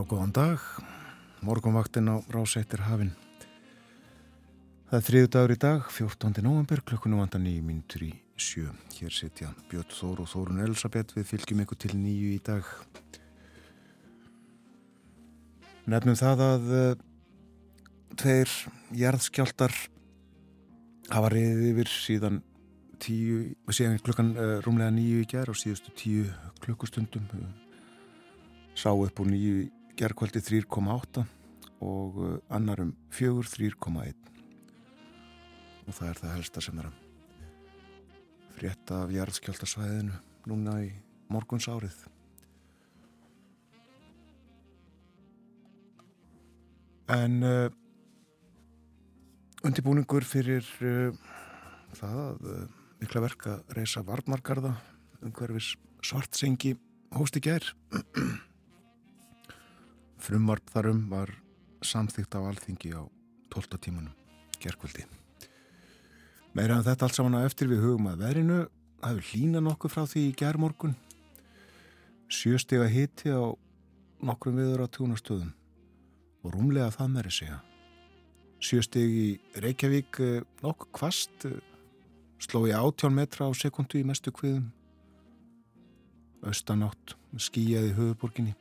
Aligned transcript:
og 0.00 0.08
góðan 0.08 0.32
dag. 0.32 0.62
Morgonvaktin 1.44 2.08
á 2.08 2.16
rásættir 2.32 2.80
hafinn. 2.86 3.12
Það 4.88 4.96
er 4.96 5.04
þriðu 5.06 5.28
dagur 5.34 5.52
í 5.52 5.56
dag, 5.60 5.86
14. 5.92 6.40
november, 6.44 6.80
klukkunum 6.88 7.20
vandan 7.20 7.44
nýjum 7.44 7.66
mínutur 7.68 8.04
í 8.08 8.10
sjö. 8.40 8.70
Hér 8.96 9.12
setja 9.12 9.50
Björn 9.68 9.92
Þór 9.92 10.22
og 10.24 10.30
Þórun 10.32 10.62
Elisabeth 10.64 11.16
við 11.18 11.26
fylgjum 11.28 11.60
ykkur 11.64 11.80
til 11.84 11.92
nýju 11.98 12.30
í 12.32 12.38
dag. 12.46 12.70
Nefnum 15.90 16.16
það 16.16 16.44
að 16.46 16.70
uh, 16.78 16.92
tveir 18.20 18.54
jarðskjáltar 19.02 19.74
hafa 21.10 21.32
reyðið 21.34 21.66
yfir 21.74 21.92
síðan, 21.92 22.38
tíu, 23.02 23.42
síðan 23.68 24.00
klukkan 24.00 24.32
uh, 24.36 24.54
rúmlega 24.64 24.94
nýju 24.96 25.26
í 25.26 25.28
gerð 25.34 25.52
og 25.52 25.60
síðustu 25.60 25.92
tíu 25.98 26.24
klukkustundum. 26.64 27.28
Sá 28.72 28.94
upp 28.94 29.20
úr 29.20 29.28
nýju 29.28 29.68
gerðkvældi 29.98 30.42
3,8 30.46 31.24
og 31.80 32.18
annarum 32.52 32.92
fjögur 33.14 33.48
3,1 33.48 34.30
og 35.86 35.96
það 35.96 36.08
er 36.08 36.18
það 36.20 36.34
helsta 36.36 36.62
sem 36.64 36.80
er 36.80 36.88
að 36.90 36.98
frétta 38.56 39.02
af 39.04 39.12
jarðskjáltasvæðinu 39.14 40.18
núna 40.50 40.76
í 40.84 40.90
morguns 41.32 41.68
árið 41.72 41.96
en 47.10 47.40
uh, 47.42 47.70
undibúningur 49.66 50.26
fyrir 50.28 50.66
uh, 50.84 51.16
það 51.98 52.20
að 52.26 52.52
uh, 52.52 52.60
mikla 53.00 53.24
verka 53.24 53.56
reysa 53.74 54.04
varnargarða 54.06 54.76
um 55.24 55.32
hverfis 55.36 55.74
svartsengi 56.04 56.76
hósti 57.16 57.42
gær 57.44 57.66
Frumvarp 60.20 60.68
þarum 60.68 61.06
var 61.08 61.30
samþýgt 61.80 62.36
á 62.36 62.44
alþingi 62.44 62.92
á 62.92 63.08
12. 63.48 63.78
tímanum, 63.80 64.12
gerkvöldi. 64.60 65.06
Meira 66.52 66.76
en 66.76 66.84
þetta 66.84 67.06
allt 67.06 67.16
saman 67.16 67.38
að 67.38 67.46
eftir 67.48 67.70
við 67.70 67.86
hugum 67.86 68.10
að 68.10 68.26
verinu, 68.26 68.58
hefur 69.00 69.30
hlína 69.30 69.62
nokkuð 69.64 69.94
frá 69.94 70.04
því 70.10 70.26
í 70.28 70.36
gerðmorgun. 70.36 70.94
Sjöstega 72.28 72.90
hiti 72.92 73.32
á 73.32 73.48
nokkrum 74.20 74.60
viður 74.60 74.84
á 74.84 74.92
tjónastöðum 74.92 75.54
og 76.44 76.54
rúmlega 76.54 76.92
það 76.94 77.12
meiri 77.16 77.32
segja. 77.32 77.60
Sjöstegi 78.60 79.24
í 79.24 79.60
Reykjavík 79.64 80.20
eh, 80.20 80.42
nokkuð 80.60 80.92
kvast, 81.00 81.46
eh, 81.48 81.56
sló 82.44 82.66
í 82.68 82.76
átjón 82.76 83.16
metra 83.16 83.48
á 83.48 83.50
sekundu 83.56 83.96
í 83.96 84.04
mestu 84.04 84.34
kviðum. 84.36 84.68
Östanátt 86.44 87.16
skýjaði 87.40 87.96
höfuborginni 87.96 88.52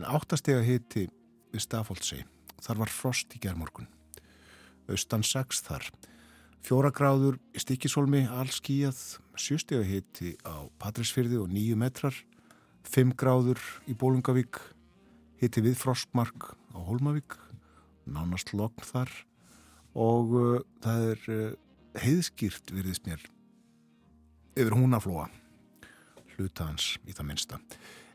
en 0.00 0.06
áttastega 0.08 0.62
hiti 0.64 1.08
við 1.52 1.64
Stafóldsei. 1.66 2.22
Þar 2.64 2.80
var 2.84 2.92
frost 2.92 3.34
í 3.36 3.40
gerðmorgun. 3.42 3.88
Austan 4.88 5.24
6 5.26 5.60
þar. 5.66 5.84
Fjóra 6.64 6.90
gráður 6.92 7.38
í 7.56 7.60
Stikisólmi, 7.60 8.24
allskíjað, 8.28 8.98
sjústega 9.36 9.84
hiti 9.84 10.34
á 10.44 10.68
Patrísfyrði 10.80 11.40
og 11.40 11.52
nýju 11.52 11.76
metrar. 11.80 12.16
Fimm 12.84 13.12
gráður 13.16 13.60
í 13.88 13.96
Bólungavík, 13.96 14.60
hiti 15.40 15.64
við 15.64 15.76
frostmark 15.80 16.52
á 16.72 16.78
Holmavík, 16.80 17.36
nánast 18.08 18.54
lokn 18.56 18.84
þar 18.84 19.12
og 20.00 20.32
uh, 20.36 20.60
það 20.80 21.06
er 21.12 21.28
uh, 21.34 21.46
heiðskýrt 22.00 22.72
virðist 22.72 23.08
mér 23.08 23.22
yfir 24.54 24.76
húnaflóa 24.76 25.26
hlutans 26.36 26.94
í 27.04 27.12
það 27.12 27.26
minsta. 27.26 27.58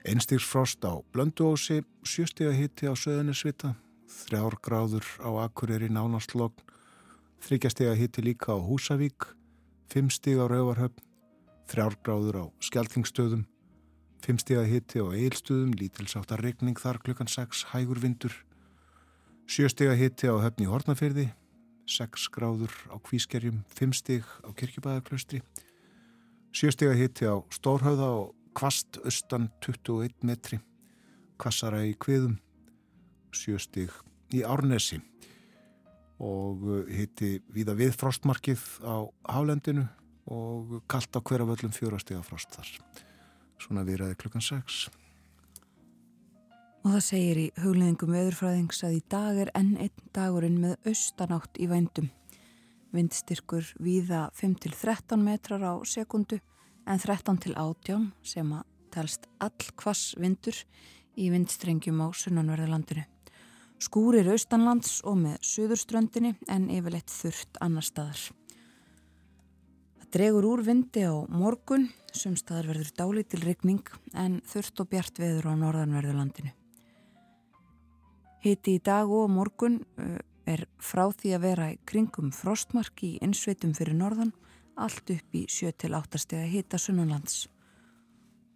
Einstigsfrost 0.05 0.85
á 0.85 1.01
Blönduósi, 1.09 1.79
sjöstega 2.05 2.51
hitti 2.53 2.85
á 2.85 2.93
Söðunisvita, 2.93 3.71
þrjár 4.05 4.53
gráður 4.61 5.07
á 5.17 5.49
Akureyri 5.49 5.89
nánastlokn, 5.89 6.61
þryggjastega 7.41 7.95
hitti 7.97 8.21
líka 8.21 8.53
á 8.53 8.61
Húsavík, 8.61 9.25
fimmstega 9.89 10.45
á 10.45 10.51
Rauvarhöfn, 10.51 11.01
þrjár 11.65 11.97
gráður 12.05 12.37
á 12.37 12.45
Skeltingstöðum, 12.61 13.47
fimmstega 14.21 14.67
hitti 14.69 15.01
á 15.01 15.09
Eilstöðum, 15.09 15.73
lítilsáttar 15.73 16.45
regning 16.45 16.77
þar 16.77 17.01
klukkan 17.01 17.31
6, 17.31 17.65
hægur 17.73 17.97
vindur, 17.97 18.37
sjöstega 19.49 19.97
hitti 19.97 20.29
á 20.29 20.37
Höfni 20.37 20.69
Hortnafyrði, 20.69 21.31
6 21.89 22.29
gráður 22.29 22.77
á 22.93 23.01
Kvískerjum, 23.01 23.65
fimmsteg 23.73 24.21
á 24.45 24.53
Kirkjubæðarklöstri, 24.53 25.41
sjöstega 26.53 26.93
hitti 26.93 27.25
á 27.25 27.41
Stórhauða 27.49 28.13
og 28.21 28.34
kvast 28.55 28.99
austan 29.03 29.49
21 29.65 30.23
metri, 30.27 30.59
kvassara 31.41 31.83
í 31.85 31.93
kviðum, 31.99 32.37
sjöstig 33.35 33.91
í 34.33 34.43
Árnesi 34.47 35.01
og 36.23 36.63
uh, 36.63 36.83
hitti 36.87 37.41
viða 37.51 37.75
við 37.75 37.95
frostmarkið 37.99 38.61
á 38.87 39.03
Hálendinu 39.27 39.83
og 40.31 40.79
kallt 40.89 41.11
á 41.11 41.19
hverja 41.19 41.47
völlum 41.47 41.73
fjórastega 41.75 42.23
frost 42.25 42.55
þar. 42.55 42.69
Svona 43.61 43.83
viðræði 43.87 44.17
klukkan 44.23 44.45
6. 44.45 44.85
Og 46.85 46.93
það 46.93 47.03
segir 47.03 47.41
í 47.41 47.45
hugleðingum 47.59 48.15
öðurfræðings 48.15 48.83
að 48.85 48.99
í 48.99 49.03
dag 49.09 49.39
er 49.41 49.51
enn 49.57 49.75
einn 49.81 50.09
dagurinn 50.15 50.59
með 50.61 50.89
austanátt 50.91 51.59
í 51.59 51.67
vændum. 51.69 52.11
Vindstyrkur 52.95 53.67
viða 53.83 54.29
5-13 54.37 55.19
metrar 55.19 55.65
á 55.65 55.73
sekundu 55.83 56.39
en 56.85 57.01
13 57.01 57.41
til 57.41 57.55
18 57.57 58.11
sem 58.25 58.53
að 58.53 58.63
telst 58.95 59.27
all 59.43 59.71
kvass 59.75 60.13
vindur 60.21 60.57
í 61.19 61.27
vindstrengjum 61.33 61.99
á 62.05 62.07
sunnanverðarlandinu. 62.15 63.03
Skúrir 63.81 64.29
austanlands 64.31 65.01
og 65.03 65.17
með 65.19 65.39
söðurströndinni 65.43 66.35
en 66.51 66.69
yfirleitt 66.71 67.11
þurft 67.11 67.59
annar 67.63 67.83
staðar. 67.83 68.21
Það 69.99 70.11
dregur 70.15 70.47
úr 70.47 70.63
vindi 70.63 71.03
á 71.03 71.15
morgun, 71.27 71.89
sumstaðar 72.15 72.71
verður 72.71 72.93
dálítil 72.95 73.41
rigning 73.43 73.83
en 74.13 74.39
þurft 74.47 74.79
og 74.79 74.89
bjart 74.93 75.19
veður 75.19 75.51
á 75.51 75.53
norðanverðarlandinu. 75.59 76.53
Hiti 78.45 78.77
í 78.77 78.83
dag 78.85 79.11
og 79.11 79.27
morgun 79.33 79.81
er 80.45 80.67
frá 80.77 81.09
því 81.09 81.35
að 81.35 81.45
vera 81.49 81.69
í 81.73 81.79
kringum 81.89 82.31
frostmark 82.35 83.01
í 83.03 83.15
innsveitum 83.25 83.73
fyrir 83.75 83.97
norðan 83.97 84.31
allt 84.75 85.11
upp 85.15 85.37
í 85.37 85.45
7-8 85.51 86.21
steg 86.21 86.43
að 86.43 86.53
hita 86.53 86.79
sunnanlands. 86.81 87.45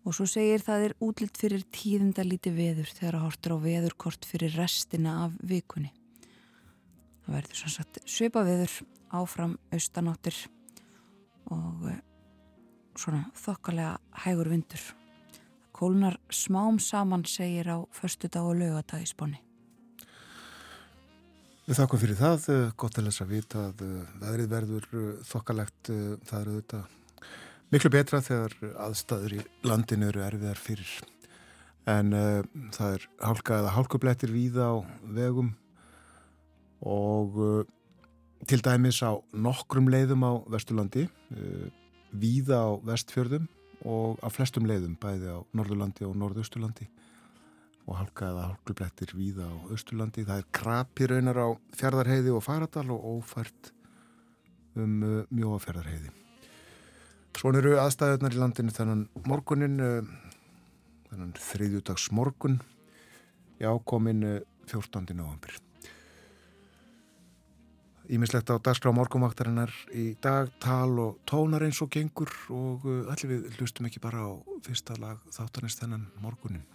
Og 0.07 0.15
svo 0.15 0.25
segir 0.29 0.63
það 0.63 0.85
er 0.87 0.95
útlitt 1.03 1.39
fyrir 1.39 1.65
tíðinda 1.75 2.23
líti 2.25 2.53
veður 2.55 2.91
þegar 2.95 3.19
hortur 3.25 3.57
á 3.59 3.63
veðurkort 3.63 4.27
fyrir 4.27 4.55
restina 4.57 5.25
af 5.25 5.35
vikunni. 5.43 5.91
Það 7.25 7.35
verður 7.35 7.59
svona 7.59 7.75
sagt 7.75 7.99
svipa 8.09 8.45
veður 8.47 8.77
áfram 9.19 9.57
austanáttir 9.75 10.37
og 11.49 11.89
eh, 11.91 11.99
svona 12.97 13.27
þokkalega 13.37 13.97
hægur 14.23 14.49
vindur. 14.53 14.87
Kólnar 15.75 16.17
smám 16.33 16.79
saman 16.83 17.23
segir 17.25 17.69
á 17.71 17.77
förstu 17.91 18.27
dag 18.27 18.43
og 18.43 18.57
lögadag 18.59 19.03
í 19.03 19.07
sponni. 19.07 19.48
Við 21.69 21.77
þakkum 21.77 21.99
fyrir 22.01 22.17
það, 22.17 22.45
eh, 22.49 22.71
gott 22.81 22.95
að 22.97 23.03
lesa 23.05 23.25
vita 23.29 23.59
að 23.67 23.81
eh, 23.85 24.05
veðrið 24.23 24.47
verður 24.49 24.85
eh, 24.89 25.17
þokkalegt, 25.29 25.89
það 26.25 26.39
eru 26.39 26.53
þetta 26.55 26.79
miklu 27.69 27.91
betra 27.93 28.21
þegar 28.25 28.55
aðstæður 28.87 29.35
í 29.37 29.41
landinu 29.69 30.07
eru 30.09 30.23
erfiðar 30.25 30.57
fyrir. 30.57 30.93
En 31.89 32.09
uh, 32.17 32.41
það 32.73 32.95
er 32.95 33.05
hálka 33.21 33.59
eða 33.61 33.75
hálkublettir 33.75 34.33
víða 34.33 34.65
á 34.65 34.75
vegum 35.13 35.53
og 36.81 37.37
uh, 37.37 37.61
til 38.49 38.59
dæmis 38.65 39.03
á 39.05 39.21
nokkrum 39.33 39.89
leiðum 39.93 40.25
á 40.25 40.33
Vesturlandi, 40.49 41.05
uh, 41.05 41.69
víða 42.09 42.65
á 42.65 42.69
Vestfjörðum 42.89 43.45
og 43.85 44.17
á 44.25 44.27
flestum 44.33 44.65
leiðum, 44.69 44.97
bæði 44.97 45.37
á 45.37 45.39
Norðurlandi 45.53 46.09
og 46.09 46.17
Norðausturlandi 46.17 46.89
og 47.87 47.97
halka 47.97 48.29
eða 48.29 48.47
halkublettir 48.51 49.13
víða 49.17 49.47
á 49.49 49.55
Östurlandi. 49.73 50.25
Það 50.27 50.41
er 50.43 50.49
krapi 50.53 51.09
raunar 51.09 51.39
á 51.41 51.47
fjörðarheiði 51.79 52.33
og 52.35 52.43
faradal 52.45 52.87
og 52.95 53.05
ófært 53.15 53.71
um 54.77 54.97
uh, 55.03 55.21
mjóafjörðarheiði. 55.33 56.11
Svona 57.39 57.61
eru 57.61 57.77
aðstæðunar 57.79 58.35
í 58.35 58.41
landinu 58.41 58.75
þennan 58.75 59.05
morgunin, 59.29 59.79
uh, 59.79 60.35
þennan 61.09 61.33
þriðjúdags 61.39 62.09
morgun, 62.15 62.59
í 63.59 63.67
ákomin 63.69 64.25
uh, 64.27 64.37
14. 64.69 65.13
november. 65.17 65.55
Ímislegt 68.09 68.49
á 68.49 68.57
dagskrá 68.57 68.89
morgumvaktarinnar 68.97 69.73
í 69.93 70.15
dag, 70.21 70.49
tal 70.61 70.97
og 70.97 71.19
tónar 71.29 71.61
eins 71.65 71.77
og 71.85 71.91
gengur 71.93 72.31
og 72.49 72.85
uh, 72.89 73.05
allir 73.13 73.35
við 73.35 73.59
hlustum 73.59 73.89
ekki 73.89 74.01
bara 74.01 74.25
á 74.25 74.31
fyrsta 74.65 74.97
lag 75.01 75.21
þáttanist 75.33 75.83
þennan 75.83 76.09
morgunin. 76.21 76.65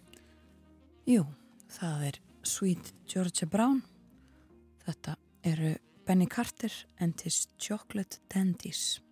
Jú, 1.04 1.20
það 1.68 2.04
er 2.08 2.16
Sweet 2.48 2.94
Georgia 3.04 3.44
Brown. 3.44 3.82
Þetta 4.86 5.18
eru 5.44 5.74
Benny 6.08 6.24
Carter 6.24 6.72
and 6.96 7.20
his 7.20 7.42
Chocolate 7.60 8.22
Dandies. 8.32 9.03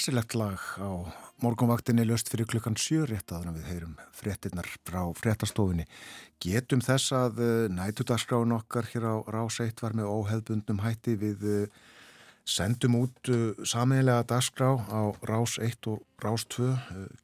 Hessilegt 0.00 0.32
lag 0.32 0.56
á 0.80 1.12
morgunvaktinni 1.44 2.06
löst 2.08 2.30
fyrir 2.32 2.46
klukkan 2.48 2.72
sjö 2.72 3.02
rétt 3.04 3.34
aðra 3.36 3.50
við 3.52 3.66
heyrum 3.68 3.98
fréttinnar 4.16 4.64
frá 4.88 5.02
fréttastofinni. 5.12 5.84
Getum 6.40 6.80
þess 6.80 7.12
að 7.12 7.42
eh, 7.44 7.66
nætudagsgráin 7.68 8.54
okkar 8.56 8.88
hér 8.94 9.04
á 9.12 9.16
Rás 9.28 9.58
1 9.60 9.84
var 9.84 9.92
með 9.98 10.08
óheðbundnum 10.08 10.80
hætti 10.80 11.18
við 11.20 11.44
eh, 11.52 11.76
sendum 12.48 12.96
út 13.02 13.28
eh, 13.28 13.60
sameilega 13.60 14.24
dagsgrá 14.32 14.70
á 14.88 15.12
Rás 15.28 15.58
1 15.60 15.90
og 15.92 16.00
Rás 16.24 16.48
2 16.56 16.72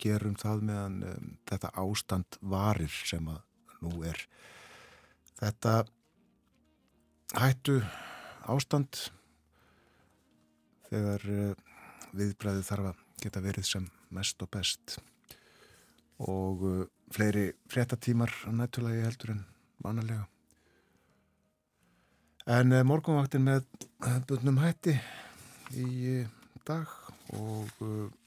gerum 0.05 0.37
það 0.37 0.69
meðan 0.69 1.01
þetta 1.49 1.73
ástand 1.81 2.41
varir 2.45 3.01
sem 3.09 3.33
að 3.33 3.41
nú 3.89 4.05
er. 4.05 4.21
Þetta 5.41 5.79
hættu 7.41 7.81
ástand 8.45 9.07
þegar 10.93 11.57
viðbræði 12.17 12.65
þarf 12.67 12.91
að 12.91 13.03
geta 13.23 13.43
verið 13.45 13.69
sem 13.69 13.87
mest 14.15 14.43
og 14.45 14.51
best. 14.53 14.97
Og 16.25 16.65
uh, 16.65 16.85
fleiri 17.13 17.51
fréttatímar 17.71 18.33
nættulegi 18.53 19.05
heldur 19.05 19.35
en 19.35 19.43
vanalega. 19.85 20.25
En 22.47 22.73
uh, 22.73 22.85
morgunvaktin 22.87 23.45
með 23.45 23.67
bundnum 24.29 24.61
hætti 24.63 24.97
í 25.77 25.89
uh, 26.23 26.31
dag 26.67 26.93
og 27.37 27.73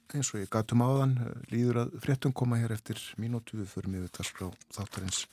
eins 0.10 0.29
og 0.34 0.41
ég 0.41 0.51
gatum 0.51 0.84
áðan 0.84 1.15
líður 1.51 1.84
að 1.84 1.98
fréttum 2.03 2.34
koma 2.36 2.60
hér 2.60 2.74
eftir 2.75 3.00
mínútu. 3.22 3.60
Við 3.62 3.74
förum 3.74 3.98
yfir 4.00 4.13
talskrá 4.17 4.50
þáttarins 4.75 5.24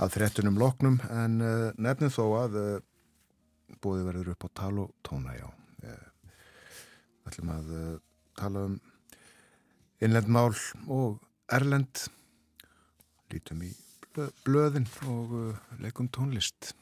að 0.00 0.16
fréttunum 0.18 0.58
loknum. 0.60 0.98
En 1.10 1.38
nefnum 1.80 2.12
þó 2.12 2.24
að 2.44 2.58
bóði 3.80 4.08
verður 4.08 4.34
upp 4.34 4.46
á 4.46 4.48
tal 4.60 4.74
og 4.84 4.92
tóna 5.06 5.38
já 5.38 5.48
Við 7.24 7.32
ætlum 7.32 7.52
að 7.54 7.72
uh, 7.72 7.92
tala 8.36 8.66
um 8.68 8.74
innlend 10.04 10.28
mál 10.28 10.52
og 10.92 11.22
erlend, 11.56 12.04
lítum 13.32 13.64
í 13.64 13.72
blöðin 14.44 14.86
og 15.08 15.32
uh, 15.38 15.62
leikum 15.80 16.10
tónlist. 16.12 16.74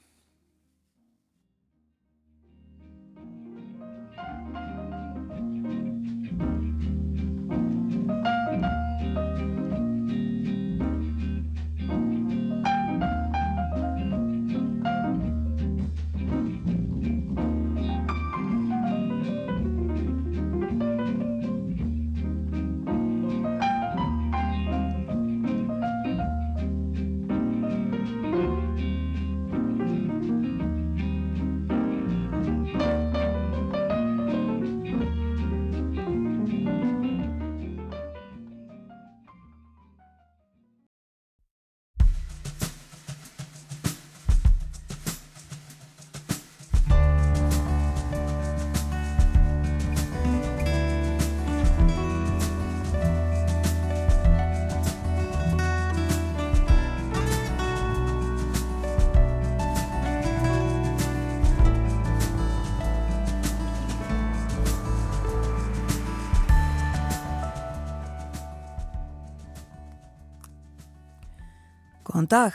Góðan 72.22 72.28
dag. 72.30 72.54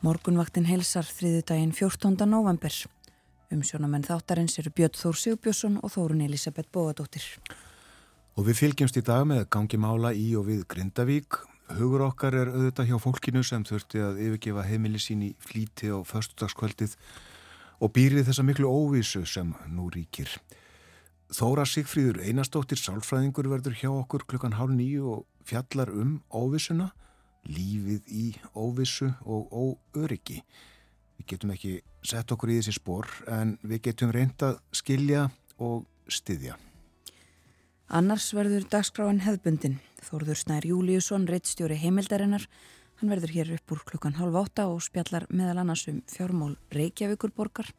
Morgunvaktin 0.00 0.64
helsar 0.64 1.04
þriði 1.04 1.42
daginn 1.44 1.72
14. 1.76 2.24
november. 2.24 2.72
Umsjónamenn 3.52 4.06
þáttarins 4.06 4.54
eru 4.62 4.70
Björn 4.72 4.96
Þór 4.96 5.18
Sigbjörnsson 5.20 5.74
og 5.84 5.92
Þórun 5.92 6.22
Elisabeth 6.24 6.70
Bóadóttir. 6.72 7.26
Og 8.40 8.46
við 8.46 8.62
fylgjumst 8.62 8.96
í 8.96 9.02
dag 9.04 9.26
með 9.28 9.42
gangi 9.52 9.76
mála 9.76 10.14
í 10.16 10.30
og 10.40 10.46
við 10.46 10.62
Grindavík. 10.72 11.36
Hugur 11.76 12.06
okkar 12.06 12.38
er 12.38 12.52
auðvitað 12.54 12.88
hjá 12.88 12.96
fólkinu 13.04 13.42
sem 13.44 13.66
þurfti 13.68 14.00
að 14.06 14.22
yfirgefa 14.24 14.64
heimili 14.70 15.02
sín 15.04 15.26
í 15.26 15.30
flíti 15.36 15.92
á 15.92 16.00
förstudagskvöldið 16.00 16.96
og 17.84 17.92
býrið 17.92 18.30
þessa 18.30 18.46
miklu 18.48 18.72
óvísu 18.72 19.26
sem 19.28 19.52
nú 19.68 19.90
ríkir. 19.92 20.32
Þóra 21.28 21.68
Sigfríður 21.68 22.22
Einarstóttir 22.24 22.80
Sálfræðingur 22.80 23.52
verður 23.52 23.76
hjá 23.76 23.90
okkur 23.92 24.24
klukkan 24.24 24.56
hálf 24.56 24.72
nýju 24.72 25.12
og 25.18 25.28
fjallar 25.44 25.92
um 25.92 26.22
óvísuna 26.32 26.88
lífið 27.50 28.10
í 28.14 28.26
óvissu 28.54 29.10
og 29.26 29.50
óöryggi. 29.52 30.40
Við 31.20 31.28
getum 31.34 31.52
ekki 31.54 31.76
sett 32.06 32.32
okkur 32.32 32.52
í 32.54 32.58
þessi 32.60 32.78
spór 32.78 33.08
en 33.28 33.58
við 33.62 33.82
getum 33.90 34.12
reynda 34.14 34.54
skilja 34.72 35.28
og 35.60 35.84
styðja. 36.08 36.56
Annars 37.90 38.28
verður 38.36 38.68
dagskráin 38.70 39.24
hefðbundin. 39.24 39.80
Þórður 40.06 40.38
Snær 40.38 40.66
Júliusson, 40.68 41.26
reittstjóri 41.28 41.76
heimildarinnar, 41.82 42.46
hann 43.00 43.10
verður 43.10 43.34
hér 43.34 43.52
upp 43.56 43.74
úr 43.74 43.82
klukkan 43.88 44.16
halv 44.20 44.38
átta 44.38 44.68
og 44.70 44.80
spjallar 44.86 45.26
meðal 45.28 45.58
annars 45.64 45.86
um 45.90 46.00
fjármál 46.08 46.54
Reykjavíkurborgar 46.70 47.72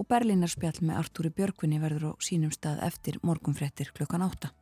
og 0.00 0.08
Berlínar 0.08 0.52
spjall 0.52 0.80
með 0.84 1.00
Artúri 1.02 1.32
Björkvinni 1.34 1.80
verður 1.80 2.12
á 2.12 2.12
sínum 2.24 2.52
stað 2.54 2.84
eftir 2.86 3.20
morgunfrettir 3.24 3.92
klukkan 3.96 4.24
átta. 4.28 4.52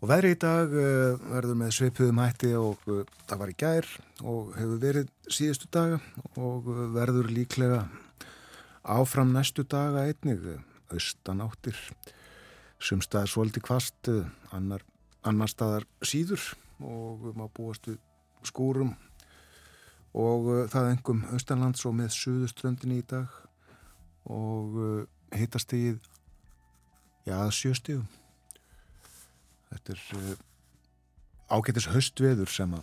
Og 0.00 0.08
veðri 0.08 0.30
í 0.32 0.36
dag 0.40 0.70
uh, 0.72 1.18
verður 1.28 1.58
með 1.60 1.74
sveipuðum 1.76 2.20
hætti 2.22 2.54
og 2.56 2.86
uh, 2.88 3.02
það 3.28 3.40
var 3.42 3.50
í 3.52 3.56
gær 3.60 3.88
og 4.24 4.54
hefur 4.56 4.78
verið 4.80 5.10
síðustu 5.28 5.66
daga 5.76 5.98
og 6.40 6.70
uh, 6.72 6.86
verður 6.94 7.28
líklega 7.28 7.82
áfram 8.80 9.34
næstu 9.34 9.66
daga 9.68 10.06
einnig, 10.08 10.46
austanáttir, 10.88 11.76
sumstaðar 12.80 13.28
svolítið 13.28 13.66
kvast, 13.66 14.08
annar, 14.56 14.86
annar 15.20 15.52
staðar 15.52 15.84
síður 16.00 16.46
og 16.80 17.26
maður 17.34 17.52
búastu 17.58 17.96
skúrum 18.48 18.94
og 20.16 20.48
það 20.72 20.94
engum 20.94 21.20
austanlands 21.34 21.84
og 21.84 21.98
með 21.98 22.16
suðuströndinni 22.16 23.02
í 23.02 23.06
dag 23.12 23.36
og 24.24 24.80
hittast 25.36 25.76
í 25.76 25.92
já, 27.28 27.36
sjöstíðum. 27.52 28.08
Þetta 29.70 29.94
er 29.94 30.00
uh, 30.18 30.30
ágætis 31.54 31.86
höstveður 31.90 32.50
sem 32.50 32.74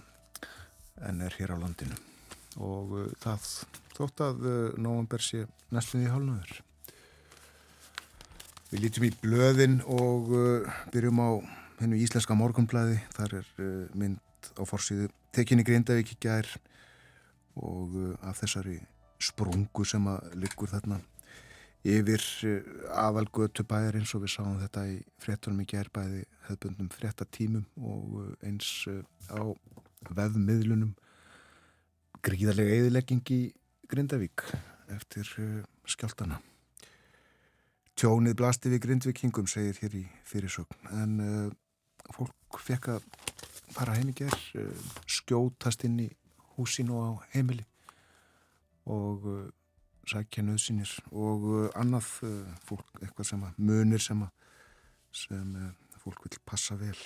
enn 1.08 1.24
er 1.24 1.36
hér 1.38 1.54
á 1.56 1.58
landinu 1.60 1.98
og 2.64 2.94
uh, 2.96 3.10
það 3.24 3.50
þótt 3.98 4.24
að 4.24 4.48
uh, 4.48 4.56
nógumber 4.80 5.24
sé 5.24 5.44
næstum 5.76 6.04
því 6.04 6.14
hálnaður. 6.14 6.56
Við 8.72 8.84
lítum 8.84 9.08
í 9.08 9.14
blöðin 9.22 9.78
og 9.88 10.32
byrjum 10.92 11.22
á 11.24 11.30
hennu 11.80 12.00
íslenska 12.04 12.36
morgunblæði. 12.36 12.98
Þar 13.16 13.36
er 13.40 13.52
mynd 13.96 14.50
á 14.60 14.64
fórsíðu 14.68 15.08
tekinni 15.36 15.64
Grindavík 15.64 16.12
í 16.12 16.18
gær 16.20 16.50
og 17.56 17.96
af 18.28 18.42
þessari 18.42 18.82
sprungu 19.24 19.88
sem 19.88 20.04
að 20.12 20.36
liggur 20.44 20.68
þarna 20.74 21.00
yfir 21.88 22.24
uh, 22.48 22.72
aðalgötu 23.08 23.66
bæðir 23.68 24.00
eins 24.00 24.14
og 24.18 24.26
við 24.26 24.34
sáum 24.36 24.60
þetta 24.62 24.86
í 24.92 24.98
fréttunum 25.24 25.64
í 25.64 25.70
gær 25.70 25.92
bæði 25.96 26.26
hefðbundum 26.48 26.92
fréttatímum 26.94 27.66
og 27.80 28.18
uh, 28.22 28.34
eins 28.48 28.72
á 29.32 29.42
veðmiðlunum 30.18 30.94
gríðarlega 32.26 32.82
eðilegging 32.82 33.34
í 33.34 33.42
Grindavík 33.88 34.44
eftir 34.92 35.30
skjáltana. 35.88 36.42
Tjónið 37.98 38.36
blasti 38.38 38.70
við 38.70 38.84
Grindvikingum 38.84 39.48
segir 39.50 39.78
hér 39.82 39.96
í 39.98 40.04
fyrirsögn 40.28 40.90
en 41.02 41.14
uh, 41.24 41.48
fólk 42.14 42.60
fekk 42.62 42.92
að 42.94 43.08
fara 43.74 43.96
heim 43.98 44.12
í 44.12 44.14
gerð, 44.20 44.44
uh, 44.62 44.84
skjótast 45.10 45.82
inn 45.88 45.96
í 46.04 46.06
húsinu 46.54 47.00
á 47.02 47.10
heimili 47.34 47.66
og 48.86 49.26
uh, 49.26 49.40
sækja 50.08 50.44
nöðsynir 50.48 50.92
og 51.12 51.48
annað 51.78 52.10
fólk, 52.66 52.88
eitthvað 53.02 53.32
sem 53.32 53.44
að 53.48 53.64
munir 53.70 54.04
sem 54.04 54.22
að 54.24 54.34
sem 55.18 55.56
fólk 56.04 56.28
vil 56.28 56.40
passa 56.46 56.78
vel. 56.80 56.98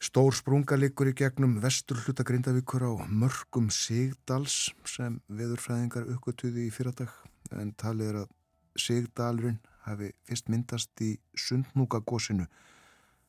Stór 0.00 0.32
sprunga 0.32 0.78
likur 0.80 1.10
í 1.10 1.16
gegnum 1.16 1.58
vestur 1.60 2.00
hluta 2.00 2.24
Grindavíkur 2.24 2.86
á 2.88 2.92
mörgum 3.04 3.68
Sigdals 3.68 4.70
sem 4.88 5.18
veðurfræðingar 5.28 6.08
uppgötuði 6.14 6.68
í 6.68 6.72
fyrradag 6.72 7.12
en 7.52 7.74
talið 7.76 8.12
er 8.12 8.20
að 8.22 8.32
Sigdalurinn 8.80 9.60
hafi 9.84 10.08
fyrst 10.24 10.48
myndast 10.48 11.04
í 11.04 11.12
Sundnúkagósinu 11.36 12.48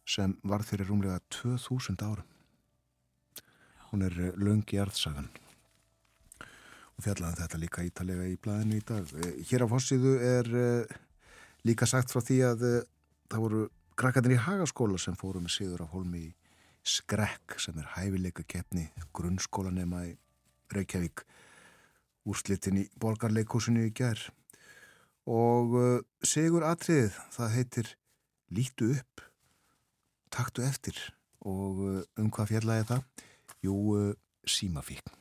sem 0.08 0.38
var 0.48 0.64
þeirri 0.64 0.88
rúmlega 0.88 1.20
2000 1.44 2.08
árum. 2.08 2.28
Hún 3.92 4.08
er 4.08 4.16
löngi 4.40 4.80
arðsagan 4.80 5.28
og 7.02 7.08
fjallaðan 7.08 7.40
þetta 7.40 7.58
líka 7.58 7.84
ítalega 7.86 8.26
í 8.30 8.38
blæðinu 8.38 8.78
í 8.78 8.84
dag. 8.86 9.14
Eh, 9.18 9.38
hér 9.50 9.66
á 9.66 9.68
fossiðu 9.72 10.12
er 10.22 10.50
uh, 10.54 10.98
líka 11.66 11.88
sagt 11.90 12.14
frá 12.14 12.22
því 12.22 12.38
að 12.46 12.66
uh, 12.68 12.76
það 13.32 13.46
voru 13.46 13.62
krakkarnir 13.98 14.36
í 14.36 14.44
Hagaskóla 14.46 15.00
sem 15.02 15.18
fóru 15.18 15.42
með 15.42 15.56
síður 15.56 15.86
af 15.88 15.96
holmi 15.96 16.28
í 16.28 16.30
Skrekk 16.82 17.58
sem 17.62 17.78
er 17.78 17.90
hæfileika 17.96 18.46
keppni 18.50 18.88
grunnskólanema 19.18 20.04
í 20.10 20.14
Reykjavík 20.74 21.24
úrslitin 22.30 22.80
í 22.82 22.86
borgarleikúsinu 23.02 23.86
í 23.86 23.94
gerð 23.94 24.32
og 25.30 25.78
segur 26.26 26.66
atriðið 26.66 27.18
það 27.38 27.56
heitir 27.58 27.94
Lítu 28.52 28.90
upp 28.96 29.26
taktu 30.34 30.66
eftir 30.66 30.98
og 31.46 31.86
um 32.18 32.34
hvað 32.34 32.56
fjallaði 32.56 32.90
það? 32.96 33.26
Jú, 33.62 33.78
uh, 33.94 34.14
símafík 34.50 35.21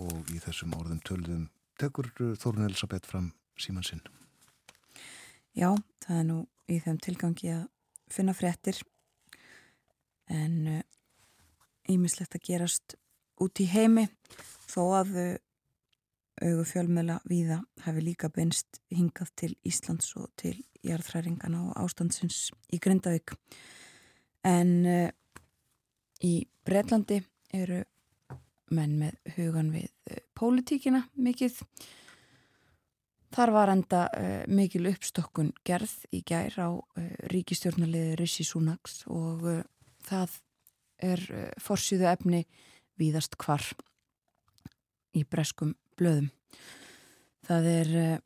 og 0.00 0.32
í 0.32 0.40
þessum 0.42 0.74
orðum 0.78 1.02
tölðum 1.06 1.48
tekur 1.80 2.10
Þórun 2.16 2.66
Elisabeth 2.68 3.08
fram 3.08 3.32
síman 3.60 3.86
sinn 3.86 4.02
Já, 5.56 5.74
það 6.04 6.16
er 6.16 6.26
nú 6.28 6.38
í 6.70 6.78
þeim 6.82 6.98
tilgangi 7.02 7.52
að 7.56 7.66
finna 8.10 8.34
fréttir 8.36 8.78
en 10.30 10.82
ímislegt 11.90 12.34
uh, 12.34 12.38
að 12.38 12.46
gerast 12.46 12.96
út 13.42 13.62
í 13.62 13.66
heimi 13.70 14.06
þó 14.70 14.82
að 15.00 15.16
uh, 15.18 15.30
augu 16.40 16.64
fjölmjöla 16.64 17.18
víða 17.28 17.60
hafi 17.84 18.04
líka 18.04 18.30
beinst 18.32 18.80
hingað 18.94 19.32
til 19.42 19.52
Íslands 19.66 20.14
og 20.16 20.30
til 20.40 20.56
jarðhræringana 20.86 21.66
og 21.68 21.80
ástandsins 21.82 22.48
í 22.72 22.78
Grindavík. 22.80 23.34
En 24.46 24.72
uh, 24.88 25.10
í 26.24 26.46
Breitlandi 26.64 27.20
eru 27.56 27.82
menn 28.74 28.96
með 29.00 29.18
hugan 29.36 29.72
við 29.74 29.88
uh, 30.10 30.20
pólitíkina 30.38 31.04
mikið. 31.14 31.58
Þar 33.30 33.54
var 33.54 33.72
enda 33.74 34.06
uh, 34.10 34.42
mikil 34.50 34.86
uppstokkun 34.90 35.52
gerð 35.66 35.92
í 36.14 36.22
gær 36.26 36.56
á 36.58 36.68
ríkistjórnarliði 37.30 38.16
Rissi 38.18 38.46
Súnaks 38.46 39.04
og 39.10 39.46
það 40.06 40.40
er 41.00 41.22
forsiðu 41.62 42.10
efni 42.10 42.42
víðast 43.00 43.38
hvar 43.40 43.64
í 45.16 45.24
breskum 45.24 45.74
blöðum. 45.98 46.30
Það 47.46 47.68
er 47.70 47.94
uh, 48.00 48.18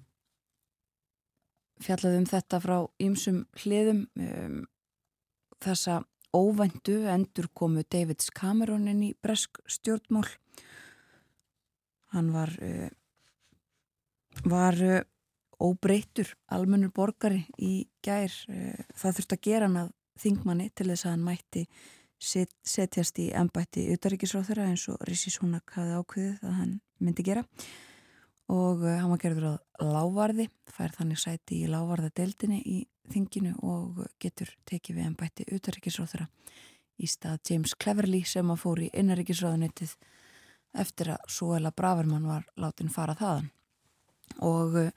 fjallað 1.85 2.19
um 2.21 2.27
þetta 2.29 2.61
frá 2.63 2.77
ýmsum 3.03 3.45
hliðum 3.63 4.05
um, 4.21 4.59
þessa 5.65 6.03
óvæntu 6.35 7.05
endur 7.11 7.49
komu 7.55 7.85
Davids 7.87 8.31
Cameronin 8.35 9.03
í 9.07 9.15
bresk 9.23 9.61
stjórnmál. 9.71 10.29
Hann 12.15 12.31
var, 12.35 12.53
uh, 12.63 12.89
var 14.45 14.79
uh, 14.83 15.03
óbreytur 15.63 16.35
almennur 16.51 16.93
borgari 16.95 17.45
í 17.59 17.87
gær. 18.05 18.33
Það 18.95 19.19
þurfti 19.19 19.39
að 19.39 19.45
gera 19.49 19.69
hann 19.69 19.83
að 19.87 19.93
þingmanni 20.21 20.71
til 20.75 20.91
þess 20.91 21.07
að 21.07 21.15
hann 21.15 21.27
mætti 21.27 21.65
set, 22.23 22.53
setjast 22.67 23.19
í 23.23 23.31
ennbætti 23.35 23.89
utaríkisráþurra 23.95 24.69
eins 24.71 24.87
og 24.93 25.03
Rissi 25.09 25.33
Súnak 25.35 25.75
hafði 25.77 25.99
ákveðið 26.01 26.47
að 26.47 26.57
hann 26.61 26.77
myndi 27.03 27.27
gera 27.27 27.45
og 28.53 28.85
uh, 28.85 28.97
hann 29.01 29.13
var 29.13 29.23
gerður 29.23 29.47
á 29.51 29.55
lávarði, 29.81 30.49
fær 30.71 30.95
þannig 30.97 31.21
sæti 31.23 31.63
í 31.65 31.71
lávarðadeildinni 31.73 32.61
í 32.61 32.83
þinginu 33.13 33.55
og 33.65 34.05
getur 34.21 34.51
tekið 34.69 34.99
við 34.99 35.09
ennbætti 35.09 35.49
utaríkisráþurra 35.53 36.29
í 37.01 37.11
stað 37.11 37.51
James 37.51 37.75
Cleverly 37.75 38.23
sem 38.29 38.51
að 38.53 38.63
fór 38.63 38.85
í 38.85 38.91
innaríkisráðunitið 38.95 39.97
eftir 40.85 41.13
að 41.15 41.29
Suela 41.31 41.73
Braverman 41.75 42.27
var 42.29 42.47
látin 42.61 42.93
fara 42.93 43.17
þaðan 43.19 43.51
og 44.43 44.81
uh, 44.87 44.91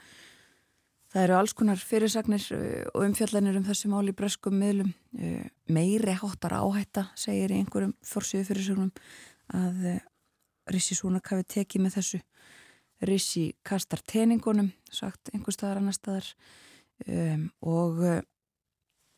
Það 1.08 1.24
eru 1.24 1.36
alls 1.38 1.54
konar 1.56 1.80
fyrirsagnir 1.80 2.44
uh, 2.52 2.62
og 2.92 3.06
umfjallanir 3.08 3.56
um 3.58 3.64
þessi 3.66 3.88
mál 3.92 4.04
í 4.12 4.16
breskum 4.16 4.58
miðlum. 4.60 4.90
Uh, 5.16 5.46
meiri 5.72 6.16
háttar 6.20 6.58
áhætta, 6.60 7.06
segir 7.18 7.54
einhverjum 7.56 7.94
fórsíðu 8.06 8.44
fyrirsögnum, 8.50 8.92
að 9.56 9.86
Rissi 10.68 10.98
Súnak 11.00 11.32
hafi 11.32 11.48
tekið 11.56 11.86
með 11.86 11.96
þessu. 11.96 12.20
Rissi 13.06 13.52
kastar 13.68 14.02
teningunum, 14.02 14.72
sagt 14.90 15.30
einhver 15.34 15.54
staðar 15.54 15.82
annar 15.82 15.98
staðar. 15.98 16.32
Um, 17.06 17.50
og 17.62 18.00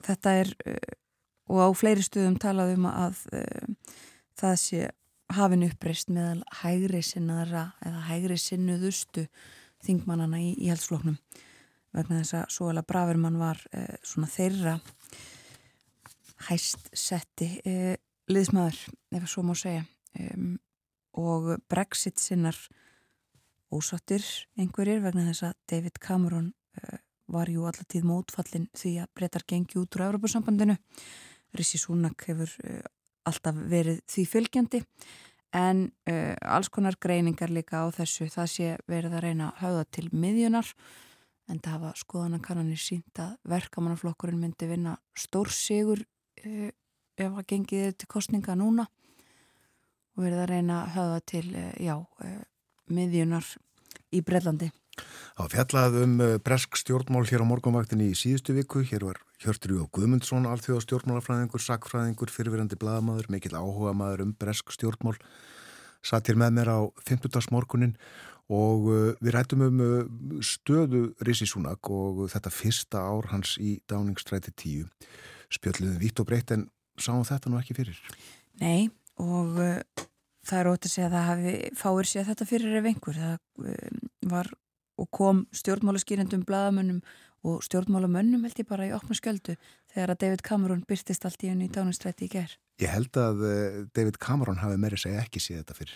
þetta 0.03 0.33
er, 0.41 0.49
og 1.47 1.61
á 1.63 1.67
fleiri 1.77 2.03
stuðum 2.03 2.35
talaðum 2.41 2.89
að 2.89 3.21
það 4.39 4.55
sé 4.59 4.89
hafin 5.35 5.63
uppreist 5.67 6.09
meðal 6.11 6.41
hægri 6.61 7.01
sinnaðara 7.05 7.69
eða 7.85 8.03
hægri 8.09 8.37
sinnuðustu 8.41 9.25
þingmannana 9.85 10.41
í 10.43 10.53
íhaldsfloknum 10.65 11.17
vegna 11.95 12.21
þess 12.21 12.37
að 12.37 12.53
Sóla 12.53 12.83
Bravermann 12.85 13.39
var 13.41 13.61
eh, 13.73 13.97
svona 14.05 14.29
þeirra 14.29 14.75
hæst 16.49 16.89
setti 16.95 17.49
eh, 17.67 17.95
liðsmaður, 18.29 18.79
ef 19.17 19.25
svo 19.29 19.43
má 19.43 19.55
segja. 19.57 19.83
Um, 20.19 20.53
og 21.17 21.55
Brexit 21.69 22.21
sinnar 22.21 22.57
ósattir 23.73 24.25
einhverjir 24.57 25.03
vegna 25.03 25.27
þess 25.29 25.49
að 25.49 25.57
David 25.69 25.99
Cameron 26.03 26.51
eh, 26.81 26.99
var 27.29 27.49
jú 27.51 27.65
allatíð 27.69 28.07
mótfallin 28.09 28.69
því 28.77 28.95
að 29.03 29.11
breytar 29.17 29.45
gengi 29.47 29.77
út 29.81 29.95
úr 29.97 30.07
Európa-sambandinu 30.07 30.77
Rissi 31.57 31.79
Súnak 31.81 32.25
hefur 32.29 32.51
eh, 32.63 32.81
alltaf 33.29 33.57
verið 33.69 34.01
því 34.09 34.25
fylgjandi. 34.29 34.81
En 35.49 35.87
uh, 36.05 36.35
alls 36.45 36.67
konar 36.69 36.93
greiningar 37.01 37.49
líka 37.49 37.81
á 37.81 37.89
þessu. 37.89 38.27
Það 38.29 38.49
sé 38.53 38.67
verið 38.85 39.15
að 39.17 39.23
reyna 39.25 39.47
að 39.47 39.63
hafa 39.63 39.85
til 39.97 40.03
miðjunar 40.13 40.69
en 41.49 41.57
það 41.57 41.73
hafa 41.73 41.93
skoðanakannanir 42.03 42.81
sínt 42.81 43.21
að 43.21 43.31
verkamannaflokkurinn 43.49 44.37
myndi 44.37 44.69
vinna 44.69 44.93
stórsigur 45.17 46.03
ef 46.37 46.75
það 47.17 47.47
gengið 47.49 47.97
til 47.97 48.11
kostninga 48.13 48.53
núna. 48.61 48.85
Og 50.13 50.27
verið 50.27 50.43
að 50.43 50.51
reyna 50.53 50.77
að 50.83 50.93
höfða 50.99 51.19
til 51.33 51.43
já, 51.81 51.95
miðjunar 52.93 53.47
í 54.15 54.21
Brellandi. 54.25 54.71
Það 55.39 55.51
fjallað 55.53 55.97
um 56.03 56.15
bresk 56.43 56.75
stjórnmál 56.75 57.23
hér 57.29 57.45
á 57.45 57.47
morgunvaktinni 57.47 58.09
í 58.11 58.17
síðustu 58.19 58.55
viku. 58.57 58.81
Hér 58.83 59.05
var 59.07 59.21
Hjörtur 59.39 59.77
Jó 59.77 59.85
Guðmundsson, 59.95 60.49
alþjóða 60.49 60.83
stjórnmálafræðingur, 60.83 61.63
sakfræðingur, 61.63 62.33
fyrirverandi 62.33 62.75
bladamadur, 62.79 63.29
mikill 63.31 63.55
áhuga 63.55 63.93
maður 63.95 64.25
um 64.25 64.33
bresk 64.35 64.73
stjórnmál. 64.75 65.15
Satt 66.03 66.27
hér 66.27 66.39
með 66.41 66.57
mér 66.57 66.73
á 66.75 66.79
50. 67.07 67.39
morgunin 67.55 67.95
og 68.49 68.89
uh, 68.89 69.09
við 69.21 69.35
rættum 69.35 69.63
um 69.67 69.81
uh, 69.83 70.41
stöðu 70.41 71.13
Rissi 71.25 71.47
Súnak 71.49 71.89
og 71.93 72.25
þetta 72.33 72.51
fyrsta 72.53 73.03
ár 73.05 73.29
hans 73.33 73.55
í 73.61 73.77
Dáningstræti 73.89 74.53
10 74.57 74.87
spjöldluðum 75.53 75.99
vitt 76.01 76.21
og 76.21 76.29
breytt 76.29 76.53
en 76.55 76.65
sáum 76.99 77.25
þetta 77.27 77.51
nú 77.51 77.59
ekki 77.61 77.77
fyrir 77.77 77.99
Nei 78.61 78.89
og 79.21 79.59
það 80.49 80.61
er 80.61 80.71
ótt 80.71 80.87
að 80.87 80.93
segja 80.95 81.07
að 81.09 81.15
það 81.15 81.29
hafi 81.29 81.53
fáir 81.79 82.09
sér 82.09 82.27
þetta 82.29 82.49
fyrir 82.49 82.77
ef 82.79 82.89
einhver 82.89 83.19
það 83.19 83.35
um, 83.63 84.03
var 84.33 84.51
og 84.99 85.07
kom 85.15 85.43
stjórnmálaskýrendum, 85.55 86.45
bladamönnum 86.47 87.01
og 87.47 87.61
stjórnmálamönnum 87.63 88.43
held 88.43 88.59
ég 88.59 88.67
bara 88.67 88.87
í 88.89 88.95
opna 88.95 89.15
sköldu 89.15 89.55
þegar 89.93 90.13
að 90.13 90.21
David 90.25 90.43
Cameron 90.43 90.83
byrtist 90.87 91.23
allt 91.27 91.45
í 91.45 91.51
unni 91.53 91.69
í 91.69 91.71
dánustrætti 91.71 92.27
í 92.27 92.33
ger. 92.33 92.57
Ég 92.83 92.91
held 92.91 93.15
að 93.19 93.45
uh, 93.47 93.79
David 93.95 94.19
Cameron 94.23 94.59
hafi 94.59 94.79
meiri 94.79 94.99
segja 94.99 95.23
ekki 95.23 95.41
síða 95.43 95.63
þetta 95.63 95.77
fyrir. 95.79 95.95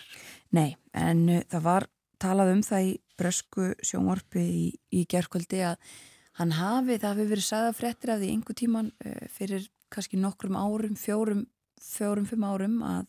Nei, 0.56 0.76
en 0.96 1.22
uh, 1.28 1.44
það 1.52 1.66
var 1.68 1.88
talað 2.22 2.54
um 2.54 2.64
það 2.64 2.88
í 2.88 2.92
brösku 3.20 3.70
sjónvarpi 3.84 4.44
í, 4.44 4.66
í 4.96 5.04
gerðkvöldi 5.10 5.62
að 5.68 5.94
hann 6.40 6.54
hafi, 6.56 6.98
það 6.98 7.10
hafi 7.12 7.30
verið 7.30 7.46
sagða 7.46 7.74
fréttir 7.76 8.14
af 8.14 8.22
því 8.22 8.30
einhver 8.32 8.58
tíman 8.58 8.92
uh, 9.04 9.24
fyrir 9.32 9.68
kannski 9.92 10.18
nokkrum 10.18 10.56
árum, 10.58 10.96
fjórum, 10.98 11.44
fjórum, 11.84 12.26
fimm 12.26 12.46
árum 12.48 12.80
að 12.86 13.04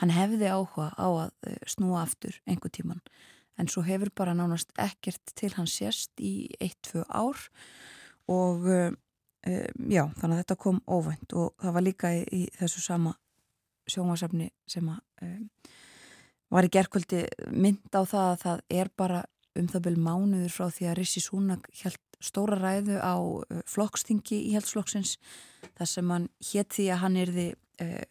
hann 0.00 0.14
hefði 0.14 0.50
áhuga 0.52 0.92
á 0.94 1.08
að 1.08 1.58
snúa 1.66 2.04
aftur 2.04 2.38
einhver 2.46 2.72
tíman 2.74 3.02
en 3.58 3.68
svo 3.70 3.82
hefur 3.86 4.10
bara 4.14 4.36
nánast 4.38 4.70
ekkert 4.78 5.34
til 5.38 5.50
hann 5.56 5.68
sérst 5.70 6.12
í 6.22 6.48
eitt-tvö 6.62 7.04
ár 7.08 7.40
og 8.30 8.68
uh, 8.68 8.92
já, 9.46 10.04
þannig 10.18 10.34
að 10.34 10.40
þetta 10.42 10.58
kom 10.62 10.82
óvænt 10.86 11.34
og 11.34 11.54
það 11.62 11.74
var 11.76 11.86
líka 11.86 12.12
í, 12.14 12.22
í 12.30 12.42
þessu 12.58 12.84
sama 12.84 13.14
sjónvasefni 13.88 14.50
sem 14.68 14.88
að 14.92 15.26
um, 15.26 15.48
var 16.54 16.64
í 16.64 16.72
gerðkvöldi 16.72 17.24
mynd 17.52 17.90
á 17.92 18.02
það 18.08 18.28
að 18.28 18.40
það 18.44 18.62
er 18.80 18.92
bara 18.96 19.22
um 19.58 19.68
það 19.68 19.84
byrju 19.86 20.04
mánuður 20.04 20.54
frá 20.54 20.68
því 20.72 20.88
að 20.88 20.98
Rissi 21.00 21.22
Súnak 21.24 21.66
held 21.82 21.98
stóra 22.22 22.58
ræðu 22.60 22.98
á 23.02 23.16
uh, 23.18 23.62
flokkstingi 23.66 24.42
í 24.48 24.54
heldsflokksins 24.54 25.16
þar 25.78 25.90
sem 25.90 26.14
hann 26.14 26.28
hétt 26.52 26.74
því 26.76 26.90
að 26.92 27.02
hann 27.04 27.22
erði 27.24 27.48
uh, 27.82 28.04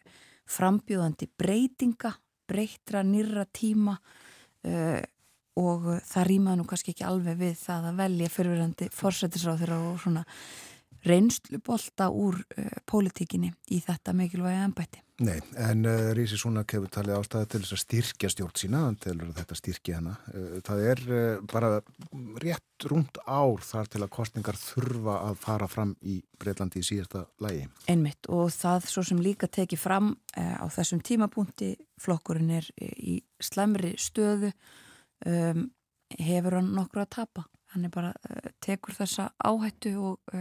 frambjóðandi 0.48 1.28
breytinga, 1.38 2.14
breytra, 2.48 3.02
nýra 3.06 3.44
tíma 3.52 3.96
uh, 3.98 5.00
og 5.58 5.90
það 6.06 6.28
rýmaði 6.30 6.60
nú 6.60 6.68
kannski 6.68 6.94
ekki 6.94 7.06
alveg 7.08 7.38
við 7.40 7.58
það 7.60 7.90
að 7.90 8.00
velja 8.02 8.32
fyrirverandi 8.32 8.90
forsættisráð 8.94 9.66
og 9.76 10.00
svona 10.04 10.24
reynslubolta 11.08 12.08
úr 12.10 12.40
uh, 12.40 12.72
pólitíkinni 12.88 13.52
í 13.74 13.82
þetta 13.84 14.16
mikilvægi 14.16 14.64
ennbætti. 14.68 15.07
Nei, 15.18 15.40
en 15.58 15.82
uh, 15.82 16.12
Rísi 16.14 16.36
Súnak 16.38 16.70
hefur 16.76 16.90
talið 16.94 17.16
ástæði 17.16 17.46
til 17.50 17.60
þess 17.64 17.74
að 17.74 17.80
styrkja 17.82 18.28
stjórn 18.30 18.58
sína, 18.60 18.80
til 19.02 19.16
þetta 19.34 19.56
styrkja 19.58 19.96
hana. 19.96 20.12
Uh, 20.30 20.52
það 20.62 20.82
er 20.92 21.00
uh, 21.08 21.40
bara 21.50 21.70
rétt 22.38 22.86
rúnd 22.86 23.18
ár 23.26 23.64
þar 23.66 23.90
til 23.90 24.02
að 24.04 24.12
kostningar 24.14 24.58
þurfa 24.60 25.16
að 25.24 25.40
fara 25.42 25.66
fram 25.70 25.96
í 26.06 26.20
Breitlandi 26.38 26.78
í 26.78 26.86
síðasta 26.86 27.24
lægi. 27.42 27.64
Einmitt 27.90 28.28
og 28.30 28.52
það 28.54 28.86
svo 28.92 29.04
sem 29.08 29.24
líka 29.24 29.48
teki 29.50 29.80
fram 29.80 30.12
á 30.38 30.66
þessum 30.70 31.02
tímapunkti, 31.02 31.72
flokkurinn 31.98 32.54
er 32.60 32.70
í 32.78 33.16
slemri 33.42 33.96
stöðu 33.98 34.52
um, 35.26 35.66
hefur 36.14 36.60
hann 36.60 36.70
nokkur 36.78 37.02
að 37.02 37.10
tapa 37.16 37.46
hann 37.74 37.90
er 37.90 37.92
bara, 37.92 38.14
tekur 38.62 38.94
þessa 38.96 39.32
áhættu 39.42 39.96
og 39.98 40.38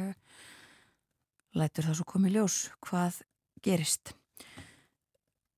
lætur 1.57 1.89
það 1.89 1.97
svo 1.97 2.07
komið 2.13 2.37
ljós 2.37 2.61
hvað 2.85 3.19
gerist 3.65 4.13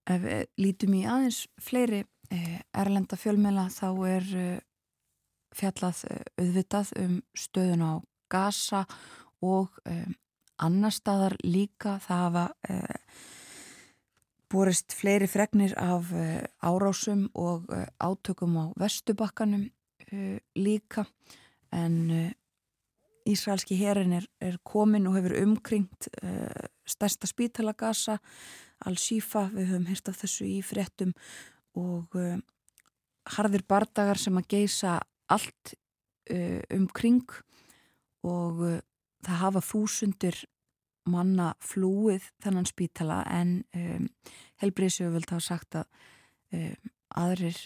ef 0.10 0.24
við 0.24 0.46
lítum 0.62 0.96
í 0.98 1.04
aðeins 1.08 1.44
fleiri 1.62 2.04
uh, 2.04 2.60
erlenda 2.82 3.18
fjölmela 3.20 3.68
þá 3.74 3.88
er 4.10 4.30
uh, 4.38 4.60
fjallað 5.56 6.04
uh, 6.10 6.22
auðvitað 6.42 6.94
um 7.04 7.18
stöðun 7.38 7.86
á 7.86 7.94
gasa 8.30 8.86
og 9.42 9.72
annar 10.62 10.92
staðar 10.94 11.34
líka. 11.42 11.96
Það 12.04 12.20
hafa 12.20 12.42
borist 14.52 14.94
fleiri 14.94 15.26
fregnir 15.32 15.72
af 15.80 16.12
árásum 16.62 17.24
og 17.34 17.72
átökum 17.98 18.60
á 18.62 18.66
vestubakkanum 18.78 19.64
líka. 20.60 21.08
En 21.72 22.36
Ísraelski 23.26 23.80
herin 23.80 24.20
er, 24.20 24.28
er 24.38 24.60
komin 24.62 25.08
og 25.10 25.18
hefur 25.18 25.40
umkringt 25.40 26.12
stærsta 26.86 27.32
spítalagasa 27.32 28.20
Al-Shifa, 28.88 29.50
við 29.52 29.74
höfum 29.74 29.90
hýrt 29.90 30.12
af 30.12 30.22
þessu 30.22 30.48
í 30.48 30.60
fréttum 30.64 31.12
og 31.80 32.16
harðir 33.36 33.64
bardagar 33.68 34.20
sem 34.20 34.38
að 34.40 34.48
geisa 34.56 35.00
allt 35.30 35.74
umkring 36.74 37.28
og 38.26 38.64
það 39.26 39.42
hafa 39.44 39.62
þúsundir 39.66 40.40
manna 41.10 41.54
flúið 41.64 42.28
þennan 42.44 42.68
spítala 42.70 43.22
en 43.32 43.60
um, 43.76 44.08
helbriðsjöföld 44.62 45.32
hafa 45.32 45.46
sagt 45.46 45.80
að 45.80 45.88
um, 46.56 46.92
aðrir 47.20 47.60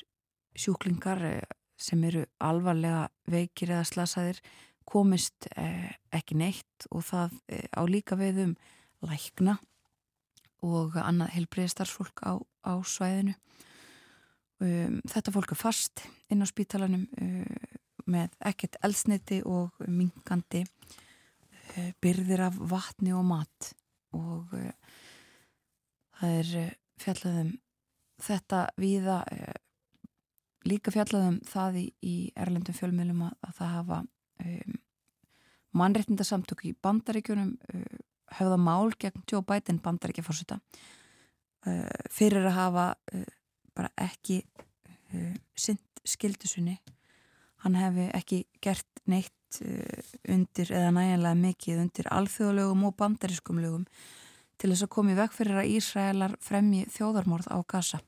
sjúklingar 0.55 1.23
uh, 1.27 1.41
sem 1.79 2.03
eru 2.07 2.25
alvarlega 2.43 3.07
veikir 3.29 3.73
eða 3.73 3.89
slasaðir 3.89 4.41
komist 4.87 5.49
uh, 5.57 5.91
ekki 6.15 6.37
neitt 6.39 6.87
og 6.91 7.05
það 7.09 7.37
uh, 7.51 7.67
á 7.75 7.81
líka 7.89 8.19
við 8.19 8.43
um 8.47 8.55
lækna 9.03 9.57
og 10.63 10.97
annað 11.01 11.33
helbriðstarfsfólk 11.37 12.23
á, 12.23 12.39
á 12.39 12.73
svæðinu. 12.87 13.35
Um, 14.63 14.99
þetta 15.11 15.33
fólk 15.35 15.51
er 15.51 15.59
fast 15.59 16.05
inn 16.31 16.43
á 16.43 16.47
spítalanum 16.47 17.07
með 18.07 18.35
ekkert 18.47 18.77
eldsneiti 18.83 19.41
og 19.47 19.75
mingandi 19.87 20.63
Eh, 21.73 21.93
byrðir 22.03 22.41
af 22.43 22.57
vatni 22.69 23.13
og 23.17 23.23
mat 23.25 23.71
og 24.13 24.51
uh, 24.53 24.97
það 26.19 26.33
er 26.37 26.49
uh, 26.59 26.73
fjallaðum 27.01 27.47
þetta 28.21 28.59
viða 28.77 29.15
uh, 29.25 29.55
líka 30.69 30.93
fjallaðum 30.93 31.39
það 31.49 31.79
í, 31.81 31.85
í 32.05 32.15
erlendum 32.37 32.77
fjölmjölum 32.77 33.23
að, 33.25 33.33
að 33.47 33.55
það 33.57 33.73
hafa 33.77 33.99
um, 34.43 34.77
mannreitnindasamtök 35.81 36.61
í 36.69 36.75
bandaríkjunum 36.85 37.55
höfða 38.39 38.57
mál 38.57 38.93
gegn 38.99 39.23
Joe 39.29 39.43
Biden 39.47 39.81
bandaríkjaforsita 39.83 40.59
fyrir 42.11 42.43
að 42.43 42.57
hafa 42.57 42.85
bara 43.71 43.89
ekki 44.03 44.41
synd 45.55 45.79
skildusunni 46.03 46.75
hann 47.63 47.77
hefði 47.79 48.09
ekki 48.17 48.39
gert 48.63 49.03
neitt 49.09 49.59
eh, 49.63 50.13
undir 50.31 50.71
eða 50.71 50.91
næjanlega 50.95 51.39
mikið 51.39 51.81
undir 51.85 52.09
alþjóðlegum 52.11 52.87
og 52.89 52.95
bandariskum 52.99 53.61
lögum 53.63 53.85
til 54.59 54.71
þess 54.71 54.85
að 54.85 54.93
komi 54.95 55.15
veg 55.17 55.35
fyrir 55.35 55.59
að 55.61 55.71
Ísraelar 55.77 56.35
fremji 56.43 56.85
þjóðarmorð 56.93 57.49
á 57.51 57.57
Gaza. 57.67 57.99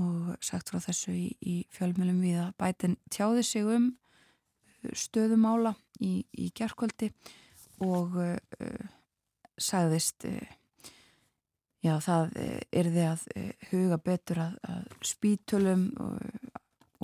Og 0.00 0.34
sagt 0.44 0.70
frá 0.72 0.80
þessu 0.82 1.12
í, 1.14 1.26
í 1.40 1.56
fjölmjölum 1.72 2.18
við 2.24 2.40
að 2.42 2.54
bætin 2.60 2.96
tjáði 3.12 3.44
sig 3.46 3.66
um 3.66 3.90
eh, 4.84 4.94
stöðumála 4.94 5.74
í, 6.00 6.20
í 6.30 6.50
gerðkvöldi 6.56 7.10
og 7.84 8.14
uh, 8.16 8.84
sagðist 9.58 10.26
uh, 10.28 10.54
já 11.84 11.94
það 12.02 12.38
er 12.72 12.90
því 12.92 13.04
að 13.08 13.26
uh, 13.36 13.50
huga 13.70 13.98
betur 14.02 14.42
að, 14.48 14.56
að 14.68 15.08
spítölum 15.14 15.90
og 16.02 16.54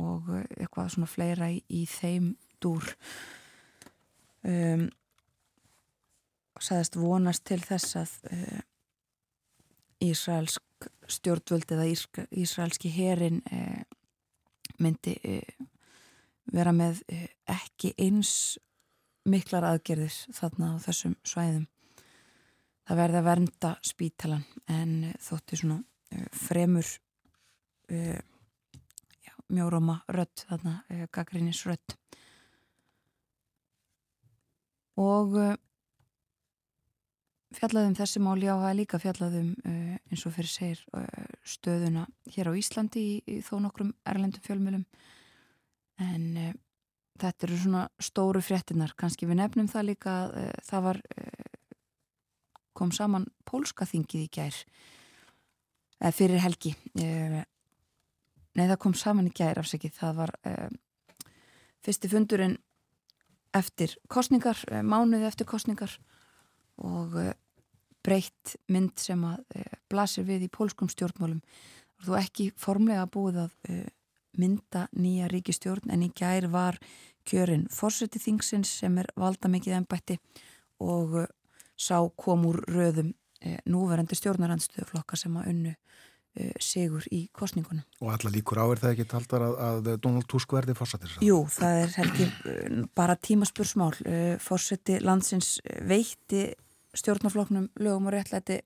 og 0.01 0.29
eh, 0.37 0.45
eitthvað 0.63 0.93
svona 0.95 1.11
fleira 1.11 1.49
í, 1.53 1.61
í 1.69 1.85
þeim 1.91 2.35
dúr. 2.63 2.93
Um, 4.43 4.89
sagðist 6.63 6.99
vonast 6.99 7.45
til 7.47 7.61
þess 7.63 7.97
að 7.99 8.15
uh, 8.31 8.61
Ísraelsk 10.03 10.89
stjórnvöld 11.11 11.71
eða 11.75 11.87
Ísraelski 12.43 12.91
herin 12.91 13.41
uh, 13.51 13.83
myndi 14.83 15.15
uh, 15.23 15.67
vera 16.53 16.75
með 16.75 17.05
ekki 17.51 17.93
eins 18.03 18.59
miklar 19.23 19.67
aðgerðir 19.69 20.15
þarna 20.35 20.75
á 20.75 20.77
þessum 20.83 21.15
svæðum 21.27 21.69
það 22.89 23.01
verði 23.03 23.21
að 23.21 23.29
vernda 23.31 23.73
spítalan 23.87 24.45
en 24.71 24.95
þótti 25.23 25.59
svona 25.61 25.81
fremur 26.35 26.89
mjóróma 29.53 30.01
rött 30.09 30.47
þarna, 30.49 30.83
eh, 30.89 31.07
gaggrínis 31.13 31.65
rött 31.67 31.97
og 35.01 35.37
uh, 35.41 35.55
fjallaðum 37.57 37.95
þessi 37.97 38.21
máli 38.21 38.49
á 38.49 38.57
að 38.61 38.83
líka 38.83 39.01
fjallaðum 39.01 39.55
uh, 39.65 39.95
eins 39.97 40.27
og 40.29 40.35
fyrir 40.37 40.53
segir 40.53 40.83
uh, 40.97 41.07
stöðuna 41.49 42.05
hér 42.35 42.53
á 42.53 42.59
Íslandi 42.61 43.01
í, 43.01 43.15
í 43.25 43.39
þó 43.45 43.57
nokkrum 43.65 43.95
erlendum 44.09 44.45
fjölmjölum 44.45 44.85
en 46.03 46.29
þetta 47.21 47.47
eru 47.47 47.59
svona 47.61 47.87
stóru 48.03 48.41
fréttinar, 48.45 48.93
kannski 48.99 49.29
við 49.29 49.41
nefnum 49.41 49.69
það 49.71 49.89
líka 49.93 50.15
það 50.67 50.87
var 50.89 51.01
kom 52.77 52.93
saman 52.95 53.27
pólska 53.49 53.87
þingið 53.89 54.27
í 54.27 54.31
gær 54.33 54.59
fyrir 56.13 56.43
helgi 56.43 56.75
Nei, 58.53 58.67
það 58.69 58.79
kom 58.85 58.95
saman 58.99 59.31
í 59.31 59.33
gæri 59.33 59.63
afsakið. 59.63 59.95
Það 59.97 60.17
var 60.19 60.33
um, 60.51 60.75
fyrsti 61.85 62.11
fundurinn 62.13 62.59
eftir 63.57 63.95
kostningar, 64.13 64.59
um, 64.69 64.91
mánuði 64.93 65.25
eftir 65.29 65.49
kostningar 65.49 65.95
og 66.85 67.17
breytt 68.05 68.57
mynd 68.73 68.99
sem 69.01 69.25
að 69.25 69.65
blasir 69.89 70.27
við 70.29 70.49
í 70.49 70.53
pólskum 70.53 70.91
stjórnmálum. 70.93 71.41
Þú 72.03 72.17
ekki 72.19 72.49
formlega 72.59 73.07
búið 73.09 73.45
að 73.45 73.57
mynda 74.41 74.87
nýja 74.97 75.29
ríkistjórn 75.31 75.93
en 75.93 76.03
í 76.03 76.11
gæri 76.17 76.49
var 76.51 76.81
kjörin 77.29 77.69
fórseti 77.71 78.19
þingsins 78.19 78.73
sem 78.81 78.97
er 78.99 79.11
valda 79.17 79.51
mikið 79.53 79.77
ennbætti 79.79 80.17
og 80.83 81.21
sá 81.79 81.97
kom 82.19 82.47
úr 82.49 82.63
röðum 82.69 83.13
uh, 83.13 83.59
núverandi 83.71 84.19
stjórnarandstöðuflokka 84.19 85.19
sem 85.19 85.37
að 85.41 85.51
unnu 85.53 85.75
uh, 85.75 86.53
sigur 86.63 87.07
í 87.11 87.25
kostningunum. 87.37 87.85
Og 88.01 88.13
alla 88.15 88.33
líkur 88.35 88.63
á 88.63 88.67
er 88.67 88.83
það 88.83 88.95
ekki 88.95 89.09
taldar 89.13 89.47
að, 89.49 89.59
að 89.69 89.93
Donald 90.05 90.29
Tusk 90.31 90.57
verði 90.57 90.77
fórsetir? 90.79 91.17
Jú, 91.25 91.43
það 91.53 91.81
er 91.83 91.97
helgi 92.01 92.29
bara 92.99 93.19
tímaspursmál. 93.19 93.93
Fórseti 94.43 95.01
landsins 95.03 95.57
veitti 95.89 96.51
stjórnarflokknum 96.99 97.71
lögum 97.81 98.11
og 98.11 98.17
réttlæti 98.17 98.61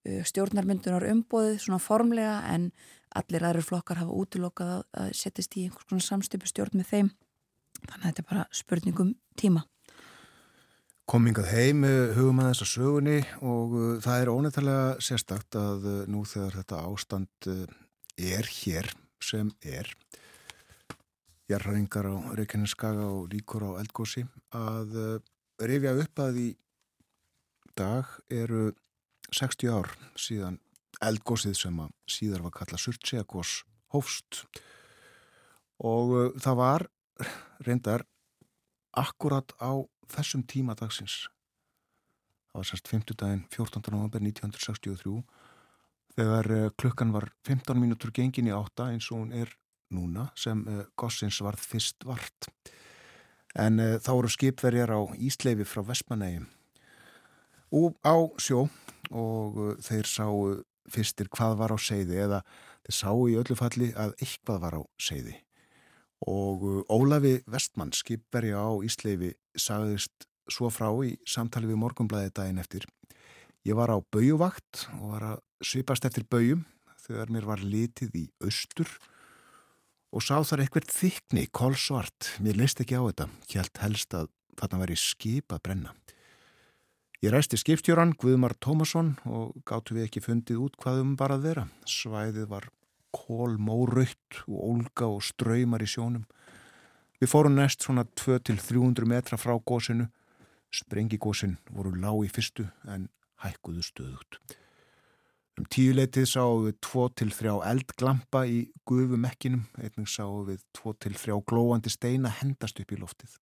stjórnarmyndunar 0.00 1.04
umbóðið 1.10 1.58
svona 1.60 1.80
formlega 1.82 2.36
en 2.54 2.70
allir 3.16 3.44
aðrir 3.44 3.66
flokkar 3.66 4.00
hafa 4.00 4.14
útilokað 4.14 4.84
að 4.96 5.10
settist 5.18 5.56
í 5.58 5.66
einhvers 5.66 5.88
konar 5.88 6.06
samstöpu 6.06 6.48
stjórn 6.48 6.78
með 6.78 6.92
þeim 6.92 7.10
þannig 7.80 7.96
að 7.98 8.06
þetta 8.06 8.22
er 8.22 8.28
bara 8.30 8.46
spurningum 8.54 9.12
tíma 9.40 9.64
Komingað 11.10 11.48
heim 11.50 11.80
hugum 12.14 12.38
að 12.38 12.52
þessa 12.52 12.66
sögunni 12.70 13.16
og 13.42 13.72
uh, 13.74 13.86
það 13.98 14.20
er 14.20 14.28
ónefnilega 14.30 14.82
sérstakt 15.02 15.56
að 15.58 15.86
uh, 15.90 15.94
nú 16.06 16.20
þegar 16.22 16.60
þetta 16.60 16.82
ástand 16.86 17.48
uh, 17.50 17.64
er 18.14 18.46
hér 18.46 18.86
sem 19.18 19.48
er 19.66 19.90
jarraringar 21.50 22.06
á 22.06 22.14
Reykjaneskaga 22.38 23.08
og 23.10 23.26
líkur 23.32 23.64
á 23.66 23.82
Eldgósi 23.82 24.22
að 24.54 24.94
rifja 25.58 25.96
upp 25.98 26.22
að 26.22 26.38
í 26.44 26.46
dag 27.74 28.14
eru 28.30 28.68
60 29.34 29.74
ár 29.74 29.90
síðan 30.14 30.60
eldgósið 31.02 31.58
sem 31.58 31.82
að 31.82 31.90
síðar 32.06 32.46
var 32.46 32.54
kallað 32.60 32.84
Surtseagós 32.84 33.56
hófst. 33.90 34.44
Og 35.82 36.38
það 36.38 36.62
var 36.62 36.86
reyndar 37.66 38.06
akkurat 38.96 39.52
á 39.62 39.84
þessum 40.10 40.42
tíma 40.46 40.74
dagsins. 40.78 41.28
Það 42.50 42.58
var 42.58 42.68
sérst 42.68 42.90
50 42.90 43.18
daginn 43.20 43.42
14. 43.52 43.82
november 43.94 44.22
1963 44.22 45.20
þegar 46.18 46.50
uh, 46.50 46.70
klukkan 46.80 47.12
var 47.14 47.30
15 47.46 47.78
mínútur 47.78 48.10
gengin 48.14 48.50
í 48.50 48.54
átta 48.54 48.90
eins 48.90 49.10
og 49.12 49.22
hún 49.22 49.34
er 49.36 49.52
núna 49.94 50.30
sem 50.38 50.64
uh, 50.66 50.82
gossins 50.98 51.38
varð 51.44 51.62
fyrst 51.62 52.06
vart. 52.06 52.50
En 53.54 53.78
uh, 53.78 53.98
þá 54.02 54.10
eru 54.16 54.32
skipverjar 54.34 54.94
á 54.94 55.00
Ísleifi 55.18 55.66
frá 55.68 55.84
Vestmanægi 55.86 56.42
og 57.70 57.94
á 58.02 58.18
sjó 58.42 58.66
og 59.14 59.60
uh, 59.62 59.76
þeir 59.78 60.10
sáu 60.10 60.40
fyrstir 60.90 61.30
hvað 61.30 61.60
var 61.62 61.74
á 61.74 61.78
seiði 61.78 62.18
eða 62.24 62.42
þeir 62.82 62.96
sáu 62.98 63.28
í 63.30 63.38
öllu 63.38 63.54
falli 63.58 63.92
að 63.94 64.16
eitthvað 64.18 64.62
var 64.66 64.78
á 64.78 64.82
seiði 64.98 65.36
og 66.28 66.64
uh, 66.66 66.80
Ólafi 66.92 67.38
Vestmann 67.48 67.94
skipverja 67.96 68.60
á 68.60 68.70
Ísleifi 68.84 69.32
sagðist 69.56 70.26
svo 70.50 70.70
frá 70.72 70.90
í 71.06 71.14
samtali 71.28 71.70
við 71.70 71.80
morgumblæði 71.80 72.34
daginn 72.36 72.60
eftir. 72.60 72.86
Ég 73.64 73.76
var 73.76 73.92
á 73.92 73.98
baujuvakt 74.00 74.88
og 74.98 75.14
var 75.14 75.26
að 75.34 75.40
svipast 75.64 76.06
eftir 76.08 76.26
baujum 76.28 76.64
þegar 77.04 77.32
mér 77.32 77.46
var 77.48 77.62
litið 77.64 78.16
í 78.16 78.26
austur 78.44 78.90
og 80.10 80.24
sá 80.24 80.40
þar 80.42 80.64
eitthvað 80.64 80.90
þykni, 80.90 81.46
kólsvart 81.54 82.32
mér 82.42 82.58
leist 82.58 82.80
ekki 82.82 82.98
á 82.98 83.04
þetta, 83.04 83.28
helt 83.54 83.82
helst 83.84 84.16
að 84.16 84.30
þarna 84.58 84.80
væri 84.82 84.96
skip 84.98 85.54
að 85.54 85.62
brenna. 85.68 85.94
Ég 87.20 87.34
ræsti 87.34 87.58
skipstjóran 87.60 88.14
Guðmar 88.16 88.54
Tómasson 88.64 89.12
og 89.28 89.52
gáttu 89.68 89.92
við 89.96 90.06
ekki 90.08 90.22
fundið 90.24 90.62
út 90.64 90.78
hvað 90.80 91.02
um 91.02 91.10
var 91.20 91.34
að 91.34 91.42
vera. 91.50 91.64
Svæðið 91.84 92.46
var 92.48 92.70
kól, 93.14 93.56
móraut 93.58 94.40
og 94.46 94.58
ólga 94.70 95.08
og 95.10 95.22
ströymar 95.24 95.84
í 95.84 95.88
sjónum. 95.90 96.24
Við 97.20 97.32
fórum 97.32 97.58
næst 97.58 97.84
svona 97.84 98.06
2-300 98.16 99.06
metra 99.08 99.38
frá 99.40 99.56
gósinu. 99.58 100.08
Sprengigósin 100.70 101.58
voru 101.74 101.92
lág 101.98 102.24
í 102.24 102.30
fyrstu 102.32 102.68
en 102.88 103.08
hækkuðu 103.42 103.84
stöðut. 103.84 104.40
Um 105.58 105.66
tíuleitið 105.68 106.28
sáum 106.30 106.64
við 106.68 106.78
2-3 106.86 107.56
eldglampa 107.68 108.46
í 108.48 108.60
guðumekkinum. 108.88 109.66
Einnig 109.76 110.08
sáum 110.08 110.46
við 110.48 110.62
2-3 110.78 111.40
glóandi 111.44 111.92
steina 111.92 112.32
hendast 112.40 112.80
upp 112.80 112.94
í 112.94 113.00
loftið. 113.00 113.36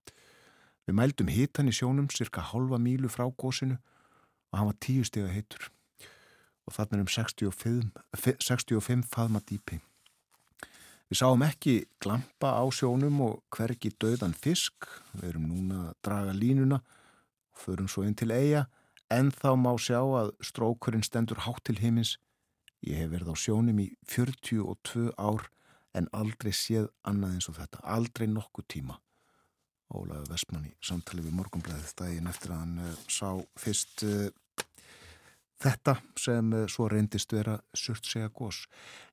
Við 0.88 0.96
mældum 0.96 1.31
hitan 1.31 1.68
í 1.68 1.76
sjónum 1.76 2.09
cirka 2.11 2.42
halva 2.42 2.81
mílu 2.81 3.12
frá 3.12 3.28
gósinu 3.28 3.76
og 3.76 4.59
hann 4.59 4.70
var 4.70 4.78
tíu 4.81 5.04
steg 5.04 5.28
að 5.28 5.37
heitur 5.37 5.68
og 6.68 6.74
þarna 6.76 6.98
er 6.98 7.04
um 7.07 7.11
65, 7.11 7.92
65 8.44 9.07
faðma 9.09 9.40
dýpi. 9.48 9.81
Við 11.09 11.22
sáum 11.22 11.42
ekki 11.46 11.87
glampa 12.04 12.52
á 12.61 12.64
sjónum 12.68 13.22
og 13.24 13.38
hvergi 13.57 13.94
döðan 13.96 14.37
fisk, 14.37 14.85
við 15.16 15.31
erum 15.31 15.46
núna 15.48 15.87
að 15.88 15.94
draga 16.04 16.35
línuna 16.37 16.83
og 16.85 17.62
förum 17.62 17.88
svo 17.88 18.04
inn 18.04 18.16
til 18.18 18.28
eiga 18.28 18.66
en 19.09 19.31
þá 19.33 19.54
má 19.57 19.70
sjá 19.81 20.02
að 20.04 20.35
strókurinn 20.44 21.07
stendur 21.07 21.40
hátt 21.46 21.64
til 21.64 21.78
himins. 21.81 22.18
Ég 22.85 23.00
hef 23.00 23.14
verið 23.14 23.33
á 23.33 23.37
sjónum 23.40 23.81
í 23.81 23.88
42 24.04 25.09
ár 25.16 25.48
en 25.96 26.11
aldrei 26.12 26.52
séð 26.52 26.90
annað 27.09 27.38
eins 27.38 27.48
og 27.48 27.57
þetta, 27.57 27.81
aldrei 27.88 28.28
nokkuð 28.28 28.68
tíma. 28.68 28.98
Ólaður 29.88 30.35
Vestmann 30.35 30.68
í 30.68 30.74
samtali 30.85 31.24
við 31.24 31.38
morgunblæðið 31.38 31.94
daginn 31.96 32.28
eftir 32.28 32.52
að 32.52 32.61
hann 32.66 32.81
uh, 32.85 32.96
sá 33.09 33.31
fyrst 33.57 34.04
uh, 34.04 34.28
þetta 35.62 35.97
sem 36.18 36.53
uh, 36.55 36.66
svo 36.71 36.88
reyndist 36.90 37.33
vera 37.35 37.59
surt 37.77 38.07
segja 38.07 38.31
gós. 38.35 38.64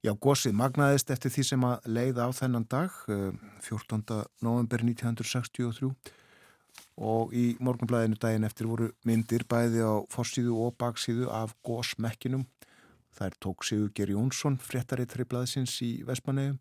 Já, 0.06 0.14
gósið 0.14 0.56
magnaðist 0.60 1.12
eftir 1.14 1.34
því 1.34 1.48
sem 1.50 1.66
að 1.68 1.90
leiða 1.98 2.28
á 2.28 2.32
þennan 2.36 2.68
dag 2.70 3.00
14. 3.66 4.04
november 4.46 4.86
1963 4.86 5.94
og 6.96 7.34
í 7.36 7.46
morgunblæðinu 7.64 8.20
daginn 8.20 8.48
eftir 8.48 8.70
voru 8.70 8.92
myndir 9.08 9.44
bæði 9.50 9.84
á 9.84 9.96
forsíðu 10.12 10.56
og 10.68 10.78
baksíðu 10.80 11.32
af 11.34 11.56
gósmekkinum. 11.66 12.46
Þær 13.16 13.36
tók 13.40 13.64
Sigur 13.64 13.92
Ger 13.96 14.12
Jónsson, 14.12 14.60
fréttari 14.60 15.08
triplaðsins 15.08 15.76
í 15.84 15.92
Vestmannegjum 16.08 16.60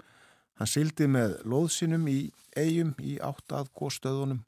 Hann 0.61 0.71
sildi 0.71 1.07
með 1.11 1.41
loðsinum 1.51 2.05
í 2.11 2.19
eigum 2.55 2.93
í 3.03 3.17
átt 3.23 3.55
að 3.57 3.73
góðstöðunum 3.75 4.45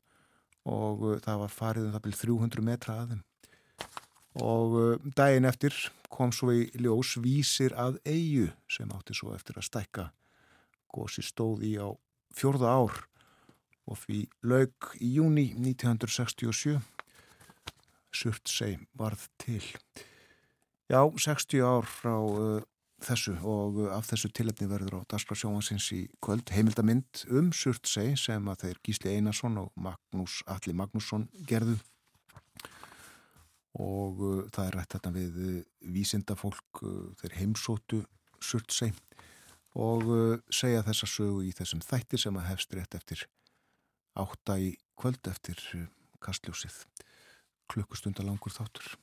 og 0.71 1.03
uh, 1.03 1.17
það 1.23 1.41
var 1.43 1.55
farið 1.55 1.89
um 1.89 1.95
það 1.95 2.05
byrjum 2.05 2.21
300 2.21 2.67
metra 2.69 2.99
að 3.01 3.15
þeim. 3.15 3.25
Og 4.43 4.77
uh, 4.77 5.13
daginn 5.17 5.49
eftir 5.49 5.75
kom 6.13 6.33
svo 6.35 6.53
í 6.53 6.67
ljós 6.81 7.17
vísir 7.23 7.75
að 7.79 7.99
eigu 8.05 8.51
sem 8.71 8.91
átti 8.93 9.17
svo 9.17 9.35
eftir 9.37 9.59
að 9.61 9.69
stækka 9.71 10.11
góðsi 10.93 11.25
stóð 11.25 11.65
í 11.67 11.73
á 11.81 11.89
fjörða 12.37 12.73
ár. 12.73 13.01
Og 13.87 14.01
fyrir 14.03 14.29
laug 14.43 14.93
í 14.99 15.13
júni 15.17 15.53
1967 15.55 16.81
surt 18.17 18.49
seg 18.51 18.81
varð 18.99 19.29
til. 19.39 19.63
Já, 20.91 21.03
60 21.03 21.63
ár 21.67 21.87
frá 21.87 22.17
uh, 22.17 22.63
þessu 23.05 23.35
og 23.45 23.83
af 23.93 24.09
þessu 24.11 24.31
tilhefni 24.35 24.69
verður 24.71 25.03
á 25.03 25.09
Dasgrafsjónasins 25.13 25.89
í 25.97 26.05
kvöld 26.25 26.51
heimildamind 26.55 27.27
um 27.29 27.53
Surtsey 27.53 28.15
sem 28.19 28.47
að 28.49 28.65
þeir 28.65 28.81
Gísli 28.87 29.17
Einarsson 29.17 29.59
og 29.61 29.73
Magnús 29.77 30.41
Alli 30.49 30.75
Magnússon 30.77 31.29
gerðu 31.49 31.77
og 33.83 34.21
uh, 34.25 34.43
það 34.53 34.69
er 34.69 34.77
rætt 34.79 34.97
þetta 34.97 35.13
við 35.15 35.41
uh, 35.43 35.57
vísindafólk 35.95 36.83
uh, 36.83 37.09
þeir 37.21 37.39
heimsótu 37.41 38.03
Surtsey 38.41 38.93
og 39.77 40.07
segja 40.53 40.85
þessa 40.85 41.09
sögu 41.09 41.43
í 41.45 41.51
þessum 41.57 41.83
þættir 41.85 42.21
sem 42.21 42.37
að 42.41 42.47
hefst 42.49 42.73
rétt 42.77 42.95
eftir 42.97 43.27
átta 44.17 44.57
í 44.61 44.71
kvöld 44.97 45.29
eftir 45.29 45.61
kastljósið. 46.25 46.79
Klukkustundar 47.69 48.25
langur 48.25 48.55
þáttur 48.55 48.95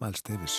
Miles 0.00 0.22
Davis. 0.24 0.54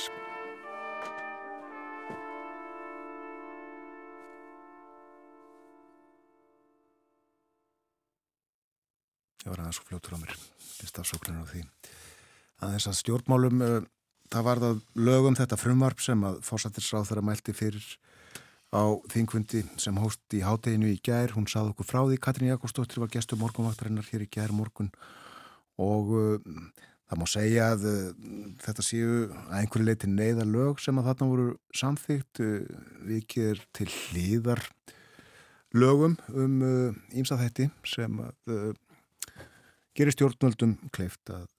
Ég 9.42 9.50
var 9.50 9.64
aðeins 9.64 9.80
svo 9.80 9.88
fljótur 9.90 10.14
á 10.14 10.22
mér 10.22 10.36
stafsókninu 10.86 11.42
á 11.42 11.50
því. 11.50 11.64
Að 12.62 12.76
þess 12.76 12.90
að 12.92 13.00
stjórnmálum 13.00 13.64
uh, 13.66 13.80
það 14.30 14.46
var 14.46 14.62
það 14.62 14.84
lögum 15.10 15.38
þetta 15.40 15.58
frumvarp 15.58 16.04
sem 16.06 16.28
að 16.28 16.38
fórsættisráð 16.46 17.10
þeirra 17.10 17.26
mælti 17.32 17.56
fyrir 17.58 17.88
á 18.72 18.84
þingfundi 19.12 19.64
sem 19.82 19.98
hóst 20.00 20.38
í 20.38 20.44
hádeginu 20.46 20.94
í 20.94 21.02
gær, 21.04 21.34
hún 21.34 21.50
sað 21.50 21.74
okkur 21.74 21.90
frá 21.90 22.04
því. 22.06 22.22
Katrín 22.22 22.54
Jakobsdóttir 22.54 23.02
var 23.02 23.10
gestu 23.12 23.40
morgunvaktarinnar 23.42 24.06
hér 24.14 24.28
í 24.28 24.30
gær 24.32 24.54
morgun 24.54 24.94
og 25.82 26.14
uh, 26.14 26.38
Það 27.12 27.20
má 27.20 27.26
segja 27.28 27.64
að 27.74 27.82
uh, 27.90 27.96
þetta 28.64 28.84
séu 28.88 29.16
að 29.28 29.56
einhverju 29.58 29.84
leiti 29.84 30.08
neyða 30.08 30.46
lög 30.48 30.80
sem 30.80 30.96
að 30.96 31.10
þarna 31.10 31.26
voru 31.28 31.48
samþygt 31.76 32.40
uh, 32.40 32.78
vikið 33.10 33.66
til 33.76 33.88
hlýðar 33.92 34.62
lögum 35.76 36.16
um 36.32 36.56
ímsa 37.12 37.36
uh, 37.36 37.44
þetti 37.44 37.68
sem 37.88 38.16
gerir 39.92 40.16
stjórnvöldum 40.16 40.78
kleift 40.96 41.34
að 41.36 41.52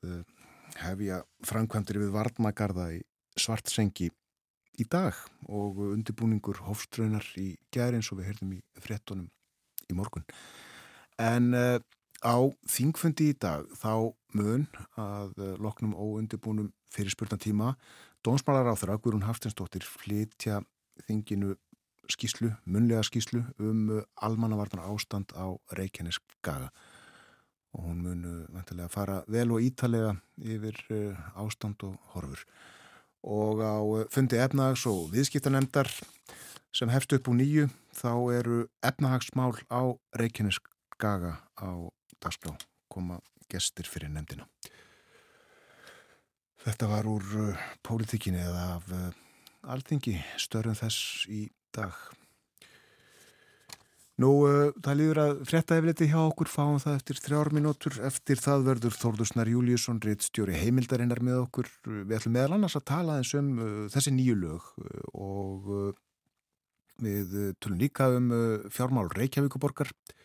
hefja 0.80 1.20
framkvæmdir 1.44 2.00
við 2.00 2.16
Vardmagarða 2.16 2.88
í 2.96 3.02
Svartsengi 3.36 4.08
í 4.80 4.88
dag 4.88 5.16
og 5.52 5.84
undirbúningur 5.90 6.64
hofströynar 6.64 7.28
í 7.36 7.50
gæri 7.72 8.00
eins 8.00 8.08
og 8.08 8.22
við 8.22 8.32
heyrðum 8.32 8.56
í 8.56 8.62
frettunum 8.80 9.28
í 9.92 9.96
morgun. 9.96 10.24
En 11.20 11.52
Á 12.22 12.38
þingfundi 12.70 13.32
í 13.32 13.34
dag 13.34 13.66
þá 13.74 14.14
mun 14.38 14.66
að 14.98 15.36
eh, 15.38 15.52
loknum 15.62 15.94
óundibúnum 15.96 16.72
fyrirspurna 16.92 17.38
tíma 17.40 17.74
Dómsmálar 18.22 18.70
á 18.70 18.78
þeirra, 18.78 19.00
Guðrún 19.02 19.26
Haftinsdóttir 19.26 19.82
flytja 19.82 20.60
þinginu 21.08 21.56
skíslu, 22.12 22.52
munlega 22.64 23.02
skíslu 23.06 23.42
um 23.58 23.88
eh, 23.98 24.04
almannavarnar 24.22 24.86
ástand 24.92 25.34
á 25.34 25.50
Reykjanes 25.74 26.20
gaga 26.44 26.70
og 27.72 27.88
hún 27.88 28.04
mun 28.04 28.22
eh, 28.28 28.44
vantilega 28.52 28.92
fara 28.92 29.22
vel 29.26 29.50
og 29.56 29.64
ítalega 29.64 30.14
yfir 30.38 30.78
ástand 31.34 31.82
og 31.88 31.98
horfur. 32.14 32.46
Og 33.22 33.62
á 33.62 33.78
fundi 34.10 34.38
efnahags 34.38 34.86
og 34.90 35.12
viðskiptanemdar 35.12 35.90
sem 36.74 36.90
hefst 36.90 37.12
upp 37.14 37.28
úr 37.30 37.38
nýju 37.38 37.68
þá 37.94 38.12
eru 38.34 38.62
efnahagsmál 38.82 39.54
á 39.70 39.94
Reykjanes 40.18 40.58
gaga 40.98 41.38
á 41.58 41.70
dagskrá. 42.22 42.56
Koma 42.90 43.20
gestir 43.52 43.88
fyrir 43.88 44.12
nefndina. 44.12 44.48
Þetta 46.62 46.88
var 46.90 47.08
úr 47.10 47.24
uh, 47.40 47.62
pólitíkinni 47.82 48.38
eða 48.38 48.66
af 48.76 48.90
uh, 48.94 49.06
alþingi 49.74 50.14
störðum 50.38 50.78
þess 50.78 51.24
í 51.26 51.46
dag. 51.74 51.96
Nú, 54.22 54.30
uh, 54.46 54.70
það 54.78 54.98
líður 55.00 55.20
að 55.24 55.42
frettæfleti 55.50 56.06
hjá 56.12 56.20
okkur 56.20 56.50
fáum 56.52 56.78
það 56.82 57.00
eftir 57.00 57.20
þrjárminútur. 57.24 57.98
Eftir 58.06 58.38
það 58.38 58.66
verður 58.68 58.98
Þórðusnar 59.00 59.50
Júliusson, 59.50 59.98
reittstjóri 60.04 60.60
heimildarinnar 60.60 61.22
með 61.26 61.40
okkur. 61.48 61.70
Við 61.88 62.16
ætlum 62.20 62.36
meðal 62.38 62.58
annars 62.58 62.78
að 62.78 62.88
tala 62.92 63.18
eins 63.18 63.34
um 63.38 63.52
uh, 63.58 63.70
þessi 63.90 64.14
nýju 64.14 64.38
lög 64.44 64.72
uh, 64.84 65.04
og 65.18 65.70
uh, 65.72 65.92
við 67.02 67.56
tölum 67.58 67.80
líka 67.80 68.06
um 68.14 68.28
fjármál 68.70 69.08
Reykjavíkuborgar 69.10 69.88
og 69.90 70.20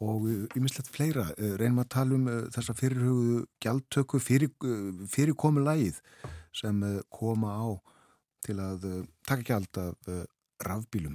ymislegt 0.00 0.88
fleira. 0.94 1.26
Eh, 1.36 1.56
reynum 1.60 1.82
að 1.82 1.90
tala 1.92 2.16
um 2.16 2.28
eh, 2.28 2.44
þessa 2.54 2.74
fyrirhugðu 2.76 3.40
gjaldtöku 3.60 4.20
fyrir, 4.22 4.52
eh, 4.64 5.02
fyrir 5.12 5.36
komu 5.36 5.60
lægið 5.64 6.00
sem 6.56 6.80
koma 7.12 7.52
á 7.52 7.68
til 8.42 8.56
að 8.58 9.06
taka 9.28 9.44
gjald 9.44 9.76
af 9.78 10.08
rafbílum 10.64 11.14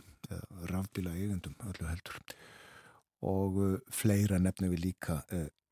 rafbíla 0.69 1.11
eigendum 1.11 1.55
öllu 1.65 1.89
heldur. 1.89 2.21
Og 3.25 3.81
fleira 3.91 4.37
nefnum 4.39 4.71
við 4.71 4.85
líka 4.85 5.17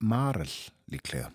Marel 0.02 0.50
líklega. 0.92 1.30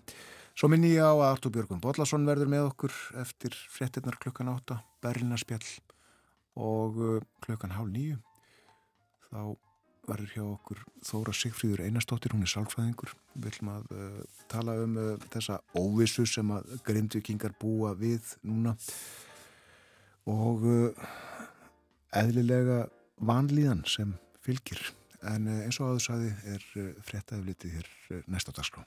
Svo 0.53 0.69
minn 0.69 0.85
ég 0.85 1.01
á 1.01 1.09
að 1.09 1.25
Artur 1.25 1.55
Björgun 1.55 1.81
Bodlason 1.81 2.27
verður 2.27 2.51
með 2.51 2.67
okkur 2.67 2.93
eftir 3.23 3.55
frettinnar 3.71 4.19
klukkan 4.19 4.51
átta 4.51 4.83
Berlinarspjall 5.01 5.65
og 6.59 7.23
klukkan 7.41 7.73
hálf 7.73 7.89
nýju 7.95 8.19
þá 9.31 9.55
verður 10.09 10.33
hjá 10.33 10.43
okkur 10.43 10.83
Þóra 11.05 11.33
Sigfríður 11.35 11.85
Einarstóttir, 11.85 12.33
hún 12.35 12.45
er 12.45 12.51
sálfræðingur. 12.51 13.13
Við 13.35 13.49
ætlum 13.53 13.71
að 13.75 13.89
uh, 13.95 14.19
tala 14.51 14.75
um 14.83 14.99
uh, 14.99 15.09
þessa 15.33 15.59
óvissu 15.77 16.25
sem 16.29 16.53
að 16.55 16.75
grindvikingar 16.87 17.55
búa 17.61 17.93
við 17.99 18.33
núna 18.43 18.75
og 20.29 20.67
uh, 20.67 21.09
eðlilega 22.19 22.83
vanlíðan 23.29 23.85
sem 23.89 24.15
fylgir. 24.45 24.81
En 25.29 25.49
eins 25.51 25.81
og 25.81 25.93
áður 25.93 26.05
saði 26.05 26.29
er 26.47 26.63
fréttaðið 27.03 27.49
litið 27.51 27.75
hér 27.75 28.23
næsta 28.31 28.55
dagskrá. 28.55 28.85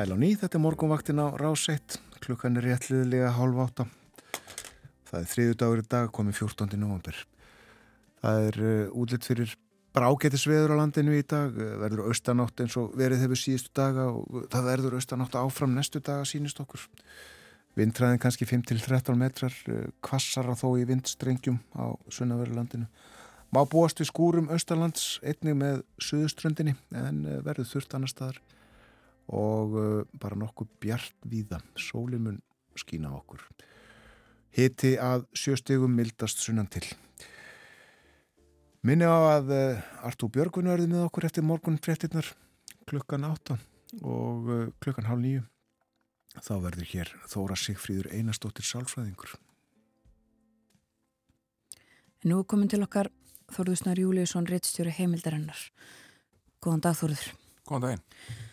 Sæl 0.00 0.14
á 0.14 0.16
ný, 0.16 0.30
þetta 0.32 0.56
er 0.56 0.62
morgunvaktin 0.64 1.20
á 1.20 1.28
Ráseitt, 1.36 1.98
klukkan 2.24 2.54
er 2.56 2.64
réttliðilega 2.64 3.34
hálf 3.36 3.58
átta. 3.60 3.84
Það 5.10 5.18
er 5.18 5.26
þriðu 5.28 5.56
dagur 5.60 5.80
í 5.82 5.84
dag, 5.92 6.06
komið 6.16 6.38
14. 6.38 6.78
november. 6.80 7.18
Það 8.22 8.44
er 8.46 8.56
uh, 8.64 8.94
útlitt 8.96 9.26
fyrir 9.28 9.50
brágetisveður 9.92 10.72
á 10.72 10.80
landinu 10.80 11.18
í 11.18 11.20
dag, 11.20 11.52
uh, 11.52 11.74
verður 11.82 12.06
austanátt 12.08 12.62
eins 12.64 12.78
og 12.80 12.94
verið 12.96 13.26
hefur 13.26 13.40
síðustu 13.42 13.74
daga 13.76 14.06
og 14.08 14.46
það 14.54 14.70
verður 14.70 14.96
austanátt 14.96 15.36
áfram 15.36 15.74
næstu 15.76 16.00
daga 16.00 16.24
sínist 16.30 16.62
okkur. 16.64 16.86
Vindræðin 17.76 18.22
kannski 18.22 18.48
5-13 18.48 19.18
metrar, 19.20 19.58
kvassara 20.00 20.54
þó 20.56 20.78
í 20.80 20.86
vindstrengjum 20.88 21.58
á 21.76 21.92
sunnaverulandinu. 22.08 22.88
Má 23.52 23.60
búast 23.68 24.00
við 24.00 24.08
skúrum 24.14 24.48
austalands 24.48 25.18
einnig 25.20 25.60
með 25.60 25.84
suðuströndinni 26.00 26.78
en 26.88 27.20
verður 27.44 27.68
þurft 27.74 27.98
annar 27.98 28.14
staðar 28.14 28.40
og 29.30 29.76
uh, 29.78 30.04
bara 30.20 30.38
nokkuð 30.38 30.70
bjart 30.82 31.14
víða, 31.30 31.60
sólinn 31.78 32.24
mun 32.26 32.40
skína 32.78 33.12
okkur. 33.14 33.44
Hiti 34.56 34.96
að 34.98 35.28
sjöstegum 35.36 35.94
mildast 35.94 36.42
sunnan 36.42 36.70
til. 36.70 36.84
Minni 38.82 39.06
á 39.06 39.38
að 39.38 39.52
uh, 39.54 39.82
Artú 40.08 40.30
Björgun 40.32 40.70
verði 40.72 40.88
með 40.90 41.06
okkur 41.06 41.28
eftir 41.28 41.46
morgun 41.46 41.78
fréttinnar 41.78 42.32
klukkan 42.90 43.28
átta 43.28 43.58
og 44.00 44.50
uh, 44.50 44.66
klukkan 44.82 45.06
hálf 45.10 45.22
nýju. 45.22 45.46
Þá 46.40 46.52
verður 46.62 46.90
hér 46.92 47.14
Þóra 47.30 47.56
Sigfríður 47.58 48.10
Einarstóttir 48.14 48.66
Sálfræðingur. 48.66 49.34
Nú 52.26 52.42
er 52.42 52.46
komin 52.46 52.70
til 52.70 52.82
okkar 52.84 53.10
Þorðusnar 53.50 53.98
Júliusson, 53.98 54.46
reittstjóri 54.46 54.92
heimildarinnar. 54.94 55.58
Góðan 56.62 56.84
dag 56.86 56.98
Þorður. 56.98 57.26
Góðan 57.66 57.86
daginn. 57.86 58.49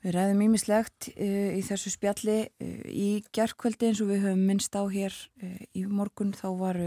Við 0.00 0.14
ræðum 0.16 0.42
ímislegt 0.46 1.10
uh, 1.12 1.50
í 1.52 1.60
þessu 1.64 1.92
spjalli 1.92 2.38
uh, 2.48 2.68
í 2.88 3.08
gerðkvöldi 3.36 3.90
eins 3.90 4.00
og 4.00 4.08
við 4.08 4.22
höfum 4.24 4.46
minnst 4.48 4.76
á 4.76 4.82
hér 4.88 5.12
uh, 5.12 5.58
í 5.76 5.84
morgun 5.84 6.32
þá 6.36 6.46
var, 6.56 6.78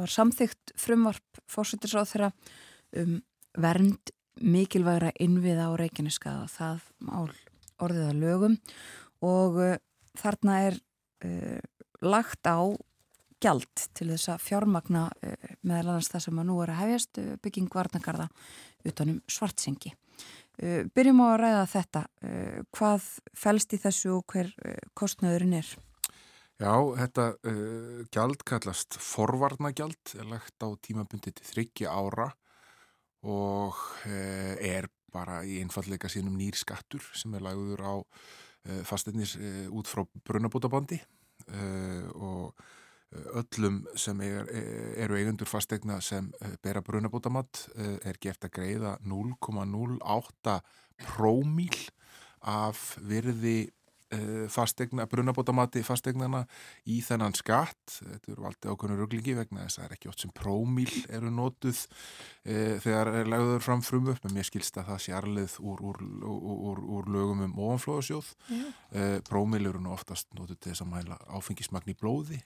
var 0.00 0.12
samþygt 0.12 0.72
frumvarp 0.80 1.42
fórsættisráð 1.50 2.14
þeirra 2.14 2.30
um 3.02 3.18
vernd 3.60 4.14
mikilvægra 4.40 5.12
innviða 5.22 5.68
á 5.68 5.72
Reykjaneskaða 5.78 6.48
það 6.50 6.88
mál 7.04 7.28
orðið 7.84 8.08
að 8.08 8.22
lögum 8.22 8.56
og 9.24 9.60
þarna 10.18 10.56
er 10.70 10.78
lagt 12.02 12.48
á 12.50 12.58
gjald 13.42 13.84
til 13.94 14.08
þess 14.10 14.32
að 14.34 14.42
fjármagna 14.48 15.04
meðal 15.62 15.94
annars 15.94 16.10
það 16.10 16.26
sem 16.26 16.40
að 16.42 16.48
nú 16.50 16.58
er 16.64 16.74
að 16.74 16.80
hefjast 16.82 17.22
bygging 17.46 17.70
varnakarða 17.74 18.26
utanum 18.90 19.22
svartsengi. 19.30 19.94
Uh, 20.62 20.84
byrjum 20.94 21.22
á 21.24 21.26
að 21.32 21.40
ræða 21.42 21.64
þetta. 21.72 22.00
Uh, 22.22 22.58
hvað 22.76 23.08
fælst 23.34 23.74
í 23.74 23.80
þessu 23.82 24.12
og 24.14 24.24
hver 24.30 24.52
uh, 24.62 24.78
kostnöðurinn 24.94 25.58
er? 25.58 25.72
Já, 26.62 26.70
þetta 26.70 27.24
gjald 28.14 28.44
kallast 28.46 28.94
forvarnagjald, 29.02 30.12
er 30.14 30.28
lagt 30.30 30.62
á 30.62 30.70
tímabundi 30.78 31.32
til 31.34 31.46
þryggja 31.48 31.90
ára 31.90 32.28
og 33.26 33.80
er 34.06 34.86
bara 35.10 35.40
í 35.42 35.56
einfallega 35.58 36.06
sínum 36.06 36.38
nýr 36.38 36.54
skattur 36.54 37.02
sem 37.18 37.34
er 37.34 37.42
lagður 37.42 37.82
á 37.82 37.94
fasteinnis 38.86 39.34
út 39.74 39.90
frá 39.90 40.04
brunabótabandi 40.22 41.00
og 42.14 42.54
öllum 43.38 43.82
sem 43.98 44.20
er, 44.24 44.48
eru 45.04 45.18
eigendur 45.18 45.48
fastegna 45.48 46.00
sem 46.04 46.30
eh, 46.40 46.56
bera 46.62 46.82
brunabótamatt 46.84 47.68
eh, 47.76 47.96
er 48.10 48.18
gert 48.20 48.46
að 48.46 48.54
greiða 48.58 48.96
0,08 49.06 50.58
prómíl 51.04 51.80
af 52.44 52.94
virði 53.02 53.58
Eh, 53.66 53.83
fastegna, 54.52 55.06
brunabótamati 55.10 55.82
fastegnana 55.86 56.44
í 56.90 57.00
þennan 57.04 57.34
skatt. 57.36 57.98
Þetta 57.98 58.32
eru 58.32 58.46
aldrei 58.48 58.72
ákveðinu 58.72 59.00
rugglingi 59.00 59.34
vegna 59.38 59.64
þess 59.64 59.78
að 59.78 59.82
það 59.82 59.88
er 59.88 59.94
ekki 59.96 60.10
ótt 60.10 60.20
sem 60.24 60.32
prómíl 60.34 60.94
eru 61.08 61.30
nótuð 61.34 61.80
e, 62.44 62.46
þegar 62.84 63.06
er 63.20 63.30
lagður 63.32 63.64
fram 63.64 63.82
frum 63.84 64.10
upp 64.12 64.22
en 64.28 64.36
mér 64.36 64.48
skilst 64.48 64.78
að 64.80 64.88
það 64.92 65.00
sé 65.04 65.10
arlið 65.18 65.52
úr, 65.64 65.78
úr, 65.90 65.96
úr, 66.30 66.78
úr 66.98 67.04
lögum 67.16 67.44
um 67.48 67.54
ofanflóðasjóð. 67.66 68.28
E, 68.54 68.56
eh, 68.94 69.18
prómíl 69.26 69.68
eru 69.70 69.80
nú 69.82 69.90
oftast 69.94 70.26
nótuð 70.36 70.58
til 70.58 70.70
þess 70.72 70.84
að 70.84 70.92
mæla 70.94 71.16
áfengismagn 71.34 71.92
í 71.92 71.98
blóði 71.98 72.38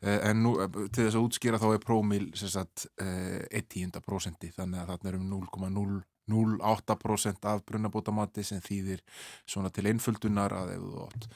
e, 0.00 0.02
en 0.18 0.36
nú 0.44 0.50
til 0.92 1.04
þess 1.06 1.18
að 1.18 1.26
útskýra 1.26 1.62
þá 1.62 1.68
er 1.72 1.82
prómíl 1.82 2.26
1,10% 2.32 4.56
þannig 4.56 4.78
að 4.82 4.88
þarna 4.92 5.08
er 5.12 5.18
um 5.20 5.26
0,0 5.32 6.00
0,8% 6.30 7.48
af 7.50 7.64
brunabótamati 7.66 8.44
sem 8.46 8.62
þýðir 8.62 9.02
svona 9.46 9.72
til 9.74 9.88
einföldunar 9.90 10.54
að 10.54 10.76
ef 10.76 10.86
þú 10.86 11.04
átt 11.08 11.28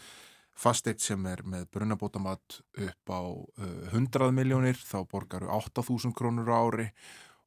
fasteitt 0.57 1.03
sem 1.05 1.21
er 1.29 1.43
með 1.45 1.67
brunabótamat 1.75 2.61
upp 2.87 3.13
á 3.13 3.21
uh, 3.21 3.93
100 3.93 4.33
miljónir 4.33 4.79
þá 4.81 5.03
borgar 5.11 5.45
þú 5.45 5.53
8.000 5.59 6.17
krónur 6.17 6.49
ári 6.49 6.89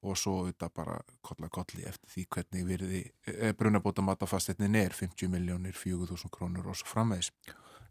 og 0.05 0.15
svo 0.15 0.37
auðvitað 0.43 0.75
bara 0.77 0.99
kolla 1.25 1.49
kolli 1.51 1.83
eftir 1.89 2.11
því 2.13 2.25
hvernig 2.35 2.67
virði 2.67 3.01
eh, 3.27 3.51
brunabótamat 3.57 4.23
á 4.23 4.27
fasteitnin 4.31 4.77
er 4.79 4.95
50 4.95 5.31
miljónir, 5.33 5.75
4.000 5.75 6.31
krónur 6.31 6.69
og 6.71 6.77
svo 6.79 6.87
framvegs. 6.87 7.33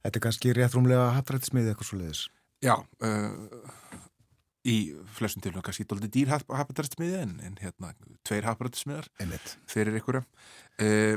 Þetta 0.01 0.17
er 0.17 0.25
kannski 0.25 0.55
réttrumlega 0.57 1.11
hattrættismiði 1.19 1.75
eitthvað 1.75 1.91
svo 1.91 1.99
leiðis? 2.01 2.23
Já, 2.65 2.75
uh, 3.05 4.07
í 4.69 4.77
flestum 5.17 5.45
tilvægum 5.45 5.65
kannski 5.67 5.87
doldi 5.89 6.11
dýr 6.13 6.35
hapatartsmiði 6.35 7.23
en, 7.23 7.39
en 7.47 7.57
hérna 7.63 7.95
tveir 8.29 8.47
hapatartsmiðar 8.49 9.09
fyrir 9.71 9.99
ykkur 10.01 10.21
uh, 10.21 11.17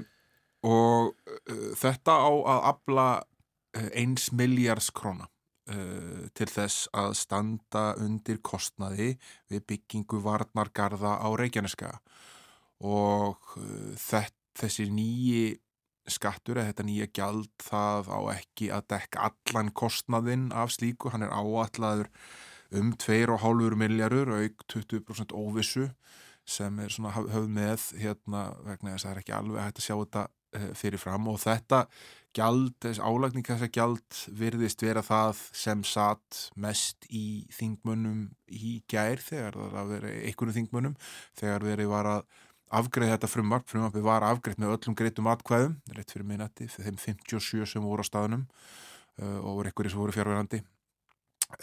og 0.68 1.12
uh, 1.12 1.70
þetta 1.78 2.16
á 2.16 2.32
að 2.32 2.66
abla 2.72 3.08
uh, 3.20 3.89
eins 3.97 4.30
miljards 4.38 4.91
króna 4.95 5.28
uh, 5.72 6.28
til 6.38 6.49
þess 6.49 6.89
að 6.97 7.16
standa 7.20 7.86
undir 8.02 8.41
kostnaði 8.45 9.16
við 9.52 9.66
byggingu 9.70 10.22
varnargarða 10.24 11.18
á 11.22 11.28
Reykjaneska. 11.38 11.95
Og 12.82 13.38
uh, 13.58 13.91
þett, 13.99 14.38
þessi 14.58 14.88
nýji 14.93 15.60
skattur 16.10 16.60
eða 16.60 16.72
þetta 16.72 16.86
nýja 16.88 17.10
gjald 17.14 17.52
það 17.62 18.10
á 18.10 18.20
ekki 18.34 18.72
að 18.74 18.88
dekka 18.95 19.28
allan 19.30 19.70
kostnaðinn 19.78 20.49
af 20.58 20.74
slíku, 20.74 21.12
hann 21.14 21.28
er 21.28 21.34
áallaður 21.34 22.10
um 22.78 22.91
2,5 22.95 23.78
miljardur 23.80 24.34
auk 24.38 24.65
20% 24.72 25.36
óvissu 25.36 25.89
sem 26.47 26.80
er 26.82 26.91
svona 26.91 27.13
höfð 27.15 27.49
með 27.51 27.84
hérna 28.01 28.47
vegna 28.65 28.95
þess 28.95 29.05
að 29.05 29.09
það 29.09 29.13
er 29.13 29.22
ekki 29.22 29.36
alveg 29.38 29.65
hægt 29.65 29.82
að 29.82 29.86
sjá 29.86 29.95
þetta 29.95 30.24
uh, 30.28 30.69
fyrir 30.80 31.01
fram. 31.01 31.28
Og 31.32 31.39
þetta 31.41 31.82
gjald, 32.38 32.88
álagning 32.99 33.47
þess 33.47 33.65
að 33.67 33.76
gjald 33.78 34.22
virðist 34.39 34.86
vera 34.86 35.03
það 35.05 35.41
sem 35.63 35.84
satt 35.88 36.45
mest 36.55 37.07
í 37.09 37.26
þingmönnum 37.55 38.24
í 38.47 38.78
gær 38.91 39.22
þegar 39.24 39.59
það 39.76 39.91
vera 39.95 40.13
einhvern 40.22 40.57
þingmönnum 40.57 40.95
þegar 41.39 41.67
verið 41.67 41.91
var 41.91 42.11
að 42.15 42.39
afgreið 42.72 43.11
þetta 43.11 43.28
frumvarp, 43.28 43.67
frumvarpi 43.67 44.03
var 44.05 44.24
afgreiðt 44.24 44.61
með 44.63 44.76
öllum 44.78 44.95
greitum 44.95 45.28
atkvæðum, 45.28 45.74
rétt 45.91 46.13
fyrir 46.13 46.28
minnati 46.28 46.69
þeim 46.72 46.99
57 47.03 47.65
sem 47.67 47.84
voru 47.84 48.05
á 48.05 48.07
staðunum 48.07 48.45
uh, 48.47 49.39
og 49.43 49.57
voru 49.57 49.72
einhverjir 49.72 49.93
sem 49.93 49.99
voru 49.99 50.15
fjárverandi 50.15 50.61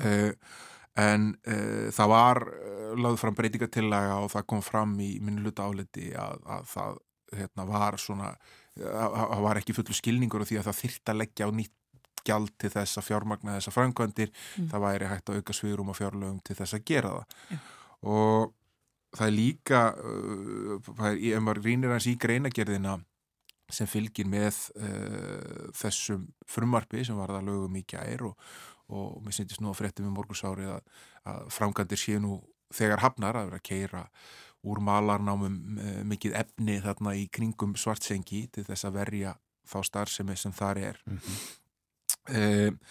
uh, 0.04 0.32
en 0.98 1.32
uh, 1.48 1.88
það 1.94 2.12
var 2.14 2.42
uh, 2.48 2.92
laðið 2.98 3.20
fram 3.22 3.38
breytingatillaga 3.38 4.20
og 4.24 4.32
það 4.34 4.48
kom 4.52 4.64
fram 4.64 4.94
í 5.04 5.10
minnuluta 5.24 5.68
áleti 5.68 6.12
að, 6.18 6.40
að 6.46 6.70
það 6.74 7.02
hérna, 7.38 7.68
var 7.68 7.98
svona 8.00 8.32
það 8.78 9.42
var 9.42 9.58
ekki 9.58 9.74
fullu 9.74 9.94
skilningur 9.96 10.44
og 10.44 10.48
því 10.48 10.60
að 10.60 10.68
það 10.68 10.76
þyrta 10.78 11.14
leggja 11.16 11.48
á 11.48 11.52
nýtt 11.52 11.74
gjald 12.28 12.52
til 12.60 12.70
þess 12.72 13.00
að 13.00 13.08
fjármagna 13.08 13.56
þessa 13.56 13.74
framkvæmdir, 13.74 14.30
mm. 14.30 14.70
það 14.72 14.84
væri 14.84 15.10
hægt 15.10 15.30
að 15.30 15.40
auka 15.40 15.56
sviðrum 15.56 15.92
og 15.92 15.98
fjárlögum 15.98 16.40
til 16.44 16.56
þess 16.58 16.76
að 16.76 16.86
gera 16.88 17.12
það 17.14 17.36
yeah. 17.54 17.68
og 18.14 18.54
það 19.16 19.26
er 19.26 19.36
líka 19.36 19.82
uh, 19.96 20.88
ef 21.16 21.44
maður 21.44 21.62
rínir 21.64 21.94
hans 21.94 22.08
í 22.10 22.16
greinagerðina 22.20 22.98
sem 23.72 23.88
fylgir 23.88 24.28
með 24.28 24.62
uh, 24.80 25.68
þessum 25.76 26.28
frumarpi 26.48 27.04
sem 27.04 27.18
var 27.18 27.34
það 27.36 27.48
lögum 27.50 27.78
í 27.80 27.84
gær 27.88 28.28
og, 28.30 28.52
og 28.88 29.22
mér 29.24 29.36
syndist 29.36 29.62
nú 29.62 29.72
að 29.72 29.80
fréttum 29.82 30.08
í 30.08 30.14
morgusári 30.14 30.68
að, 30.70 30.80
að 31.28 31.50
framgandir 31.52 32.00
sé 32.00 32.18
nú 32.22 32.38
þegar 32.74 33.04
hafnar 33.04 33.36
að 33.36 33.50
vera 33.50 33.60
að 33.60 33.68
keira 33.68 34.02
úr 34.68 34.80
malarnámum 34.84 35.60
uh, 35.78 36.00
mikið 36.08 36.34
efni 36.40 36.80
þarna 36.84 37.14
í 37.18 37.28
kringum 37.32 37.76
svartsengi 37.78 38.46
til 38.52 38.66
þess 38.66 38.88
að 38.88 38.98
verja 38.98 39.36
þá 39.68 39.78
starfsemi 39.86 40.36
sem 40.36 40.52
þar 40.56 40.82
er 40.90 41.00
mm 41.06 41.18
-hmm. 41.18 42.88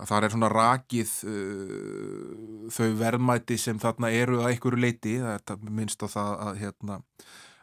að 0.00 0.08
það 0.08 0.24
er 0.24 0.30
svona 0.34 0.52
rakið 0.54 1.12
uh, 1.34 2.70
þau 2.70 2.88
verðmæti 3.02 3.58
sem 3.58 3.78
þarna 3.78 4.10
eru 4.10 4.40
að 4.40 4.50
einhverju 4.54 4.80
leiti, 4.80 5.18
það 5.20 5.54
er 5.56 5.70
minnst 5.70 6.02
á 6.02 6.08
það 6.08 6.32
að, 6.46 6.60
hérna, 6.62 7.00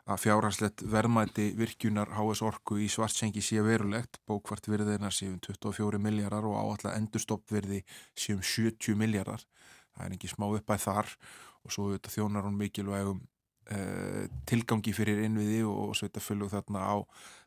að 0.07 0.21
fjárhanslegt 0.23 0.83
verðmæti 0.87 1.49
virkjunar 1.57 2.13
HS 2.15 2.41
Orku 2.47 2.77
í 2.79 2.87
svartsengi 2.91 3.43
sé 3.43 3.61
verulegt, 3.65 4.21
bókvart 4.27 4.69
virðina 4.71 5.11
séum 5.11 5.37
24 5.43 5.99
miljardar 5.99 6.47
og 6.47 6.55
áallega 6.55 6.95
endurstoppverði 7.01 7.81
séum 8.15 8.39
70 8.39 8.95
miljardar, 8.99 9.43
það 9.95 10.05
er 10.05 10.15
ekki 10.15 10.31
smá 10.31 10.47
uppæð 10.47 10.85
þar 10.85 11.11
og 11.67 11.75
svo 11.75 11.89
þetta, 11.91 12.13
þjónar 12.15 12.47
hún 12.47 12.59
mikilvægum 12.61 13.19
uh, 13.19 14.23
tilgangi 14.47 14.95
fyrir 14.95 15.25
innviði 15.27 15.63
og 15.67 15.95
sveitafölug 15.99 16.53
þarna 16.55 16.87
á 16.87 16.95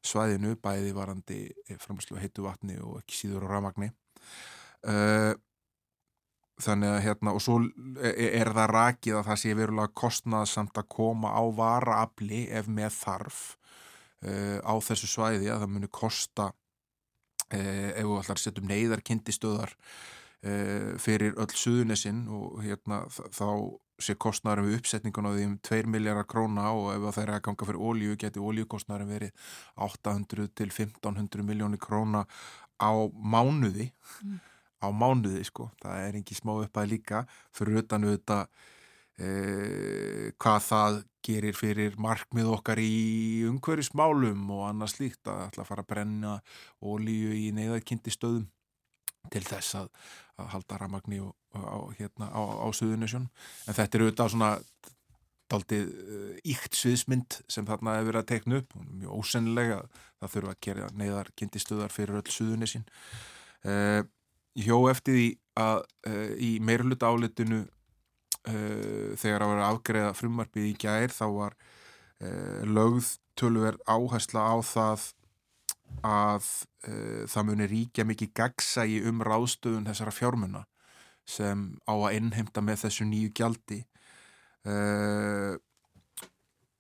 svæðinu, 0.05 0.57
bæði 0.61 0.93
varandi 0.97 1.43
framslu 1.81 2.21
heitu 2.21 2.45
vatni 2.45 2.77
og 2.85 3.01
ekki 3.01 3.23
síður 3.23 3.49
á 3.49 3.57
ramagni 3.57 3.89
uh, 4.85 5.33
þannig 6.65 6.95
að 6.95 7.03
hérna 7.07 7.35
og 7.37 7.43
svo 7.45 7.59
er, 8.03 8.53
það 8.55 8.73
rakið 8.75 9.19
að 9.19 9.27
það 9.31 9.43
sé 9.43 9.57
verulega 9.59 9.95
kostnaðsamt 10.03 10.81
að 10.81 10.89
koma 10.93 11.33
á 11.35 11.43
varaafli 11.57 12.47
ef 12.53 12.71
með 12.71 12.97
þarf 13.01 13.43
uh, 14.27 14.59
á 14.65 14.75
þessu 14.85 15.11
svæði 15.11 15.51
að 15.51 15.65
það 15.65 15.75
muni 15.75 15.91
kosta 15.93 16.49
uh, 16.51 17.91
ef 17.91 18.01
við 18.01 18.17
allar 18.23 18.43
setjum 18.43 18.73
neyðar 18.73 19.05
kindistöðar 19.05 19.77
fyrir 20.97 21.35
öll 21.37 21.53
suðunesinn 21.53 22.23
og 22.33 22.63
hérna 22.65 23.03
þá 23.13 23.77
sé 24.01 24.15
kostnæðarum 24.17 24.71
við 24.71 24.79
uppsetningun 24.79 25.29
á 25.29 25.37
því 25.37 25.43
um 25.51 25.57
2 25.69 25.81
miljardar 25.93 26.25
króna 26.25 26.71
og 26.73 26.87
ef 26.95 27.05
það 27.11 27.21
er 27.27 27.33
að 27.35 27.43
ganga 27.45 27.69
fyrir 27.69 27.83
ólíu 27.85 28.17
geti 28.17 28.41
ólíukostnæðarum 28.41 29.11
verið 29.13 29.51
800 29.77 30.49
til 30.57 30.71
1500 30.71 31.45
miljónir 31.45 31.83
króna 31.85 32.25
á 32.81 32.93
mánuði. 33.13 33.91
Mm 34.25 34.39
á 34.81 34.89
mánuði 34.89 35.45
sko, 35.47 35.71
það 35.83 36.05
er 36.07 36.21
ekki 36.21 36.37
smá 36.39 36.55
uppæð 36.57 36.93
líka 36.95 37.25
fyrir 37.57 37.83
utan 37.83 38.07
auðvitað 38.09 38.45
e, 39.21 39.31
hvað 40.41 40.61
það 40.67 41.01
gerir 41.27 41.57
fyrir 41.57 41.99
markmið 42.01 42.49
okkar 42.55 42.81
í 42.81 43.45
umhverjusmálum 43.51 44.47
og 44.57 44.65
annað 44.71 44.95
slíkt 44.95 45.29
að 45.29 45.45
ætla 45.49 45.65
að 45.65 45.69
fara 45.69 45.85
að 45.85 45.91
brenna 45.93 46.39
ólíu 46.81 47.35
í 47.37 47.51
neyðarkyndi 47.57 48.15
stöðum 48.15 48.49
til 49.31 49.43
þess 49.45 49.77
að, 49.83 49.91
að 50.41 50.49
halda 50.55 50.79
ramagni 50.81 51.21
á, 51.21 51.77
hérna, 51.99 52.31
á, 52.33 52.41
á 52.65 52.69
Suðunisjón 52.73 53.29
en 53.69 53.77
þetta 53.77 53.99
er 53.99 54.07
auðvitað 54.07 54.33
svona 54.33 54.55
daldið 55.51 55.91
íkt 56.47 56.79
sviðsmynd 56.79 57.41
sem 57.51 57.67
þarna 57.69 57.97
hefur 57.99 58.13
verið 58.13 58.21
að 58.21 58.29
tekna 58.31 58.61
upp. 58.61 58.75
Mjög 58.87 59.17
ósennilega 59.19 59.81
það 60.21 60.33
þurfa 60.35 60.55
að 60.55 60.61
gera 60.67 60.91
neyðarkyndi 60.95 61.63
stöðar 61.63 61.95
fyrir 61.95 62.21
öll 62.21 62.33
Suðunisjón 62.33 62.87
eða 63.67 64.07
hjó 64.59 64.79
eftir 64.91 65.17
því 65.17 65.29
að 65.61 65.83
uh, 66.09 66.33
í 66.41 66.51
meiruluta 66.65 67.11
álitinu 67.11 67.63
uh, 67.65 69.13
þegar 69.19 69.45
að 69.45 69.53
vera 69.55 69.69
afgreða 69.71 70.17
frumarpið 70.19 70.69
í 70.71 70.75
gær 70.81 71.15
þá 71.15 71.25
var 71.37 71.57
uh, 71.57 72.61
lögð 72.67 73.15
tölverð 73.39 73.83
áhersla 73.89 74.47
á 74.53 74.57
það 74.65 75.09
að 76.07 76.45
það 77.29 77.45
muni 77.49 77.67
ríkja 77.69 78.05
mikið 78.09 78.31
gagsægi 78.39 79.01
um 79.11 79.19
ráðstöðun 79.27 79.89
þessara 79.89 80.13
fjármuna 80.15 80.61
sem 81.29 81.65
á 81.85 81.93
að 81.93 82.15
innheimta 82.17 82.63
með 82.65 82.85
þessu 82.85 83.07
nýju 83.09 83.33
gjaldi. 83.37 83.81
Og 84.71 85.59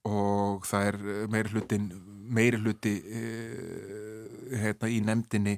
það 0.04 0.86
er 0.86 0.98
meiri 1.32 1.52
hlutin 1.52 1.90
meiri 2.30 2.60
hluti 2.62 2.94
hérna, 4.50 4.88
í 4.90 5.00
nefndinni 5.04 5.56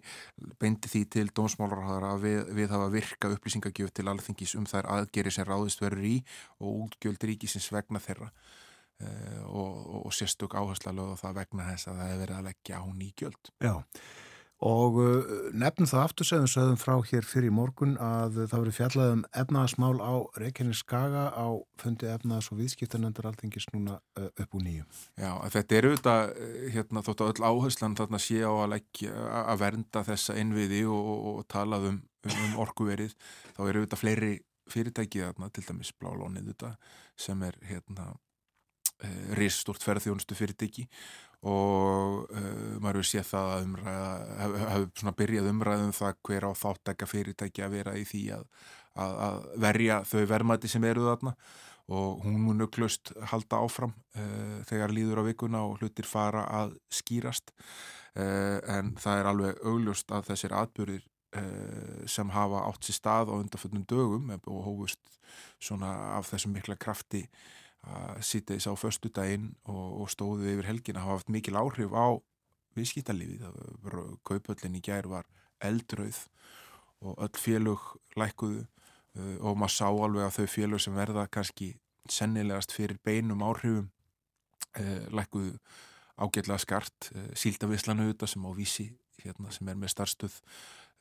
beindi 0.60 0.90
því 0.90 1.02
til 1.12 1.26
dómsmálarhæðar 1.36 2.08
að 2.08 2.24
við, 2.26 2.40
við 2.58 2.74
hafa 2.74 2.88
virka 2.92 3.30
upplýsingagjöf 3.34 3.92
til 3.94 4.08
alþingis 4.10 4.56
um 4.58 4.66
þær 4.68 4.88
aðgeri 4.96 5.32
sem 5.34 5.48
ráðist 5.48 5.82
verður 5.84 6.08
í 6.08 6.16
og 6.60 6.86
útgjöld 6.86 7.28
ríkisins 7.28 7.70
vegna 7.72 8.02
þeirra 8.02 8.30
uh, 8.32 9.44
og, 9.48 9.78
og 10.02 10.16
sérstök 10.16 10.56
áhersla 10.58 10.94
lögða 10.96 11.20
það 11.22 11.38
vegna 11.42 11.70
þess 11.70 11.88
að 11.88 12.00
það 12.00 12.12
hefur 12.12 12.22
verið 12.24 12.38
að 12.38 12.50
leggja 12.50 12.82
á 12.82 12.84
nýgjöld. 13.02 13.54
Já 13.62 13.74
og 14.62 14.98
uh, 15.02 15.32
nefnum 15.58 15.88
það 15.90 16.04
aftur 16.06 16.28
sem 16.28 16.44
við 16.44 16.52
sögum 16.54 16.78
frá 16.80 16.94
hér 17.08 17.26
fyrir 17.26 17.54
morgun 17.54 17.96
að 18.02 18.38
það 18.50 18.62
verið 18.62 18.76
fjallað 18.78 19.12
um 19.16 19.24
efnaðasmál 19.42 19.98
á 19.98 20.14
Reykjanes 20.38 20.82
Skaga 20.84 21.24
á 21.34 21.46
fundi 21.82 22.08
efnaðas 22.10 22.50
og 22.52 22.60
viðskiptarnendur 22.62 23.28
alltingis 23.30 23.68
núna 23.74 23.98
uh, 23.98 24.30
upp 24.30 24.56
úr 24.58 24.64
nýju. 24.66 24.86
Já, 25.18 25.32
þetta 25.56 25.78
er 25.78 25.90
auðvitað 25.90 26.34
hérna, 26.76 27.04
þótt 27.08 27.24
að 27.24 27.34
öll 27.34 27.50
áherslan 27.50 27.98
þarna 27.98 28.22
sé 28.22 28.40
á 28.46 28.52
að, 28.52 28.66
leggja, 28.76 29.28
að 29.42 29.62
vernda 29.66 30.06
þessa 30.08 30.38
innviði 30.40 30.82
og, 30.86 31.12
og, 31.12 31.30
og 31.32 31.46
talað 31.52 31.88
um, 31.92 32.02
um 32.32 32.58
orkuverið, 32.62 33.16
þá 33.56 33.62
eru 33.66 33.82
auðvitað 33.82 34.04
fleiri 34.04 34.34
fyrirtækið 34.72 35.28
þarna, 35.28 35.50
til 35.52 35.66
dæmis 35.66 35.94
Blálónið 35.98 36.54
sem 37.18 37.42
er 37.44 37.58
hérna 37.66 38.12
Eh, 39.02 39.34
ristort 39.34 39.82
ferðjónustu 39.82 40.36
fyrirtæki 40.38 40.84
og 41.42 42.28
uh, 42.30 42.78
maður 42.78 43.00
hefur 43.00 43.08
séð 43.08 43.26
það 43.32 43.48
að 43.50 43.64
umræða, 43.66 44.10
hefur 44.70 44.90
hef 45.08 45.16
byrjað 45.18 45.50
umræðum 45.50 45.94
það 45.96 46.20
hver 46.28 46.46
á 46.46 46.50
þáttækja 46.60 47.08
fyrirtæki 47.10 47.64
að 47.66 47.74
vera 47.74 47.94
í 47.98 48.04
því 48.06 48.22
að, 48.36 48.44
að, 48.94 49.14
að 49.26 49.38
verja 49.64 50.00
þau 50.06 50.20
vermaði 50.30 50.70
sem 50.70 50.86
eru 50.86 51.06
þarna. 51.08 51.36
Og 51.92 52.22
hún 52.22 52.36
mun 52.38 52.62
auklust 52.62 53.10
halda 53.32 53.58
áfram 53.58 53.90
uh, 54.14 54.60
þegar 54.68 54.94
líður 54.94 55.24
á 55.26 55.28
vikuna 55.32 55.64
og 55.66 55.82
hlutir 55.82 56.06
fara 56.06 56.44
að 56.62 56.76
skýrast. 56.94 57.50
Uh, 58.14 58.60
en 58.70 58.92
það 59.02 59.18
er 59.18 59.30
alveg 59.32 59.64
auglust 59.66 60.14
að 60.14 60.30
þessir 60.30 60.58
atbyrðir 60.60 61.08
sem 62.12 62.28
hafa 62.28 62.58
átt 62.68 62.84
sér 62.84 62.96
stað 62.98 63.30
á 63.32 63.40
undanföldnum 63.40 63.86
dögum 63.88 64.26
og 64.36 64.58
hófust 64.66 65.14
svona 65.56 65.88
af 66.18 66.28
þessum 66.28 66.52
mikla 66.52 66.76
krafti 66.76 67.22
sýta 68.22 68.54
þess 68.54 68.70
á 68.70 68.74
förstu 68.78 69.10
daginn 69.10 69.52
og, 69.66 70.02
og 70.02 70.10
stóðu 70.12 70.52
yfir 70.52 70.68
helgin 70.70 71.00
að 71.00 71.06
hafa 71.08 71.18
haft 71.18 71.32
mikil 71.34 71.56
áhrif 71.58 71.94
á 71.94 72.06
viðskiptalífið. 72.76 73.46
Kaupöllin 74.26 74.78
í 74.78 74.82
gær 74.84 75.08
var 75.10 75.26
eldrauð 75.62 76.20
og 77.02 77.18
öll 77.18 77.38
félög 77.38 77.82
lækuðu 78.18 78.62
uh, 78.62 79.36
og 79.42 79.58
maður 79.58 79.74
sá 79.74 79.88
alveg 79.88 80.26
að 80.26 80.36
þau 80.36 80.52
félög 80.54 80.84
sem 80.84 80.96
verða 80.96 81.26
kannski 81.32 81.72
sennilegast 82.10 82.74
fyrir 82.74 83.00
beinum 83.04 83.42
áhrifum 83.46 83.88
uh, 84.78 85.06
lækuðu 85.14 85.56
ágætlega 86.22 86.60
skart, 86.62 87.10
uh, 87.16 87.30
síldavislanu 87.38 88.10
þetta 88.12 88.30
sem 88.30 88.46
á 88.46 88.50
vísi 88.54 88.88
hérna, 89.22 89.50
sem 89.54 89.68
er 89.70 89.78
með 89.78 89.94
starfstöð 89.94 90.40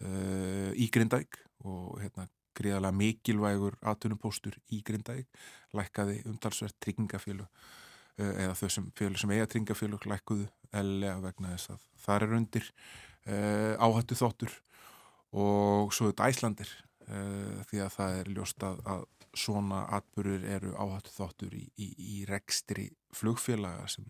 í 0.02 0.88
Grindæk 0.90 1.36
og 1.70 2.00
hérna, 2.02 2.24
gríðarlega 2.58 2.98
mikilvægur 3.00 3.78
aðtunupóstur 3.82 4.58
í 4.72 4.82
Grindæk 4.88 5.30
lækkaði 5.78 6.22
umtalsvert 6.30 6.78
tryggingafélug 6.84 7.48
uh, 7.48 8.34
eða 8.34 8.58
þau 8.60 8.68
sem 8.78 8.90
félug 8.98 9.22
sem 9.22 9.34
eiga 9.36 9.48
tryggingafélug 9.48 10.08
lækkuðu 10.12 10.50
eða 10.72 11.18
vegna 11.26 11.56
þess 11.56 11.74
að 11.76 11.88
það 12.06 12.28
er 12.28 12.36
undir 12.38 12.70
uh, 12.72 13.74
áhættu 13.80 14.18
þóttur 14.20 14.54
og 15.32 15.92
svo 15.96 16.12
þetta 16.12 16.30
Æslandir 16.32 16.72
uh, 17.08 17.60
því 17.70 17.84
að 17.86 17.98
það 17.98 18.20
er 18.20 18.32
ljóst 18.36 18.68
að, 18.68 18.80
að 18.94 19.10
svona 19.38 19.86
atbyrður 19.96 20.48
eru 20.58 20.74
áhættu 20.76 21.14
þóttur 21.16 21.54
í, 21.56 21.64
í, 21.80 21.88
í 22.18 22.18
rekstri 22.28 22.90
flugfélaga 23.16 23.88
sem, 23.92 24.08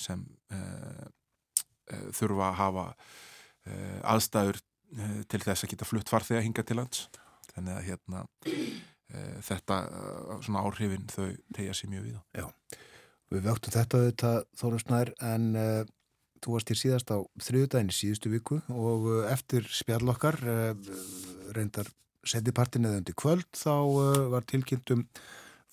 sem 0.00 0.24
uh, 0.54 1.06
uh, 1.92 2.08
þurfa 2.16 2.48
að 2.50 2.58
hafa 2.62 2.88
uh, 2.94 4.00
aðstæður 4.14 4.62
til 5.26 5.40
þess 5.42 5.64
að 5.66 5.72
geta 5.72 5.86
flutt 5.88 6.10
farþega 6.12 6.44
hinga 6.44 6.62
til 6.62 6.76
lands 6.78 7.00
þannig 7.54 7.76
að 7.76 7.86
hérna 7.90 8.22
uh, 8.24 9.36
þetta 9.48 9.80
uh, 9.86 10.32
svona 10.44 10.64
áhrifin 10.66 11.06
þau 11.12 11.28
tegja 11.56 11.76
sér 11.76 11.92
mjög 11.92 12.08
við 12.08 12.16
Já, 12.40 12.46
við 13.34 13.46
vöktum 13.50 13.76
þetta 13.76 14.00
auðvitað 14.02 14.40
Þórumsnær 14.62 15.12
en 15.32 15.46
uh, 15.60 15.82
þú 16.44 16.56
varst 16.56 16.72
hér 16.72 16.80
síðast 16.80 17.12
á 17.14 17.18
þriðudaginn 17.42 17.92
í 17.92 17.96
síðustu 17.96 18.32
viku 18.32 18.60
og 18.72 19.08
uh, 19.10 19.22
eftir 19.32 19.66
spjallokkar 19.70 20.38
uh, 20.42 20.92
reyndar 21.56 21.90
setjipartin 22.26 22.86
eða 22.88 23.00
undir 23.02 23.16
kvöld 23.18 23.48
þá 23.54 23.74
uh, 23.76 24.22
var 24.34 24.46
tilkynntum 24.48 25.06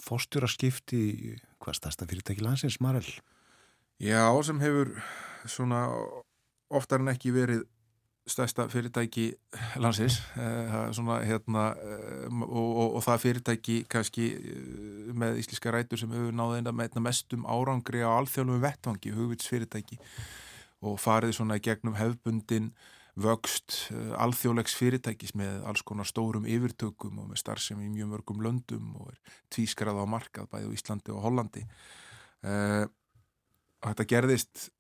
fórstjóraskipt 0.04 0.94
í 0.98 1.36
hvað 1.64 1.80
stærsta 1.80 2.08
fyrirtæki 2.10 2.44
landsins, 2.44 2.80
Marel? 2.84 3.06
Já, 4.02 4.26
sem 4.44 4.60
hefur 4.60 4.92
svona 5.48 5.86
oftar 6.74 7.04
en 7.04 7.14
ekki 7.14 7.32
verið 7.36 7.64
stærsta 8.28 8.68
fyrirtæki 8.72 9.34
landsins 9.84 10.22
uh, 10.38 10.92
svona 10.96 11.20
hérna 11.28 11.66
uh, 11.76 12.42
og, 12.42 12.78
og, 12.78 12.96
og 12.96 13.04
það 13.04 13.22
fyrirtæki 13.26 13.78
kannski 13.92 14.30
uh, 14.38 15.12
með 15.20 15.42
ísliska 15.42 15.74
rætur 15.74 16.00
sem 16.00 16.12
hefur 16.14 16.36
náðið 16.36 16.62
einna 16.62 16.74
með 16.76 16.90
einna 16.90 17.04
mestum 17.10 17.44
árangri 17.44 18.04
á 18.04 18.16
alþjóðlum 18.16 18.64
vettvangi, 18.64 19.12
hugvits 19.16 19.50
fyrirtæki 19.52 20.00
og 20.84 21.00
farið 21.04 21.36
svona 21.36 21.60
í 21.60 21.64
gegnum 21.64 21.98
hefbundin 22.00 22.72
vöxt 23.20 23.92
alþjóðlegs 24.18 24.74
fyrirtækis 24.80 25.36
með 25.38 25.60
alls 25.70 25.84
konar 25.86 26.08
stórum 26.10 26.48
yfirtökum 26.50 27.20
og 27.22 27.28
með 27.30 27.44
starfsemi 27.44 27.86
í 27.86 27.92
mjög 27.92 28.10
mörgum 28.16 28.42
löndum 28.42 28.96
og 28.98 29.12
er 29.12 29.20
tvískrað 29.54 30.00
á 30.02 30.06
markað 30.10 30.48
bæði 30.50 30.72
á 30.72 30.76
Íslandi 30.76 31.14
og 31.14 31.22
Hollandi. 31.22 31.62
Þetta 33.84 34.08
gerðist 34.10 34.72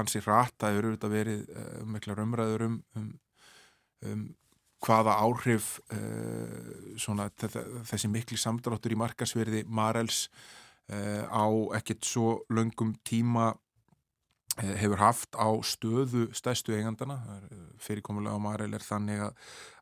ansi 0.00 0.22
rætt, 0.24 0.56
það 0.60 0.78
eru 0.78 0.92
auðvitað 0.92 1.14
verið 1.14 1.44
uh, 1.54 1.84
mikla 1.94 2.16
umræður 2.24 2.66
um, 2.68 2.80
um, 2.98 3.12
um 4.10 4.24
hvaða 4.84 5.16
áhrif 5.24 5.78
uh, 5.94 6.96
svona, 7.00 7.30
þessi 7.38 8.10
mikli 8.12 8.38
samdráttur 8.40 8.92
í 8.92 9.00
markasverði 9.00 9.64
Marels 9.66 10.26
uh, 10.92 11.24
á 11.30 11.46
ekkert 11.78 12.04
svo 12.04 12.40
löngum 12.52 12.94
tíma 13.06 13.52
hefur 14.56 15.00
haft 15.00 15.34
á 15.34 15.48
stöðu 15.66 16.28
stæstu 16.36 16.74
eigandana. 16.76 17.18
Fyrirkomulega 17.82 18.38
á 18.38 18.44
Marel 18.44 18.76
er 18.76 18.84
þannig 18.84 19.22
að, 19.26 19.40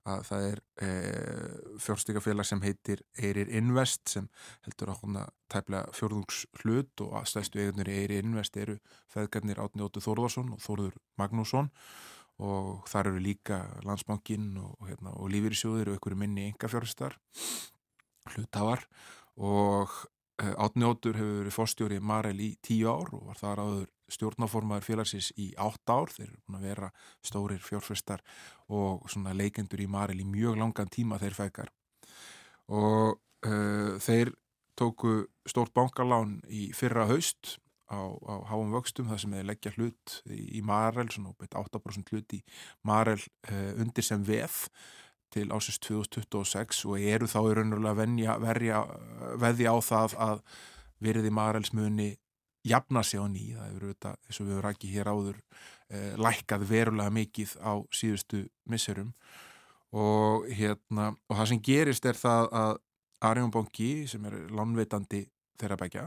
að 0.08 0.22
það 0.28 0.46
er 0.48 0.62
e, 0.86 0.88
fjórstíkafélag 1.84 2.48
sem 2.48 2.62
heitir 2.64 3.02
Eirir 3.18 3.52
Invest 3.52 4.14
sem 4.14 4.30
heldur 4.66 4.94
að 4.94 5.02
hona 5.02 5.26
tæplega 5.52 5.92
fjórðungs 5.96 6.44
hlut 6.62 7.04
og 7.04 7.28
stæstu 7.28 7.60
eigandur 7.60 7.92
í 7.92 7.98
Eirir 8.00 8.24
Invest 8.24 8.56
eru 8.56 8.78
feðgarnir 9.12 9.60
Átni 9.62 9.84
Óttu 9.84 10.04
Þórðarsson 10.04 10.54
og 10.56 10.64
Þórður 10.64 10.96
Magnússon. 11.20 11.68
Og 12.42 12.86
þar 12.88 13.12
eru 13.12 13.20
líka 13.22 13.60
Landsbankin 13.86 14.56
og, 14.58 14.78
hérna, 14.88 15.12
og 15.20 15.28
Lífyrísjóðir 15.30 15.92
og 15.92 15.98
einhverju 15.98 16.18
minni 16.18 16.48
engafjórstar 16.48 17.18
hlutafar 18.32 18.86
og 19.36 19.92
Átni 20.42 20.86
Óttur 20.88 21.16
hefur 21.18 21.40
verið 21.42 21.54
fórstjóri 21.54 21.98
Marel 22.02 22.38
í 22.42 22.52
tíu 22.64 22.90
ár 22.90 23.12
og 23.14 23.28
var 23.28 23.38
þar 23.38 23.62
áður 23.62 23.88
stjórnáformaður 24.12 24.86
félagsins 24.86 25.30
í 25.40 25.52
átt 25.60 25.92
ár, 25.92 26.10
þeir 26.12 26.28
eru 26.28 26.40
búin 26.42 26.58
að 26.58 26.66
vera 26.68 26.90
stórir 27.24 27.62
fjórfrestar 27.62 28.24
og 28.68 29.06
leikendur 29.32 29.80
í 29.80 29.88
Marel 29.88 30.20
í 30.20 30.28
mjög 30.28 30.58
langan 30.60 30.92
tíma 30.92 31.20
þeir 31.22 31.38
fækar 31.38 31.72
og 32.68 33.18
uh, 33.46 33.98
þeir 34.02 34.32
tóku 34.78 35.26
stórt 35.48 35.72
bankalán 35.74 36.40
í 36.48 36.70
fyrra 36.76 37.06
haust 37.10 37.58
á, 37.92 38.00
á 38.00 38.34
háum 38.48 38.72
vöxtum 38.72 39.08
þar 39.10 39.20
sem 39.20 39.36
þeir 39.36 39.48
leggja 39.50 39.74
hlut 39.76 40.18
í 40.32 40.62
Marel, 40.64 41.08
svona 41.12 41.34
beitt 41.38 41.56
8% 41.58 42.12
hlut 42.12 42.36
í 42.36 42.42
Marel 42.88 43.20
uh, 43.20 43.72
undir 43.78 44.06
sem 44.06 44.24
veð 44.24 44.64
til 45.32 45.48
ásins 45.54 45.80
2026 45.82 46.84
og 46.88 47.00
eru 47.00 47.28
þá 47.30 47.38
í 47.40 47.54
raunverulega 47.58 48.82
veðja 49.40 49.72
á 49.72 49.78
það 49.82 50.16
að 50.28 50.42
veriði 51.02 51.32
Marels 51.34 51.72
muni 51.76 52.12
jafna 52.64 53.02
sig 53.02 53.18
á 53.18 53.26
ný, 53.26 53.52
það 53.56 53.68
hefur 53.68 53.86
auðvitað, 53.88 54.18
eins 54.26 54.38
og 54.38 54.46
við 54.46 54.54
hefur 54.54 54.66
rækið 54.68 54.94
hér 54.96 55.10
áður, 55.10 55.38
eh, 55.90 56.12
lækkað 56.16 56.66
verulega 56.68 57.10
mikið 57.10 57.56
á 57.58 57.72
síðustu 57.90 58.48
misserum. 58.70 59.12
Og 59.92 60.46
hérna, 60.48 61.16
og 61.28 61.36
það 61.36 61.48
sem 61.48 61.60
gerist 61.60 62.06
er 62.06 62.14
það 62.16 62.48
að 62.52 62.76
Arjónbanki, 63.22 64.08
sem 64.08 64.24
er 64.24 64.32
lánveitandi 64.50 65.26
þeirra 65.58 65.76
begja, 65.78 66.06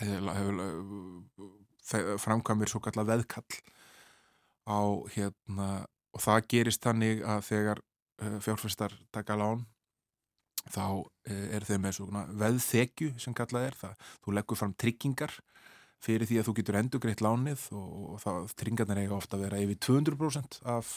hefur 0.00 0.60
framkvæmir 2.18 2.70
svo 2.70 2.80
kallar 2.80 3.06
veðkall 3.06 3.58
á 4.66 4.80
hérna, 5.14 5.86
og 6.14 6.20
það 6.22 6.48
gerist 6.48 6.82
þannig 6.82 7.22
að 7.22 7.44
þegar 7.50 7.82
fjárfæstar 8.18 8.94
taka 9.14 9.36
lán 9.38 9.64
þá 10.70 11.02
er 11.26 11.64
þeim 11.66 11.86
með 11.86 11.96
svona 11.96 12.26
veðþekju 12.38 13.14
sem 13.18 13.34
kallað 13.34 13.70
er 13.70 13.78
það. 13.80 14.10
Þú 14.22 14.34
leggur 14.36 14.60
fram 14.60 14.74
tryggingar 14.78 15.34
fyrir 16.02 16.28
því 16.28 16.40
að 16.40 16.48
þú 16.48 16.54
getur 16.58 16.78
endur 16.80 17.02
greitt 17.02 17.22
lánið 17.22 17.64
og, 17.78 17.88
og 18.14 18.22
það 18.22 18.54
tryggingarnir 18.58 19.02
eiga 19.04 19.18
ofta 19.18 19.38
að 19.38 19.44
vera 19.46 19.62
yfir 19.62 19.80
200% 19.86 20.60
af 20.70 20.94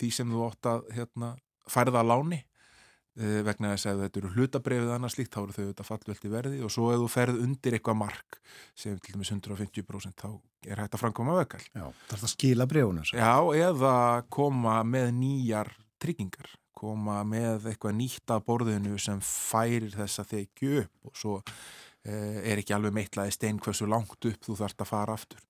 því 0.00 0.12
sem 0.14 0.30
þú 0.32 0.46
ofta 0.46 0.78
hérna, 0.94 1.34
færða 1.70 2.02
láni 2.06 2.40
e, 2.40 3.42
vegna 3.46 3.74
þess 3.74 3.90
að 3.92 4.02
þetta 4.06 4.20
eru 4.22 4.32
hlutabrefið 4.34 4.94
annars 4.96 5.18
líkt, 5.20 5.34
þá 5.34 5.42
eru 5.42 5.56
þau 5.56 5.62
þetta 5.68 5.86
fallveldi 5.86 6.32
verði 6.32 6.62
og 6.66 6.72
svo 6.74 6.88
ef 6.94 7.02
þú 7.02 7.10
ferð 7.12 7.42
undir 7.44 7.76
eitthvað 7.76 8.00
mark 8.00 8.40
sem 8.78 8.98
til 8.98 9.14
dæmis 9.14 9.32
150% 9.36 10.24
þá 10.24 10.30
er 10.66 10.82
hægt 10.82 10.96
að 10.96 11.04
framkoma 11.04 11.38
vekal. 11.38 11.62
Já, 11.70 11.86
það 12.08 12.16
er 12.16 12.24
það 12.24 12.34
skila 12.34 12.68
brefuna. 12.70 13.06
Já, 13.12 13.34
eða 13.68 13.94
koma 14.34 14.80
með 14.86 15.14
nýjar 15.20 15.70
tryggingar 16.02 16.50
koma 16.80 17.20
með 17.28 17.70
eitthvað 17.70 17.96
nýtt 17.98 18.32
að 18.32 18.44
borðinu 18.48 18.98
sem 19.02 19.20
færir 19.24 19.92
þess 19.94 20.22
að 20.22 20.34
þekju 20.34 20.76
upp 20.84 21.10
og 21.10 21.18
svo 21.22 21.34
eh, 21.40 22.40
er 22.50 22.60
ekki 22.60 22.76
alveg 22.76 22.96
meitlaði 22.96 23.34
stein 23.36 23.60
hversu 23.60 23.88
langt 23.90 24.30
upp 24.30 24.46
þú 24.46 24.56
þarfst 24.62 24.84
að 24.84 24.92
fara 24.92 25.16
aftur. 25.18 25.42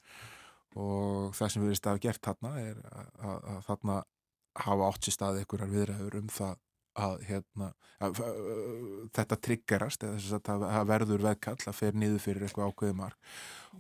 Og 0.79 1.35
það 1.35 1.53
sem 1.53 1.63
við 1.63 1.73
erum 1.73 1.81
staðið 1.81 2.03
gert 2.07 2.27
þarna 2.27 2.51
er 2.63 2.83
að, 2.91 3.07
að, 3.19 3.39
að 3.53 3.63
þarna 3.69 4.01
hafa 4.61 4.91
átt 4.91 5.07
sér 5.07 5.17
staðið 5.17 5.45
einhverjar 5.45 5.73
viðræður 5.75 6.19
um 6.21 6.35
það 6.35 6.59
að, 7.01 7.17
hérna, 7.29 7.71
að 8.03 8.21
þetta 9.17 9.39
triggerast 9.47 10.05
eða 10.07 10.19
þess 10.19 10.37
að 10.37 10.65
það 10.67 10.87
verður 10.91 11.27
veðkall 11.27 11.59
að 11.71 11.79
fer 11.79 11.99
niður 11.99 12.23
fyrir 12.25 12.47
eitthvað 12.47 12.73
ákveðumar 12.73 13.17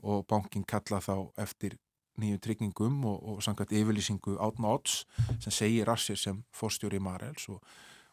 og 0.00 0.26
bankin 0.30 0.66
kalla 0.68 1.00
þá 1.02 1.14
eftir 1.42 1.76
nýju 2.20 2.40
tryggingum 2.44 3.04
og, 3.08 3.22
og 3.28 3.44
samkvæmt 3.44 3.76
yfirlýsingu 3.80 4.36
átna 4.38 4.74
odds 4.74 5.04
sem 5.40 5.52
segir 5.52 5.88
Rassir 5.88 6.18
sem 6.20 6.42
fórstjóri 6.56 7.00
Marels 7.02 7.48
og, 7.48 7.62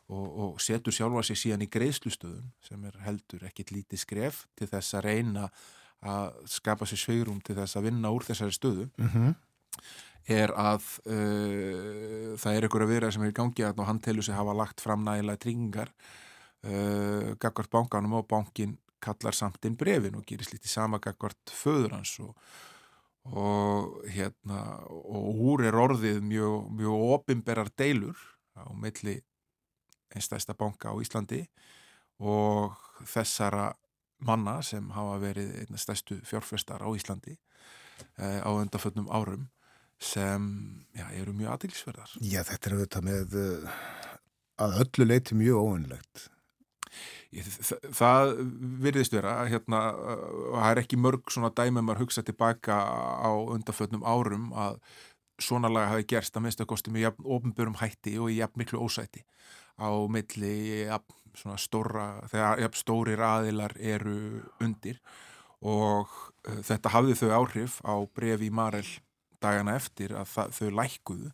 og, 0.10 0.28
og 0.43 0.62
setur 0.62 0.95
sjálfa 0.95 1.24
sig 1.28 1.41
síðan 1.43 1.66
í 1.66 1.72
greiðslustöðum 1.72 2.51
sem 2.64 2.86
er 2.88 2.99
heldur 3.05 3.43
ekkit 3.49 3.74
lítið 3.76 4.03
skref 4.03 4.45
til 4.55 4.70
þess 4.72 4.97
að 4.97 5.10
reyna 5.10 5.49
að 6.05 6.41
skapa 6.49 6.86
sér 6.86 7.01
sveirum 7.01 7.41
til 7.41 7.58
þess 7.58 7.78
að 7.78 7.89
vinna 7.89 8.12
úr 8.14 8.26
þessari 8.26 8.53
stöðu 8.53 8.89
mm 8.97 9.10
-hmm. 9.10 9.36
er 10.28 10.53
að 10.53 10.84
uh, 11.05 12.38
það 12.38 12.53
er 12.53 12.64
einhverja 12.64 12.91
viðræð 12.91 13.14
sem 13.14 13.24
er 13.24 13.32
í 13.32 13.39
gangi 13.39 13.64
að 13.64 13.86
hann 13.86 13.99
telur 13.99 14.24
sig 14.24 14.36
hafa 14.36 14.53
lagt 14.53 14.82
fram 14.82 15.03
nægilega 15.03 15.38
tryggingar 15.38 15.89
uh, 16.64 17.36
gagvart 17.39 17.70
bankanum 17.70 18.14
og 18.14 18.28
bankin 18.28 18.78
kallar 19.01 19.34
samt 19.34 19.66
inn 19.66 19.78
brefin 19.78 20.16
og 20.16 20.26
gerir 20.26 20.45
slítið 20.45 20.70
sama 20.70 20.99
gagvart 20.99 21.51
föður 21.51 21.97
hans 21.97 22.20
og 22.20 22.36
og 23.34 24.03
hérna 24.13 24.61
og 24.88 25.41
úr 25.51 25.65
er 25.67 25.75
orðið 25.75 26.21
mjög, 26.23 26.69
mjög 26.78 27.07
opimberar 27.17 27.71
deilur 27.78 28.17
á 28.55 28.71
milli 28.73 29.19
einstæðsta 30.15 30.55
banka 30.57 30.93
á 30.93 30.95
Íslandi 31.03 31.43
og 32.23 32.78
þessara 33.05 33.73
manna 34.23 34.61
sem 34.65 34.88
hafa 34.95 35.19
verið 35.21 35.53
einna 35.61 35.78
stæstu 35.78 36.17
fjárfestar 36.25 36.82
á 36.82 36.89
Íslandi 36.89 37.36
eh, 38.17 38.41
á 38.41 38.49
undaföldnum 38.49 39.11
árum 39.11 39.49
sem 39.99 40.47
já, 40.93 41.07
eru 41.17 41.34
mjög 41.34 41.55
aðeinsverðar. 41.55 42.11
Já, 42.21 42.41
þetta 42.45 42.69
er 42.69 42.75
auðvitað 42.75 43.05
með 43.07 43.38
uh, 43.41 43.78
að 44.61 44.75
öllu 44.84 45.07
leiti 45.07 45.38
mjög 45.38 45.61
óvinnlegt. 45.63 46.28
Það 47.36 48.34
virðist 48.82 49.13
vera 49.13 49.34
hérna, 49.49 49.82
það 50.53 50.71
er 50.71 50.82
ekki 50.82 50.99
mörg 51.01 51.34
svona 51.34 51.51
dæmum 51.55 51.91
að 51.91 52.05
hugsa 52.05 52.23
tilbaka 52.25 52.78
á 52.80 53.32
undanfötnum 53.36 54.05
árum 54.07 54.51
að 54.55 54.80
svona 55.41 55.69
laga 55.69 55.93
hafi 55.93 56.07
gerst 56.09 56.38
að 56.38 56.45
minnst 56.45 56.61
að 56.63 56.69
kosti 56.71 56.93
með 56.93 57.19
ofnbörum 57.21 57.78
hætti 57.82 58.15
og 58.17 58.32
í 58.34 58.39
jafn 58.39 58.61
miklu 58.61 58.82
ósætti. 58.82 59.23
Á 59.78 59.89
milli 60.09 60.86
jafn, 60.88 61.17
svona 61.38 61.57
stóra, 61.61 62.07
þegar 62.32 62.63
jafn 62.63 62.80
stórir 62.80 63.21
aðilar 63.21 63.75
eru 63.78 64.41
undir 64.63 65.01
og 65.61 66.09
uh, 66.47 66.61
þetta 66.65 66.93
hafði 66.93 67.17
þau 67.19 67.30
áhrif 67.41 67.82
á 67.86 67.93
brefi 68.15 68.49
í 68.49 68.53
Marel 68.53 68.88
dagana 69.41 69.75
eftir 69.78 70.15
að 70.17 70.32
það, 70.32 70.55
þau 70.57 70.69
lækkuðu 70.80 71.30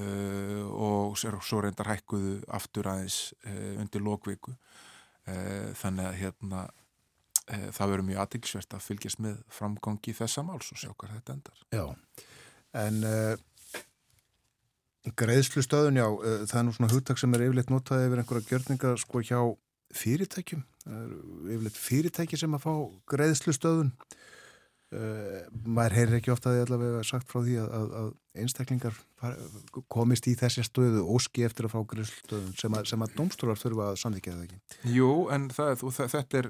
uh, 0.00 0.64
og 0.72 1.18
svo 1.20 1.60
reyndar 1.60 1.92
hækkuðu 1.92 2.38
aftur 2.48 2.88
aðeins 2.92 3.34
uh, 3.44 3.80
undir 3.82 4.04
lókviku 4.04 4.54
uh, 4.54 4.88
þannig 5.78 6.08
að 6.08 6.18
hérna 6.18 6.62
uh, 6.66 7.68
það 7.70 7.92
verður 7.92 8.06
mjög 8.08 8.20
aðtilsvert 8.24 8.76
að 8.76 8.84
fylgjast 8.88 9.22
með 9.22 9.40
framgangi 9.52 10.14
þessa 10.18 10.44
máls 10.46 10.72
og 10.74 10.80
sjá 10.82 10.90
hvað 10.90 11.16
þetta 11.16 11.36
endar. 11.36 11.64
Já, 11.74 11.84
en 12.82 13.00
uh, 13.06 13.34
greiðslu 15.18 15.64
stöðun, 15.66 16.00
já, 16.00 16.06
það 16.50 16.58
er 16.60 16.66
nú 16.66 16.74
svona 16.76 16.92
hugtak 16.92 17.20
sem 17.20 17.34
er 17.34 17.46
yfirleitt 17.48 17.72
notaði 17.72 18.08
yfir 18.08 18.22
einhverja 18.22 18.50
gjörninga 18.50 18.92
sko 19.02 19.22
hjá 19.26 19.40
fyrirtækjum. 19.98 20.62
Yfirleitt 21.50 21.78
fyrirtæki 21.78 22.38
sem 22.38 22.54
að 22.56 22.64
fá 22.64 22.72
greiðslu 23.10 23.54
stöðun 23.56 23.90
Uh, 24.92 25.46
maður 25.64 25.94
heyrir 25.96 26.18
ekki 26.18 26.32
ofta 26.34 26.50
að 26.50 26.58
þið 26.58 26.62
allavega 26.66 27.04
sagt 27.08 27.30
frá 27.30 27.38
því 27.40 27.54
að, 27.62 27.68
að, 27.72 27.92
að 27.96 28.40
einstaklingar 28.42 28.96
komist 29.92 30.26
í 30.28 30.34
þessi 30.36 30.64
stöðu 30.66 31.04
óski 31.14 31.46
eftir 31.46 31.64
að 31.64 31.72
fá 31.72 31.78
greiðstöðun 31.88 32.50
sem 32.60 32.74
að, 32.76 32.90
að 32.98 33.14
domstólar 33.16 33.60
þurfa 33.60 33.86
að 33.88 34.00
samþykja 34.02 34.34
það 34.34 34.42
ekki? 34.44 34.58
Jú, 34.92 35.06
en 35.32 35.46
það, 35.56 35.84
þetta 36.12 36.42
er 36.42 36.48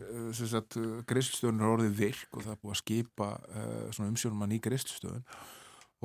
greiðstöðun 1.13 1.63
er 1.63 1.71
orðið 1.71 1.95
virk 2.01 2.35
og 2.35 2.43
það 2.49 2.55
er 2.57 2.59
búið 2.65 2.75
að 2.75 2.81
skipa 2.81 3.29
uh, 3.53 4.01
umsjónum 4.09 4.43
að 4.43 4.51
ný 4.51 4.59
greiðstöðun 4.67 5.23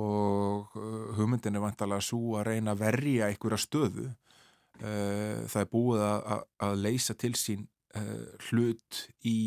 og 0.05 0.77
uh, 0.77 0.99
hugmyndin 1.17 1.57
er 1.57 1.65
vantalega 1.65 2.05
svo 2.05 2.37
að 2.37 2.51
reyna 2.51 2.75
að 2.75 2.83
verja 2.83 3.31
einhverja 3.31 3.63
stöðu. 3.63 4.11
Það 4.77 5.57
er 5.63 5.71
búið 5.71 6.03
að 6.05 6.75
leysa 6.83 7.15
til 7.17 7.31
sín 7.33 7.63
hlut 8.51 8.99
í 9.25 9.39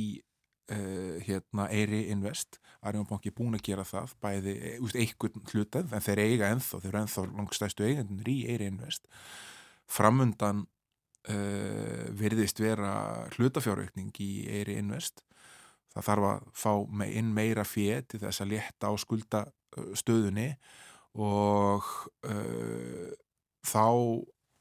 hérna 0.67 1.69
Eiri 1.71 2.09
Invest 2.11 2.59
Arjónbanki 2.81 3.29
er 3.29 3.37
búin 3.37 3.57
að 3.59 3.65
gera 3.67 3.85
það 3.85 4.13
bæði 4.25 4.55
einhvern 4.81 5.43
hlutað 5.53 5.95
en 5.97 6.05
þeir 6.05 6.23
eiga 6.25 6.51
enþá, 6.55 6.81
þeir 6.81 6.91
eru 6.91 7.01
enþá 7.03 7.25
langstæstu 7.29 7.87
eigandur 7.87 8.31
í 8.33 8.37
Eiri 8.49 8.69
Invest. 8.71 9.09
Framundan 9.91 10.63
uh, 11.29 12.05
virðist 12.17 12.63
vera 12.63 12.93
hlutafjárökning 13.37 14.17
í 14.25 14.31
Eiri 14.49 14.79
Invest. 14.81 15.25
Það 15.93 16.07
þarf 16.07 16.29
að 16.31 16.49
fá 16.63 16.73
með 17.03 17.15
inn 17.21 17.33
meira 17.37 17.67
fér 17.67 18.05
til 18.09 18.23
þess 18.23 18.45
að 18.45 18.53
létta 18.55 18.89
á 18.89 18.95
skuldastöðunni 19.05 20.51
og 21.21 21.89
uh, 22.31 23.09
þá 23.67 23.89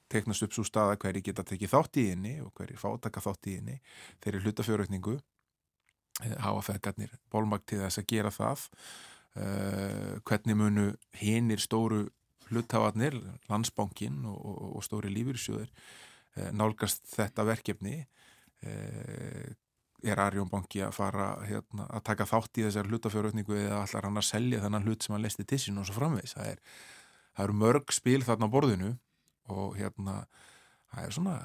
teknast 0.09 0.43
upp 0.43 0.55
svo 0.57 0.65
stað 0.65 0.95
að 0.95 1.03
hverji 1.03 1.27
geta 1.29 1.45
tekið 1.45 1.71
þátt 1.71 1.99
í 2.01 2.07
henni 2.09 2.39
og 2.43 2.51
hverji 2.57 2.79
fátaka 2.81 3.21
þátt 3.23 3.47
í 3.51 3.59
henni. 3.59 3.75
Þeirri 4.23 4.41
hlutafjárökningu 4.43 5.19
hafa 6.19 6.65
feðgarnir 6.71 7.13
bólmagt 7.31 7.69
til 7.71 7.81
þess 7.83 8.01
að 8.01 8.09
gera 8.11 8.33
það. 8.33 8.65
Uh, 9.39 10.17
hvernig 10.27 10.57
munu 10.57 10.85
hinnir 11.19 11.61
stóru 11.61 12.07
hluthafarnir, 12.49 13.15
landsbankin 13.47 14.23
og, 14.27 14.39
og, 14.41 14.61
og 14.79 14.85
stóri 14.85 15.11
lífyrsjóður 15.13 15.69
uh, 15.69 16.49
nálgast 16.55 17.05
þetta 17.13 17.45
verkefni? 17.47 18.01
Uh, 18.65 19.53
er 19.99 20.19
Arjónbanki 20.23 20.81
að 20.83 20.93
fara 20.95 21.29
hérna, 21.43 21.85
að 21.91 22.03
taka 22.07 22.27
þátt 22.29 22.59
í 22.59 22.63
þessar 22.63 22.87
hlutafjáröfningu 22.87 23.57
eða 23.59 23.81
allar 23.83 24.07
hann 24.07 24.19
að 24.21 24.27
selja 24.29 24.61
þennan 24.63 24.85
hlut 24.87 25.03
sem 25.03 25.15
hann 25.15 25.25
lesti 25.25 25.45
til 25.47 25.59
sín 25.59 25.81
og 25.81 25.89
svo 25.89 25.97
framvegs 25.97 26.35
það, 26.37 26.53
er, 26.53 26.61
það 27.35 27.45
eru 27.45 27.57
mörg 27.63 27.95
spil 27.95 28.21
þarna 28.23 28.47
á 28.47 28.53
borðinu 28.53 28.91
og 29.51 29.75
hérna 29.75 30.15
það 30.93 31.03
er 31.03 31.17
svona 31.17 31.35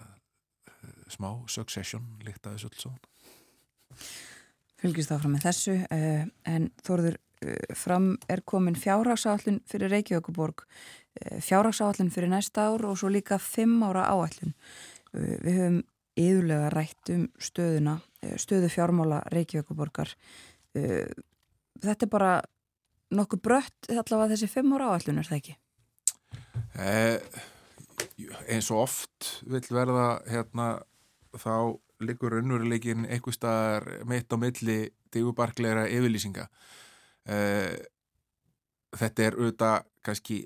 smá 1.11 1.29
succession 1.51 2.07
líkt 2.25 2.47
að 2.47 2.57
þessu 2.57 2.70
öll 2.70 2.81
svo 2.85 2.95
fylgist 4.85 5.14
áfram 5.14 5.37
með 5.37 5.47
þessu 5.49 5.78
uh, 5.82 6.26
en 6.51 6.68
Þorður 6.85 7.16
uh, 7.16 7.72
fram 7.78 8.12
er 8.30 8.45
komin 8.47 8.76
fjárhagsáallun 8.78 9.62
fyrir 9.68 9.93
Reykjavíkuborg 9.93 10.64
eh, 11.20 11.41
fjárhagsáallun 11.45 12.12
fyrir 12.14 12.32
næsta 12.32 12.68
ár 12.68 12.85
og 12.91 12.99
svo 13.01 13.11
líka 13.12 13.41
fimm 13.43 13.82
ára 13.87 14.07
áallun 14.12 14.55
við 15.14 15.55
höfum 15.55 15.82
yðurlega 16.18 16.70
rætt 16.74 17.11
um 17.14 17.24
stöðuna 17.43 17.99
stöðu 18.41 18.70
fjármála 18.70 19.20
Reykjavíkuborgar 19.35 20.11
þetta 20.74 22.07
er 22.07 22.11
bara 22.11 22.32
nokkuð 23.14 23.43
brött 23.47 23.91
allavega 23.91 24.32
þessi 24.35 24.51
fimm 24.51 24.74
ára 24.74 24.91
áallun 24.95 25.20
er 25.22 25.28
það 25.28 25.41
ekki? 25.41 25.57
eins 28.51 28.70
og 28.74 28.82
oft 28.85 29.30
vil 29.47 29.62
verða 29.70 30.09
hérna 30.26 30.68
þá 31.39 31.78
liggur 32.09 32.39
unnveruleikin 32.41 33.07
einhver 33.09 33.35
staðar 33.35 33.89
mitt 34.09 34.33
á 34.33 34.37
milli 34.41 34.79
digubarklegra 35.15 35.87
yfirlýsinga. 35.93 36.49
Uh, 37.25 37.75
þetta 38.95 39.27
er 39.27 39.39
auðvitað 39.39 39.89
kannski 40.05 40.39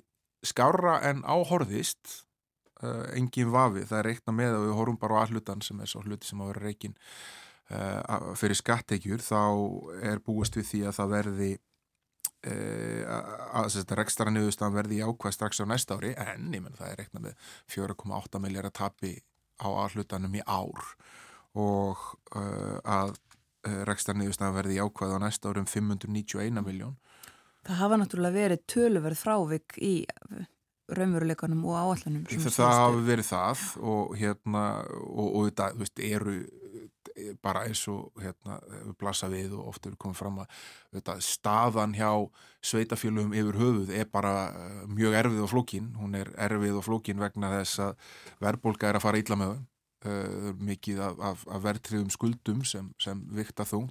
skára 0.47 0.99
en 1.09 1.25
áhorðist 1.27 2.21
uh, 2.83 3.09
engin 3.19 3.53
vafi, 3.55 3.85
það 3.89 4.01
er 4.01 4.11
reikna 4.13 4.35
með 4.37 4.57
að 4.57 4.67
við 4.69 4.77
horfum 4.79 5.01
bara 5.03 5.19
á 5.19 5.23
allutan 5.27 5.65
sem 5.65 5.81
er 5.83 5.91
svo 5.91 6.05
hluti 6.07 6.29
sem 6.29 6.41
á 6.41 6.45
að 6.47 6.53
vera 6.53 6.67
reikin 6.67 6.95
uh, 7.75 8.35
fyrir 8.39 8.61
skattekjur 8.61 9.25
þá 9.25 9.41
er 10.13 10.23
búist 10.25 10.59
við 10.59 10.71
því 10.73 10.85
að 10.87 11.01
það 11.01 11.17
verði 11.17 11.55
að 12.39 13.65
þetta 13.75 13.97
rekstra 13.99 14.31
niðurstaðan 14.31 14.77
verði 14.77 15.01
ákvæð 15.03 15.33
strax 15.35 15.59
á 15.59 15.67
næsta 15.67 15.97
ári. 15.99 16.13
En 16.15 16.53
ég 16.55 16.63
menn 16.63 16.77
það 16.79 16.93
er 16.93 17.01
reikna 17.03 17.23
með 17.25 17.49
4,8 17.75 18.41
miljardar 18.45 18.75
tapi 18.79 19.11
á 19.59 19.69
allutanum 19.69 20.37
í 20.39 20.43
ár 20.47 20.93
og 21.57 22.05
uh, 22.37 22.79
að 22.85 23.15
uh, 23.15 23.83
rekstarniðusna 23.89 24.53
verði 24.57 24.81
ákvað 24.83 25.17
á 25.17 25.19
næsta 25.25 25.53
árum 25.53 25.69
591 25.69 26.63
miljón. 26.67 26.97
Það 27.67 27.83
hafa 27.83 27.99
náttúrulega 28.01 28.39
verið 28.39 28.65
töluverð 28.71 29.21
frávik 29.21 29.77
í 29.83 29.95
raunveruleikanum 30.89 31.65
og 31.69 31.77
áallanum. 31.77 32.23
Það, 32.31 32.53
það 32.55 32.79
hafi 32.79 33.03
verið 33.05 33.27
það 33.29 33.65
og 33.93 34.15
hérna 34.17 34.63
og, 34.87 35.27
og 35.27 35.49
þetta, 35.51 35.67
veist, 35.83 36.01
eru 36.09 36.37
bara 37.43 37.65
eins 37.69 37.83
og 37.91 38.21
hérna 38.23 38.59
við 38.63 38.93
blasa 39.01 39.29
við 39.31 39.55
og 39.57 39.73
ofta 39.73 39.91
við 39.91 39.99
komum 40.01 40.17
fram 40.17 40.41
að 40.43 40.61
þetta, 40.97 41.17
staðan 41.25 41.97
hjá 41.97 42.11
sveitafélugum 42.65 43.35
yfir 43.37 43.59
höfuð 43.59 43.91
er 43.97 44.11
bara 44.13 44.35
mjög 44.91 45.17
erfið 45.23 45.43
og 45.45 45.53
flókin, 45.53 45.91
hún 45.99 46.15
er 46.19 46.31
erfið 46.49 46.79
og 46.81 46.87
flókin 46.87 47.23
vegna 47.23 47.53
þess 47.59 47.83
að 47.89 48.15
verðbólka 48.45 48.91
er 48.91 48.99
að 48.99 49.07
fara 49.07 49.23
ítla 49.23 49.39
með 49.41 49.53
það 49.53 49.67
Uh, 50.07 50.53
mikið 50.63 51.01
af, 51.03 51.17
af, 51.19 51.41
af 51.51 51.63
verðtriðum 51.65 52.11
skuldum 52.15 52.61
sem, 52.63 52.87
sem 53.03 53.19
vikta 53.35 53.65
þungt. 53.67 53.91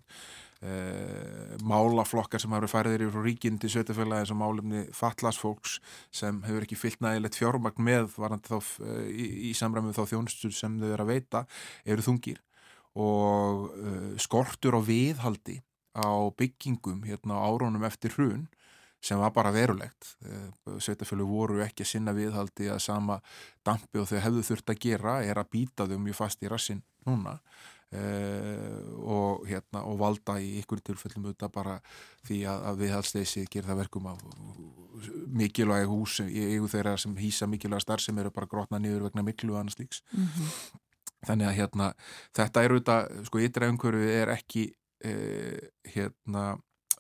Uh, 0.63 1.57
málaflokkar 1.67 2.39
sem 2.39 2.53
hafa 2.55 2.69
farið 2.71 2.95
yfir 2.95 3.11
frá 3.11 3.25
ríkinn 3.25 3.57
til 3.59 3.73
sveitafélagi 3.73 4.23
eins 4.23 4.31
og 4.31 4.39
málumni 4.39 4.85
fallasfólks 4.95 5.75
sem 6.15 6.39
hefur 6.47 6.63
ekki 6.63 6.79
fyllt 6.79 7.03
nægilegt 7.03 7.35
fjármagn 7.35 7.83
með 7.83 8.15
varandi 8.15 8.47
þá 8.47 8.55
uh, 8.55 9.03
í, 9.11 9.27
í 9.49 9.51
samræmið 9.59 9.99
þá 9.99 10.13
þjónustur 10.13 10.55
sem 10.55 10.79
þau 10.79 10.87
eru 10.93 11.07
að 11.09 11.11
veita 11.11 11.43
eru 11.83 12.07
þungir. 12.07 12.39
Og 12.97 13.67
skortur 14.23 14.79
á 14.79 14.81
viðhaldi 14.81 15.59
á 15.93 16.31
byggingum 16.39 17.03
hérna 17.03 17.35
á 17.35 17.45
árónum 17.51 17.83
eftir 17.85 18.15
hrun 18.15 18.47
sem 19.03 19.19
var 19.19 19.31
bara 19.35 19.53
verulegt. 19.53 20.15
Eh, 20.25 20.77
Sveitafjölu 20.81 21.27
voru 21.29 21.61
ekki 21.65 21.85
að 21.85 21.91
sinna 21.93 22.13
viðhaldi 22.17 22.69
að 22.73 22.83
sama 22.83 23.19
dampi 23.65 24.01
og 24.01 24.09
þau 24.09 24.19
hefðu 24.25 24.45
þurft 24.51 24.73
að 24.73 24.83
gera 24.87 25.17
er 25.23 25.39
að 25.39 25.51
býta 25.53 25.87
þau 25.87 25.97
mjög 26.01 26.21
fast 26.21 26.43
í 26.43 26.51
rassin 26.51 26.83
núna 27.07 27.37
uh, 27.95 28.79
og, 28.99 29.45
hérna, 29.47 29.83
og 29.87 29.99
valda 30.01 30.37
í 30.43 30.57
ykkur 30.61 30.81
tilfellum 30.85 31.29
auðvitað 31.29 31.53
bara 31.55 31.77
því 32.27 32.41
að, 32.49 32.65
að 32.71 32.81
viðhaldsteysi 32.83 33.45
ger 33.51 33.67
það 33.67 33.81
verkum 33.83 34.09
af 34.11 34.25
mikilvæg 35.37 35.87
hús 35.91 36.19
eigu 36.25 36.67
þeirra 36.71 36.97
sem 36.99 37.15
hýsa 37.19 37.47
mikilvæg 37.49 37.85
starf 37.85 38.03
sem 38.03 38.17
eru 38.19 38.33
bara 38.33 38.49
grotna 38.49 38.81
niður 38.81 39.07
vegna 39.07 39.23
miklu 39.25 39.55
og 39.55 39.61
annars 39.61 39.79
líks. 39.79 40.03
Mm 40.11 40.27
-hmm. 40.27 40.83
Þannig 41.27 41.47
að 41.47 41.57
hérna, 41.57 41.93
þetta 42.35 42.63
er 42.63 42.71
auðvitað, 42.71 43.25
sko 43.25 43.39
yttra 43.41 43.69
umhverfið 43.71 44.09
er 44.21 44.29
ekki 44.35 44.63
uh, 45.05 45.59
hérna 45.93 46.43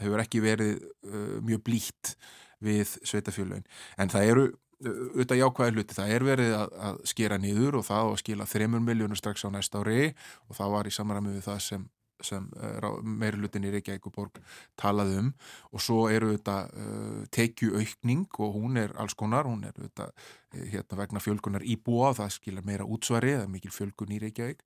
hefur 0.01 0.23
ekki 0.23 0.43
verið 0.43 0.79
uh, 0.79 1.35
mjög 1.45 1.65
blíkt 1.67 2.15
við 2.63 2.95
sveitafjölun 3.05 3.67
en 3.97 4.13
það 4.13 4.31
eru 4.31 4.47
uh, 4.47 5.03
auðvitað 5.13 5.41
jákvæði 5.41 5.75
hluti, 5.75 5.97
það 5.97 6.15
er 6.15 6.27
verið 6.31 6.55
að, 6.61 6.79
að 6.89 7.03
skera 7.13 7.41
nýður 7.41 7.81
og 7.81 7.85
það 7.89 8.13
og 8.13 8.23
skila 8.23 8.49
3 8.49 8.71
miljónur 8.77 9.19
strax 9.19 9.45
á 9.45 9.49
næsta 9.53 9.83
ári 9.83 10.09
og 10.47 10.57
það 10.59 10.73
var 10.77 10.89
í 10.89 10.97
samræmi 10.97 11.37
við 11.37 11.47
það 11.49 11.63
sem 11.69 11.87
sem 12.25 12.47
uh, 12.57 12.97
meirulutin 13.03 13.65
í 13.67 13.71
Reykjavík 13.75 14.07
og 14.09 14.13
Borg 14.15 14.39
talaði 14.79 15.19
um. 15.21 15.27
Og 15.69 15.83
svo 15.83 16.07
eru 16.09 16.31
þetta 16.33 16.55
uh, 16.71 17.23
tekjuaukning 17.33 18.25
og 18.41 18.55
hún 18.57 18.79
er 18.81 18.93
alls 18.97 19.13
konar, 19.17 19.45
hún 19.49 19.65
er 19.67 19.75
þetta 19.77 20.09
hérna 20.57 20.97
vegna 21.01 21.21
fjölgunar 21.21 21.65
íbúa 21.65 22.13
það 22.17 22.33
skilja 22.37 22.63
meira 22.65 22.87
útsvari, 22.87 23.35
það 23.35 23.45
er 23.45 23.51
mikil 23.53 23.73
fjölgun 23.75 24.15
í 24.15 24.21
Reykjavík 24.23 24.63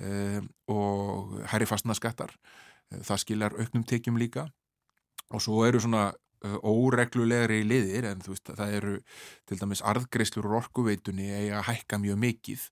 um, 0.00 0.46
og 0.72 1.34
herri 1.52 1.68
fastnaskattar 1.68 2.32
það 2.94 3.22
skiljar 3.22 3.56
auknum 3.58 3.84
tekjum 3.84 4.20
líka 4.20 4.46
og 5.34 5.42
svo 5.42 5.64
eru 5.66 5.82
svona 5.82 6.10
óreglulegri 6.44 7.62
liðir 7.66 8.10
en 8.10 8.22
þú 8.22 8.34
veist 8.34 8.50
það 8.58 8.74
eru 8.78 8.96
til 9.48 9.58
dæmis 9.60 9.82
arðgreislur 9.86 10.48
og 10.50 10.58
orkuveitunni 10.60 11.30
eiga 11.32 11.60
að 11.60 11.68
hækka 11.70 12.00
mjög 12.02 12.20
mikið. 12.22 12.66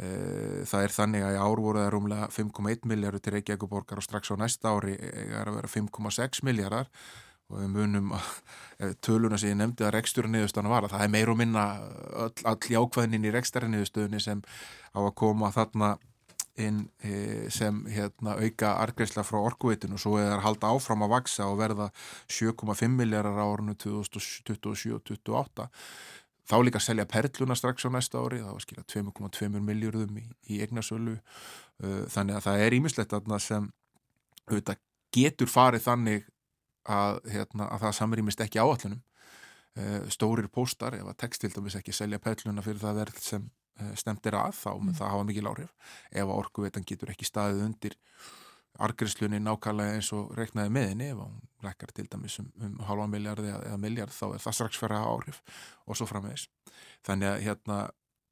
Eh, 0.00 0.60
það 0.68 0.84
er 0.84 0.94
þannig 0.94 1.24
að 1.26 1.34
í 1.34 1.40
ár 1.40 1.62
voru 1.64 1.80
það 1.82 1.90
rúmlega 1.94 2.28
5,1 2.32 2.86
miljardur 2.88 3.24
til 3.24 3.34
Reykjavík 3.34 3.66
borgar 3.68 4.00
og 4.00 4.06
strax 4.06 4.30
á 4.32 4.36
næsta 4.40 4.72
ári 4.72 4.94
er 4.96 5.48
að 5.48 5.58
vera 5.58 5.72
5,6 5.72 6.44
miljardar 6.46 6.88
og 7.50 7.58
við 7.58 7.72
munum 7.74 8.14
að 8.84 8.94
töluna 9.04 9.40
sem 9.40 9.52
ég 9.52 9.58
nefndi 9.60 9.84
að 9.84 9.96
reksturniðustöðuna 9.98 10.72
var 10.72 10.86
að 10.86 10.94
það 10.94 11.04
er 11.04 11.12
meir 11.16 11.32
og 11.32 11.40
minna 11.40 11.64
all, 12.14 12.32
all 12.48 12.70
jákvæðinin 12.76 13.26
í 13.28 13.34
reksturniðustöðunni 13.34 14.22
sem 14.22 14.44
á 14.94 15.00
að 15.02 15.14
koma 15.20 15.50
þarna 15.54 15.96
inn 16.58 16.80
e, 17.04 17.48
sem 17.52 17.84
hérna, 17.88 18.34
auka 18.42 18.72
argreifsla 18.82 19.22
frá 19.24 19.38
orkuveitinu 19.38 19.96
og 19.96 20.02
svo 20.02 20.16
er 20.18 20.26
það 20.28 20.38
að 20.38 20.46
halda 20.46 20.72
áfram 20.74 21.04
að 21.06 21.12
vaksa 21.14 21.46
og 21.48 21.60
verða 21.60 21.90
7,5 22.26 22.96
miljardar 22.96 23.38
á 23.38 23.46
árunnu 23.46 23.76
2027 23.78 24.96
og 24.96 25.04
2028 25.06 25.68
þá 26.50 26.56
líka 26.64 26.80
að 26.80 26.86
selja 26.88 27.06
perluna 27.08 27.56
strax 27.58 27.86
á 27.86 27.90
næsta 27.94 28.20
ári, 28.20 28.40
þá 28.42 28.64
skilja 28.64 28.86
2,2 28.90 29.50
miljardum 29.62 30.18
í, 30.18 30.24
í 30.50 30.60
eignasölu. 30.64 31.18
Uh, 31.80 32.02
þannig 32.10 32.38
að 32.38 32.46
það 32.48 32.64
er 32.64 32.76
ímislegt 32.76 33.14
sem 33.44 33.68
auðvitað, 34.50 34.80
getur 35.14 35.50
farið 35.50 35.86
þannig 35.86 36.26
að, 36.90 37.20
hérna, 37.30 37.68
að 37.70 37.86
það 37.86 37.96
samrýmist 38.00 38.42
ekki 38.44 38.60
áallunum 38.60 39.00
uh, 39.00 40.10
stórir 40.12 40.50
póstar, 40.52 40.98
ef 40.98 41.06
að 41.06 41.18
textildumis 41.22 41.78
ekki 41.78 41.94
selja 41.94 42.20
perluna 42.22 42.64
fyrir 42.66 42.82
það 42.82 43.02
verð 43.04 43.22
sem 43.24 43.48
uh, 43.80 43.94
stemtir 43.98 44.36
að, 44.38 44.54
þá 44.60 44.70
mun 44.76 44.92
mm. 44.92 44.98
það 45.00 45.14
hafa 45.14 45.26
mikil 45.30 45.48
áhrif. 45.50 45.96
Ef 46.12 46.36
orkuveitan 46.36 46.86
getur 46.86 47.12
ekki 47.14 47.28
staðið 47.28 47.66
undir 47.66 47.98
argriðslunni 48.80 49.40
nákvæmlega 49.42 49.96
eins 49.98 50.10
og 50.16 50.30
reknaði 50.38 50.72
meðinni 50.72 51.10
ef 51.12 51.20
hún 51.20 51.40
rekkar 51.64 51.92
til 51.94 52.06
dæmis 52.08 52.38
um, 52.40 52.48
um 52.64 52.76
halva 52.88 53.06
miljardi 53.10 53.50
eða 53.52 53.78
miljard 53.80 54.14
þá 54.14 54.26
er 54.30 54.44
það 54.44 54.56
strax 54.56 54.80
fyrir 54.80 54.96
að 54.96 55.08
áhrif 55.10 55.40
og 55.86 55.98
svo 55.98 56.08
framvegis. 56.08 56.46
Þannig 57.06 57.32
að 57.32 57.42
hérna 57.46 57.80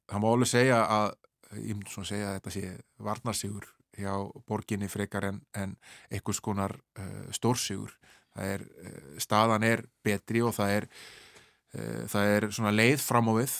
það 0.09 0.23
má 0.23 0.29
alveg 0.31 0.51
segja 0.53 0.79
að 0.85 1.09
ég 1.59 1.75
myndi 1.75 1.93
svona 1.93 2.09
segja 2.09 2.31
að 2.31 2.39
þetta 2.39 2.55
sé 2.55 2.71
varnarsigur 3.09 3.69
hjá 3.99 4.13
borginni 4.47 4.89
frekar 4.89 5.27
en, 5.29 5.41
en 5.53 5.75
einhvers 6.09 6.41
konar 6.41 6.75
uh, 6.97 7.29
stórsigur. 7.35 7.93
Það 8.33 8.53
er, 8.55 8.67
uh, 8.85 9.15
staðan 9.21 9.65
er 9.67 9.85
betri 10.05 10.43
og 10.45 10.55
það 10.57 10.75
er 10.77 10.89
uh, 10.89 12.03
það 12.09 12.35
er 12.35 12.49
svona 12.55 12.73
leið 12.73 13.01
fram 13.05 13.29
á 13.29 13.33
við 13.41 13.57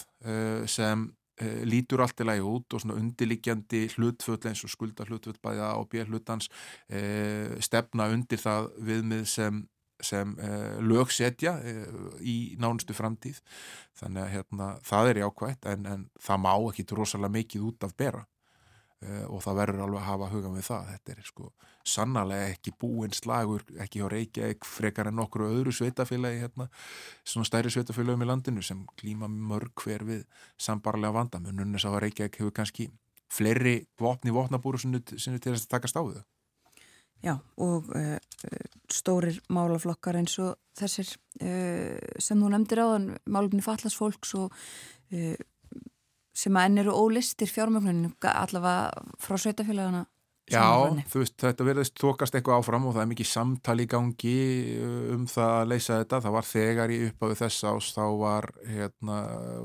sem 0.69 1.07
Eh, 1.09 1.18
lítur 1.39 2.03
allt 2.03 2.19
í 2.19 2.27
lagi 2.27 2.43
út 2.45 2.75
og 2.75 2.83
svona 2.83 2.97
undirliggjandi 2.99 3.85
hlutfull 3.95 4.39
eins 4.49 4.63
og 4.65 4.71
skulda 4.73 5.07
hlutfull 5.07 5.37
bæða 5.43 5.73
á 5.75 5.79
bér 5.89 6.09
hlutans 6.11 6.49
eh, 6.89 7.55
stefna 7.63 8.09
undir 8.13 8.41
það 8.41 8.71
viðmið 8.89 9.23
sem, 9.29 9.61
sem 10.03 10.33
eh, 10.39 10.79
lögsetja 10.83 11.55
eh, 11.63 11.85
í 12.21 12.37
nánustu 12.59 12.95
framtíð. 12.97 13.39
Þannig 13.99 14.25
að 14.25 14.33
hérna, 14.35 14.71
það 14.87 15.13
er 15.13 15.21
jákvægt 15.23 15.69
en, 15.71 15.87
en 15.93 16.05
það 16.19 16.43
má 16.45 16.53
ekki 16.57 16.89
rosalega 16.91 17.37
mikið 17.39 17.71
út 17.71 17.87
af 17.87 17.95
bera 17.99 18.25
og 18.99 19.39
það 19.45 19.59
verður 19.61 19.83
alveg 19.85 20.01
að 20.01 20.07
hafa 20.09 20.29
huga 20.33 20.49
með 20.51 20.65
það. 20.67 20.87
Þetta 20.93 21.13
er 21.13 21.27
sko 21.27 21.51
sannarlega 21.87 22.49
ekki 22.53 22.73
búinn 22.79 23.13
slagur 23.15 23.63
ekki 23.79 24.03
á 24.03 24.07
Reykjavík 24.11 24.65
frekar 24.67 25.09
en 25.09 25.21
okkur 25.23 25.45
öðru 25.47 25.73
sveitafélagi 25.75 26.41
hérna, 26.43 26.67
svona 27.23 27.47
stæri 27.47 27.71
sveitafélagum 27.73 28.25
í 28.25 28.29
landinu 28.29 28.63
sem 28.65 28.83
klíma 28.99 29.29
mörg 29.31 29.71
hver 29.83 30.05
við 30.07 30.25
sambarlega 30.59 31.15
vandamununni 31.15 31.81
sá 31.81 31.89
að 31.91 32.03
Reykjavík 32.05 32.41
hefur 32.41 32.55
kannski 32.59 32.89
fleiri 33.29 33.77
vopni 34.01 34.33
vopnabúru 34.33 34.81
sem 34.81 34.95
er 34.97 35.41
til 35.41 35.55
að 35.55 35.69
taka 35.71 35.89
stáðu 35.91 36.21
Já, 37.19 37.33
og 37.59 37.89
uh, 37.91 38.15
stórir 38.87 39.41
málaflokkar 39.51 40.15
eins 40.15 40.37
og 40.39 40.55
þessir 40.79 41.09
uh, 41.43 41.97
sem 42.15 42.39
þú 42.39 42.51
nefndir 42.53 42.79
á 42.79 42.87
málumni 43.27 43.63
fallast 43.63 43.99
fólks 43.99 44.31
og 44.39 44.55
uh, 44.55 45.35
sem 46.39 46.55
að 46.55 46.69
enn 46.69 46.83
eru 46.85 46.95
ólistir 46.95 47.51
fjármögnunum 47.51 48.15
allavega 48.31 49.03
frá 49.19 49.37
sveitafélagana 49.37 50.05
Já, 50.49 50.65
þú 51.09 51.21
veist, 51.21 51.35
þetta 51.37 51.65
verðist 51.67 51.99
þokast 52.01 52.35
eitthvað 52.37 52.63
áfram 52.63 52.87
og 52.89 52.95
það 52.95 53.03
er 53.03 53.09
mikið 53.11 53.27
samtali 53.29 53.85
í 53.85 53.89
gangi 53.89 54.37
uh, 54.81 55.01
um 55.13 55.25
það 55.29 55.55
að 55.55 55.71
leysa 55.73 55.97
þetta 56.01 56.21
það 56.25 56.35
var 56.35 56.47
þegar 56.49 56.93
í 56.93 56.99
upphafi 57.09 57.37
þess 57.43 57.67
ás 57.69 57.89
þá 57.93 58.03
var, 58.21 58.47
hérna, 58.65 59.17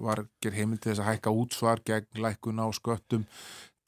var 0.04 0.24
heimil 0.44 0.78
til 0.78 0.90
þess 0.90 1.02
að 1.04 1.08
hækka 1.10 1.34
útsvar 1.40 1.82
gegn 1.88 2.20
lækun 2.26 2.60
á 2.60 2.68
sköttum 2.76 3.24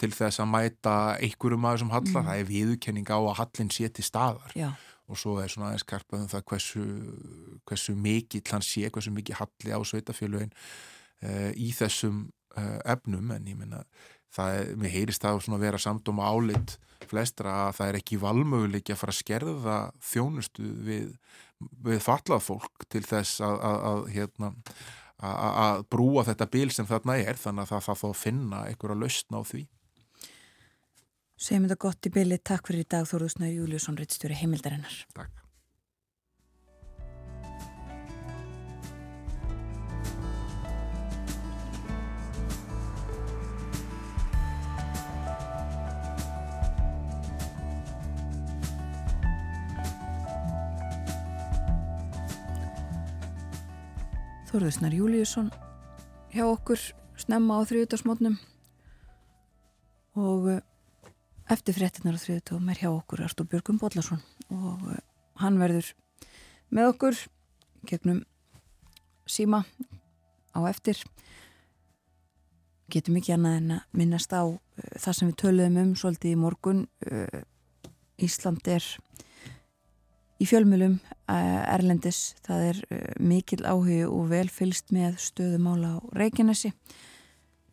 til 0.00 0.12
þess 0.12 0.40
að 0.40 0.50
mæta 0.52 0.96
einhverjum 1.20 1.68
aðeins 1.68 1.86
um 1.86 1.92
hallar, 1.92 2.22
mm. 2.22 2.28
það 2.30 2.40
er 2.40 2.50
viðkenning 2.50 3.12
á 3.12 3.18
að 3.18 3.36
hallin 3.42 3.72
sé 3.72 3.90
til 3.92 4.04
staðar 4.06 4.56
Já. 4.56 4.70
og 5.08 5.20
svo 5.20 5.36
er 5.42 5.52
svona 5.52 5.72
aðeins 5.72 5.88
karpaðum 5.88 6.32
það 6.32 6.46
hversu, 6.52 6.86
hversu 7.68 7.96
mikið 8.08 8.54
hann 8.54 8.64
sé, 8.64 8.88
hversu 8.92 9.12
mikið 9.16 9.42
halli 9.42 9.76
á 9.76 9.80
sveitafélagin 9.84 10.52
uh, 10.56 11.52
í 11.52 11.72
þessum 11.76 12.24
efnum 12.56 13.32
en 13.34 13.48
ég 13.48 13.58
minna 13.58 13.82
það 14.36 14.58
er, 14.58 14.74
mér 14.80 14.94
heyrist 14.94 15.24
það 15.24 15.48
að 15.54 15.64
vera 15.64 15.80
samt 15.80 16.10
um 16.12 16.20
álit 16.20 16.76
flestra 17.06 17.54
að 17.66 17.76
það 17.78 17.90
er 17.90 17.98
ekki 18.00 18.20
valmöguleik 18.22 18.90
að 18.90 19.00
fara 19.00 19.14
að 19.14 19.20
skerða 19.20 19.76
þjónustu 20.10 20.70
við, 20.86 21.08
við 21.86 22.02
fallað 22.04 22.44
fólk 22.48 22.86
til 22.92 23.04
þess 23.06 23.40
að, 23.44 23.56
að, 23.68 23.78
að, 23.90 24.02
hérna, 24.16 24.52
að 25.30 25.86
brúa 25.92 26.26
þetta 26.26 26.50
bíl 26.56 26.68
sem 26.74 26.88
þarna 26.88 27.18
er 27.22 27.40
þannig 27.40 27.66
að 27.66 27.72
það 27.74 27.88
þarf 27.88 28.04
að 28.10 28.20
finna 28.24 28.66
einhverja 28.66 29.00
lausna 29.04 29.40
á 29.40 29.42
því. 29.52 29.64
Segjum 31.36 31.66
þetta 31.66 31.82
gott 31.84 32.08
í 32.08 32.14
bíli, 32.16 32.38
takk 32.40 32.70
fyrir 32.70 32.86
í 32.86 32.92
dag 32.96 33.08
Þóruðsnau 33.08 33.50
Júliusson, 33.52 33.98
reittstjóri 34.00 34.38
heimildarinnar. 34.40 35.02
Takk 35.14 35.45
Þorðusnar 54.56 54.94
Júliusson 54.96 55.50
hjá 56.32 56.46
okkur 56.46 56.80
snemma 57.20 57.58
á 57.60 57.68
þriðutarsmótnum 57.68 58.38
og 60.16 60.46
eh, 60.48 60.62
eftir 61.52 61.76
frettinnar 61.76 62.16
á 62.16 62.22
þriðutum 62.22 62.70
er 62.72 62.80
hjá 62.80 62.86
okkur 62.88 63.20
Artur 63.26 63.44
Björgum 63.52 63.76
Bodlason 63.76 64.22
og 64.48 64.86
eh, 64.94 65.02
hann 65.42 65.60
verður 65.60 65.90
með 66.72 66.88
okkur 66.94 67.20
gegnum 67.84 68.22
síma 69.28 69.60
á 70.56 70.58
eftir. 70.72 71.04
Getum 72.88 73.20
ekki 73.20 73.36
annað 73.36 73.58
en 73.60 73.76
að 73.76 74.00
minnast 74.00 74.32
á 74.32 74.40
uh, 74.40 74.58
það 74.96 75.18
sem 75.18 75.34
við 75.34 75.40
töluðum 75.44 75.80
um 75.82 75.94
svolítið 76.00 76.32
í 76.32 76.40
morgun 76.46 76.86
Ísland 78.24 78.72
er 78.72 78.88
í 80.36 80.46
fjölmjölum 80.48 80.96
eh, 81.32 81.74
Erlendis. 81.74 82.34
Það 82.46 82.64
er 82.70 82.80
eh, 82.90 83.04
mikil 83.20 83.62
áhug 83.64 84.10
og 84.10 84.26
vel 84.32 84.48
fylst 84.52 84.92
með 84.94 85.18
stöðumála 85.22 85.96
á 85.96 85.98
Reykjanesi. 86.18 86.72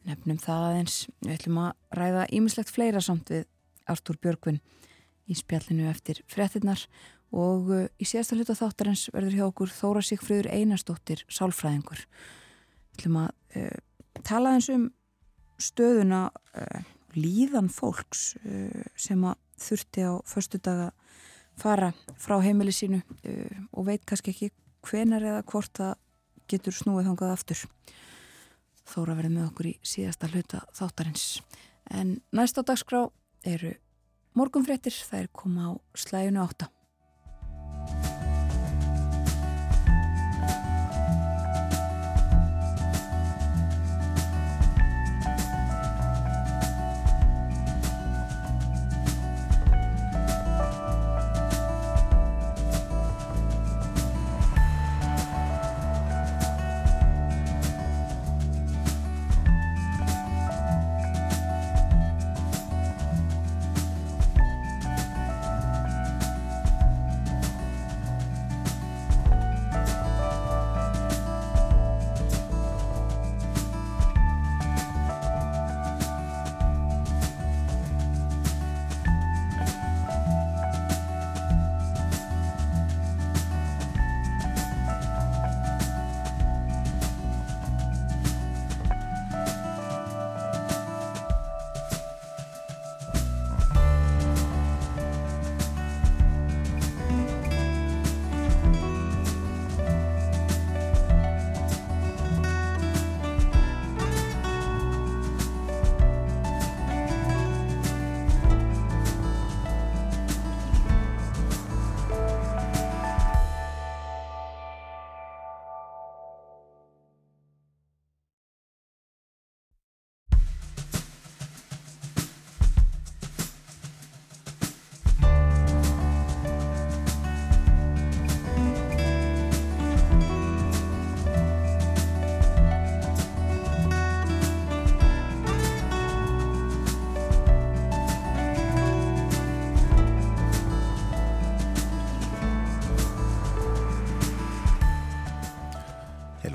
Nefnum 0.08 0.40
það 0.44 0.68
aðeins. 0.70 1.00
Við 1.24 1.36
ætlum 1.38 1.60
að 1.64 2.00
ræða 2.00 2.30
ímislegt 2.36 2.72
fleira 2.74 3.04
samt 3.04 3.32
við 3.34 3.46
Artúr 3.90 4.20
Björgvin 4.24 4.62
í 5.28 5.36
spjallinu 5.40 5.88
eftir 5.92 6.24
frettinnar 6.32 6.86
og 7.34 7.72
eh, 7.74 7.88
í 8.00 8.08
síðasta 8.08 8.38
hluta 8.38 8.56
þáttarins 8.58 9.08
verður 9.14 9.38
hjá 9.38 9.46
okkur 9.48 9.74
Þóra 9.74 10.04
Sigfröður 10.06 10.52
Einarstóttir 10.54 11.24
Sálfræðingur. 11.32 12.06
Við 12.94 13.00
ætlum 13.00 13.22
að 13.24 13.30
uh, 13.58 13.78
tala 14.22 14.52
eins 14.54 14.68
um 14.70 14.84
stöðuna 15.58 16.28
uh, 16.30 16.84
líðan 17.18 17.72
fólks 17.74 18.36
uh, 18.46 18.84
sem 18.94 19.24
að 19.26 19.40
þurfti 19.64 20.06
á 20.06 20.14
förstu 20.30 20.60
daga 20.62 20.92
fara 21.60 21.92
frá 22.20 22.40
heimili 22.44 22.74
sínu 22.76 23.02
uh, 23.02 23.60
og 23.72 23.88
veit 23.90 24.06
kannski 24.06 24.34
ekki 24.34 24.52
hvenar 24.88 25.24
eða 25.24 25.44
hvort 25.48 25.72
það 25.78 25.96
getur 26.52 26.76
snúið 26.76 27.10
þangað 27.10 27.34
aftur. 27.36 27.66
Þóra 28.84 29.16
verið 29.16 29.36
með 29.38 29.48
okkur 29.48 29.70
í 29.70 29.74
síðasta 29.88 30.30
hluta 30.32 30.64
þáttarins. 30.76 31.28
En 31.92 32.18
næst 32.36 32.60
á 32.60 32.64
dagskrá 32.68 33.06
eru 33.48 33.74
morgunfréttir, 34.36 34.96
er 35.16 35.30
koma 35.32 35.72
á 35.72 35.72
slæjunu 35.96 36.44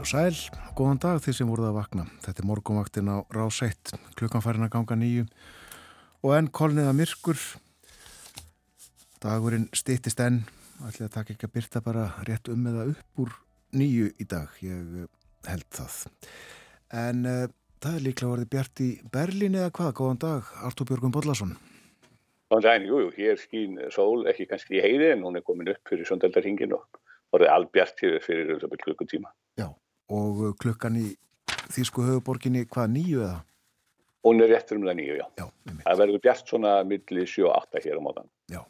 átta. 0.09 0.31
sæl, 0.33 0.51
góðan 0.77 1.01
dag 1.01 1.21
því 1.21 1.33
sem 1.35 1.49
voruð 1.49 1.69
að 1.69 1.77
vakna. 1.77 2.05
Þetta 2.25 2.43
er 2.43 2.47
morgunvaktin 2.49 3.11
á 3.13 3.17
rásætt, 3.35 3.93
klukkan 4.17 4.43
farin 4.43 4.65
að 4.65 4.73
ganga 4.73 4.97
nýju 4.97 5.25
og 6.25 6.35
enn 6.35 6.49
kolniða 6.49 6.93
myrkur. 6.97 7.39
Dagurinn 9.21 9.69
stýttist 9.75 10.21
enn, 10.21 10.45
ætli 10.87 11.07
að 11.07 11.15
taka 11.15 11.35
ekki 11.35 11.49
að 11.49 11.55
byrta 11.57 11.83
bara 11.85 12.13
rétt 12.27 12.49
um 12.49 12.67
eða 12.71 12.87
upp 12.93 13.21
úr 13.21 13.35
nýju 13.77 14.13
í 14.17 14.25
dag, 14.25 14.49
ég 14.63 15.03
eh, 15.03 15.09
held 15.49 15.67
það. 15.75 15.99
En 16.95 17.27
uh, 17.27 17.49
það 17.83 17.99
er 17.99 18.07
líklega 18.07 18.33
verið 18.33 18.53
bjart 18.55 18.85
í 18.85 18.91
Berlín 19.13 19.59
eða 19.59 19.73
hvað, 19.75 19.91
góðan 19.99 20.23
dag, 20.23 20.55
Artur 20.65 20.89
Björgum 20.89 21.13
Bodlason. 21.13 21.53
Góðan 22.49 22.65
dag, 22.65 22.87
jú, 22.87 23.03
jú, 23.05 23.11
hér 23.19 23.37
skýn 23.43 23.77
sól, 23.93 24.25
ekki 24.31 24.49
kannski 24.49 24.79
í 24.79 24.85
heiði 24.87 25.13
en 25.17 25.27
hún 25.27 25.37
er 25.37 25.45
komin 25.45 25.75
upp 25.75 25.91
fyrir 25.91 26.09
söndaldarhingin 26.09 26.73
og 26.79 26.87
orðið 27.37 27.53
albjart 27.59 28.01
hér 28.07 28.23
fyrir 28.25 28.65
um 28.65 28.79
klukkutíma. 28.81 29.35
Já, 29.61 29.69
og 30.09 30.57
klukkan 30.61 30.99
í 31.01 31.09
Þísku 31.69 32.01
höfuborginni 32.05 32.65
hvað 32.69 32.93
nýju 32.95 33.23
eða? 33.27 33.43
Hún 34.25 34.43
er 34.45 34.51
réttur 34.53 34.79
um 34.79 34.87
það 34.89 34.97
nýju, 34.99 35.17
já. 35.21 35.27
já 35.39 35.47
það 35.85 36.01
verður 36.03 36.23
bjart 36.25 36.51
svona 36.51 36.73
milli 36.89 37.25
7-8 37.29 37.83
hér 37.85 38.01
á 38.01 38.03
mótan. 38.03 38.31
Já. 38.53 38.63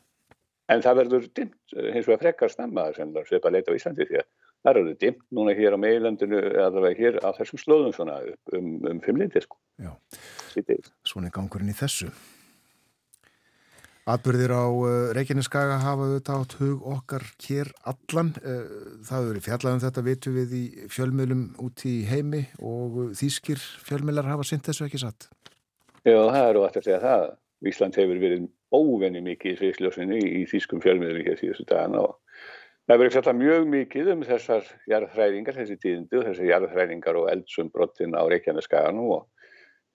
En 0.69 0.83
það 0.85 0.99
verður 1.03 1.29
dimt, 1.39 1.57
hins 1.95 2.09
vegar 2.09 2.21
frekar 2.25 2.53
snemma 2.53 2.89
sem 2.97 3.15
það 3.15 3.39
að 3.39 3.55
leita 3.55 3.73
á 3.73 3.79
Íslandi 3.79 4.09
því 4.09 4.19
að 4.21 4.27
það 4.67 4.79
verður 4.81 4.99
dimt 5.05 5.23
núna 5.39 5.55
hér 5.57 5.77
á 5.79 5.79
meilandinu 5.81 6.43
eða 6.67 6.93
hér 6.99 7.21
á 7.25 7.31
þessum 7.39 7.63
slóðum 7.63 7.95
svona 7.97 8.19
um, 8.59 8.75
um 8.91 9.01
fimmlindi 9.05 9.45
sko. 9.45 9.57
Já, 9.81 9.95
svona 11.07 11.31
er 11.31 11.37
gangurinn 11.39 11.73
í 11.73 11.79
þessu. 11.79 12.11
Atbyrðir 14.09 14.55
á 14.57 14.65
uh, 14.65 14.91
Reykjaneskaga 15.13 15.75
hafa 15.83 16.07
auðvitað 16.07 16.43
átt 16.43 16.55
hug 16.63 16.85
okkar 16.95 17.25
hér 17.45 17.69
allan. 17.91 18.31
Uh, 18.41 18.63
það 19.05 19.19
hefur 19.19 19.29
verið 19.29 19.45
fjallað 19.45 19.75
um 19.77 19.83
þetta 19.83 20.05
vitu 20.07 20.33
við 20.33 20.55
í 20.57 20.63
fjölmiðlum 20.95 21.43
út 21.67 21.85
í 21.85 21.93
heimi 22.09 22.41
og 22.65 22.97
þýskir 23.19 23.61
fjölmiðlar 23.85 24.31
hafa 24.33 24.49
synt 24.49 24.65
þessu 24.65 24.87
ekki 24.87 25.03
satt. 25.03 25.29
Já, 26.07 26.17
það 26.17 26.41
eru 26.47 26.65
alltaf 26.65 26.81
að 26.81 26.89
segja 26.89 27.03
það. 27.05 27.27
Ísland 27.69 28.01
hefur 28.01 28.23
verið 28.23 28.49
óvenni 28.73 29.25
mikið 29.29 29.53
í 29.53 29.59
sviðsljósinu 29.61 30.21
í 30.25 30.43
þýskum 30.49 30.81
fjölmiðlum 30.85 31.29
hér 31.29 31.41
síðustu 31.43 31.67
dagana 31.69 32.07
og 32.07 32.15
það 32.39 32.95
hefur 32.95 33.03
verið 33.05 33.17
fjallað 33.19 33.41
mjög 33.43 33.73
mikið 33.75 34.13
um 34.15 34.29
þessar 34.29 34.71
jarðhræringar, 34.89 35.59
þessi 35.59 35.81
tíðindu, 35.83 36.23
þessar 36.23 36.53
jarðhræringar 36.55 37.21
og 37.21 37.29
eldsumbrottin 37.35 38.17
á 38.17 38.25
Reykjaneskaganum 38.25 39.19
og 39.19 39.27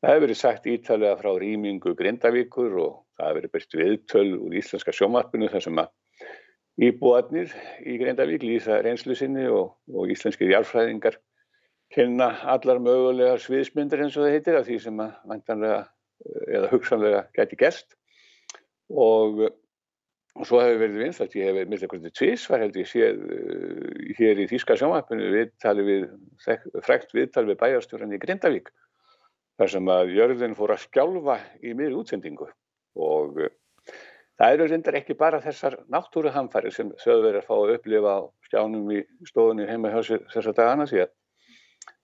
Það 0.04 0.12
hefur 0.12 0.24
verið 0.26 0.36
sagt 0.36 0.66
ítalega 0.68 1.16
frá 1.16 1.30
rýmingu 1.40 1.92
Grindavíkur 1.96 2.74
og 2.84 2.96
það 3.18 3.28
hefur 3.28 3.40
verið 3.40 3.54
byrst 3.58 3.78
viðtöl 3.80 4.30
úr 4.38 4.58
íslenska 4.60 4.96
sjómarpinu 4.96 5.50
þar 5.52 5.66
sem 5.68 5.84
að 5.84 5.92
íbúarnir 6.88 7.54
í 7.86 7.98
Grindavík 8.02 8.46
lýsa 8.46 8.80
reynslu 8.82 9.16
sinni 9.18 9.46
og, 9.50 9.76
og 9.94 10.14
íslenskir 10.14 10.52
járfræðingar 10.54 11.20
kynna 11.94 12.32
allar 12.50 12.80
mögulega 12.82 13.38
sviðsmyndir 13.42 14.02
eins 14.06 14.16
og 14.18 14.26
það 14.26 14.38
heitir 14.38 14.58
af 14.58 14.66
því 14.70 14.80
sem 14.82 15.04
að 15.04 15.20
vantanlega 15.30 15.82
eða 16.48 16.72
hugsanlega 16.72 17.26
gæti 17.36 17.60
gerst. 17.60 17.94
Og, 18.90 19.44
og 20.34 20.48
svo 20.50 20.62
hefur 20.64 20.82
verið 20.82 21.04
vinslægt, 21.04 21.36
ég 21.38 21.50
hef 21.50 21.60
verið 21.60 21.86
hvernig 21.92 22.16
tvís 22.18 22.48
var 22.50 22.64
held 22.64 22.80
ég 22.80 22.90
séð 22.90 23.22
uh, 23.22 24.16
hér 24.18 24.42
í 24.42 24.48
Þíska 24.50 24.78
sjómarpinu 24.80 25.30
viðtali 25.34 25.86
við, 25.88 26.08
frekt 26.86 27.14
viðtali 27.14 27.54
við 27.54 27.62
bæjarstjóran 27.62 28.18
í 28.18 28.22
Grindavík 28.22 28.74
þar 29.62 29.70
sem 29.70 29.94
að 29.94 30.16
jörðin 30.18 30.58
fór 30.58 30.74
að 30.74 30.86
skjálfa 30.88 31.38
í 31.62 31.76
miðri 31.78 32.00
útsendingu 32.02 32.50
og 33.00 33.40
uh, 33.42 33.52
það 34.40 34.56
eru 34.56 34.68
reyndar 34.70 34.98
ekki 35.00 35.18
bara 35.18 35.42
þessar 35.44 35.80
náttúruhamfæri 35.94 36.72
sem 36.74 36.92
sögverðar 37.02 37.46
fá 37.48 37.54
að 37.58 37.76
upplifa 37.78 38.16
á 38.18 38.22
skjánum 38.48 38.94
í 38.94 39.02
stofunni 39.30 39.68
heima 39.70 39.92
hjá 39.94 40.02
þessar 40.34 40.56
dagana 40.58 40.88
síðan. 40.90 41.12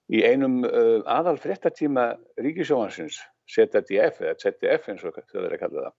Í 0.10 0.24
einum 0.26 0.64
uh, 0.66 1.00
aðal 1.06 1.38
frettatíma 1.42 2.12
Ríkisjóhansins, 2.42 3.20
ZDF 3.50 4.22
eða 4.24 4.38
ZDF 4.42 4.90
eins 4.90 5.06
og 5.06 5.18
þau 5.18 5.42
verður 5.42 5.58
að 5.58 5.64
kalla 5.64 5.84
það, 5.88 5.98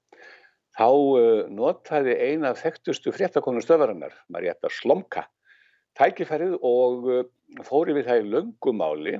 þá 0.78 0.88
uh, 0.91 1.43
notaði 1.55 2.16
eina 2.18 2.55
þekktustu 2.59 3.14
frettakonu 3.14 3.62
stöðvarinnar, 3.62 4.16
Marietta 4.34 4.70
Slomka, 4.80 5.28
tækifærið 5.99 6.59
og 6.66 7.11
uh, 7.11 7.24
fóri 7.66 7.95
við 7.95 8.11
það 8.11 8.22
í 8.22 8.30
löngumáli 8.34 9.18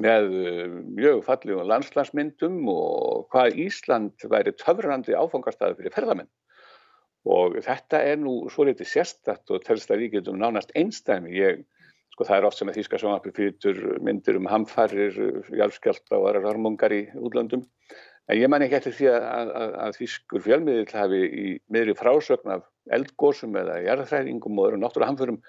með 0.00 0.36
eh, 0.38 0.76
mjög 0.96 1.24
fallegum 1.26 1.68
landslandsmyndum 1.70 2.60
og 2.72 3.26
hvað 3.32 3.58
Ísland 3.66 4.26
væri 4.32 4.54
töfrandi 4.60 5.16
áfangastæði 5.16 5.78
fyrir 5.80 5.94
ferðamenn. 5.96 6.30
Og 7.32 7.58
þetta 7.62 8.00
er 8.02 8.18
nú 8.18 8.48
svo 8.50 8.66
litið 8.66 8.88
sérstatt 8.90 9.52
og 9.54 9.62
telst 9.66 9.92
að 9.94 10.04
við 10.04 10.16
getum 10.18 10.40
nánast 10.40 10.72
einstæmi. 10.78 11.34
Ég, 11.38 11.62
sko 12.14 12.26
það 12.26 12.38
er 12.38 12.46
oft 12.48 12.58
sem 12.58 12.70
að 12.72 12.80
Þíska 12.80 12.98
sjónarpi 12.98 13.34
fýtur 13.36 13.82
myndir 14.02 14.40
um 14.40 14.48
hamfarir, 14.50 15.18
jálfskjálta 15.54 16.18
og 16.18 16.30
aðrar 16.30 16.50
harmungar 16.50 16.94
í 16.96 17.04
útlöndum. 17.14 17.62
En 18.30 18.38
ég 18.38 18.50
man 18.50 18.62
ekki 18.64 18.78
eftir 18.78 18.96
því 18.96 19.10
að, 19.12 19.26
að, 19.28 19.74
að 19.84 19.98
Þískur 20.00 20.44
fjölmiðil 20.44 20.88
hafi 20.94 21.22
í 21.26 21.46
miðri 21.74 21.94
frásögn 21.98 22.56
af 22.56 22.66
eldgósum 22.90 23.54
eða 23.58 23.80
jarðhræðingum 23.86 24.58
og 24.58 24.68
öðrum 24.68 24.82
náttúrulega 24.82 25.12
hamförum 25.12 25.40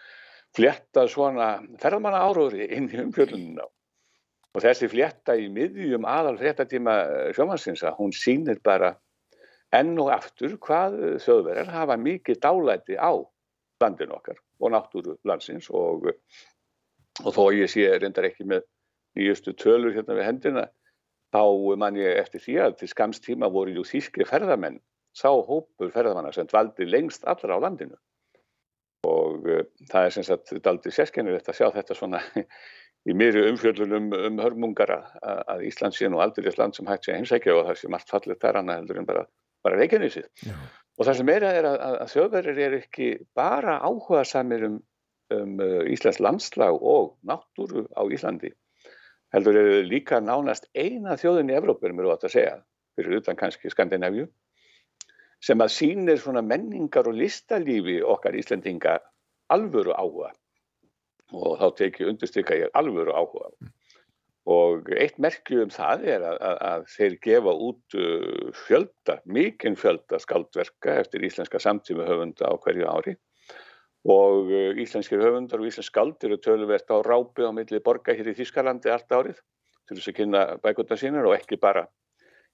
flétta 0.54 1.08
svona 1.10 1.48
ferðmanna 1.82 2.22
áróðri 2.28 2.68
inn 2.70 2.90
í 2.92 3.00
umfjöldunum 3.02 3.62
á. 3.62 3.68
Og 4.54 4.62
þessi 4.62 4.90
flétta 4.92 5.36
í 5.40 5.48
miðjum 5.50 6.06
aðal 6.06 6.36
fléttatíma 6.38 6.98
eh, 7.04 7.30
sjómansins 7.34 7.84
að 7.86 7.98
hún 8.00 8.14
sínir 8.14 8.62
bara 8.64 8.94
enn 9.74 9.96
og 9.98 10.12
aftur 10.14 10.58
hvað 10.62 11.00
þjóðverðar 11.24 11.72
hafa 11.74 11.98
mikið 11.98 12.42
dálæti 12.44 12.98
á 13.00 13.18
landin 13.82 14.14
okkar 14.14 14.38
og 14.62 14.72
náttúru 14.76 15.18
landsins 15.28 15.70
og, 15.74 16.06
og 17.24 17.32
þó 17.34 17.44
ég 17.58 17.72
sé 17.72 17.88
reyndar 17.98 18.30
ekki 18.30 18.46
með 18.48 18.68
nýjustu 19.18 19.56
tölur 19.58 19.96
hérna 19.96 20.18
við 20.18 20.30
hendina 20.30 20.68
þá 21.34 21.44
man 21.82 21.98
ég 21.98 22.22
eftir 22.22 22.44
því 22.44 22.58
að 22.68 22.78
til 22.82 22.90
skamstíma 22.92 23.50
voru 23.54 23.74
jú 23.74 23.86
þýskri 23.90 24.28
ferðamenn 24.30 24.78
sá 25.18 25.30
hópur 25.30 25.92
ferðamanna 25.94 26.34
sem 26.34 26.48
dvaldi 26.50 26.88
lengst 26.90 27.26
allra 27.30 27.58
á 27.58 27.64
landinu. 27.66 27.98
Og 29.10 29.46
uh, 29.50 29.66
það 29.92 30.08
er 30.08 30.16
sem 30.16 30.26
sagt 30.26 30.54
daldi 30.66 30.94
sérskennilegt 30.94 31.50
að 31.52 31.60
sjá 31.60 31.68
þetta 31.76 31.98
svona 31.98 32.22
í 33.04 33.16
miðri 33.18 33.44
umfjöldunum 33.50 34.14
um 34.16 34.40
hörmungar 34.40 34.94
að 34.94 35.66
Ísland 35.68 35.96
sé 35.98 36.08
nú 36.12 36.22
aldrei 36.24 36.52
land 36.56 36.78
sem 36.78 36.88
hægt 36.88 37.08
sé 37.08 37.12
að 37.14 37.20
heimsækja 37.20 37.56
og 37.58 37.68
það 37.68 37.80
sé 37.80 37.92
margt 37.92 38.14
fallið 38.14 38.40
þar 38.44 38.60
annað 38.62 38.80
heldur 38.80 39.00
en 39.02 39.08
bara, 39.10 39.24
bara 39.66 39.80
Reykjanesið. 39.80 40.28
Og 40.94 41.08
það 41.08 41.18
sem 41.20 41.28
meira 41.28 41.52
er 41.58 41.68
að, 41.68 41.78
að, 41.90 41.96
þjóðverðir 42.14 42.62
er 42.68 42.76
ekki 42.80 43.08
bara 43.36 43.80
áhuga 43.84 44.22
samir 44.30 44.68
um, 44.70 44.78
um 45.36 45.56
uh, 45.64 45.82
Íslands 45.92 46.22
landslag 46.24 46.78
og 46.80 47.16
náttúru 47.28 47.88
á 47.92 48.04
Íslandi. 48.08 48.54
Heldur 49.34 49.58
er 49.58 49.90
líka 49.90 50.22
nánast 50.22 50.70
eina 50.78 51.18
þjóðin 51.20 51.50
í 51.50 51.58
Evróp, 51.58 51.82
erum 51.84 52.00
við 52.00 52.14
átt 52.14 52.28
að 52.30 52.36
segja, 52.36 52.56
fyrir 52.96 53.20
utan 53.20 53.40
kannski 53.40 53.72
Skandinavíu, 53.74 54.28
sem 55.44 55.60
að 55.60 55.74
sínir 55.76 56.22
svona 56.22 56.44
menningar 56.46 57.10
og 57.10 57.18
listalífi 57.18 57.98
okkar 58.06 58.38
Íslandinga 58.38 59.00
alvöru 59.52 59.92
áhuga 59.98 60.30
og 61.34 61.58
þá 61.62 61.68
tekið 61.80 62.12
undirstykka 62.14 62.60
ég 62.62 62.78
alvöru 62.78 63.16
áhuga. 63.16 63.50
Og 64.54 64.90
eitt 65.00 65.20
merkju 65.24 65.62
um 65.64 65.72
það 65.72 66.02
er 66.16 66.24
að, 66.28 66.40
að, 66.44 66.58
að 66.70 66.88
þeir 66.92 67.14
gefa 67.24 67.54
út 67.68 67.96
uh, 67.96 68.50
fjölda, 68.66 69.20
mikinn 69.24 69.78
fjölda 69.80 70.20
skaldverka 70.20 70.98
eftir 71.04 71.24
íslenska 71.24 71.62
samtíma 71.64 72.08
höfunda 72.10 72.52
á 72.52 72.54
hverju 72.66 72.90
ári. 72.92 73.16
Og 74.04 74.52
uh, 74.52 74.74
íslenskir 74.84 75.24
höfundar 75.24 75.64
og 75.64 75.70
íslensk 75.70 75.94
skald 75.94 76.28
eru 76.28 76.40
töluvert 76.44 76.92
á 76.92 77.00
rápi 77.08 77.48
á 77.48 77.56
milli 77.56 77.80
borga 77.84 78.16
hér 78.18 78.34
í 78.34 78.38
Þískalandi 78.42 78.92
allt 78.92 79.16
árið 79.16 79.40
til 79.88 79.98
þess 79.98 80.12
að 80.12 80.18
kynna 80.20 80.44
bækundar 80.64 81.00
sínar 81.00 81.28
og 81.28 81.38
ekki 81.38 81.60
bara 81.60 81.88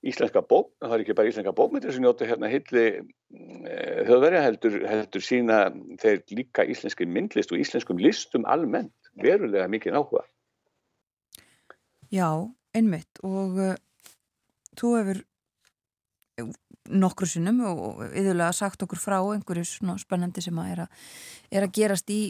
íslenska 0.07 0.41
bók, 0.47 0.71
það 0.79 0.93
er 0.95 1.03
ekki 1.03 1.15
bara 1.17 1.29
íslenska 1.31 1.53
bókmyndir 1.55 1.91
sem 1.91 2.03
njóta 2.03 2.27
hérna 2.27 2.49
hilli 2.51 2.83
e, 2.95 3.73
þjóðverja 4.07 4.43
heldur, 4.45 4.77
heldur 4.87 5.23
sína 5.25 5.57
þeir 5.99 6.21
líka 6.37 6.63
íslenski 6.71 7.07
myndlist 7.09 7.51
og 7.51 7.59
íslenskum 7.59 7.99
listum 7.99 8.47
almennt 8.47 9.11
verulega 9.19 9.67
mikið 9.71 9.97
áhuga. 9.99 10.23
Já, 12.09 12.29
einmitt 12.73 13.19
og 13.27 13.59
uh, 13.59 13.75
þú 14.79 14.93
hefur 14.97 15.23
nokkru 16.89 17.27
sinnum 17.29 17.59
og 17.67 17.99
yfirlega 18.07 18.53
sagt 18.55 18.81
okkur 18.85 19.01
frá 19.01 19.17
einhverju 19.19 19.97
spennandi 19.99 20.41
sem 20.41 20.57
að 20.63 20.71
er, 20.71 20.85
að 20.85 21.59
er 21.59 21.67
að 21.67 21.75
gerast 21.75 22.13
í 22.13 22.21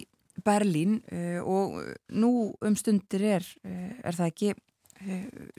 Berlín 0.43 0.97
uh, 1.13 1.39
og 1.45 1.77
nú 2.09 2.49
um 2.65 2.75
stundir 2.79 3.27
er, 3.37 3.47
er 3.61 4.17
það 4.17 4.33
ekki 4.33 4.51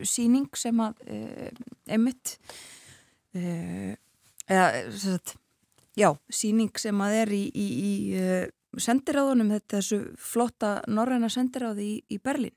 síning 0.05 0.49
sem 0.59 0.81
að 0.85 1.01
emitt 1.89 2.37
uh, 3.37 3.93
eða 4.51 4.67
sagt, 4.93 5.37
já, 5.97 6.11
síning 6.29 6.73
sem 6.79 7.05
að 7.05 7.19
er 7.23 7.35
í, 7.37 7.45
í, 7.51 7.69
í 7.91 8.81
sendiráðunum 8.81 9.53
þetta 9.57 9.79
þessu 9.79 10.01
flotta 10.21 10.73
norræna 10.91 11.31
sendiráði 11.33 11.87
í, 11.87 12.01
í 12.17 12.19
Berlín. 12.23 12.55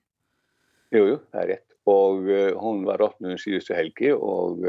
Jújú, 0.93 1.21
það 1.31 1.43
er 1.43 1.51
rétt. 1.53 1.69
Og 1.89 2.27
hún 2.61 2.83
var 2.87 3.01
opnuð 3.03 3.33
um 3.33 3.39
síðustu 3.41 3.73
helgi 3.75 4.13
og 4.13 4.61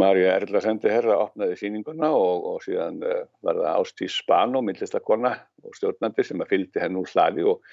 Marja 0.00 0.36
Erla 0.38 0.60
sendiherra 0.64 1.18
opnaði 1.20 1.56
síninguna 1.60 2.08
og, 2.16 2.46
og 2.52 2.62
síðan 2.64 3.00
var 3.02 3.58
það 3.58 3.72
Ástís 3.72 4.14
Spano, 4.22 4.62
myndlistakonna 4.64 5.32
og 5.66 5.76
stjórnandi 5.76 6.24
sem 6.26 6.40
að 6.42 6.52
fylgdi 6.54 6.82
henn 6.82 6.96
úr 7.00 7.10
hlaði 7.12 7.44
og 7.50 7.66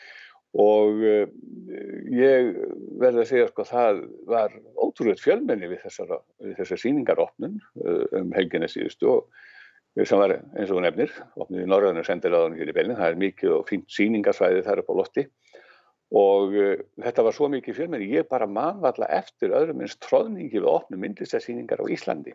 og 0.57 1.03
uh, 1.05 1.27
ég 2.09 2.55
verði 2.99 3.21
að 3.21 3.29
segja 3.29 3.49
sko 3.51 3.65
það 3.69 4.01
var 4.29 4.55
ótrúlega 4.79 5.21
fjölmenni 5.21 5.69
við 5.69 5.83
þessar, 5.85 6.15
þessar 6.57 6.81
síningaropnun 6.81 7.59
uh, 7.59 8.05
um 8.17 8.33
helginni 8.33 8.69
síðustu 8.71 9.11
og 9.13 10.05
sem 10.05 10.21
var 10.21 10.35
eins 10.37 10.71
og 10.71 10.81
nefnir, 10.85 11.11
opnið 11.35 11.65
í 11.65 11.69
á 11.69 12.39
hann 12.39 12.55
hér 12.55 12.71
í 12.71 12.75
Belgin, 12.75 12.95
það 12.95 13.11
er 13.11 13.21
mikið 13.23 13.55
og 13.57 13.65
fínt 13.67 13.89
síningarsvæði 13.91 14.61
þar 14.65 14.81
upp 14.83 14.91
á 14.93 14.99
lotti 15.01 15.25
og 16.17 16.55
uh, 16.57 16.75
þetta 17.03 17.25
var 17.27 17.37
svo 17.37 17.49
mikið 17.53 17.77
fjölmenni, 17.77 18.09
ég 18.15 18.29
bara 18.29 18.49
manvalla 18.49 19.09
eftir 19.19 19.53
öðrum 19.53 19.83
eins 19.85 19.97
tróðningi 20.01 20.57
við 20.57 20.71
opnum 20.71 21.03
myndlistarsýningar 21.05 21.83
á 21.83 21.91
Íslandi 21.93 22.33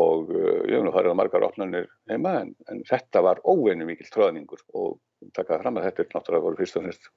og 0.00 0.30
uh, 0.32 0.62
ég 0.68 0.76
hef 0.76 0.84
nú 0.86 0.92
farið 0.94 1.12
á 1.12 1.20
margar 1.20 1.44
opnarnir 1.46 1.88
heima 2.10 2.38
en, 2.40 2.52
en 2.70 2.80
þetta 2.88 3.22
var 3.24 3.42
óveinu 3.44 3.86
mikil 3.88 4.08
tróðningur 4.12 4.62
og 4.72 4.98
takaði 5.36 5.62
fram 5.64 5.78
að 5.78 5.88
þetta 5.88 6.02
er 6.02 6.14
náttúrulega 6.14 6.46
voru 6.46 6.60
fyrst 6.60 6.78
og 6.78 6.86
fremst 6.86 7.10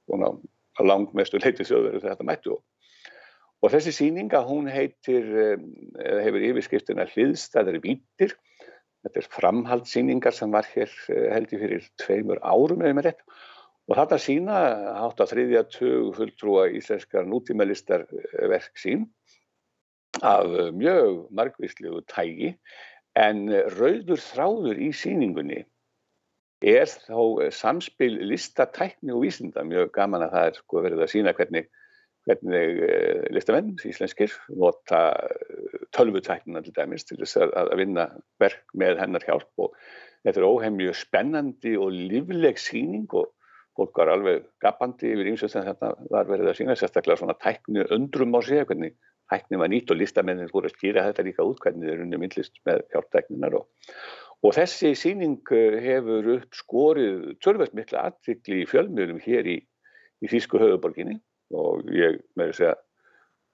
að 0.76 0.90
langmestu 0.90 1.40
leiti 1.40 1.64
þjóðverðu 1.64 2.02
þegar 2.02 2.16
þetta 2.16 2.28
mættu. 2.28 2.58
Og 3.64 3.72
þessi 3.72 3.94
síninga 3.96 4.42
hún 4.44 4.68
heitir 4.68 5.30
um, 5.56 5.70
eða 6.02 6.24
hefur 6.26 6.44
yfirskriftina 6.50 7.08
hliðstæðari 7.14 7.80
vítir 7.84 8.36
þetta 9.06 9.22
er 9.22 9.28
framhaldssíningar 9.32 10.36
sem 10.36 10.52
var 10.52 10.68
hér 10.74 10.92
uh, 10.92 11.28
held 11.32 11.54
ég 11.56 11.62
fyrir 11.64 11.90
tveimur 12.02 12.42
árum 12.44 12.84
eða 12.84 12.98
með 12.98 13.08
rétt. 13.10 13.24
Og 13.86 13.96
þetta 13.96 14.18
sína 14.18 14.60
hátt 14.98 15.22
á 15.22 15.26
þriðja 15.30 15.62
tug 15.70 16.12
fulltrúa 16.18 16.66
íslenskar 16.74 17.26
nútímalistar 17.30 18.04
verk 18.50 18.74
sín 18.82 19.06
af 20.22 20.72
mjög 20.76 21.26
margvíslegu 21.34 22.02
tægi 22.08 22.54
en 23.16 23.48
rauður 23.76 24.20
þráður 24.20 24.80
í 24.80 24.92
síningunni 24.94 25.64
er 26.64 26.88
þá 26.88 27.50
samspil 27.52 28.14
listatækni 28.30 29.12
og 29.12 29.24
vísinda. 29.26 29.64
Mjög 29.64 29.92
gaman 29.92 30.24
að 30.24 30.36
það 30.36 30.48
er 30.48 30.58
sko 30.60 30.82
verið 30.84 31.02
að 31.04 31.12
sína 31.12 31.34
hvernig, 31.36 31.68
hvernig 32.26 32.82
eh, 32.86 33.26
listamenn 33.34 33.76
íslenskir 33.76 34.32
nota 34.48 35.02
eh, 35.28 35.78
tölvutæknina 35.96 36.64
til 36.64 36.74
dæmis 36.76 37.04
til 37.04 37.20
þess 37.20 37.38
að 37.44 37.74
vinna 37.80 38.08
verk 38.40 38.64
með 38.74 39.02
hennar 39.04 39.26
hjálp. 39.28 39.50
Og 39.60 39.76
þetta 40.24 40.42
er 40.42 40.48
óhemju 40.48 40.96
spennandi 40.96 41.76
og 41.76 41.92
lífleg 41.92 42.60
síning 42.60 43.06
og 43.12 43.32
fólk 43.76 44.00
var 44.00 44.14
alveg 44.14 44.46
gapandi 44.64 45.12
yfir 45.12 45.28
eins 45.28 45.44
og 45.44 45.52
þetta 45.52 45.92
var 46.08 46.28
verið 46.30 46.50
að 46.50 46.58
sína 46.62 46.76
sérstaklega 46.80 47.20
svona 47.20 47.36
tækni 47.36 47.84
undrum 47.92 48.32
á 48.32 48.40
sig 48.40 48.64
hvernig 48.64 48.96
hækni 49.32 49.58
var 49.60 49.70
nýtt 49.72 49.90
og 49.90 49.98
listamennin 50.00 50.50
voru 50.52 50.70
að 50.70 50.76
skýra 50.76 51.04
þetta 51.08 51.26
líka 51.26 51.46
út 51.46 51.60
hvernig 51.62 51.88
þeir 51.88 52.00
runni 52.02 52.20
myndlist 52.22 52.58
með 52.68 52.82
hjálptækninar 52.94 53.58
og, 53.58 53.66
og 54.46 54.56
þessi 54.56 54.92
síning 54.98 55.38
eh, 55.54 55.78
hefur 55.82 56.32
upp 56.36 56.58
skorið 56.58 57.36
törfæst 57.44 57.74
mikla 57.78 58.06
aðvikli 58.10 58.62
í 58.62 58.68
fjölmjölum 58.70 59.22
hér 59.24 59.50
í, 59.50 59.58
í 60.22 60.30
Þísku 60.30 60.60
höfuborginni 60.62 61.18
og 61.56 61.86
ég 61.94 62.20
með 62.38 62.52
þess 62.52 62.68
að 62.70 62.82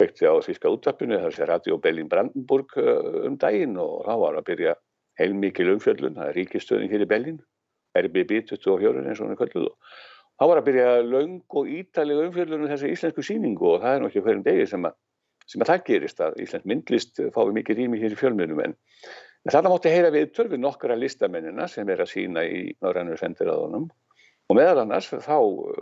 vekti 0.03 0.29
á 0.29 0.35
Þíska 0.45 0.73
útvarpinu 0.73 1.21
þar 1.23 1.37
sé 1.37 1.49
Radio 1.49 1.79
Berlin 1.81 2.11
Brandenburg 2.13 2.77
eh, 2.81 3.27
um 3.29 3.39
daginn 3.41 3.79
og 3.81 4.03
þá 4.09 4.15
var 4.27 4.41
að 4.41 4.49
byrja 4.51 4.77
heilmikil 5.21 5.69
umfjöllun, 5.75 6.17
það 6.17 6.31
er 6.31 6.39
ríkistöðin 6.41 6.93
hér 6.93 7.05
í 7.05 7.09
Berlin 7.09 7.41
RBB 7.99 8.43
24 8.49 9.05
eins 9.05 9.21
og 9.21 9.27
hann 9.27 9.35
er 9.35 9.41
kvölduð 9.41 9.69
og 9.69 9.97
þá 10.41 10.45
var 10.49 10.61
að 10.61 10.69
byrja 10.69 10.93
laung 11.05 11.57
og 11.61 11.69
ítalega 11.69 12.29
umfjöllun 12.29 12.65
um 12.65 12.71
þessi 12.73 12.93
íslensku 12.95 13.25
síningu 13.25 13.75
og 13.75 13.83
það 13.83 13.97
er 13.97 14.05
nokkið 14.07 14.25
hverjum 14.27 14.45
degi 14.47 14.69
sem 14.71 14.89
að 14.89 14.97
sem 15.53 15.63
að 15.65 15.73
það 15.73 15.85
gerist 15.89 16.23
að 16.25 16.39
Íslands 16.43 16.69
myndlist 16.69 17.21
fái 17.35 17.53
mikið 17.59 17.83
rými 17.83 18.01
hér 18.01 18.15
í 18.15 18.19
fjölmjölum 18.19 18.63
en, 18.65 18.77
þarna 19.51 19.73
mótti 19.73 19.93
heyra 19.93 20.13
við 20.15 20.31
törfi 20.37 20.61
nokkura 20.61 20.97
listamennina 20.97 21.69
sem 21.69 21.89
er 21.93 22.05
að 22.05 22.13
sína 22.15 22.45
í 22.47 22.71
Norrannur 22.85 23.21
sendiráðunum. 23.21 23.91
Og 24.51 24.59
meðal 24.59 24.83
annars 24.83 25.09
þá 25.13 25.37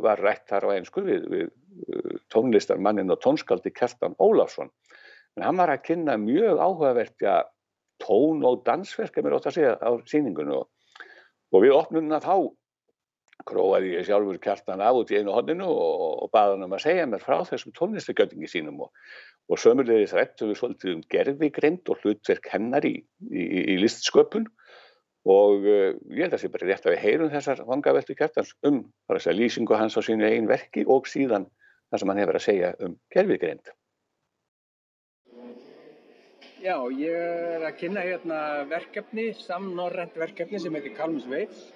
var 0.04 0.20
rætt 0.22 0.50
þar 0.50 0.68
á 0.68 0.74
einsku 0.76 1.02
við, 1.06 1.24
við 1.32 1.46
uh, 1.48 2.18
tónlistarmannin 2.32 3.10
og 3.10 3.22
tónskaldi 3.24 3.72
Kjartan 3.74 4.14
Ólafsson. 4.20 4.70
En 5.38 5.46
hann 5.46 5.58
var 5.60 5.72
að 5.72 5.84
kynna 5.88 6.18
mjög 6.20 6.60
áhugavertja 6.60 7.40
tón 8.00 8.44
og 8.46 8.62
dansverk 8.66 9.18
er 9.20 9.36
á 9.36 9.90
síningunum 10.08 10.62
og, 10.62 11.60
við 11.60 11.76
opnum 11.76 12.10
það 12.10 12.26
þá 12.26 12.36
króaði 13.48 13.94
ég 13.94 14.06
sjálfur 14.08 14.38
kjartan 14.42 14.82
af 14.84 14.98
út 15.00 15.10
í 15.12 15.18
einu 15.20 15.34
hodninu 15.34 15.66
og, 15.68 16.24
og 16.24 16.30
baði 16.34 16.56
hann 16.56 16.66
um 16.66 16.76
að 16.76 16.84
segja 16.84 17.06
mér 17.08 17.22
frá 17.24 17.38
þessum 17.48 17.74
tónlistakjöldingi 17.76 18.50
sínum 18.50 18.82
og, 18.84 18.90
og 19.50 19.58
sömurlegis 19.58 20.14
rættum 20.14 20.50
við 20.50 20.60
svolítið 20.60 20.92
um 20.94 21.02
gerðvigrind 21.10 21.90
og 21.90 22.02
hlutverk 22.04 22.46
hennar 22.52 22.86
í, 22.86 22.94
í, 23.30 23.44
í 23.74 23.78
listsköpun 23.82 24.46
og 25.28 25.66
uh, 25.66 25.90
ég 26.14 26.22
held 26.22 26.30
að 26.30 26.36
það 26.36 26.44
sé 26.44 26.52
bara 26.54 26.68
rétt 26.70 26.86
að 26.86 26.94
við 26.94 27.04
heyrum 27.04 27.32
þessar 27.34 27.64
vangaveltu 27.68 28.16
kjartans 28.16 28.54
um 28.66 28.84
þess 29.10 29.30
að 29.32 29.38
lýsingu 29.40 29.76
hans 29.76 29.98
á 29.98 30.00
sínu 30.06 30.28
einn 30.28 30.48
verki 30.48 30.86
og 30.86 31.10
síðan 31.10 31.48
það 31.90 32.02
sem 32.02 32.12
hann 32.12 32.22
hefur 32.22 32.38
að 32.38 32.46
segja 32.46 32.72
um 32.86 32.96
gerðvigrind. 33.12 33.74
Já, 36.60 36.76
ég 36.92 37.14
er 37.56 37.62
að 37.64 37.76
kynna 37.80 38.02
hérna 38.04 38.40
verkefni, 38.68 39.30
samnorrent 39.32 40.16
verkefni 40.20 40.60
sem 40.60 40.74
heitir 40.76 40.92
Kalmus 40.96 41.24
Veits 41.28 41.70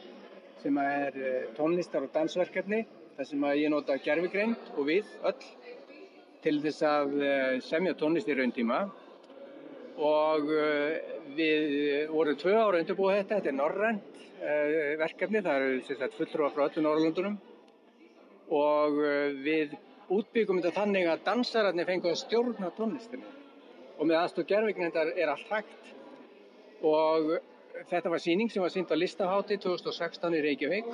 sem 0.60 0.76
er 0.80 1.16
eh, 1.16 1.46
tónlistar 1.56 2.05
og 2.05 2.12
dansverkefni 2.12 2.84
þar 3.16 3.28
sem 3.28 3.46
ég 3.59 3.72
nota 3.72 3.96
gerfigreind 4.05 4.70
og 4.76 4.86
við 4.88 5.09
öll 5.24 5.40
til 6.44 6.58
þess 6.64 6.84
að 6.88 7.14
eh, 7.24 7.54
semja 7.64 7.94
tónlist 7.98 8.28
í 8.28 8.36
rauntíma 8.38 8.82
og 10.04 10.52
eh, 10.52 11.14
við 11.38 11.72
vorum 12.12 12.38
tvö 12.40 12.54
ára 12.58 12.82
undirbúið 12.82 13.16
þetta, 13.22 13.38
þetta 13.38 13.52
er 13.52 13.58
norrænt 13.60 14.10
verkefni, 15.00 15.40
það 15.40 15.62
eru 15.62 16.08
fulltrúa 16.18 16.50
frá 16.52 16.66
öllu 16.66 16.82
Norrlundunum 16.84 17.36
og 18.52 18.98
við 19.40 19.72
útbyggum 20.12 20.58
þetta 20.60 20.82
þannig 20.82 21.08
að 21.08 21.22
dansararnir 21.24 21.88
fengu 21.88 22.10
að 22.10 22.18
stjórna 22.20 22.68
tónlistinu 22.76 23.30
og 23.94 24.04
með 24.04 24.18
aðstóð 24.20 24.48
gerfigreindar 24.50 25.14
er 25.16 25.32
allt 25.32 25.48
hægt. 25.48 25.92
Og 26.84 27.30
Þetta 27.74 28.10
var 28.12 28.20
síning 28.22 28.50
sem 28.50 28.62
var 28.62 28.70
sínd 28.70 28.92
á 28.94 28.96
listahátti 28.96 29.56
2016 29.58 30.36
í 30.38 30.42
Reykjavík. 30.44 30.90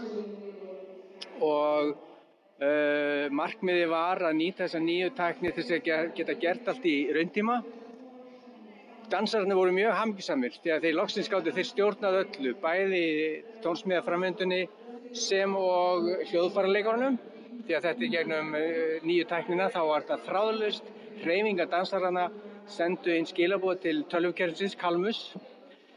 Og 1.45 1.91
markmiði 2.61 3.87
var 3.89 4.21
að 4.29 4.35
nýta 4.37 4.67
þessa 4.67 4.81
nýju 4.85 5.13
tækni 5.17 5.53
til 5.57 5.63
þess 5.65 5.77
að 5.79 6.11
geta 6.19 6.35
gert 6.43 6.67
allt 6.69 6.85
í 6.85 6.97
rauntíma. 7.17 7.63
Dansararnir 9.11 9.57
voru 9.57 9.73
mjög 9.75 9.97
hamgisamil 9.97 10.53
því 10.55 10.75
að 10.75 10.85
þeir 10.85 10.99
loksins 10.99 11.31
gáttu 11.33 11.55
þeir 11.57 11.69
stjórnað 11.71 12.19
öllu, 12.21 12.53
bæði 12.63 13.05
tónsmíðaframöndunni 13.65 14.61
sem 15.17 15.57
og 15.57 16.07
hljóðfærarleikarnum 16.29 17.17
því 17.67 17.77
að 17.77 17.87
þetta 17.89 18.05
er 18.07 18.13
gegnum 18.15 18.53
uh, 18.55 18.93
nýju 19.09 19.27
tæknina 19.31 19.71
þá 19.73 19.81
var 19.89 20.05
þetta 20.05 20.29
þráðlust, 20.29 20.93
hreyfinga 21.25 21.67
dansararna 21.73 22.29
sendu 22.71 23.17
inn 23.17 23.27
skilabóð 23.27 23.81
til 23.87 23.97
tölvkerfisins 24.13 24.77
Kalmus 24.79 25.25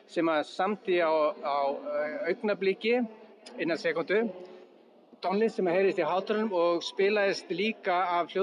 sem 0.10 0.30
að 0.30 0.48
samti 0.50 0.98
á, 1.00 1.12
á 1.42 1.58
eh, 1.70 2.32
augnabliki 2.32 2.96
innan 3.62 3.80
sekundu 3.80 4.24
tónlist 5.24 5.56
sem 5.56 5.68
að 5.72 5.78
heyrist 5.78 6.00
í 6.02 6.08
hátalunum 6.08 6.56
og 6.60 6.84
spilaðist 6.84 7.52
líka 7.56 7.96
af 8.20 8.34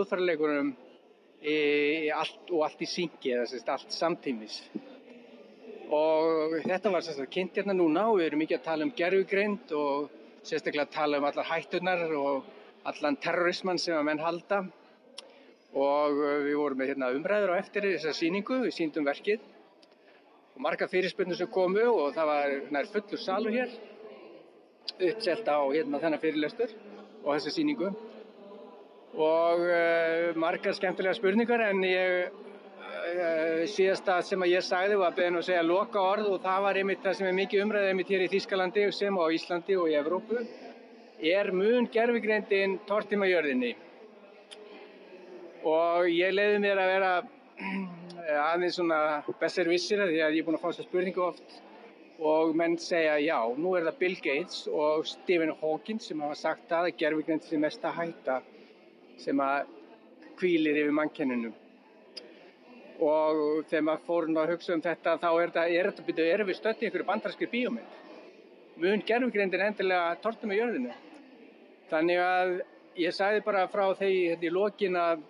í 1.41 2.11
allt 2.13 2.51
og 2.53 2.65
allt 2.67 2.83
í 2.85 2.89
syngi 2.89 3.33
eða 3.33 3.47
sérst 3.49 3.69
allt 3.73 3.95
samtímis. 3.97 4.61
Og 5.91 6.59
þetta 6.63 6.93
var 6.93 7.05
sérstaklega 7.05 7.35
kynnt 7.35 7.57
hérna 7.57 7.77
núna 7.77 8.07
og 8.11 8.19
við 8.21 8.27
erum 8.29 8.43
mikið 8.45 8.59
að 8.59 8.67
tala 8.67 8.87
um 8.87 8.93
gerfugreind 8.97 9.73
og 9.77 10.11
sérstaklega 10.45 10.87
að 10.87 10.97
tala 10.97 11.21
um 11.21 11.29
allar 11.31 11.49
hættunar 11.49 12.05
og 12.17 12.51
allan 12.91 13.17
terrorismann 13.25 13.81
sem 13.81 13.97
að 13.97 14.07
menn 14.11 14.23
halda. 14.25 14.61
Og 15.71 16.21
við 16.45 16.59
vorum 16.59 16.81
með 16.83 16.93
hérna, 16.93 17.13
umræður 17.15 17.55
á 17.57 17.61
eftir 17.63 17.87
þessar 17.87 18.17
síningu, 18.19 18.61
við 18.67 18.77
síndum 18.77 19.09
verkið. 19.09 19.41
Og 20.57 20.61
marga 20.67 20.89
fyrirspunni 20.91 21.37
sem 21.39 21.49
komu 21.51 21.87
og 21.89 22.13
það 22.17 22.31
var 22.35 22.57
nær 22.75 22.93
fullur 22.93 23.25
salur 23.25 23.55
hér 23.55 23.73
uppselt 24.99 25.49
á 25.49 25.59
hérna 25.71 26.01
þennan 26.03 26.23
fyrirlestur 26.23 26.73
og 27.25 27.35
þessa 27.35 27.53
síningu 27.55 27.91
og 29.21 29.65
uh, 29.67 30.31
margar 30.39 30.77
skemmtilega 30.77 31.17
spurningar 31.19 31.65
en 31.67 31.83
ég 31.85 32.31
uh, 32.31 33.67
síðasta 33.71 34.21
sem 34.27 34.43
að 34.47 34.55
ég 34.55 34.65
sagði 34.65 34.99
var 35.01 35.17
beðin 35.17 35.41
að 35.41 35.47
segja 35.49 35.67
loka 35.67 36.03
orð 36.13 36.31
og 36.35 36.43
það 36.45 36.67
var 36.67 36.81
einmitt 36.81 37.05
það 37.05 37.17
sem 37.19 37.31
er 37.31 37.39
mikið 37.41 37.65
umræðið 37.65 37.93
einmitt 37.93 38.13
hér 38.15 38.27
í 38.27 38.33
Þískalandi 38.35 38.89
sem 38.95 39.19
á 39.19 39.25
Íslandi 39.35 39.79
og 39.79 39.91
í 39.91 39.97
Evrópu. 39.99 40.45
Er 41.21 41.51
mun 41.53 41.89
gerfigreindin 41.93 42.79
tortimajörðinni 42.89 43.75
og 45.69 46.07
ég 46.09 46.33
leiði 46.33 46.63
mér 46.63 46.81
að 46.81 46.93
vera 46.95 47.11
aðeins 48.51 48.79
svona 48.79 49.01
besser 49.41 49.69
vissir 49.69 50.01
því 50.01 50.23
að 50.23 50.39
ég 50.39 50.41
er 50.41 50.47
búin 50.47 50.57
að 50.57 50.63
fá 50.63 50.71
þessa 50.71 50.87
spurningu 50.87 51.27
oft 51.27 51.59
og 52.21 52.53
menn 52.57 52.77
segja 52.77 53.17
já, 53.23 53.39
nú 53.57 53.73
er 53.77 53.87
það 53.89 53.99
Bill 54.01 54.17
Gates 54.21 54.67
og 54.69 55.07
Stephen 55.09 55.55
Hawking 55.63 56.01
sem 56.05 56.21
hafa 56.21 56.37
sagt 56.37 56.73
að 56.77 56.91
gerfugrind 57.01 57.47
er 57.49 57.63
mest 57.63 57.85
að 57.85 57.97
hætta 57.97 58.41
sem 59.21 59.41
að 59.41 59.71
kvílir 60.41 60.83
yfir 60.83 60.93
mannkenninu 60.97 61.53
og 63.01 63.65
þegar 63.71 63.87
maður 63.87 64.05
fór 64.05 64.29
að 64.43 64.53
hugsa 64.53 64.75
um 64.77 64.85
þetta 64.85 65.17
þá 65.23 65.29
er 65.31 65.53
þetta, 65.55 65.65
er 65.69 65.89
þetta 65.89 66.07
byrjuð, 66.11 66.33
erum 66.35 66.51
við 66.51 66.59
stöttið 66.59 66.89
ykkur 66.91 67.07
bandarskir 67.09 67.53
bíómynd? 67.53 67.97
Mun 68.81 69.05
gerfugrindin 69.09 69.65
endilega 69.65 70.19
tortum 70.21 70.53
í 70.53 70.61
jörðinu 70.61 70.93
þannig 71.89 72.21
að 72.21 72.57
ég 73.01 73.17
sagði 73.17 73.45
bara 73.47 73.69
frá 73.73 73.87
þegar 73.97 74.13
hérna 74.13 74.49
í 74.51 74.53
lokin 74.53 74.99
að, 75.01 75.23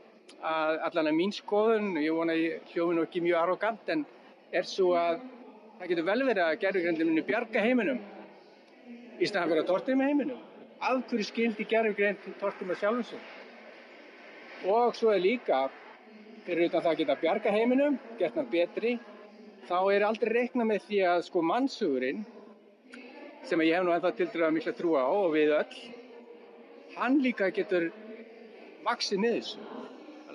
að 0.42 0.80
allan 0.88 1.10
að 1.12 1.18
mín 1.20 1.34
skoðun, 1.34 1.92
ég 2.02 2.16
vona 2.18 2.34
ég 2.34 2.72
hljófi 2.72 2.96
nú 2.96 3.06
ekki 3.06 3.22
mjög 3.22 3.44
arrogant, 3.44 3.94
en 3.94 4.04
er 4.50 4.66
svo 4.66 4.96
að 4.98 5.22
það 5.80 5.88
getur 5.94 6.04
vel 6.04 6.22
verið 6.28 6.44
að 6.44 6.58
gerðugrindin 6.60 7.08
muni 7.08 7.22
bjarga 7.24 7.60
heiminum 7.64 8.00
í 9.16 9.28
staðan 9.28 9.62
að 9.62 9.68
tortima 9.70 10.08
heiminum. 10.10 10.42
Af 10.80 11.06
hverju 11.08 11.24
skildi 11.28 11.64
gerðugrind 11.68 12.26
tortima 12.40 12.76
sjálfum 12.76 13.06
sig? 13.08 13.22
Og 14.68 14.92
svo 14.96 15.14
er 15.14 15.22
líka, 15.24 15.62
fyrir 16.44 16.68
utan 16.68 16.84
það 16.84 16.90
að 16.92 17.00
geta 17.00 17.18
bjarga 17.22 17.54
heiminum, 17.56 17.96
gert 18.20 18.36
hann 18.36 18.52
betri, 18.52 18.94
þá 19.68 19.76
er 19.94 20.04
aldrei 20.04 20.34
reikna 20.36 20.68
með 20.68 20.84
því 20.84 21.02
að 21.14 21.24
sko 21.30 21.46
mannsugurinn, 21.48 22.22
sem 23.48 23.64
ég 23.64 23.78
hef 23.78 23.86
nú 23.86 23.96
ennþá 23.96 24.14
til 24.18 24.28
dæra 24.34 24.52
mikla 24.52 24.76
trú 24.76 24.98
á 25.00 25.08
og 25.08 25.32
við 25.32 25.56
öll, 25.62 25.84
hann 27.00 27.22
líka 27.24 27.48
getur 27.56 27.88
vaksið 28.84 29.24
með 29.24 29.38
þessu. 29.38 29.68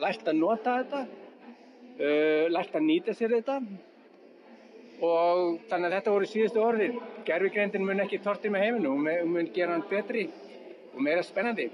Lært 0.01 0.26
að 0.26 0.41
nota 0.41 0.80
þetta, 0.81 1.07
uh, 2.01 2.45
lært 2.49 2.73
að 2.73 2.89
nýta 2.89 3.13
sér 3.13 3.38
þetta 3.38 3.61
og 5.03 5.61
þannig 5.69 5.89
að 5.89 5.95
þetta 5.97 6.13
voru 6.13 6.27
síðustu 6.30 6.61
orðir. 6.63 6.99
Gerfigreindin 7.27 7.85
mun 7.85 8.03
ekki 8.03 8.22
tortið 8.23 8.53
með 8.55 8.65
heiminu, 8.65 8.93
hún 8.93 9.34
mun 9.34 9.49
gera 9.55 9.76
hann 9.76 9.85
betri 9.89 10.27
og 10.93 11.01
meira 11.03 11.23
spennandi. 11.26 11.69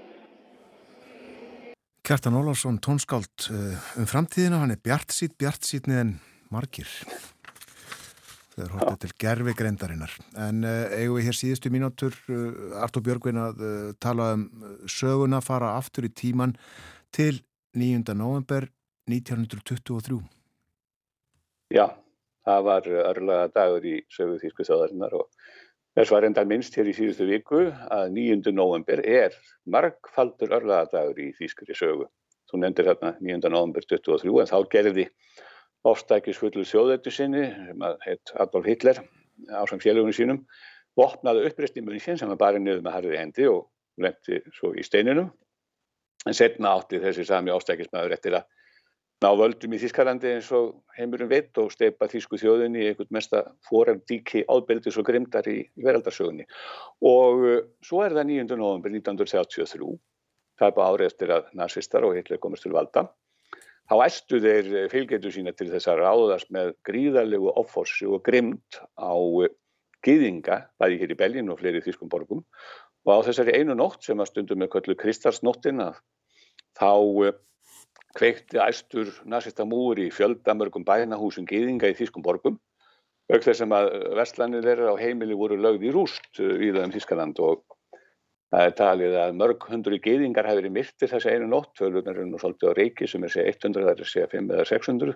Kjartan 2.02 2.34
Ólásson, 2.34 2.80
tónskáld 2.82 3.46
uh, 3.54 3.76
um 4.00 4.08
framtíðina, 4.10 4.58
hann 4.64 4.74
er 4.74 4.80
bjart 4.82 5.14
sít, 5.14 5.36
bjart 5.38 5.62
sítnið 5.62 6.00
en 6.00 6.16
margir 6.50 6.90
þegar 8.52 8.72
hóttið 8.74 8.98
til 9.04 9.12
gerfi 9.22 9.54
greindarinnar. 9.56 10.16
En 10.34 10.66
uh, 10.66 10.90
eigum 10.98 11.20
við 11.20 11.28
hér 11.30 11.38
síðustu 11.38 11.70
mínútur, 11.72 12.18
uh, 12.26 12.74
Artur 12.82 13.06
Björgvin 13.06 13.38
að 13.40 13.62
tala 14.02 14.32
um 14.34 14.48
söguna 14.90 15.38
fara 15.44 15.76
aftur 15.78 16.10
í 16.10 16.10
tíman 16.10 16.56
til 17.14 17.38
9. 17.78 18.02
november 18.18 18.66
1923. 19.06 20.18
Já, 21.72 21.86
það 22.46 22.64
var 22.68 22.88
örlaga 23.02 23.50
dagur 23.54 23.86
í 23.86 23.98
sögu 24.12 24.38
þýsku 24.42 24.66
þjóðarinnar 24.68 25.20
og 25.20 25.28
Þess 25.92 26.08
var 26.14 26.24
enda 26.24 26.42
minnst 26.48 26.76
hér 26.78 26.88
í 26.88 26.94
síðustu 26.96 27.26
viku 27.28 27.66
að 27.92 28.14
9. 28.16 28.52
november 28.56 29.02
er 29.04 29.34
margfaldur 29.68 30.54
örlaðadagur 30.56 31.18
í 31.20 31.26
Þýskri 31.36 31.76
sögu. 31.76 32.06
Þú 32.48 32.60
nefndir 32.62 32.88
hérna 32.88 33.10
9. 33.20 33.50
november 33.52 33.84
23 33.84 34.32
en 34.40 34.48
þá 34.48 34.56
gerði 34.72 35.04
ofstækisfullu 35.88 36.64
sjóðættu 36.64 37.12
sinni, 37.12 37.44
sem 37.52 37.84
heit 38.06 38.32
Adolf 38.40 38.70
Hitler 38.70 39.02
á 39.52 39.60
samt 39.68 39.84
félagunum 39.84 40.16
sínum, 40.16 40.40
vopnaði 40.96 41.44
uppreist 41.50 41.76
í 41.76 41.84
munnsinn 41.84 42.16
sem 42.20 42.32
var 42.32 42.40
bara 42.40 42.62
niður 42.62 42.80
með 42.86 42.96
harði 42.96 43.20
hendi 43.20 43.48
og 43.50 43.68
lendi 44.00 44.40
svo 44.56 44.72
í 44.72 44.84
steininum. 44.86 45.28
En 46.24 46.38
setna 46.38 46.72
átti 46.78 47.02
þessi 47.02 47.26
sami 47.28 47.52
ofstækismæður 47.52 48.16
eftir 48.16 48.38
að 48.40 48.48
ná 49.22 49.30
völdum 49.38 49.74
í 49.76 49.78
Þískalandi 49.78 50.30
eins 50.34 50.48
og 50.56 50.72
heimurum 50.96 51.30
veit 51.30 51.58
og 51.62 51.70
steipa 51.72 52.08
Þísku 52.10 52.38
þjóðinni 52.40 52.82
í 52.82 52.88
einhvern 52.90 53.14
mesta 53.14 53.42
fórendíki 53.68 54.42
ábeldis 54.50 54.98
og 54.98 55.06
grimdar 55.06 55.46
í 55.50 55.60
veraldarsögunni. 55.84 56.46
Og 57.06 57.44
uh, 57.46 57.58
svo 57.84 58.02
er 58.02 58.16
það 58.16 58.32
9. 58.32 58.46
november 58.58 58.90
1933, 58.90 59.92
það 60.58 60.68
er 60.68 60.76
bara 60.78 60.94
árið 60.94 61.10
eftir 61.12 61.34
að 61.36 61.50
nazistar 61.58 62.06
og 62.06 62.16
Hitler 62.18 62.40
komast 62.42 62.66
til 62.66 62.74
valda. 62.74 63.06
Þá 63.90 63.96
æstu 64.06 64.40
þeir 64.42 64.70
fylgjetu 64.92 65.32
sína 65.34 65.54
til 65.54 65.68
þess 65.70 65.90
að 65.90 66.02
ráðast 66.02 66.50
með 66.54 66.74
gríðarlegu 66.86 67.50
offorsi 67.60 68.08
og 68.08 68.24
grimd 68.26 68.80
á 68.98 69.14
uh, 69.14 69.50
gýðinga, 70.02 70.64
bæði 70.82 70.98
hér 71.02 71.14
í 71.14 71.20
Belgin 71.20 71.54
og 71.54 71.62
fleiri 71.62 71.84
Þískum 71.84 72.10
borgum. 72.10 72.42
Og 73.06 73.14
á 73.22 73.26
þessari 73.26 73.54
einu 73.58 73.78
nótt 73.78 74.02
sem 74.06 74.18
að 74.22 74.32
stundum 74.32 74.62
með 74.62 74.74
köllu 74.74 74.98
Kristarsnóttina 74.98 75.92
þá 76.78 76.90
uh, 76.90 77.34
kveikti 78.18 78.60
æstur 78.62 79.10
nazista 79.24 79.64
múur 79.68 80.00
í 80.02 80.10
fjöldamörgum 80.12 80.84
bænahúsum 80.88 81.48
gýðinga 81.48 81.90
í 81.92 81.96
Þýskum 81.98 82.24
borgum 82.24 82.58
auk 83.32 83.44
þess 83.44 83.64
að 83.64 83.92
vestlanir 84.18 84.64
þeirra 84.66 84.92
á 84.92 84.96
heimili 85.00 85.36
voru 85.38 85.56
lögð 85.56 85.86
í 85.88 85.92
rúst 85.94 86.42
uh, 86.42 86.56
í 86.58 86.72
það 86.72 86.88
um 86.88 86.94
Þýskaland. 86.96 87.40
Og 87.40 87.62
það 88.52 88.66
er 88.66 88.74
talið 88.76 89.14
að 89.22 89.38
mörg 89.40 89.64
hundru 89.70 89.98
gýðingar 90.04 90.48
hefur 90.48 90.60
verið 90.60 90.74
myrtir 90.74 91.08
þessi 91.08 91.32
einu 91.32 91.48
nótt, 91.48 91.80
er 91.80 92.20
nú 92.28 92.40
svolítið 92.40 92.74
á 92.74 92.76
reiki 92.76 93.08
sem 93.08 93.24
er 93.24 93.32
segja 93.32 93.54
100, 93.54 93.86
það 93.86 94.02
er 94.04 94.10
segja 94.10 94.28
5 94.34 94.52
eða 94.56 94.66
600 94.68 95.14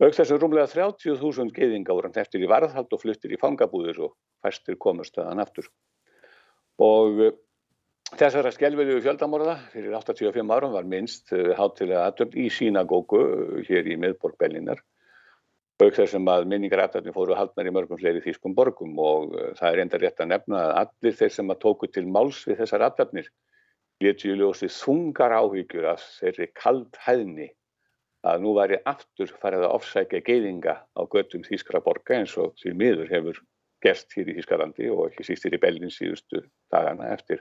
auk 0.00 0.16
þess 0.16 0.30
að 0.30 0.40
rúmlega 0.40 0.72
30.000 0.72 1.56
gýðinga 1.58 1.96
voru 1.96 2.08
hann 2.08 2.22
eftir 2.22 2.46
í 2.46 2.48
varðhald 2.48 2.96
og 2.96 3.02
fluttir 3.02 3.36
í 3.36 3.40
fangabúðir 3.42 4.00
og 4.06 4.16
fæstir 4.40 4.80
komast 4.80 5.20
aðan 5.20 5.44
aftur. 5.44 5.68
Og 6.80 7.20
Þessara 8.20 8.50
skjálfilegu 8.52 9.00
fjöldamorða 9.00 9.54
fyrir 9.72 9.94
85 9.96 10.50
árum 10.52 10.74
var 10.74 10.84
minnst 10.84 11.30
eh, 11.32 11.54
hátilega 11.56 12.02
aðtöfn 12.04 12.36
í 12.36 12.50
sínagóku 12.52 13.20
eh, 13.24 13.52
hér 13.64 13.86
í 13.88 13.94
miðborg 13.96 14.34
Bellinar. 14.42 14.82
Auk 15.80 15.94
þessum 15.96 16.26
að 16.28 16.44
minningaratöfni 16.50 17.14
fóru 17.16 17.32
haldnar 17.38 17.70
í 17.70 17.72
mörgum 17.72 17.96
fleiri 17.96 18.20
þýskum 18.20 18.52
borgum 18.58 18.98
og 19.00 19.32
eh, 19.38 19.54
það 19.56 19.70
er 19.70 19.80
enda 19.86 20.00
rétt 20.02 20.20
að 20.20 20.28
nefna 20.34 20.60
að 20.66 20.72
allir 20.82 21.16
þeir 21.16 21.32
sem 21.38 21.54
að 21.54 21.60
tóku 21.62 21.88
til 21.88 22.04
máls 22.12 22.42
við 22.44 22.60
þessar 22.60 22.84
aðtöfnir 22.90 23.30
létti 24.04 24.28
í 24.28 24.36
ljósi 24.36 24.68
þungar 24.74 25.36
áhyggjur 25.38 25.88
af 25.94 26.04
þeirri 26.18 26.50
kald 26.60 27.00
hæðni 27.06 27.48
að 28.28 28.44
nú 28.44 28.52
væri 28.58 28.82
aftur 28.84 29.32
farið 29.40 29.64
að 29.64 29.78
ofsækja 29.78 30.20
geyðinga 30.26 30.76
á 30.76 31.02
göttum 31.08 31.46
þýskra 31.48 31.80
borga 31.88 32.20
eins 32.20 32.36
og 32.36 32.52
því 32.60 32.74
miður 32.82 33.14
hefur 33.16 33.40
gerst 33.80 34.12
hér 34.12 34.28
í 34.28 34.36
Þýskalandi 34.36 34.90
og 34.92 35.06
ekki 35.08 35.24
síst 35.24 35.46
hér 35.46 35.56
í 35.56 35.62
Bellin 35.62 35.92
síðustu 35.94 36.44
dagana 36.72 37.14
eftir 37.14 37.40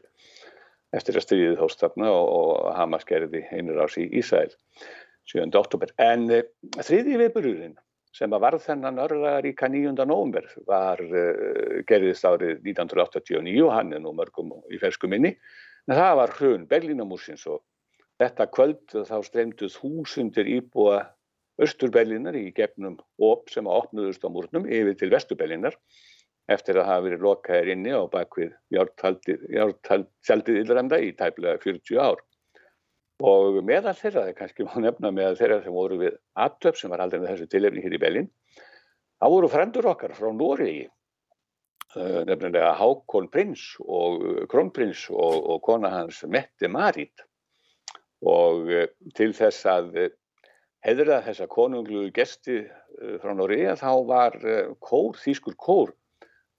eftir 0.96 1.20
að 1.20 1.26
stríðið 1.26 1.62
hóstafna 1.62 2.10
og, 2.12 2.32
og 2.40 2.72
Hamas 2.78 3.06
gerði 3.10 3.44
einur 3.54 3.84
ás 3.84 3.98
í 4.02 4.08
Ísæl 4.20 4.50
7. 5.30 5.46
oktober. 5.60 5.94
En 6.02 6.28
uh, 6.34 6.44
þriði 6.82 7.20
viðbururinn 7.24 7.78
sem 8.16 8.34
að 8.34 8.44
varð 8.48 8.64
þennan 8.66 9.02
örlaðar 9.04 9.46
í 9.46 9.56
kanníunda 9.58 10.08
nógumber 10.10 10.48
var 10.70 11.02
uh, 11.06 11.82
gerðist 11.90 12.26
árið 12.26 12.58
1989 12.66 13.60
og 13.68 13.74
hann 13.76 13.94
er 13.94 14.04
nú 14.04 14.16
mörgum 14.18 14.56
í 14.74 14.82
fersku 14.82 15.12
minni. 15.12 15.36
En 15.90 15.98
það 15.98 16.16
var 16.22 16.36
hrun 16.40 16.68
Berlínamúsins 16.70 17.46
og 17.50 17.62
þetta 18.20 18.50
kvöld 18.52 18.98
þá 19.08 19.18
streymduð 19.26 19.78
húsundir 19.84 20.50
íbúa 20.50 21.04
Östur-Berlínar 21.60 22.38
í 22.40 22.50
gefnum 22.56 22.98
op 23.20 23.50
sem 23.52 23.68
að 23.68 23.82
opnuðust 23.84 24.24
á 24.24 24.30
múrnum 24.32 24.68
yfir 24.68 24.96
til 25.00 25.12
Vestur-Berlínar 25.12 25.76
eftir 26.50 26.80
að 26.80 26.88
hafa 26.90 27.06
verið 27.06 27.26
lokaðir 27.26 27.72
inni 27.76 27.94
á 27.94 28.02
bakvið 28.10 28.54
jártaldið 28.74 30.60
illranda 30.64 31.00
í 31.02 31.12
tæplega 31.18 31.62
40 31.62 32.02
ár. 32.02 32.22
Og 33.20 33.60
meðal 33.68 33.94
þeirra, 34.00 34.24
það 34.24 34.30
er 34.32 34.38
kannski 34.38 34.66
má 34.66 34.78
nefna 34.80 35.12
meðal 35.12 35.38
þeirra 35.40 35.60
sem 35.66 35.76
voru 35.76 35.98
við 36.00 36.14
aðtöp 36.40 36.78
sem 36.80 36.92
var 36.94 37.04
aldrei 37.04 37.20
með 37.20 37.34
þessu 37.34 37.50
tilefni 37.52 37.84
hér 37.84 37.98
í 37.98 38.00
Belin, 38.02 38.30
það 39.20 39.36
voru 39.36 39.50
frendur 39.52 39.90
okkar 39.92 40.16
frá 40.16 40.30
Nóriði, 40.32 40.88
nefnilega 42.30 42.72
Hákon 42.80 43.28
Prins 43.34 43.66
og 43.84 44.24
Kronprins 44.50 45.08
og, 45.12 45.36
og 45.52 45.62
kona 45.66 45.92
hans 45.92 46.22
Mette 46.32 46.70
Marit. 46.72 47.26
Og 48.24 48.72
til 49.16 49.32
þess 49.36 49.68
að 49.68 50.00
heðra 50.86 51.20
þessa 51.26 51.48
konungluðu 51.52 52.14
gesti 52.16 52.62
frá 53.20 53.36
Nóriði 53.36 53.76
þá 53.80 53.92
var 54.08 54.40
kór, 54.80 55.20
þýskur 55.20 55.60
kór, 55.60 55.92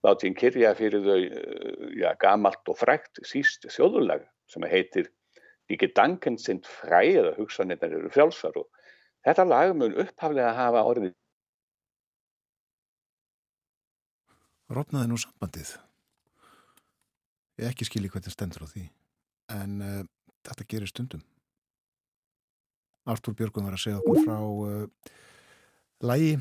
látin 0.07 0.37
kyrja 0.37 0.75
fyrir 0.79 1.05
þau 1.05 1.19
eh, 1.21 1.89
ja, 2.01 2.15
gamalt 2.21 2.69
og 2.71 2.79
frækt 2.81 3.23
síst 3.29 3.69
þjóðulag 3.69 4.27
sem 4.51 4.67
heitir 4.69 5.11
Die 5.71 5.79
Gedanken 5.79 6.35
sind 6.35 6.67
frei 6.67 7.13
eða 7.15 7.37
hugsanirnar 7.37 7.93
eru 7.95 8.09
frjálsar. 8.11 8.57
Og 8.59 8.67
þetta 9.23 9.45
lag 9.47 9.75
mun 9.79 9.95
upphaflega 10.03 10.51
hafa 10.57 10.83
orðið 10.83 11.15
Rópnaði 14.71 15.11
nú 15.11 15.17
sambandið. 15.19 15.73
Ég 17.59 17.73
ekki 17.73 17.89
skilji 17.89 18.11
þetta 18.13 18.31
stendur 18.31 18.63
á 18.63 18.69
því 18.71 18.85
en 19.51 19.73
uh, 19.83 20.03
þetta 20.47 20.67
gerir 20.71 20.91
stundum. 20.91 21.25
Artúr 23.11 23.35
Björgun 23.35 23.67
var 23.67 23.75
að 23.75 23.83
segja 23.83 23.99
okkur 23.99 24.21
frá 24.23 24.37
uh, 24.39 25.11
lægi 26.07 26.37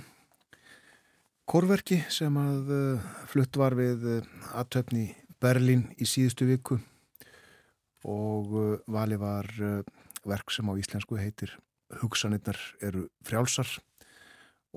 Korverki 1.50 1.98
sem 2.14 2.36
að 2.38 2.68
uh, 2.70 3.06
flutt 3.26 3.58
var 3.58 3.74
við 3.74 4.04
uh, 4.06 4.26
aðtöfni 4.60 5.08
Berlin 5.42 5.88
í 5.98 6.06
síðustu 6.06 6.46
viku. 6.46 6.78
Og 8.06 8.54
uh, 8.54 8.76
vali 8.86 9.18
var 9.18 9.50
verk 10.30 10.54
sem 10.54 10.70
á 10.70 10.78
íslensku 10.78 11.18
heitir 11.18 11.56
Hugsanirnar 12.04 12.60
eru 12.86 13.08
frjálsar. 13.26 13.72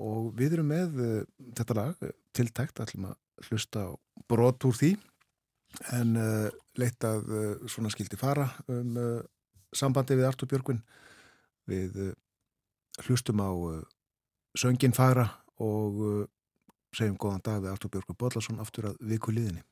Og 0.01 0.31
við 0.33 0.57
erum 0.57 0.71
með 0.73 0.97
þetta 1.53 1.77
lag 1.77 2.05
tiltækt, 2.33 2.81
ætlum 2.81 3.11
að 3.11 3.49
hlusta 3.51 3.85
brot 4.25 4.65
úr 4.65 4.79
því. 4.79 4.93
En 5.93 6.17
leitað 6.79 7.29
svona 7.69 7.91
skildi 7.93 8.17
fara 8.17 8.47
um 8.71 8.97
sambandi 9.73 10.17
við 10.17 10.31
Artur 10.31 10.49
Björgvin. 10.49 10.81
Við 11.69 12.01
hlustum 13.05 13.45
á 13.45 13.51
söngin 14.57 14.97
fara 14.97 15.27
og 15.61 16.01
segjum 16.93 17.17
góðan 17.19 17.43
dag 17.45 17.61
við 17.63 17.73
Artur 17.73 17.93
Björgur 17.93 18.17
Bodlason 18.19 18.61
aftur 18.63 18.91
að 18.91 18.99
viku 19.13 19.33
liðinni 19.33 19.63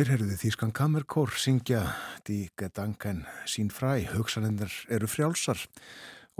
Hér 0.00 0.14
heyrðu 0.14 0.36
Þískan 0.40 0.70
Kammerkór 0.72 1.34
syngja 1.36 1.82
Die 2.24 2.46
Gedanken 2.56 3.18
sín 3.44 3.66
fræ, 3.68 4.06
hugsanendar 4.14 4.72
eru 4.88 5.04
frjálsar 5.04 5.60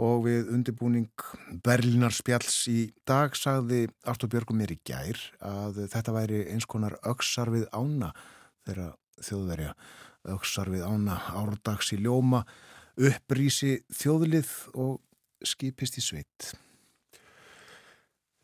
og 0.01 0.23
við 0.25 0.49
undirbúning 0.49 1.11
Berlínar 1.61 2.15
spjalls 2.17 2.55
í 2.73 2.87
dag 3.05 3.37
sagði 3.37 3.83
Artur 4.09 4.31
Björgum 4.33 4.57
mér 4.57 4.73
í 4.73 4.79
gær 4.81 5.21
að 5.45 5.77
þetta 5.93 6.15
væri 6.17 6.41
eins 6.55 6.65
konar 6.65 6.97
öksar 7.05 7.53
við 7.53 7.67
ána 7.69 8.09
þeirra 8.65 8.87
þjóðverja 9.29 9.77
öksar 10.39 10.73
við 10.73 10.89
ána 10.89 11.21
árdags 11.43 11.93
í 11.93 12.01
ljóma 12.01 12.41
upprísi 12.97 13.77
þjóðlið 13.93 14.57
og 14.73 14.97
skipist 15.45 16.01
í 16.01 16.07
sveit. 16.09 16.51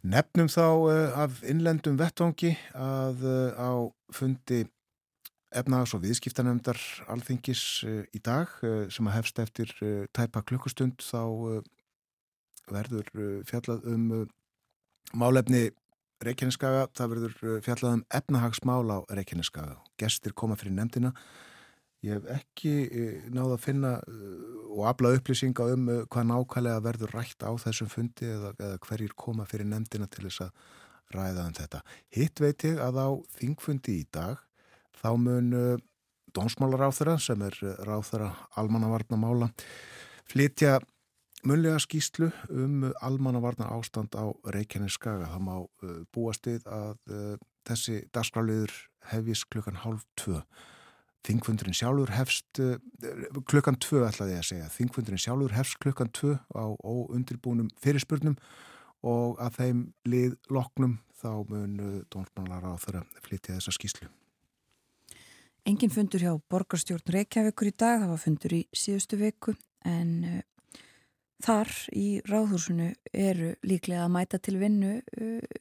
Nefnum 0.06 0.46
þá 0.46 0.66
uh, 0.70 1.22
af 1.26 1.42
innlendum 1.42 1.98
vettvangi 1.98 2.54
að 2.78 3.26
uh, 3.26 3.58
á 3.58 3.72
fundi 4.14 4.68
efnaðs 5.56 5.96
og 5.96 6.04
viðskiptanemndar 6.04 6.80
alþingis 7.14 7.64
uh, 7.88 8.04
í 8.16 8.22
dag 8.24 8.52
sem 8.94 9.08
að 9.08 9.18
hefst 9.18 9.42
eftir 9.44 9.74
tæpa 10.16 10.44
klukkustund 10.44 11.04
þá 11.04 11.64
verður 12.68 13.12
fjallað 13.48 13.86
um 13.94 14.08
málefni 15.16 15.70
Reykjaneskaga, 16.26 16.88
það 16.98 17.12
verður 17.14 17.62
fjallað 17.64 18.00
um 18.00 18.06
efnahagsmál 18.18 18.90
á 18.90 18.98
Reykjaneskaga. 19.14 19.76
Gestir 20.02 20.34
koma 20.34 20.58
fyrir 20.58 20.74
nefndina 20.74 21.14
Ég 22.06 22.14
hef 22.14 22.28
ekki 22.30 22.74
eh, 22.86 23.22
náða 23.34 23.56
að 23.56 23.64
finna 23.64 23.92
eh, 24.06 24.42
og 24.70 24.84
afla 24.92 25.16
upplýsinga 25.18 25.66
um 25.74 25.88
eh, 25.90 26.04
hvað 26.14 26.28
nákvæmlega 26.30 26.84
verður 26.86 27.14
rætt 27.18 27.42
á 27.42 27.52
þessum 27.58 27.90
fundi 27.90 28.28
eða, 28.30 28.52
eða 28.62 28.82
hverjir 28.86 29.16
koma 29.18 29.48
fyrir 29.50 29.66
nefndina 29.72 30.06
til 30.14 30.28
þess 30.28 30.46
að 30.46 30.68
ræða 31.16 31.48
um 31.50 31.56
þetta. 31.58 31.82
Hitt 32.14 32.44
veit 32.44 32.68
ég 32.68 32.84
að 32.84 33.00
á 33.02 33.10
þingfundi 33.40 33.98
í 34.04 34.06
dag 34.14 34.44
þá 35.02 35.10
mun 35.22 35.54
dónsmálaráþara 36.36 37.18
sem 37.22 37.42
er 37.48 37.56
ráþara 37.88 38.34
almannavarnamála 38.60 39.50
flytja 40.28 40.78
munlega 41.48 41.80
skýslu 41.80 42.32
um 42.50 42.88
almannavarna 43.02 43.70
ástand 43.78 44.16
á 44.18 44.26
Reykjaneskaga. 44.54 45.30
Það 45.32 45.44
má 45.46 45.56
búast 46.14 46.48
við 46.50 46.66
að 46.68 46.98
þessi 47.68 48.02
dagskráliður 48.16 48.74
hefis 49.12 49.46
klukkan 49.48 49.80
hálf 49.84 50.06
tvö. 50.20 50.42
Þingfundurinn 51.28 51.76
sjálfur 51.76 52.14
hefst 52.16 52.62
klukkan 53.50 53.80
tvö 53.84 54.06
ætlaði 54.08 54.38
ég 54.38 54.44
að 54.44 54.50
segja. 54.52 54.70
Þingfundurinn 54.76 55.24
sjálfur 55.24 55.56
hefst 55.58 55.80
klukkan 55.84 56.12
tvö 56.16 56.38
á 56.56 56.66
óundirbúnum 56.84 57.72
fyrirspurnum 57.82 58.38
og 59.08 59.42
að 59.44 59.60
þeim 59.62 59.84
lið 60.08 60.38
loknum 60.52 61.00
þá 61.18 61.32
mun 61.50 61.78
þeirra 62.14 63.04
flytja 63.26 63.58
þessa 63.58 63.76
skýslu. 63.76 64.10
Engin 65.68 65.92
fundur 65.92 66.22
hjá 66.24 66.32
borgarstjórn 66.48 67.12
Reykjavíkur 67.12 67.68
í 67.68 67.74
dag, 67.76 68.00
það 68.00 68.12
var 68.14 68.20
fundur 68.22 68.54
í 68.56 68.60
síðustu 68.72 69.18
viku 69.20 69.52
en 69.84 70.12
uh, 70.24 70.78
þar 71.44 71.72
í 71.92 72.06
ráðhúsinu 72.24 72.94
eru 73.12 73.50
líklega 73.68 74.06
að 74.06 74.14
mæta 74.14 74.40
til 74.40 74.56
vinnu 74.62 74.94
uh, 75.02 75.58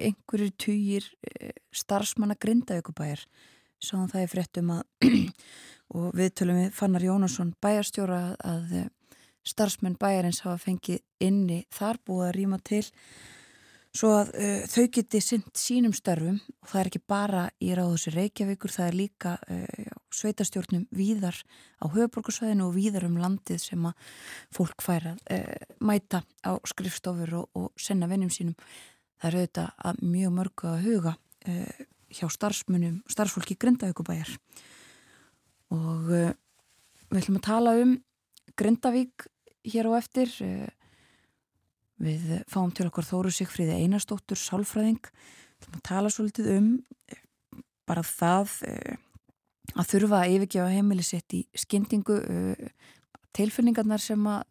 einhverjir 0.00 0.54
týjir 0.64 1.10
uh, 1.12 1.50
starfsmanna 1.76 2.38
grindavíkubæjar 2.40 3.26
sáum 3.84 4.08
það 4.08 4.24
í 4.24 4.30
fréttum 4.32 4.72
að 4.78 5.10
og 5.98 6.08
við 6.16 6.32
tölum 6.40 6.62
við 6.62 6.72
Fannar 6.80 7.04
Jónasson 7.04 7.52
bæjarstjóra 7.60 8.22
að 8.40 8.74
starfsmenn 9.44 10.00
bæjarins 10.00 10.40
hafa 10.46 10.56
fengið 10.70 11.04
inni 11.20 11.66
þar 11.68 12.00
búið 12.08 12.30
að 12.30 12.36
rýma 12.38 12.62
til 12.64 12.86
svo 13.96 14.12
að 14.20 14.32
uh, 14.34 14.62
þau 14.70 14.84
geti 14.94 15.20
synd 15.24 15.48
sínum 15.58 15.94
störfum 15.96 16.38
og 16.38 16.70
það 16.70 16.80
er 16.80 16.90
ekki 16.90 17.02
bara 17.10 17.44
í 17.62 17.72
ráðhúsi 17.76 18.12
Reykjavíkur, 18.14 18.72
það 18.74 18.88
er 18.88 18.98
líka 18.98 19.34
uh, 19.50 19.94
sveitastjórnum 20.14 20.86
víðar 20.94 21.38
á 21.82 21.84
höfuborgarsvæðinu 21.90 22.68
og 22.68 22.76
víðar 22.76 23.08
um 23.08 23.18
landið 23.20 23.62
sem 23.64 23.86
að 23.90 24.10
fólk 24.54 24.84
færa 24.84 25.16
uh, 25.18 25.76
mæta 25.82 26.22
á 26.46 26.52
skrifstofur 26.70 27.34
og, 27.42 27.50
og 27.58 27.70
senna 27.80 28.10
vennum 28.10 28.30
sínum. 28.32 28.58
Það 29.20 29.30
er 29.30 29.40
auðvitað 29.40 29.86
að 29.90 30.04
mjög 30.08 30.36
mörgu 30.38 30.70
að 30.70 30.84
huga 30.86 31.16
hjá 32.10 32.26
starfsmunum, 32.32 33.00
starfsfólki 33.10 33.56
Grindavíkubæjar 33.60 34.32
og 35.74 36.10
uh, 36.10 36.32
við 37.10 37.22
ætlum 37.22 37.38
að 37.40 37.46
tala 37.46 37.74
um 37.78 37.94
Grindavík 38.58 39.26
hér 39.70 39.90
á 39.90 39.92
eftir 40.00 40.32
uh, 40.44 40.66
við 42.00 42.40
fáum 42.50 42.72
til 42.74 42.88
okkar 42.88 43.06
Þóru 43.06 43.32
Sigfríði 43.34 43.76
Einarstóttur 43.76 44.40
Sálfræðing, 44.40 45.02
ætlum 45.60 45.78
að 45.78 45.86
tala 45.88 46.12
svolítið 46.12 46.52
um 46.56 46.70
uh, 46.80 47.24
bara 47.88 48.04
það 48.06 48.54
að 49.70 49.88
þurfa 49.90 50.22
að 50.22 50.36
yfirgefa 50.36 50.70
heimili 50.74 51.04
sitt 51.06 51.34
í 51.34 51.40
skyndingu 51.58 52.16
tilfinningarnar 53.36 54.02
sem 54.02 54.24
að 54.26 54.42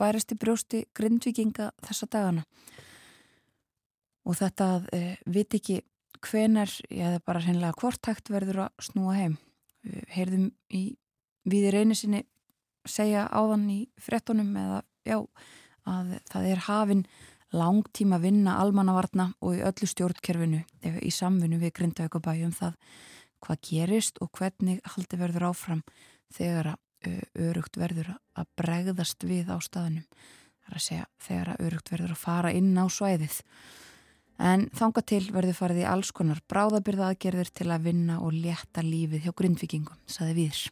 bærist 0.00 0.32
í 0.32 0.38
brjósti 0.40 0.82
Grindvíkinga 0.96 1.70
þessa 1.84 2.08
dagana. 2.12 2.44
Og 4.28 4.36
þetta 4.36 4.68
að 4.76 4.88
vit 5.24 5.56
ekki 5.56 5.78
hvenar, 6.24 6.72
eða 6.90 7.20
bara 7.24 7.42
hreinlega 7.44 7.76
hvort 7.80 8.00
takt 8.04 8.30
verður 8.32 8.66
að 8.66 8.88
snúa 8.88 9.14
heim. 9.16 9.36
Heyrðum 10.12 10.50
í 10.74 10.82
viði 11.48 11.72
reynisinni 11.74 12.24
segja 12.88 13.26
áðan 13.30 13.68
í 13.72 13.80
frettunum 14.00 14.50
eða 14.56 14.82
já 15.06 15.18
að 15.88 16.14
það 16.30 16.48
er 16.52 16.64
hafinn 16.68 17.04
langtíma 17.56 18.18
vinna 18.20 18.58
almannavarna 18.62 19.30
og 19.40 19.56
í 19.56 19.62
öllu 19.64 19.88
stjórnkerfinu 19.88 20.62
í 20.84 21.12
samfunnu 21.14 21.60
við 21.62 21.74
Grindavíkabæjum 21.78 22.52
það 22.58 22.76
hvað 23.44 23.62
gerist 23.70 24.20
og 24.24 24.32
hvernig 24.36 24.82
haldi 24.94 25.20
verður 25.20 25.48
áfram 25.52 25.82
þegar 26.34 26.74
að 26.74 27.20
örugt 27.48 27.78
verður 27.78 28.12
að 28.36 28.48
bregðast 28.58 29.24
við 29.24 29.52
á 29.54 29.56
staðunum 29.62 30.04
það 30.04 30.70
er 30.72 30.78
að 30.80 30.86
segja 30.86 31.10
þegar 31.24 31.52
að 31.52 31.68
örugt 31.68 31.92
verður 31.92 32.14
að 32.16 32.24
fara 32.24 32.54
inn 32.58 32.74
á 32.74 32.84
svæðið 32.90 33.38
En 34.38 34.68
þanga 34.70 35.02
til 35.02 35.24
verður 35.34 35.56
farið 35.58 35.80
í 35.82 35.86
alls 35.90 36.12
konar 36.14 36.38
bráðabyrða 36.50 37.10
aðgerðir 37.10 37.50
til 37.50 37.72
að 37.74 37.88
vinna 37.88 38.20
og 38.22 38.36
létta 38.36 38.84
lífið 38.86 39.26
hjá 39.26 39.32
grindvikingum, 39.34 39.98
saði 40.06 40.36
viðs. 40.36 40.68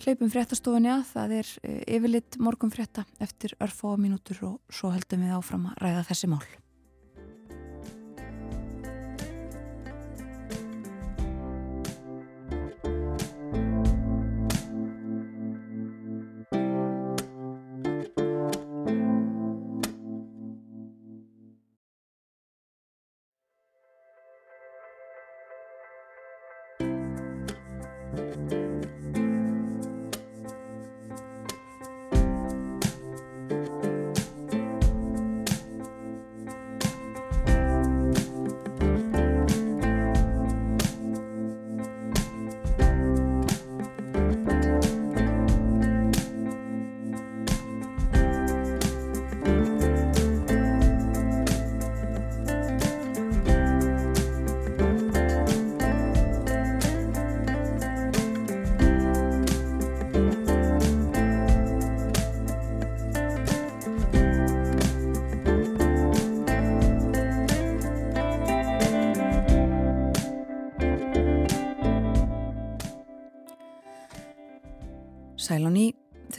Hlaupum 0.00 0.30
fréttastofunni 0.32 0.88
að 0.88 1.02
það 1.10 1.32
er 1.36 1.48
eh, 1.60 1.80
yfirlitt 1.96 2.38
morgum 2.40 2.70
frétta 2.72 3.04
eftir 3.20 3.52
örfóa 3.60 3.98
mínútur 4.00 4.40
og 4.48 4.72
svo 4.72 4.94
heldum 4.94 5.26
við 5.26 5.36
áfram 5.36 5.68
að 5.68 5.82
ræða 5.84 6.06
þessi 6.08 6.30
mál. 6.32 6.46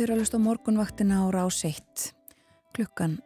Þau 0.02 0.08
eru 0.08 0.16
að 0.16 0.22
hlusta 0.24 0.38
á 0.42 0.48
morgunvaktina 0.48 1.18
á 1.22 1.26
rás 1.30 1.60
1. 1.62 2.06
Klukkan 2.74 3.20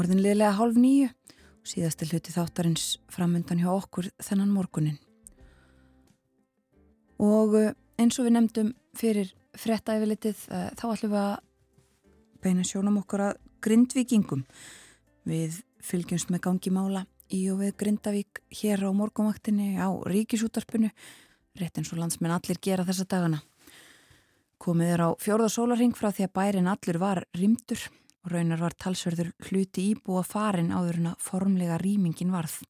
orðinlega 0.00 0.54
hálf 0.56 0.78
nýju 0.80 1.10
og 1.12 1.68
síðastil 1.68 2.08
hluti 2.08 2.32
þáttarins 2.32 2.84
framöndan 3.12 3.60
hjá 3.60 3.68
okkur 3.68 4.08
þennan 4.16 4.54
morgunin. 4.54 4.96
Og 7.20 7.58
eh, 7.60 7.76
eins 8.00 8.16
og 8.16 8.24
við 8.24 8.36
nefndum 8.38 8.72
fyrir 8.96 9.34
frettæfilitið 9.60 10.46
eh, 10.56 10.72
þá 10.72 10.86
ætlum 10.94 11.12
við 11.12 11.20
að 11.20 11.36
beina 12.40 12.64
sjónum 12.64 13.00
okkur 13.02 13.26
að 13.28 13.44
grindvikingum. 13.68 14.48
Við 15.28 15.60
fylgjumst 15.84 16.32
með 16.32 16.46
gangi 16.48 16.72
mála 16.72 17.04
í 17.28 17.44
og 17.52 17.60
við 17.60 17.76
Grindavík 17.82 18.40
hér 18.62 18.88
á 18.88 18.90
morgunvaktinni 18.96 19.74
á 19.76 19.92
ríkisútarpinu 20.08 20.88
rétt 21.60 21.76
eins 21.76 21.92
og 21.92 22.00
landsmenn 22.00 22.32
allir 22.32 22.56
gera 22.64 22.88
þessa 22.88 23.04
dagana. 23.04 23.44
Komið 24.62 24.92
er 24.94 25.00
á 25.02 25.10
fjórðasólaring 25.18 25.94
frá 25.98 26.12
því 26.14 26.28
að 26.28 26.34
bærin 26.38 26.68
allur 26.70 26.98
var 27.02 27.18
rimdur 27.34 27.80
og 28.22 28.28
raunar 28.30 28.60
var 28.60 28.76
talsverður 28.78 29.32
hluti 29.48 29.88
íbúa 29.90 30.22
farin 30.22 30.70
áður 30.70 31.00
en 31.00 31.08
að 31.10 31.24
formlega 31.26 31.78
rýmingin 31.82 32.30
varð. 32.30 32.60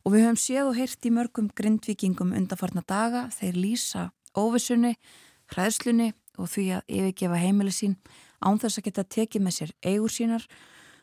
Og 0.00 0.14
við 0.14 0.24
höfum 0.24 0.40
séð 0.40 0.70
og 0.70 0.78
heyrt 0.78 1.04
í 1.04 1.12
mörgum 1.12 1.52
grindvikingum 1.52 2.32
undanfarna 2.38 2.80
daga 2.88 3.26
þeir 3.36 3.60
lýsa 3.60 4.06
óvissunni, 4.32 4.94
hræðslunni 5.52 6.14
og 6.40 6.48
því 6.54 6.66
að 6.78 6.96
yfirgefa 6.96 7.44
heimili 7.44 7.76
sín 7.76 8.00
án 8.40 8.56
þess 8.62 8.80
að 8.80 8.88
geta 8.88 9.08
tekið 9.20 9.44
með 9.44 9.58
sér 9.58 9.76
eigur 9.84 10.16
sínar 10.16 10.48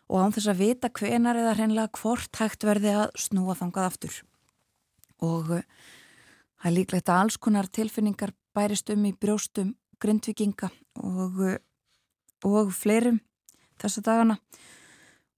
og 0.09 0.23
án 0.23 0.33
þess 0.33 0.49
að 0.49 0.61
vita 0.65 0.89
hvenar 0.97 1.37
eða 1.37 1.57
hreinlega 1.59 1.93
hvort 2.01 2.41
hægt 2.41 2.65
verði 2.65 2.97
að 3.03 3.09
snúa 3.21 3.53
þangað 3.59 3.91
aftur. 3.91 4.21
Og 5.21 5.59
uh, 5.59 5.65
það 6.57 6.71
er 6.71 6.79
líklegt 6.81 7.11
að 7.11 7.27
alls 7.27 7.37
konar 7.37 7.69
tilfinningar 7.69 8.33
bærist 8.57 8.89
um 8.89 9.05
í 9.05 9.13
brjóstum 9.13 9.75
grindvikinga 10.03 10.69
og, 11.03 11.41
uh, 11.41 11.57
og 12.47 12.73
fleirum 12.75 13.19
þessa 13.81 14.03
dagana. 14.05 14.37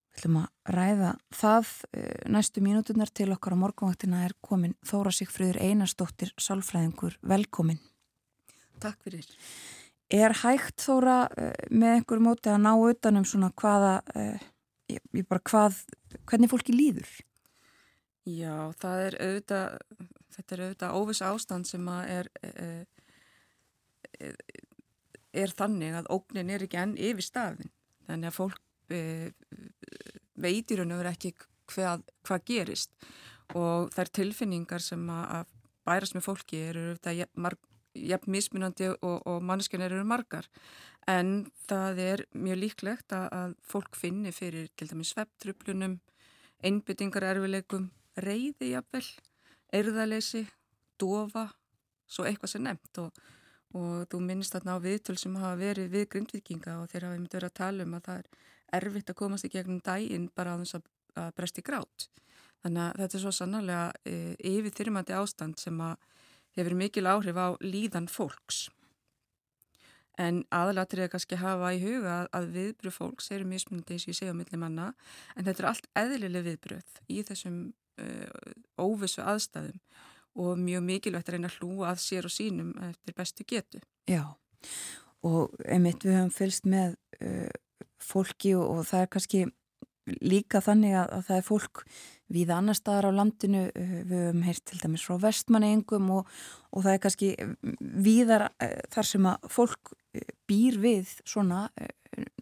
Við 0.10 0.22
ætlum 0.22 0.40
að 0.42 0.76
ræða 0.76 1.14
það 1.42 1.74
uh, 1.90 2.14
næstu 2.36 2.64
mínútunar 2.66 3.12
til 3.14 3.32
okkar 3.36 3.56
á 3.56 3.62
morgunvaktina 3.64 4.26
er 4.28 4.36
komin 4.46 4.78
Þóra 4.86 5.14
Sigfröður 5.16 5.62
Einarstóttir 5.64 6.34
Sálfræðingur. 6.40 7.20
Velkomin. 7.22 7.82
Takk 8.80 9.02
fyrir. 9.04 9.28
Er 10.10 10.34
hægt 10.42 10.82
Þóra 10.82 11.28
með 11.70 12.00
einhver 12.00 12.22
móti 12.24 12.50
að 12.50 12.64
ná 12.64 12.72
utanum 12.74 13.28
svona 13.30 13.52
hvaða 13.54 14.00
ég, 14.90 15.02
ég 15.14 15.28
bara 15.30 15.44
hvað, 15.46 15.84
hvernig 16.30 16.52
fólki 16.52 16.76
líður? 16.76 17.10
Já, 18.30 18.70
það 18.82 19.04
er 19.06 19.18
auðvitað, 19.24 20.08
þetta 20.36 20.56
er 20.56 20.64
auðvitað 20.66 20.98
óviss 21.00 21.24
ástand 21.26 21.70
sem 21.70 21.88
að 21.90 22.14
er, 22.16 22.32
er, 22.46 22.58
e, 22.62 22.99
er 24.20 25.54
þannig 25.56 26.00
að 26.00 26.10
ógnin 26.14 26.52
er 26.54 26.66
ekki 26.66 26.80
enn 26.82 26.98
yfir 26.98 27.26
stafin. 27.26 27.72
Þannig 28.10 28.32
að 28.32 28.38
fólk 28.38 28.94
e, 28.94 29.02
veitir 30.40 30.82
og 30.82 30.90
nefnir 30.90 31.12
ekki 31.12 31.34
hvað, 31.70 32.06
hvað 32.26 32.46
gerist. 32.50 32.94
Og 33.58 33.90
þær 33.94 34.14
tilfinningar 34.20 34.84
sem 34.84 35.04
að 35.14 35.50
bærast 35.88 36.16
með 36.16 36.28
fólki 36.28 36.62
eru 36.70 36.94
jafn 37.98 38.32
mismunandi 38.32 38.92
og, 38.94 39.16
og 39.26 39.40
manneskjarnir 39.46 39.96
eru 39.98 40.06
margar. 40.08 40.48
En 41.10 41.48
það 41.70 42.02
er 42.04 42.26
mjög 42.38 42.62
líklegt 42.64 43.16
að, 43.18 43.26
að 43.34 43.56
fólk 43.66 43.98
finni 43.98 44.34
fyrir 44.36 44.70
til 44.78 44.90
dæmis 44.92 45.14
svepptröflunum, 45.16 45.98
einbyttingar 46.62 47.26
erfileikum, 47.32 47.90
reyði 48.20 48.74
jafnvel, 48.76 49.06
erðaleysi, 49.74 50.44
dofa, 51.02 51.48
svo 52.10 52.28
eitthvað 52.30 52.54
sem 52.54 52.66
nefnt. 52.68 53.02
Og, 53.02 53.26
og 53.78 54.08
þú 54.10 54.22
minnst 54.26 54.56
þarna 54.56 54.78
á 54.78 54.84
viðtöl 54.84 55.18
sem 55.22 55.36
hafa 55.38 55.58
verið 55.60 55.92
við 55.94 56.08
grindvikinga 56.14 56.80
og 56.82 56.90
þeir 56.90 57.06
hafa 57.06 57.18
myndið 57.18 57.38
verið 57.38 57.50
að 57.52 57.60
tala 57.60 57.86
um 57.86 57.98
að 57.98 58.08
það 58.08 58.22
er 58.22 58.48
erfitt 58.80 59.12
að 59.12 59.20
komast 59.20 59.46
í 59.46 59.52
gegnum 59.54 59.84
dægin 59.86 60.30
bara 60.34 60.56
á 60.58 60.62
þess 60.62 60.80
að, 60.80 60.90
bresti 61.38 61.62
grát. 61.66 62.10
Þannig 62.64 62.82
að 62.84 63.00
þetta 63.02 63.18
er 63.18 63.24
svo 63.24 63.32
sannarlega 63.36 63.86
e, 64.08 64.16
yfir 64.50 64.76
þyrmandi 64.78 65.16
ástand 65.16 65.62
sem 65.62 65.80
að 65.84 65.96
hefur 66.58 66.76
mikil 66.80 67.08
áhrif 67.10 67.38
á 67.40 67.48
líðan 67.62 68.10
fólks. 68.12 68.68
En 70.20 70.42
aðalatrið 70.52 71.06
er 71.06 71.12
kannski 71.14 71.38
að 71.38 71.46
hafa 71.46 71.74
í 71.76 71.82
huga 71.84 72.16
að 72.36 72.50
viðbröð 72.58 72.96
fólks 72.98 73.30
eru 73.32 73.48
mismunandi 73.48 73.96
eins 73.96 74.06
og 74.08 74.12
ég 74.12 74.18
segja 74.18 74.34
á 74.36 74.40
milli 74.40 74.60
manna 74.60 74.90
en 75.36 75.46
þetta 75.48 75.64
er 75.64 75.70
allt 75.70 75.88
eðlileg 76.02 76.48
viðbröð 76.50 76.98
í 77.08 77.22
þessum 77.30 77.60
uh, 78.04 78.50
óvissu 78.82 79.24
aðstæðum 79.24 79.80
og 80.40 80.58
mjög 80.62 80.88
mikilvægt 80.88 81.30
að 81.30 81.38
reyna 81.38 81.52
að 81.52 81.60
hlúa 81.60 81.92
að 81.92 82.02
sér 82.06 82.30
og 82.30 82.34
sínum 82.34 82.74
eftir 82.90 83.18
bestu 83.18 83.46
getu. 83.48 83.84
Já 84.10 84.24
og 85.26 85.56
einmitt 85.68 86.06
við 86.06 86.18
höfum 86.18 86.34
fylst 86.34 86.68
með 86.70 86.96
uh, 87.24 87.50
fólki 88.00 88.54
og, 88.58 88.80
og 88.80 88.88
það 88.88 89.04
er 89.04 89.12
kannski 89.16 89.44
líka 90.26 90.62
þannig 90.66 90.96
að, 90.98 91.12
að 91.18 91.28
það 91.28 91.38
er 91.40 91.46
fólk 91.46 91.84
við 92.30 92.52
annar 92.54 92.78
staðar 92.78 93.10
á 93.12 93.18
landinu 93.20 93.66
uh, 93.68 93.96
við 94.08 94.18
höfum 94.24 94.44
heyrt 94.48 94.66
til 94.70 94.82
dæmis 94.84 95.06
frá 95.06 95.20
vestmanneingum 95.26 96.12
og, 96.20 96.34
og 96.72 96.86
það 96.86 96.96
er 96.96 97.04
kannski 97.06 97.32
viðar 98.08 98.50
uh, 98.50 98.76
þar 98.94 99.12
sem 99.12 99.32
að 99.34 99.50
fólk 99.58 99.94
uh, 99.94 100.30
býr 100.50 100.80
við 100.82 101.16
svona 101.28 101.68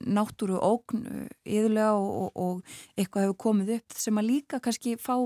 náttúru 0.07 0.56
ógn 0.64 1.02
yðurlega 1.44 1.98
og, 1.99 2.30
og 2.40 2.78
eitthvað 2.95 3.26
hefur 3.26 3.36
komið 3.44 3.74
upp 3.76 3.98
sem 3.99 4.18
að 4.18 4.30
líka 4.30 4.61
kannski 4.64 4.94
fá 4.95 5.18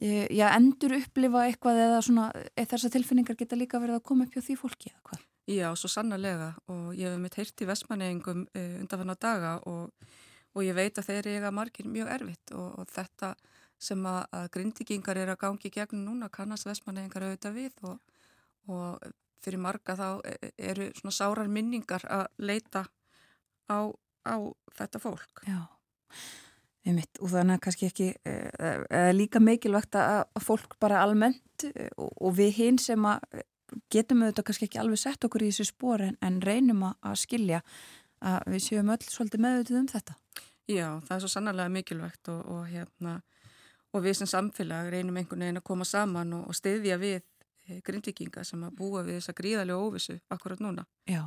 já, 0.00 0.46
endur 0.56 0.96
upplifa 0.96 1.44
eitthvað 1.48 1.82
eða 1.88 2.00
svona 2.06 2.30
þessar 2.56 2.94
tilfinningar 2.96 3.38
geta 3.38 3.58
líka 3.58 3.82
verið 3.82 4.00
að 4.00 4.06
koma 4.08 4.26
upp 4.26 4.34
hjá 4.36 4.44
því 4.46 4.58
fólki 4.60 4.92
eða 4.92 5.04
hvað? 5.10 5.28
Já, 5.50 5.68
svo 5.74 5.90
sannarlega 5.90 6.52
og 6.70 6.92
ég 6.94 7.10
hef 7.10 7.18
mitt 7.18 7.36
heyrt 7.36 7.64
í 7.64 7.66
vestmanneingum 7.66 8.44
undanfann 8.54 9.12
á 9.12 9.16
daga 9.18 9.54
og 9.66 9.90
og 10.52 10.66
ég 10.66 10.76
veit 10.76 10.98
að 10.98 11.08
þeir 11.08 11.28
eiga 11.36 11.52
margir 11.54 11.88
mjög 11.88 12.10
erfitt 12.12 12.52
og, 12.56 12.68
og 12.80 12.92
þetta 12.92 13.32
sem 13.82 14.04
að, 14.06 14.20
að 14.38 14.48
grindigingar 14.56 15.18
er 15.18 15.32
að 15.32 15.40
gangi 15.42 15.72
gegn 15.74 16.04
núna 16.06 16.28
kannast 16.32 16.68
vestmannegingar 16.68 17.26
auðvitað 17.26 17.56
við 17.56 17.86
og, 17.88 17.96
og 18.70 19.06
fyrir 19.42 19.62
marga 19.62 19.96
þá 19.98 20.08
e, 20.28 20.36
e, 20.36 20.52
eru 20.70 20.90
svona 20.98 21.16
sárar 21.16 21.50
minningar 21.50 22.04
að 22.06 22.28
leita 22.38 22.84
á, 23.66 23.90
á 24.28 24.36
þetta 24.78 25.02
fólk. 25.02 25.42
Já, 25.48 25.64
einmitt 26.82 27.20
og 27.22 27.30
þannig 27.30 27.58
að 27.58 27.64
kannski 27.66 27.88
ekki 27.88 28.08
e, 28.26 29.02
líka 29.14 29.40
mikilvægt 29.42 29.96
að, 29.98 30.24
að 30.34 30.46
fólk 30.46 30.76
bara 30.82 31.02
almennt 31.04 31.66
og, 31.96 32.10
og 32.10 32.36
við 32.38 32.54
hinn 32.58 32.80
sem 32.82 33.06
að 33.06 33.42
getum 33.92 34.24
auðvitað 34.24 34.46
kannski 34.48 34.68
ekki 34.68 34.80
alveg 34.82 35.00
sett 35.00 35.24
okkur 35.26 35.46
í 35.46 35.50
þessu 35.52 35.70
spór 35.70 36.04
en, 36.08 36.16
en 36.24 36.40
reynum 36.44 36.84
að 36.90 37.18
skilja 37.22 37.62
að 38.22 38.54
við 38.54 38.64
séum 38.66 38.92
öll 38.92 39.02
svolítið 39.06 39.44
meðvitið 39.44 39.78
um 39.80 39.90
þetta. 39.90 40.16
Já, 40.70 40.86
það 41.06 41.14
er 41.16 41.22
svo 41.24 41.30
sannarlega 41.32 41.74
mikilvægt 41.74 42.30
og, 42.32 42.42
og, 42.54 42.64
hérna, 42.70 43.16
og 43.92 44.04
við 44.04 44.18
sem 44.20 44.30
samfélag 44.30 44.90
reynum 44.92 45.18
einhvern 45.18 45.46
veginn 45.46 45.60
að 45.60 45.68
koma 45.68 45.86
saman 45.88 46.34
og, 46.36 46.48
og 46.50 46.58
stiðja 46.58 46.98
við 47.02 47.22
grindvikinga 47.86 48.44
sem 48.46 48.62
að 48.66 48.76
búa 48.78 49.02
við 49.06 49.20
þessa 49.20 49.36
gríðarlega 49.38 49.86
óvissu 49.86 50.18
akkurat 50.34 50.62
núna. 50.62 50.84
Já, 51.08 51.24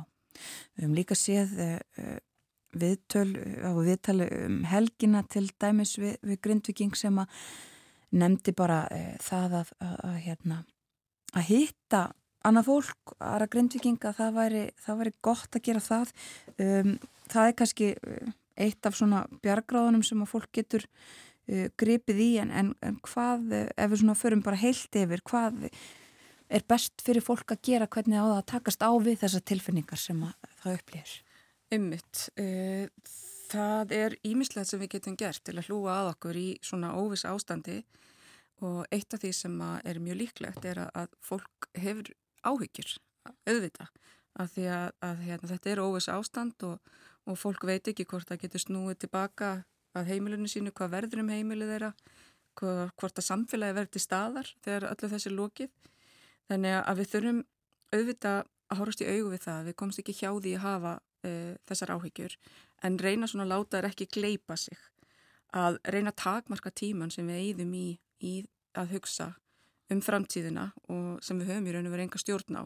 við 0.76 0.86
höfum 0.86 0.96
líka 0.96 1.18
séð 1.18 1.54
uh, 1.60 2.16
viðtöl 2.80 3.30
á 3.62 3.70
viðtali 3.76 4.28
um 4.46 4.60
helgina 4.68 5.22
til 5.30 5.46
dæmis 5.60 5.96
við, 6.00 6.16
við 6.22 6.40
grindviking 6.44 6.96
sem 6.98 7.18
að 7.22 7.42
nefndi 8.16 8.54
bara 8.56 8.84
uh, 8.92 9.12
það 9.22 9.58
að, 9.60 9.74
að, 9.82 9.98
að, 10.08 10.16
hérna, 10.26 10.62
að 11.34 11.46
hitta 11.50 12.02
annað 12.46 12.68
fólk, 12.70 13.14
aðra 13.18 13.50
grindvikinga, 13.50 14.14
það 14.14 14.34
væri, 14.36 14.64
það 14.84 14.98
væri 15.00 15.14
gott 15.26 15.58
að 15.58 15.64
gera 15.66 15.82
það. 15.82 16.12
Um, 16.62 16.92
það 17.26 17.50
er 17.50 17.56
kannski 17.58 17.88
eitt 18.56 18.86
af 18.86 18.96
svona 18.96 19.24
bjargráðunum 19.42 20.04
sem 20.06 20.22
að 20.22 20.30
fólk 20.30 20.52
getur 20.54 20.86
uh, 20.86 21.66
gripið 21.80 22.22
í 22.22 22.30
en, 22.44 22.54
en, 22.54 22.72
en 22.86 22.98
hvað, 23.08 23.50
ef 23.74 23.92
við 23.92 24.02
svona 24.04 24.18
förum 24.18 24.44
bara 24.46 24.60
heilt 24.62 25.00
yfir, 25.02 25.24
hvað 25.26 25.66
er 26.46 26.66
best 26.68 27.02
fyrir 27.02 27.24
fólk 27.26 27.50
að 27.50 27.62
gera, 27.66 27.90
hvernig 27.90 28.22
á 28.22 28.26
það 28.26 28.38
að 28.38 28.50
takast 28.52 28.84
á 28.86 28.90
við 29.02 29.22
þessar 29.24 29.46
tilfinningar 29.50 30.00
sem 30.00 30.22
það 30.62 30.76
upplýðir? 30.78 31.16
Ummitt, 31.74 32.28
uh, 32.38 32.86
það 33.50 33.94
er 33.96 34.18
ímislegt 34.26 34.70
sem 34.70 34.82
við 34.82 34.96
getum 34.96 35.16
gert 35.18 35.42
til 35.46 35.56
að 35.56 35.70
hlúa 35.70 36.00
að 36.00 36.12
okkur 36.14 36.38
í 36.38 36.48
svona 36.62 36.92
óviss 36.98 37.26
ástandi 37.26 37.80
og 38.64 38.86
eitt 38.94 39.12
af 39.12 39.20
því 39.20 39.32
sem 39.36 39.58
er 39.84 39.98
mjög 40.00 40.20
líklegt 40.22 40.64
er 40.64 40.86
að, 40.86 41.10
fólk 41.20 41.68
hefur 41.76 42.08
áhyggjur, 42.46 42.94
auðvita, 43.44 43.90
að 44.40 44.54
því 44.54 44.70
að, 44.72 44.86
að 45.04 45.26
hérna, 45.26 45.50
þetta 45.50 45.72
er 45.72 45.82
óviss 45.82 46.08
ástand 46.08 46.64
og 46.64 46.78
og 47.26 47.38
fólk 47.38 47.66
veit 47.66 47.88
ekki 47.90 48.06
hvort 48.06 48.28
það 48.28 48.44
getur 48.44 48.62
snúið 48.62 49.00
tilbaka 49.04 49.50
að 49.96 50.12
heimilinu 50.12 50.48
sínu, 50.50 50.72
hvað 50.76 50.92
verður 50.94 51.22
um 51.24 51.32
heimilu 51.32 51.68
þeirra, 51.68 51.92
hvað, 52.58 52.82
hvort 53.00 53.20
að 53.20 53.26
samfélagi 53.26 53.76
verður 53.78 53.94
til 53.96 54.02
staðar 54.04 54.50
þegar 54.64 54.88
öllu 54.92 55.10
þessi 55.12 55.32
lókið. 55.32 55.72
Þannig 56.46 56.76
að 56.78 57.00
við 57.00 57.10
þurfum 57.14 57.40
auðvitað 57.96 58.38
að 58.66 58.80
horfast 58.80 59.02
í 59.02 59.08
augu 59.10 59.32
við 59.32 59.42
það, 59.46 59.66
við 59.66 59.78
komst 59.82 60.02
ekki 60.02 60.16
hjá 60.20 60.30
því 60.30 60.54
að 60.58 60.66
hafa 60.66 60.92
e, 61.26 61.56
þessar 61.68 61.94
áhyggjur 61.96 62.36
en 62.86 62.98
reyna 63.02 63.28
svona 63.30 63.46
að 63.46 63.52
láta 63.54 63.80
þær 63.80 63.90
ekki 63.90 64.08
gleipa 64.16 64.56
sig, 64.60 64.78
að 65.56 65.78
reyna 65.92 66.12
að 66.12 66.20
takmarka 66.22 66.70
tíman 66.70 67.12
sem 67.12 67.26
við 67.28 67.42
eigðum 67.42 67.76
í, 67.76 67.86
í 68.20 68.34
að 68.76 68.96
hugsa 68.96 69.30
um 69.92 70.02
framtíðina 70.02 70.70
og 70.92 71.22
sem 71.24 71.38
við 71.40 71.52
höfum 71.52 71.70
í 71.70 71.76
raun 71.76 71.88
og 71.88 71.94
verið 71.94 72.08
enga 72.08 72.20
stjórn 72.20 72.60
á. 72.60 72.64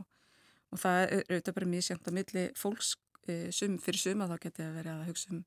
Og 0.70 0.78
það 0.78 1.00
er 1.02 1.22
auðvitað 1.28 1.56
bara 1.56 1.68
mjög 1.70 1.86
sjönd 1.86 2.08
að 2.08 2.16
milli 2.16 2.44
fólks 2.58 2.94
E, 3.28 3.50
sum, 3.54 3.76
fyrir 3.82 4.00
suma 4.00 4.28
þá 4.30 4.36
geti 4.40 4.62
það 4.62 4.78
verið 4.78 4.94
að 4.94 5.10
hugsa 5.10 5.34
um, 5.34 5.42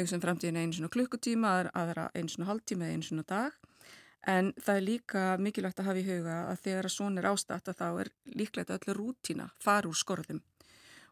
hugsa 0.00 0.16
um 0.16 0.22
framtíðin 0.22 0.60
einu 0.62 0.76
svona 0.78 0.92
klukkutíma, 0.94 1.52
aðra 1.76 2.08
einu 2.16 2.32
svona 2.32 2.48
hálftíma 2.48 2.88
eða 2.88 2.96
einu 2.96 3.08
svona 3.08 3.26
dag. 3.28 3.58
En 4.32 4.52
það 4.62 4.78
er 4.78 4.86
líka 4.86 5.22
mikilvægt 5.42 5.82
að 5.82 5.88
hafa 5.90 6.00
í 6.00 6.06
huga 6.06 6.36
að 6.52 6.60
þegar 6.64 6.88
að 6.88 6.94
svona 6.94 7.20
er 7.20 7.28
ástætt 7.32 7.70
að 7.72 7.78
þá 7.80 7.86
er 7.90 8.10
líklegt 8.38 8.70
að 8.70 8.78
öllu 8.78 8.96
rútína 8.98 9.48
fara 9.62 9.90
úr 9.90 9.98
skorðum 9.98 10.40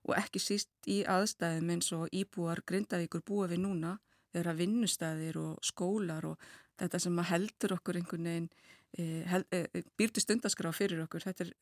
og 0.09 0.17
ekki 0.17 0.41
síst 0.43 0.89
í 0.89 1.03
aðstæðum 1.09 1.73
eins 1.75 1.91
og 1.97 2.09
íbúar 2.17 2.63
grindavíkur 2.67 3.25
búa 3.27 3.49
við 3.51 3.65
núna 3.65 3.97
þeirra 4.33 4.55
vinnustæðir 4.57 5.39
og 5.41 5.65
skólar 5.67 6.27
og 6.31 6.51
þetta 6.81 7.01
sem 7.03 7.23
heldur 7.31 7.77
okkur 7.77 7.99
einhvern 8.01 8.29
veginn 8.31 8.51
e, 8.97 9.07
held, 9.29 9.49
e, 9.53 9.83
býrtu 9.99 10.23
stundaskrá 10.23 10.73
fyrir 10.75 11.03
okkur 11.05 11.27
þetta 11.27 11.47
er 11.47 11.55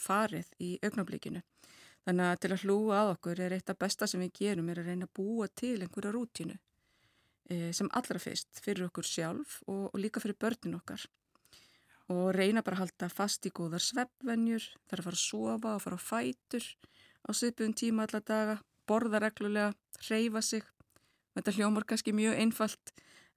farið 0.00 0.50
í 0.62 0.74
augnablíkinu. 0.86 1.42
Þannig 2.06 2.26
að 2.26 2.40
til 2.42 2.50
að 2.54 2.64
hlúa 2.64 2.98
að 3.02 3.12
okkur 3.14 3.40
er 3.44 3.54
eitt 3.56 3.70
af 3.70 3.78
besta 3.80 4.08
sem 4.08 4.22
við 4.24 4.34
gerum 4.40 4.68
er 4.72 4.80
að 4.80 4.90
reyna 4.90 5.08
að 5.08 5.16
búa 5.20 5.48
til 5.52 5.76
einhverja 5.78 6.12
rútínu 6.16 6.56
e, 6.56 7.70
sem 7.76 7.90
allra 7.96 8.20
fyrst 8.22 8.60
fyrir 8.64 8.88
okkur 8.88 9.06
sjálf 9.06 9.60
og, 9.66 9.90
og 9.92 9.98
líka 10.00 10.22
fyrir 10.22 10.38
börnin 10.40 10.78
okkar 10.80 11.06
og 12.10 12.32
reyna 12.34 12.64
bara 12.66 12.80
að 12.80 12.84
halda 12.84 13.08
fast 13.12 13.46
í 13.46 13.52
góðar 13.54 13.82
sveppvenjur, 13.84 14.64
þarf 14.90 15.04
að 15.04 15.06
fara 15.06 15.18
að 15.18 15.22
sofa 15.22 15.74
og 15.76 15.84
fara 15.84 15.98
á 16.00 16.02
fætur 16.02 16.66
á 17.26 17.30
svipuðum 17.36 17.74
tíma 17.76 18.06
alla 18.06 18.20
daga, 18.20 18.58
borða 18.88 19.20
reglulega, 19.22 19.72
reyfa 20.08 20.42
sig. 20.42 20.64
Þetta 21.36 21.54
hljómar 21.56 21.86
kannski 21.86 22.14
mjög 22.16 22.38
einfalt 22.42 22.92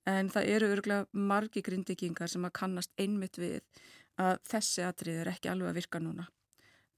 en 0.10 0.30
það 0.34 0.49
eru 0.55 0.69
örgulega 0.76 1.26
margi 1.31 1.61
grindikingar 1.64 2.31
sem 2.31 2.45
að 2.45 2.55
kannast 2.60 2.91
einmitt 2.99 3.38
við 3.39 3.61
að 4.19 4.39
þessi 4.49 4.84
atrið 4.85 5.22
er 5.22 5.31
ekki 5.34 5.51
alveg 5.51 5.72
að 5.72 5.80
virka 5.80 6.01
núna. 6.03 6.27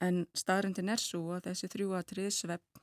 En 0.04 0.26
staðrindin 0.36 0.92
er 0.92 1.02
svo 1.02 1.36
að 1.36 1.50
þessi 1.50 1.70
þrjú 1.72 1.94
atrið, 2.00 2.32
svepp, 2.36 2.82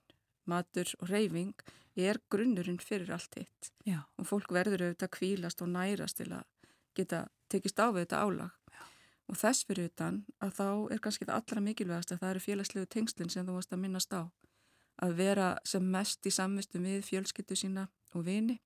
matur 0.48 0.88
og 1.00 1.10
reyfing 1.10 1.52
er 1.96 2.18
grunnurinn 2.32 2.80
fyrir 2.80 3.12
allt 3.12 3.36
hitt. 3.36 3.72
Já. 3.84 4.00
Og 4.16 4.28
fólk 4.28 4.52
verður 4.54 4.86
auðvitað 4.86 5.08
að 5.08 5.14
kvílast 5.18 5.62
og 5.62 5.72
nærast 5.74 6.20
til 6.22 6.30
að 6.32 6.72
geta 6.96 7.26
tekist 7.52 7.80
á 7.80 7.92
við 7.92 8.06
þetta 8.06 8.22
álag. 8.24 8.61
Og 9.32 9.38
þess 9.40 9.64
fyrir 9.64 9.88
utan 9.88 10.18
að 10.44 10.50
þá 10.58 10.66
er 10.92 11.00
kannski 11.00 11.24
það 11.24 11.38
allra 11.38 11.60
mikilvægast 11.64 12.10
að 12.12 12.18
það 12.20 12.32
eru 12.34 12.42
félagslegu 12.44 12.88
tengslinn 12.92 13.30
sem 13.32 13.46
þú 13.46 13.54
varst 13.56 13.72
að 13.72 13.80
minnast 13.80 14.12
á. 14.12 14.28
Að 15.00 15.14
vera 15.22 15.46
sem 15.64 15.86
mest 15.94 16.28
í 16.28 16.32
samvistu 16.36 16.82
við 16.82 17.00
fjölskyttu 17.06 17.56
sína 17.56 17.86
og 18.12 18.26
vini. 18.26 18.58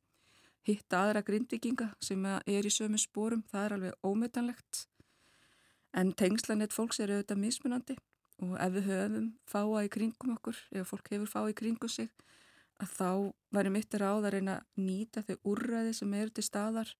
Hitta 0.66 1.04
aðra 1.04 1.22
grindvikinga 1.22 1.92
sem 2.02 2.26
er 2.26 2.66
í 2.66 2.72
sömu 2.74 2.98
spórum, 2.98 3.44
það 3.46 3.64
er 3.64 3.76
alveg 3.76 4.10
ómytanlegt. 4.10 4.82
En 5.94 6.10
tengslanett 6.18 6.74
fólks 6.74 6.98
er 6.98 7.14
auðvitað 7.14 7.44
mismunandi 7.44 7.96
og 8.42 8.58
ef 8.60 8.74
við 8.74 8.88
höfum 8.90 9.28
fáa 9.48 9.84
í 9.86 9.92
kringum 9.92 10.34
okkur, 10.34 10.58
ef 10.74 10.90
fólk 10.90 11.12
hefur 11.14 11.30
fáa 11.30 11.52
í 11.52 11.56
kringum 11.56 11.88
sig, 11.88 12.10
að 12.82 12.90
þá 12.98 13.10
væri 13.54 13.72
mittir 13.72 14.02
á 14.02 14.18
það 14.18 14.26
að 14.26 14.34
reyna 14.34 14.56
að 14.58 14.82
nýta 14.82 15.22
þau 15.24 15.36
úrræði 15.54 15.94
sem 15.96 16.18
eru 16.18 16.34
til 16.34 16.44
staðar 16.44 16.90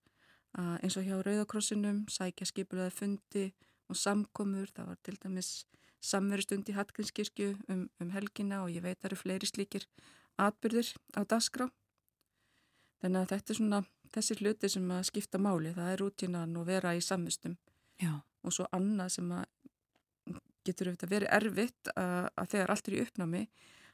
eins 0.56 0.96
og 0.96 1.06
hjá 1.06 1.16
Rauðakrossinum, 1.20 2.04
sækja 2.12 2.48
skipulaði 2.48 2.94
fundi 2.96 3.46
og 3.90 3.98
samkomur, 3.98 4.70
það 4.74 4.92
var 4.92 5.00
til 5.04 5.16
dæmis 5.22 5.50
samverustund 6.06 6.68
í 6.70 6.76
Hallgrímskirkju 6.76 7.50
um, 7.72 7.86
um 8.00 8.12
helgina 8.14 8.62
og 8.64 8.72
ég 8.74 8.84
veit 8.84 8.96
að 8.96 9.02
það 9.02 9.10
eru 9.10 9.20
fleiri 9.20 9.50
slíkir 9.50 9.86
atbyrðir 10.40 10.92
á 11.16 11.20
dasgrá. 11.28 11.68
Þannig 13.02 13.22
að 13.22 13.32
þetta 13.34 13.52
er 13.52 13.60
svona 13.60 13.82
þessi 14.14 14.38
hluti 14.40 14.70
sem 14.72 14.90
að 14.94 15.06
skipta 15.10 15.40
máli, 15.42 15.74
það 15.76 15.92
er 15.92 16.02
rútínan 16.02 16.56
og 16.56 16.68
vera 16.68 16.94
í 16.96 17.02
samvistum 17.04 17.56
Já. 18.00 18.12
og 18.42 18.54
svo 18.54 18.68
annað 18.76 19.16
sem 19.18 19.32
að 19.34 19.46
getur 20.66 20.90
auðvitað 20.90 21.12
verið 21.12 21.32
erfitt 21.36 21.90
að, 21.94 22.28
að 22.34 22.52
þegar 22.54 22.72
allt 22.72 22.88
er 22.88 22.96
í 22.96 23.02
uppnámi 23.04 23.42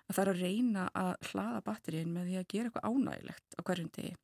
að 0.08 0.14
það 0.16 0.22
er 0.22 0.30
að 0.32 0.42
reyna 0.42 0.84
að 0.98 1.12
hlaða 1.30 1.64
batterín 1.66 2.12
með 2.14 2.28
því 2.28 2.38
að 2.38 2.48
gera 2.54 2.70
eitthvað 2.70 2.88
ánægilegt 2.88 3.58
á 3.58 3.60
hverjum 3.66 3.90
degi. 3.96 4.14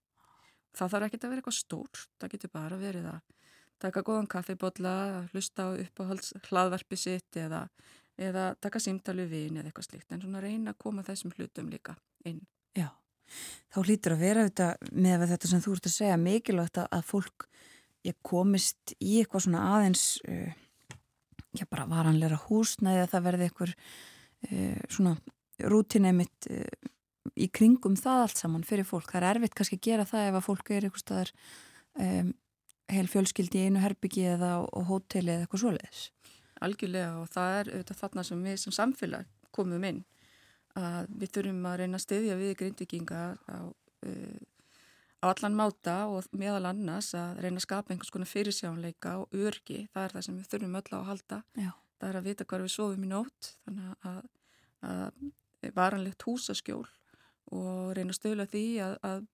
Það 0.77 0.93
þarf 0.95 1.09
ekki 1.09 1.21
að 1.21 1.31
vera 1.31 1.43
eitthvað 1.43 1.59
stórt, 1.59 2.05
það 2.21 2.35
getur 2.35 2.53
bara 2.55 2.79
verið 2.81 3.09
að 3.11 3.21
taka 3.79 4.03
góðan 4.07 4.29
kaffibotla, 4.31 4.95
hlusta 5.33 5.69
á 5.71 5.79
uppáhalds 5.79 6.33
hlaðvarpi 6.49 6.99
sitt 6.99 7.39
eða, 7.39 7.65
eða 8.19 8.51
taka 8.61 8.83
símtalu 8.83 9.29
vin 9.31 9.59
eða 9.59 9.71
eitthvað 9.71 9.89
slíkt 9.89 10.13
en 10.13 10.23
svona 10.25 10.43
reyna 10.43 10.75
að 10.75 10.81
koma 10.83 11.07
þessum 11.07 11.35
hlutum 11.37 11.71
líka 11.71 11.95
inn. 12.27 12.43
Já, 12.75 12.91
þá 13.75 13.79
hlýtur 13.85 14.17
að 14.17 14.25
vera 14.25 14.47
þetta 14.49 14.69
með 14.93 15.29
þetta 15.33 15.53
sem 15.53 15.63
þú 15.65 15.77
ert 15.77 15.91
að 15.91 15.97
segja 15.97 16.21
mikilvægt 16.21 16.83
að, 16.85 17.05
fólk 17.07 17.49
komist 18.25 18.95
í 19.05 19.19
eitthvað 19.21 19.45
svona 19.45 19.65
aðeins 19.77 20.05
uh, 20.29 20.53
já 21.57 21.65
bara 21.71 21.89
varanleira 21.91 22.39
húsnæði 22.47 23.03
að 23.05 23.11
það 23.13 23.27
verði 23.27 23.49
eitthvað 23.49 23.75
uh, 23.75 24.81
svona 24.89 25.15
rútinni 25.73 26.15
mitt 26.17 26.49
uh, 26.53 26.65
í 27.37 27.49
kringum 27.53 27.97
það 27.99 28.25
allt 28.25 28.41
saman 28.41 28.67
fyrir 28.67 28.87
fólk. 28.89 29.11
Það 29.13 29.23
er 29.23 29.31
erfitt 29.37 29.57
kannski 29.59 29.79
að 29.79 29.87
gera 29.89 30.07
það 30.09 30.29
ef 30.29 30.39
að 30.39 30.47
fólk 30.47 30.71
er 30.71 30.87
eitthvað 30.87 31.05
staðar 31.05 31.33
um, 32.05 32.31
heil 32.89 33.09
fjölskyldi 33.13 33.61
í 33.61 33.65
einu 33.69 33.83
herbyggi 33.83 34.29
eða 34.35 34.53
á 34.65 34.81
hóteli 34.89 35.35
eða 35.35 35.47
eitthvað 35.47 35.65
svoleiðis. 35.65 36.05
Algjörlega 36.65 37.11
og 37.21 37.33
það 37.33 37.57
er 37.57 37.73
auðvitað 37.73 38.01
þarna 38.03 38.25
sem 38.27 38.47
við 38.49 38.61
sem 38.63 38.75
samfélag 38.75 39.35
komum 39.55 39.85
inn 39.87 40.05
að 40.79 41.11
við 41.21 41.35
þurfum 41.35 41.67
að 41.69 41.77
reyna 41.83 41.99
að 41.99 42.05
styðja 42.05 42.39
við 42.39 42.55
grindvikinga 42.61 43.23
á, 43.51 43.59
uh, 44.09 44.39
á 45.23 45.25
allan 45.33 45.59
máta 45.59 45.97
og 46.13 46.29
meðal 46.39 46.71
annars 46.71 47.13
að 47.19 47.43
reyna 47.45 47.61
að 47.61 47.67
skapa 47.67 47.95
einhvers 47.95 48.15
konar 48.15 48.31
fyrirsjánleika 48.31 49.17
og 49.23 49.35
örgi, 49.35 49.85
það 49.93 50.05
er 50.05 50.17
það 50.17 50.27
sem 50.27 50.39
við 50.39 50.51
þurfum 50.53 50.79
öll 50.81 50.93
á 50.95 50.99
að 50.99 51.09
halda. 51.13 51.41
Já. 51.59 51.71
Það 51.99 52.09
er 52.09 52.19
að 52.21 52.29
vita 52.29 52.47
hvar 52.47 52.63
við 52.63 52.71
sofum 52.71 53.05
í 53.05 53.11
nótt, 53.11 53.49
þannig 53.67 54.07
að, 54.07 54.19
að 54.87 55.73
varanlegt 55.75 56.23
húsaskjól 56.23 56.87
og 57.55 57.93
reyna 57.97 58.13
að 58.15 58.19
stöðla 58.19 58.49
því 58.51 58.65
að, 58.85 58.97
að 59.09 59.27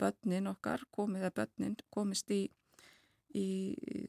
börnin 0.00 0.50
okkar 0.50 0.84
komið 0.94 1.28
börnin 1.36 1.76
komist 1.92 2.30
í, 2.32 2.42
í 3.36 3.46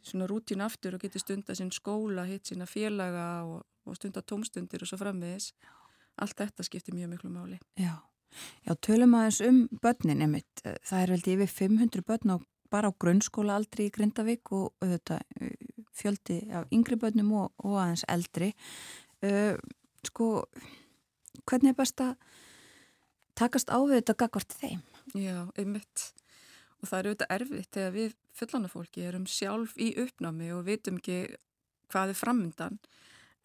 svona 0.03 0.27
rútín 0.30 0.64
aftur 0.65 0.98
og 0.98 1.03
geti 1.03 1.22
stunda 1.22 1.56
sinn 1.56 1.72
skóla, 1.72 2.26
hitt 2.27 2.49
sína 2.49 2.68
félaga 2.69 3.27
og, 3.48 3.61
og 3.88 3.99
stunda 3.99 4.23
tómstundir 4.23 4.84
og 4.84 4.90
svo 4.90 4.99
frammiðis. 5.02 5.53
Allt 6.22 6.38
þetta 6.38 6.65
skiptir 6.65 6.95
mjög 6.95 7.15
miklu 7.15 7.31
máli. 7.34 7.60
Já, 7.80 7.98
Já 8.65 8.73
tölum 8.81 9.15
aðeins 9.18 9.41
um 9.45 9.60
börnin 9.84 10.23
einmitt. 10.26 10.64
Það 10.64 10.99
er 11.02 11.14
veldi 11.14 11.35
yfir 11.35 11.52
500 11.52 12.06
börn 12.07 12.34
á, 12.34 12.38
bara 12.73 12.90
á 12.90 12.99
grunnskóla 12.99 13.57
aldrei 13.60 13.88
í 13.88 13.94
Grindavík 13.94 14.52
og 14.56 14.73
þetta, 14.81 15.19
fjöldi 15.94 16.40
af 16.56 16.69
yngri 16.73 16.98
börnum 16.99 17.34
og, 17.38 17.52
og 17.64 17.77
aðeins 17.81 18.06
eldri. 18.10 18.53
Uh, 19.23 19.56
sko, 20.07 20.30
hvernig 21.45 21.73
er 21.73 21.80
best 21.80 22.02
að 22.03 22.15
takast 23.38 23.72
á 23.73 23.77
við 23.81 23.99
þetta 24.01 24.18
gagvart 24.23 24.57
þeim. 24.60 24.81
Já, 25.18 25.38
einmitt. 25.60 26.10
Og 26.81 26.89
það 26.89 26.99
er 26.99 27.10
auðvitað 27.10 27.34
erfitt 27.38 27.77
þegar 27.77 27.95
við 27.95 28.18
fullanafólki 28.34 29.05
erum 29.07 29.30
sjálf 29.30 29.77
í 29.80 29.93
uppnámi 30.03 30.49
og 30.55 30.65
vitum 30.68 30.99
ekki 30.99 31.19
hvað 31.93 32.14
er 32.14 32.19
framöndan 32.19 32.81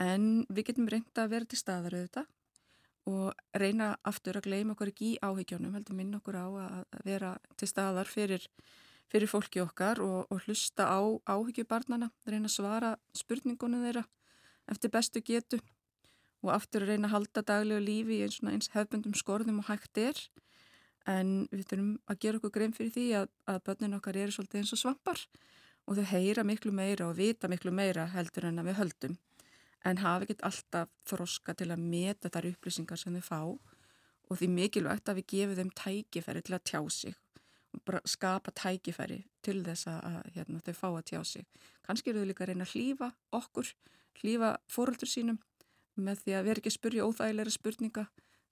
en 0.00 0.26
við 0.48 0.70
getum 0.70 0.88
reynda 0.90 1.24
að 1.24 1.32
vera 1.34 1.48
til 1.48 1.60
staðar 1.60 1.96
auðvitað 1.98 2.34
og 3.08 3.56
reyna 3.56 3.94
aftur 4.08 4.36
að 4.36 4.50
gleyma 4.50 4.74
okkur 4.74 4.90
ekki 4.92 5.14
í 5.14 5.20
áhyggjónum, 5.24 5.72
heldur 5.76 5.96
minn 5.96 6.16
okkur 6.18 6.36
á 6.36 6.46
að 6.48 7.00
vera 7.06 7.32
til 7.56 7.68
staðar 7.70 8.10
fyrir, 8.10 8.44
fyrir 9.08 9.30
fólki 9.30 9.62
okkar 9.64 10.02
og, 10.04 10.26
og 10.28 10.44
hlusta 10.44 10.90
á 10.92 11.00
áhyggjubarnana, 11.32 12.10
reyna 12.28 12.50
að 12.50 12.56
svara 12.58 12.92
spurningunum 13.16 13.86
þeirra 13.86 14.04
eftir 14.68 14.92
bestu 14.92 15.24
getu 15.24 15.60
og 16.44 16.52
aftur 16.54 16.84
að 16.84 16.94
reyna 16.94 17.08
að 17.08 17.14
halda 17.16 17.44
daglegu 17.50 17.84
lífi 17.84 18.18
í 18.18 18.24
eins, 18.26 18.40
eins 18.42 18.70
hefbundum 18.74 19.16
skorðum 19.18 19.62
og 19.62 19.70
hægt 19.70 19.98
er 19.98 20.20
en 21.08 21.48
við 21.50 21.64
þurfum 21.70 21.94
að 22.06 22.20
gera 22.24 22.40
okkur 22.40 22.54
grein 22.54 22.74
fyrir 22.76 22.94
því 22.94 23.06
að, 23.22 23.30
að 23.48 23.62
börnin 23.66 23.96
okkar 23.98 24.18
eru 24.20 24.34
svolítið 24.34 24.62
eins 24.62 24.74
og 24.76 24.82
svampar 24.82 25.24
og 25.88 25.96
þau 25.98 26.06
heyra 26.12 26.44
miklu 26.44 26.72
meira 26.74 27.08
og 27.08 27.16
vita 27.18 27.48
miklu 27.50 27.72
meira 27.74 28.06
heldur 28.12 28.50
en 28.50 28.60
að 28.60 28.70
við 28.70 28.80
höldum 28.82 29.16
en 29.88 30.02
hafa 30.02 30.26
ekkert 30.26 30.44
alltaf 30.46 30.92
þroska 31.08 31.54
til 31.56 31.70
að 31.72 31.84
meta 31.94 32.30
þar 32.32 32.50
upplýsingar 32.52 33.00
sem 33.00 33.16
þau 33.18 33.24
fá 33.24 33.40
og 34.28 34.36
því 34.36 34.50
mikilvægt 34.52 35.08
að 35.08 35.22
við 35.22 35.30
gefum 35.32 35.58
þeim 35.58 35.72
tækifæri 35.82 36.44
til 36.44 36.56
að 36.58 36.66
tjá 36.70 36.80
sig 36.92 37.16
og 37.74 37.82
bara 37.88 38.00
skapa 38.08 38.52
tækifæri 38.56 39.22
til 39.44 39.60
þess 39.64 39.88
að 39.90 40.18
hérna, 40.34 40.60
þau 40.64 40.74
fá 40.76 40.88
að 40.90 41.04
tjá 41.10 41.20
sig. 41.24 41.46
Kanski 41.86 42.12
eru 42.12 42.22
þau 42.22 42.30
líka 42.30 42.44
að 42.44 42.50
reyna 42.52 42.66
að 42.66 42.74
hlýfa 42.74 43.10
okkur, 43.38 43.72
hlýfa 44.20 44.50
fóröldur 44.72 45.10
sínum 45.10 45.38
með 46.04 46.22
því 46.24 46.36
að 46.38 46.48
vera 46.48 46.62
ekki 46.62 46.72
að 46.72 46.78
spurja 46.78 47.08
óþægilega 47.08 47.54
spurninga 47.54 48.06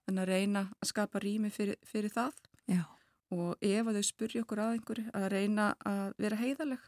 en 0.07 0.21
að 0.21 0.29
reyna 0.31 0.63
að 0.77 0.91
skapa 0.91 1.21
rými 1.23 1.51
fyrir, 1.51 1.79
fyrir 1.87 2.13
það. 2.13 2.37
Já. 2.67 2.83
og 3.31 3.63
ef 3.63 3.87
að 3.87 3.97
þau 3.97 4.05
spurja 4.07 4.41
okkur 4.43 4.59
að 4.63 4.73
einhverju 4.75 5.11
að 5.15 5.25
reyna 5.31 5.65
að 5.87 6.13
vera 6.19 6.39
heiðaleg 6.39 6.85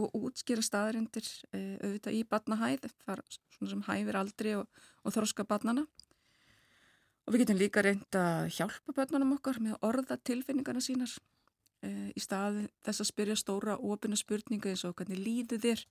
og 0.00 0.16
útskýra 0.18 0.64
staðarindir 0.64 1.26
e, 1.52 1.60
auðvitað 1.84 2.16
í 2.16 2.22
batnahæð 2.28 2.86
svona 3.04 3.70
sem 3.70 3.84
hæfir 3.86 4.18
aldri 4.18 4.54
og, 4.58 4.80
og 5.04 5.14
þróska 5.14 5.46
batnana 5.48 5.84
og 7.24 7.34
við 7.34 7.44
getum 7.44 7.60
líka 7.60 7.84
reynda 7.84 8.24
að 8.40 8.50
hjálpa 8.58 8.96
batnanum 8.96 9.36
okkar 9.36 9.60
með 9.62 9.78
orða 9.86 10.18
tilfinningarna 10.20 10.82
sínar 10.84 11.12
e, 11.84 12.10
í 12.12 12.20
staði 12.22 12.66
þess 12.84 13.04
að 13.04 13.10
spyrja 13.12 13.38
stóra 13.40 13.78
ofina 13.78 14.18
spurninga 14.18 14.72
eins 14.72 14.84
og 14.88 14.96
hvernig 14.98 15.20
líðu 15.20 15.60
þér? 15.62 15.84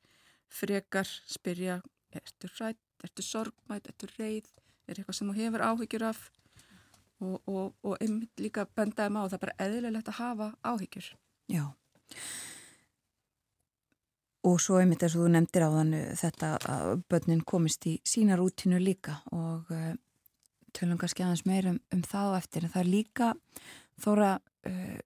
Frekar 0.54 1.10
spyrja 1.30 1.80
ertu 2.22 2.50
rætt 2.60 2.80
ertu 3.04 3.26
sorgmætt, 3.26 3.90
ertu 3.92 4.08
reið, 4.18 4.48
er 4.88 5.00
eitthvað 5.00 5.18
sem 5.18 5.30
þú 5.30 5.36
hefur 5.40 5.66
áhyggjur 5.68 6.08
af 6.08 6.24
og, 7.24 7.36
og, 7.48 7.76
og 7.84 8.00
einmitt 8.04 8.42
líka 8.42 8.66
bendaði 8.76 9.14
maður, 9.16 9.34
það 9.34 9.38
er 9.38 9.44
bara 9.46 9.68
eðlilegt 9.68 10.12
að 10.12 10.20
hafa 10.20 10.50
áhyggjur. 10.68 11.10
Já. 11.52 11.64
Og 14.44 14.60
svo 14.60 14.80
einmitt 14.80 15.04
eins 15.06 15.16
og 15.16 15.24
þú 15.24 15.30
nefndir 15.32 15.64
á 15.64 15.70
þann 15.72 15.94
þetta 16.20 16.50
að 16.74 17.04
börnin 17.12 17.46
komist 17.48 17.88
í 17.88 17.96
sína 18.08 18.36
rútinu 18.40 18.80
líka 18.82 19.22
og 19.32 19.72
uh, 19.72 19.94
tölum 20.76 21.00
kannski 21.00 21.24
aðeins 21.24 21.46
meir 21.48 21.70
um, 21.72 21.80
það 22.04 22.32
og 22.34 22.40
eftir 22.42 22.68
en 22.68 22.74
það 22.74 22.84
er 22.84 22.92
líka 22.92 23.32
þóra 24.04 24.32
uh, 24.68 25.00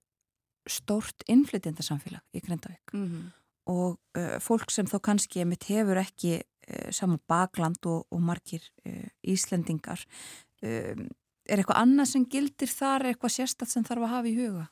stórt 0.68 1.26
innflytjendarsamfélag 1.30 2.26
í 2.34 2.44
Grendavík 2.44 2.94
Mm 2.94 3.08
-hmm. 3.08 3.26
og 3.66 4.00
uh, 4.18 4.40
fólk 4.40 4.72
sem 4.72 4.86
þá 4.86 5.00
kannski 5.02 5.40
einmitt 5.40 5.70
hefur 5.70 6.02
ekki 6.02 6.40
uh, 6.42 6.57
saman 6.92 7.22
bakland 7.30 7.86
og, 7.88 8.08
og 8.12 8.22
margir 8.24 8.64
uh, 8.86 9.08
Íslendingar. 9.24 10.04
Um, 10.64 11.08
er 11.48 11.62
eitthvað 11.62 11.82
annað 11.82 12.12
sem 12.12 12.26
gildir 12.28 12.72
þar, 12.72 13.08
eitthvað 13.08 13.36
sérstatt 13.38 13.72
sem 13.72 13.86
þarf 13.88 14.08
að 14.08 14.14
hafa 14.16 14.32
í 14.32 14.36
huga? 14.38 14.66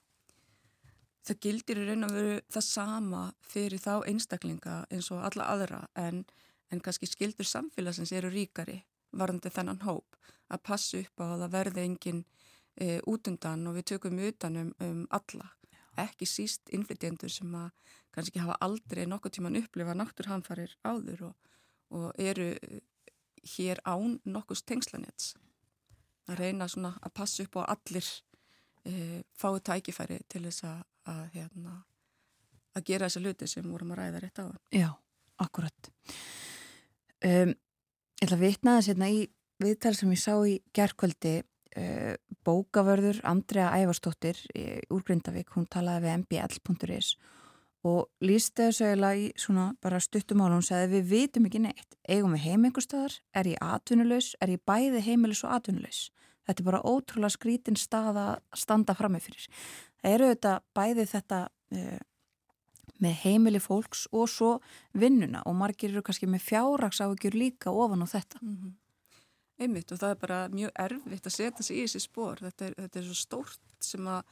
Það 1.25 1.39
gildir 1.41 1.81
í 1.81 1.85
raun 1.87 2.07
og 2.07 2.11
veru 2.13 2.33
það 2.53 2.65
sama 2.67 3.21
fyrir 3.41 3.81
þá 3.81 3.93
einstaklinga 4.05 4.75
eins 4.93 5.09
og 5.13 5.23
alla 5.25 5.47
aðra 5.55 5.79
en, 5.97 6.21
en 6.69 6.83
kannski 6.85 7.09
skildur 7.09 7.47
samfélagsins 7.49 8.13
eru 8.13 8.29
ríkari 8.33 8.83
varðandi 9.15 9.49
þennan 9.55 9.81
hóp 9.87 10.19
að 10.51 10.63
passa 10.67 11.01
upp 11.01 11.23
á 11.23 11.25
að 11.25 11.45
það 11.45 11.55
verði 11.55 11.85
engin 11.87 12.21
e, 12.77 12.99
útundan 13.09 13.65
og 13.69 13.79
við 13.79 13.87
tökum 13.93 14.21
utanum 14.21 14.73
um 14.83 15.05
alla 15.15 15.49
ekki 16.01 16.27
síst 16.29 16.69
innflytjendur 16.75 17.31
sem 17.31 17.51
að 17.57 17.71
kannski 18.15 18.41
hafa 18.43 18.57
aldrei 18.63 19.05
nokkuð 19.09 19.37
tíman 19.37 19.59
upplifa 19.59 19.95
náttúrhanfarir 19.97 20.75
áður 20.85 21.29
og, 21.31 21.51
og 21.93 22.13
eru 22.17 22.53
hér 23.55 23.81
án 23.85 24.19
nokkus 24.25 24.63
tengslanets 24.65 25.35
að 26.25 26.39
reyna 26.41 26.65
að 26.65 27.11
passa 27.13 27.45
upp 27.45 27.59
á 27.61 27.69
allir 27.75 28.07
e, 28.85 29.21
fái 29.37 29.59
tækifæri 29.61 30.19
til 30.29 30.45
þess 30.47 30.65
að, 30.65 30.79
að, 31.11 31.23
hérna, 31.35 31.75
að 32.73 32.87
gera 32.89 33.09
þessa 33.09 33.21
luti 33.21 33.49
sem 33.49 33.67
vorum 33.69 33.93
að 33.93 34.01
ræða 34.01 34.21
rétt 34.23 34.41
á 34.41 34.45
það. 34.45 34.57
Já, 34.73 34.89
akkurat. 35.45 35.91
Um, 37.25 37.53
ég 37.53 38.25
ætla 38.25 38.39
að 38.39 38.45
vitna 38.45 38.77
þess 38.79 38.91
hérna 38.91 39.11
í 39.13 39.21
viðtal 39.61 39.93
sem 39.97 40.15
ég 40.15 40.23
sá 40.23 40.33
í 40.49 40.57
gerðkvöldi 40.75 41.35
uh, 41.43 42.15
bókavörður 42.45 43.21
Andrea 43.29 43.69
Ævarstóttir 43.77 44.41
úr 44.89 45.05
Grindavík, 45.05 45.53
hún 45.53 45.69
talaði 45.69 46.07
við 46.07 46.25
mbl.is 46.25 47.15
og 47.21 47.31
lísti 48.25 48.67
þessu 48.67 48.87
eiginlega 48.87 49.21
í 49.21 49.27
svona 49.37 49.69
bara 49.83 49.99
stuttumál 50.01 50.51
hún 50.53 50.65
segði 50.65 50.97
við 50.97 51.09
vitum 51.11 51.45
ekki 51.49 51.61
neitt 51.67 51.97
eigum 52.09 52.33
við 52.33 52.45
heim 52.47 52.65
einhver 52.65 52.85
staðar, 52.85 53.19
er 53.33 53.49
ég 53.51 53.61
atvinnulegs 53.61 54.33
er 54.41 54.55
ég 54.55 54.63
bæði 54.65 55.03
heimilis 55.05 55.43
og 55.45 55.53
atvinnulegs 55.57 56.09
þetta 56.45 56.61
er 56.61 56.69
bara 56.69 56.83
ótrúlega 56.85 57.33
skrítin 57.33 57.79
stað 57.79 58.19
að 58.21 58.33
standa 58.57 58.95
framifyrir. 58.97 59.47
Það 60.01 60.17
eru 60.17 60.31
þetta 60.33 60.53
bæði 60.77 61.05
þetta 61.11 61.41
uh, 61.49 61.99
með 63.01 63.19
heimili 63.25 63.61
fólks 63.61 64.05
og 64.15 64.29
svo 64.31 64.51
vinnuna 64.95 65.43
og 65.49 65.57
margir 65.59 65.91
eru 65.91 66.03
kannski 66.05 66.29
með 66.29 66.45
fjárragsáhugjur 66.49 67.37
líka 67.37 67.73
ofan 67.73 68.05
á 68.05 68.07
þetta. 68.07 68.41
Mm 68.41 68.55
-hmm. 68.55 68.73
Einmitt 69.55 69.91
og 69.95 70.01
það 70.01 70.13
er 70.13 70.17
bara 70.19 70.39
mjög 70.51 70.71
erfitt 70.83 71.29
að 71.29 71.35
setja 71.37 71.63
sig 71.63 71.77
í 71.77 71.85
þessi 71.85 72.01
spór. 72.03 72.41
Þetta 72.43 72.73
þetta 72.75 72.99
er 72.99 73.05
svo 73.07 73.15
stórt 73.15 73.75
sem 73.85 74.07
að 74.11 74.23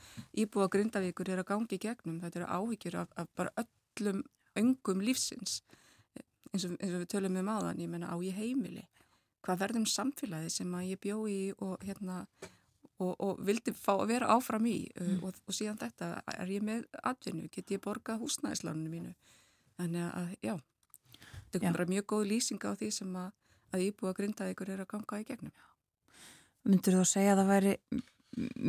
íbúa 0.43 0.67
grindavíkur 0.71 1.31
er 1.31 1.43
að 1.43 1.49
gangi 1.53 1.77
í 1.77 1.83
gegnum. 1.85 2.19
Þetta 2.23 2.41
eru 2.41 2.49
áhyggjur 2.57 2.99
af, 3.03 3.13
af 3.21 3.29
bara 3.37 3.53
öllum 3.63 4.23
öngum 4.59 5.01
lífsins 5.01 5.61
eins 6.53 6.65
og, 6.67 6.75
eins 6.77 6.93
og 6.93 7.03
við 7.03 7.09
tölum 7.13 7.37
um 7.41 7.49
áðan, 7.49 7.81
ég 7.81 7.89
menna 7.89 8.11
á 8.13 8.17
ég 8.21 8.35
heimili 8.37 8.83
hvað 9.43 9.63
verðum 9.65 9.87
samfélagi 9.89 10.51
sem 10.53 10.75
að 10.77 10.89
ég 10.93 11.01
bjó 11.03 11.23
í 11.27 11.39
og, 11.57 11.75
hérna, 11.83 12.21
og, 13.01 13.13
og 13.17 13.41
vildi 13.43 13.73
fá 13.75 13.95
að 13.97 14.13
vera 14.13 14.29
áfram 14.37 14.67
í 14.69 14.77
uh, 14.93 15.07
mm. 15.07 15.23
og, 15.25 15.39
og 15.47 15.57
síðan 15.57 15.79
þetta 15.81 16.13
er 16.37 16.53
ég 16.53 16.65
með 16.65 16.85
atvinnu, 17.03 17.49
get 17.51 17.73
ég 17.73 17.81
borga 17.83 18.19
húsnæðisláninu 18.21 18.93
mínu 18.93 19.15
þannig 19.79 20.05
að 20.07 20.35
já 20.45 20.55
þetta 21.51 21.65
er 21.67 21.77
bara 21.79 21.89
mjög 21.89 22.09
góð 22.13 22.29
lýsinga 22.31 22.71
á 22.71 22.77
því 22.79 22.91
sem 22.95 23.17
að, 23.19 23.33
að 23.73 23.85
íbúa 23.89 24.13
grindaðíkur 24.17 24.73
er 24.73 24.83
að 24.83 24.91
ganga 24.95 25.21
í 25.21 25.27
gegnum 25.27 25.53
Myndur 26.63 26.95
þú 26.95 27.01
að 27.03 27.09
segja 27.09 27.33
að 27.33 27.41
það 27.41 27.49
væri 27.51 27.73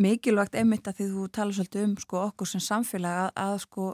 mikilvægt 0.05 0.57
einmitt 0.59 0.89
að 0.91 0.99
því 0.99 1.11
þú 1.13 1.27
tala 1.33 1.55
svolítið 1.57 1.85
um 1.87 1.93
sko, 2.03 2.23
okkur 2.31 2.51
sem 2.51 2.65
samfélag 2.65 3.21
að, 3.21 3.31
að 3.45 3.55
sko, 3.65 3.85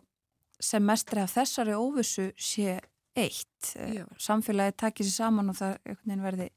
sem 0.70 0.86
mestri 0.86 1.22
af 1.22 1.34
þessari 1.34 1.76
óvissu 1.76 2.30
sé 2.40 2.78
eitt 3.18 3.74
já. 3.74 4.06
samfélagi 4.18 4.76
takir 4.80 5.06
sér 5.06 5.26
saman 5.26 5.52
og 5.52 5.58
það 5.58 5.76
verði 6.24 6.48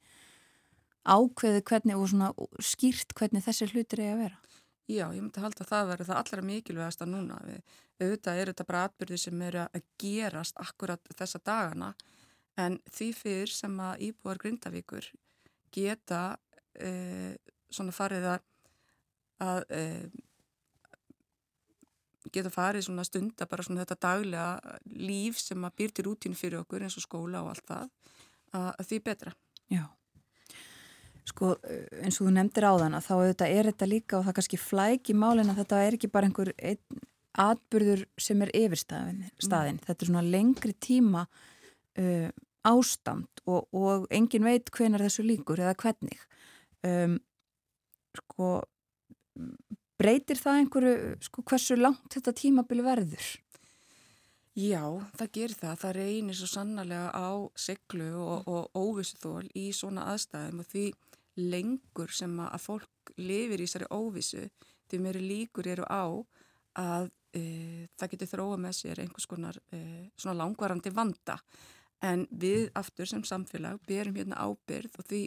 ákveði 1.03 1.63
hvernig 1.67 1.99
og 1.99 2.09
svona 2.09 2.31
skýrt 2.63 3.13
hvernig 3.17 3.43
þessi 3.43 3.67
hlutir 3.73 4.03
er 4.03 4.13
að 4.13 4.23
vera? 4.23 4.39
Já, 4.87 5.05
ég 5.15 5.21
myndi 5.21 5.39
halda 5.39 5.63
að 5.63 5.71
það 5.71 5.89
verður 5.91 6.09
það 6.09 6.19
allra 6.21 6.45
mikilvægast 6.47 7.03
að 7.03 7.11
núna. 7.13 7.37
Við, 7.47 7.77
auðvitað 8.03 8.39
eru 8.41 8.53
þetta 8.53 8.65
bara 8.67 8.83
atbyrði 8.87 9.19
sem 9.21 9.43
eru 9.47 9.61
að 9.63 9.85
gerast 10.01 10.59
akkurat 10.59 11.13
þessa 11.15 11.39
dagana 11.43 11.93
en 12.59 12.77
því 12.93 13.09
fyrir 13.17 13.53
sem 13.53 13.79
að 13.81 14.03
íbúar 14.09 14.41
Grindavíkur 14.41 15.07
geta 15.73 16.37
eh, 16.77 17.33
svona 17.73 17.93
farið 17.95 18.27
að, 18.35 18.45
að 19.41 19.63
eh, 19.73 20.05
geta 22.33 22.51
farið 22.53 22.87
svona 22.87 23.05
stunda 23.07 23.47
bara 23.49 23.65
svona 23.65 23.83
þetta 23.83 23.99
daglega 24.07 24.77
líf 24.99 25.41
sem 25.41 25.65
að 25.65 25.75
býr 25.81 25.93
til 25.93 26.07
rútínu 26.07 26.37
fyrir 26.37 26.61
okkur 26.61 26.85
eins 26.85 26.97
og 26.99 27.05
skóla 27.05 27.43
og 27.43 27.53
allt 27.53 27.67
það 27.69 27.83
að, 28.53 28.69
að 28.69 28.87
því 28.89 28.99
betra. 29.09 29.33
Já. 29.73 29.85
Sko 31.23 31.53
eins 32.03 32.19
og 32.19 32.27
þú 32.27 32.35
nefndir 32.35 32.67
á 32.67 32.73
þann 32.81 32.97
að 32.97 33.07
þá 33.07 33.13
auðvitað 33.15 33.55
er 33.55 33.69
þetta 33.71 33.89
líka 33.89 34.19
og 34.19 34.27
það 34.27 34.37
kannski 34.39 34.59
flæk 34.59 35.09
í 35.09 35.17
málinn 35.17 35.51
að 35.53 35.63
þetta 35.63 35.81
er 35.85 35.97
ekki 35.97 36.11
bara 36.11 36.29
einhver 36.29 36.51
ein, 36.59 37.01
atbyrður 37.43 38.03
sem 38.21 38.43
er 38.45 38.51
yfirstaðin. 38.59 39.23
Mm. 39.23 39.79
Þetta 39.87 39.97
er 39.97 40.09
svona 40.09 40.25
lengri 40.25 40.75
tíma 40.83 41.23
uh, 41.99 42.29
ástand 42.63 43.43
og, 43.45 43.67
og 43.75 44.07
engin 44.13 44.45
veit 44.47 44.71
hvenar 44.71 45.03
þessu 45.03 45.25
líkur 45.27 45.61
eða 45.63 45.75
hvernig. 45.79 46.19
Um, 46.83 47.17
sko 48.17 48.49
breytir 49.99 50.39
það 50.39 50.59
einhverju, 50.61 51.15
sko 51.23 51.43
hversu 51.47 51.77
langt 51.79 52.13
þetta 52.13 52.35
tímabili 52.35 52.85
verður? 52.85 53.31
Já, 54.53 54.83
það 55.17 55.31
gerir 55.33 55.57
það. 55.57 55.77
Það 55.81 55.95
reynir 55.97 56.37
svo 56.37 56.49
sannarlega 56.51 57.09
á 57.09 57.29
seglu 57.57 58.11
og, 58.21 58.49
og 58.51 58.77
óvissuþól 58.77 59.47
í 59.57 59.71
svona 59.73 60.05
aðstæðum 60.11 60.61
og 60.61 60.69
því 60.69 60.85
lengur 61.41 62.13
sem 62.13 62.35
að 62.43 62.61
fólk 62.61 63.13
lifir 63.17 63.63
í 63.63 63.65
þessari 63.65 63.89
óvissu 63.89 64.43
því 64.89 64.99
mér 65.01 65.19
líkur 65.23 65.69
eru 65.73 65.87
á 65.89 66.05
að 66.77 67.09
e, 67.33 67.87
það 67.97 68.11
getur 68.11 68.31
þróa 68.35 68.59
með 68.61 68.75
sér 68.77 69.01
einhvers 69.01 69.25
konar 69.29 69.57
e, 69.73 69.79
svona 70.13 70.43
langvarandi 70.43 70.93
vanda 70.93 71.39
en 72.03 72.25
við 72.29 72.69
aftur 72.75 73.07
sem 73.09 73.23
samfélag 73.23 73.79
berum 73.87 74.17
hérna 74.19 74.41
ábyrð 74.43 74.99
og 74.99 75.07
því 75.07 75.21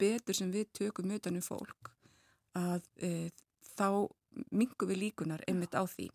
betur 0.00 0.36
sem 0.36 0.50
við 0.52 0.70
tökum 0.78 1.12
utanum 1.14 1.44
fólk 1.44 1.92
að 2.58 2.86
e, 2.96 3.30
þá 3.76 4.08
mingum 4.50 4.88
við 4.90 5.02
líkunar 5.06 5.44
einmitt 5.48 5.76
á 5.76 5.84
því. 5.84 6.08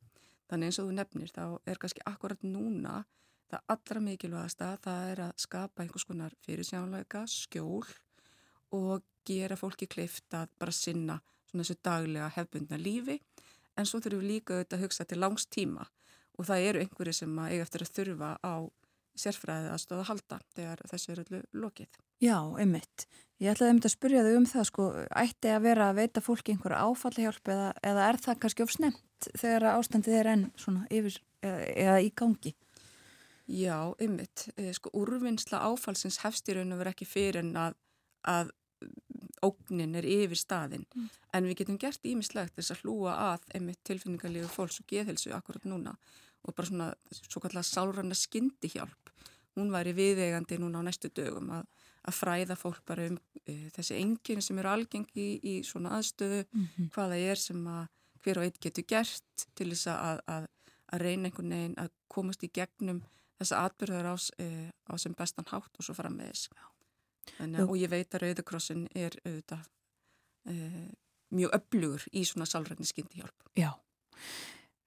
Þannig 0.49 0.69
eins 0.69 0.79
og 0.81 0.89
þú 0.89 0.97
nefnir 0.97 1.31
þá 1.33 1.45
er 1.67 1.79
kannski 1.81 2.03
akkurat 2.07 2.43
núna 2.45 3.03
það 3.51 3.73
allra 3.73 4.03
mikilvægasta 4.03 4.71
það 4.83 5.11
er 5.11 5.21
að 5.27 5.43
skapa 5.43 5.83
einhvers 5.83 6.07
konar 6.07 6.35
fyrirsjánleika, 6.43 7.23
skjól 7.27 7.85
og 8.75 9.05
gera 9.27 9.57
fólki 9.59 9.87
kleift 9.87 10.33
að 10.35 10.49
bara 10.59 10.75
sinna 10.75 11.19
svona 11.47 11.63
þessu 11.63 11.77
daglega 11.83 12.31
hefbundna 12.35 12.79
lífi. 12.79 13.19
En 13.77 13.85
svo 13.85 14.01
þurfum 14.01 14.23
við 14.23 14.31
líka 14.33 14.55
auðvitað 14.57 14.79
að 14.79 14.83
hugsa 14.87 15.05
til 15.05 15.21
langs 15.21 15.45
tíma 15.53 15.85
og 16.37 16.45
það 16.49 16.65
eru 16.69 16.81
einhverju 16.83 17.13
sem 17.17 17.39
að 17.39 17.53
eiga 17.53 17.65
eftir 17.65 17.83
að 17.83 17.93
þurfa 17.97 18.31
á 18.41 18.53
sérfræðið 19.21 19.71
að 19.73 19.81
stóða 19.83 20.03
að 20.03 20.09
halda 20.11 20.39
þegar 20.55 20.83
þessu 20.91 21.13
er 21.13 21.23
öllu 21.23 21.41
lokið. 21.63 21.97
Já, 22.23 22.37
einmitt. 22.57 23.07
Ég 23.37 23.53
ætlaði 23.53 23.71
einmitt 23.71 23.87
að 23.89 23.93
spurja 23.93 24.23
þau 24.25 24.35
um 24.39 24.47
það 24.49 24.69
sko, 24.71 24.85
ætti 25.21 25.51
að 25.53 25.65
vera 25.67 25.89
að 25.91 25.99
veita 26.01 26.23
fólki 26.25 26.53
einhverja 26.55 26.85
áfallihjálp 26.87 27.51
eða, 27.53 27.67
eða 27.85 28.05
er 28.09 28.21
það 28.23 28.39
kannski 28.43 28.65
ofsnemt 28.65 29.27
þegar 29.37 29.67
ástandið 29.75 30.17
er 30.17 30.31
enn 30.33 30.45
svona 30.57 30.87
yfir 30.89 31.19
eða, 31.45 31.59
eða 31.85 31.99
í 32.01 32.13
gangi? 32.17 32.53
Já, 33.47 33.77
einmitt. 34.03 34.47
Eh, 34.57 34.71
sko, 34.75 34.91
úrvinnsla 34.97 35.61
áfallsins 35.69 36.19
hefst 36.23 36.49
í 36.49 36.57
raun 36.57 36.73
og 36.75 36.81
verið 36.81 36.95
ekki 36.95 37.07
fyrir 37.07 37.43
en 37.43 37.53
að, 37.61 37.77
að 38.27 38.49
ógnin 39.45 39.95
er 39.97 40.05
yfir 40.07 40.39
staðin 40.39 40.85
mm. 40.95 41.09
en 41.37 41.47
við 41.47 41.61
getum 41.61 41.77
gert 41.81 42.05
ímislegt 42.07 42.57
þess 42.57 42.73
að 42.73 42.83
hlúa 42.85 43.13
að 43.33 43.45
einmitt 43.57 43.81
tilfinningarlegu 43.87 44.49
fólks 44.51 44.81
og 44.81 44.89
geðhelsu 44.89 45.33
akkurat 45.35 45.65
núna 45.69 45.93
og 46.47 46.55
bara 46.55 46.69
svona 46.69 46.87
svo 47.11 47.41
kallar 47.43 47.65
sálranna 47.67 48.15
skyndi 48.17 48.71
hjálp 48.73 49.11
hún 49.57 49.73
væri 49.73 49.93
viðegandi 49.97 50.59
núna 50.61 50.83
á 50.83 50.87
næstu 50.87 51.09
dögum 51.09 51.49
að, 51.57 51.65
að 52.07 52.17
fræða 52.19 52.57
fólk 52.59 52.83
bara 52.87 53.09
um 53.11 53.17
uh, 53.17 53.67
þessi 53.75 53.99
enginn 53.99 54.43
sem 54.45 54.59
eru 54.61 54.71
algengi 54.71 55.27
í 55.43 55.57
svona 55.67 55.97
aðstöðu 55.97 56.43
mm 56.45 56.67
-hmm. 56.67 56.89
hvaða 56.95 57.17
er 57.17 57.41
sem 57.41 57.67
að 57.67 57.87
hver 58.23 58.39
og 58.39 58.47
einn 58.47 58.61
getur 58.61 58.83
gert 58.87 59.47
til 59.55 59.69
þess 59.71 59.87
að, 59.87 60.19
að, 60.27 60.47
að 60.93 61.01
reyna 61.01 61.29
einhvern 61.29 61.53
veginn 61.55 61.77
að 61.77 61.91
komast 62.07 62.43
í 62.43 62.51
gegnum 62.53 63.03
þessa 63.37 63.65
atbyrðar 63.65 64.13
ás 64.13 64.31
uh, 64.39 64.69
á 64.89 64.93
sem 64.97 65.13
bestan 65.13 65.45
hátt 65.51 65.77
og 65.77 65.83
svo 65.85 65.93
fram 65.93 66.17
með 66.17 66.33
þess 66.33 66.49
Þannig, 67.37 67.65
og 67.67 67.75
ég 67.77 67.91
veit 67.91 68.15
að 68.15 68.23
Rauðakrossin 68.23 68.87
er 68.95 69.17
auðvitað 69.25 69.65
uh, 70.47 70.87
mjög 71.35 71.57
öflugur 71.59 72.05
í 72.15 72.23
svona 72.27 72.47
sálrætni 72.47 72.87
skyndihjálp. 72.87 73.49
Já, 73.57 73.73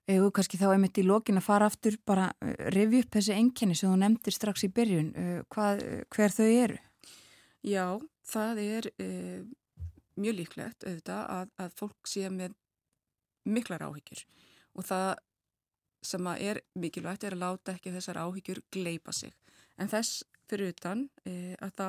eða 0.08 0.30
kannski 0.36 0.60
þá 0.60 0.68
einmitt 0.72 1.00
í 1.00 1.06
lokin 1.06 1.40
að 1.40 1.48
fara 1.48 1.68
aftur 1.70 1.98
bara 2.06 2.30
uh, 2.32 2.54
revi 2.74 3.02
upp 3.04 3.18
þessi 3.18 3.36
enginni 3.36 3.76
sem 3.78 3.92
þú 3.92 4.00
nefndir 4.00 4.36
strax 4.36 4.64
í 4.66 4.72
byrjun, 4.74 5.10
uh, 5.12 5.40
hvað, 5.52 5.84
hver 6.14 6.36
þau 6.36 6.46
eru? 6.48 6.78
Já, 7.60 7.84
það 8.24 8.62
er 8.62 8.86
mjög 10.20 10.36
líklegt 10.38 10.86
auðvitað 10.86 11.24
að, 11.34 11.50
að 11.60 11.74
fólk 11.76 12.08
sé 12.08 12.30
með 12.32 12.54
miklar 13.48 13.84
áhyggjur. 13.84 14.22
Og 14.78 14.86
það 14.86 15.10
sem 16.06 16.28
að 16.30 16.44
er 16.48 16.60
mikilvægt 16.80 17.26
er 17.26 17.36
að 17.36 17.44
láta 17.44 17.74
ekki 17.76 17.92
þessar 17.94 18.22
áhyggjur 18.24 18.62
gleipa 18.72 19.12
sig. 19.12 19.34
En 19.80 19.90
þess 19.90 20.22
fyrir 20.50 20.72
utan 20.74 21.06
e, 21.28 21.54
að 21.60 21.74
þá 21.76 21.88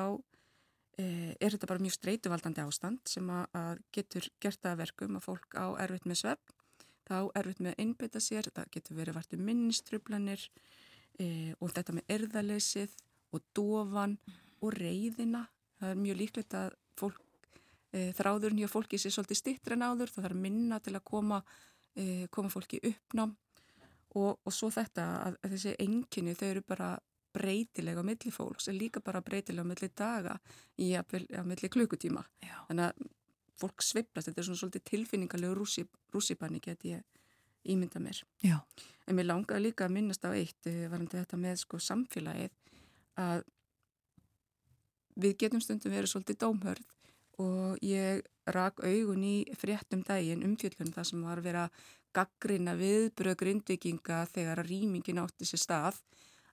e, 1.00 1.04
er 1.40 1.54
þetta 1.54 1.70
bara 1.70 1.82
mjög 1.82 1.96
streytuvaldandi 1.96 2.64
ástand 2.64 3.00
sem 3.08 3.30
að, 3.32 3.46
að 3.58 3.80
getur 3.96 4.28
gert 4.42 4.60
það 4.64 4.82
verkum 4.84 5.18
að 5.18 5.26
fólk 5.28 5.56
á 5.56 5.66
erfitt 5.84 6.08
með 6.08 6.20
svepp, 6.22 6.54
þá 7.08 7.16
erfitt 7.38 7.62
með 7.62 7.74
að 7.74 7.82
innbytta 7.84 8.22
sér, 8.22 8.48
það 8.54 8.70
getur 8.76 8.98
verið 8.98 9.18
vartu 9.18 9.38
minnistrublanir 9.40 10.46
e, 11.18 11.26
og 11.58 11.74
þetta 11.74 11.96
með 11.96 12.14
erðaleysið 12.16 12.96
og 13.32 13.44
dofan 13.56 14.16
og 14.62 14.74
reyðina. 14.76 15.46
Það 15.80 15.94
er 15.94 16.02
mjög 16.02 16.20
líklegt 16.20 16.56
að 16.58 16.74
fólk, 17.00 17.20
e, 17.92 18.10
þráðurinn 18.16 18.62
hjá 18.62 18.70
fólki 18.70 19.00
sé 19.00 19.12
svolítið 19.12 19.40
stittra 19.40 19.78
en 19.78 19.86
áður, 19.86 20.12
það 20.12 20.28
þarf 20.28 20.42
minna 20.44 20.80
til 20.80 20.96
að 20.96 21.06
koma, 21.10 21.42
e, 21.96 22.26
koma 22.30 22.52
fólki 22.52 22.82
uppnám 22.92 23.34
og, 24.14 24.36
og 24.44 24.52
svo 24.52 24.70
þetta 24.72 25.08
að, 25.26 25.40
að 25.40 25.56
þessi 25.56 25.74
enginni 25.82 26.36
þau 26.36 26.48
eru 26.50 26.62
bara 26.68 26.92
breytilega 27.32 28.04
á 28.04 28.04
milli 28.04 28.32
fólks 28.32 28.68
en 28.68 28.78
líka 28.78 29.00
bara 29.04 29.22
breytilega 29.24 29.64
á 29.64 29.70
milli 29.70 29.88
daga 29.96 30.36
í 30.84 30.92
að 30.98 31.46
milli 31.48 31.70
klukkutíma 31.72 32.24
Já. 32.44 32.56
þannig 32.68 32.90
að 32.90 33.10
fólk 33.60 33.84
sveiplast 33.84 34.28
þetta 34.28 34.42
er 34.42 34.48
svona 34.48 34.60
svolítið 34.60 34.86
tilfinningarlegu 34.90 35.56
rússi, 35.58 35.84
rússipanni 36.14 36.60
get 36.62 36.84
ég 36.88 37.02
ímynda 37.68 38.00
mér. 38.02 38.22
Já. 38.42 38.58
en 39.06 39.16
mér 39.16 39.28
langaði 39.28 39.68
líka 39.68 39.86
að 39.86 39.94
minnast 39.96 40.24
á 40.26 40.30
eitt 40.34 40.66
eh, 40.66 40.88
varandi 40.90 41.18
þetta 41.18 41.38
með 41.38 41.60
sko 41.62 41.78
samfélagið 41.78 42.50
að 43.22 43.44
við 45.22 45.36
getum 45.38 45.62
stundum 45.62 45.92
verið 45.92 46.12
svolítið 46.12 46.40
dómhörð 46.42 46.98
og 47.42 47.82
ég 47.84 48.22
rak 48.54 48.82
augun 48.82 49.24
í 49.24 49.36
fréttum 49.58 50.02
daginn 50.06 50.44
umfjöldunum 50.46 50.94
það 50.94 51.08
sem 51.10 51.24
var 51.26 51.40
að 51.40 51.48
vera 51.48 51.64
gaggrina 52.12 52.74
viðbröð 52.76 53.38
grindvikinga 53.40 54.24
þegar 54.32 54.62
að 54.62 54.70
rýmingin 54.72 55.22
átti 55.22 55.48
sér 55.48 55.62
stað 55.62 56.00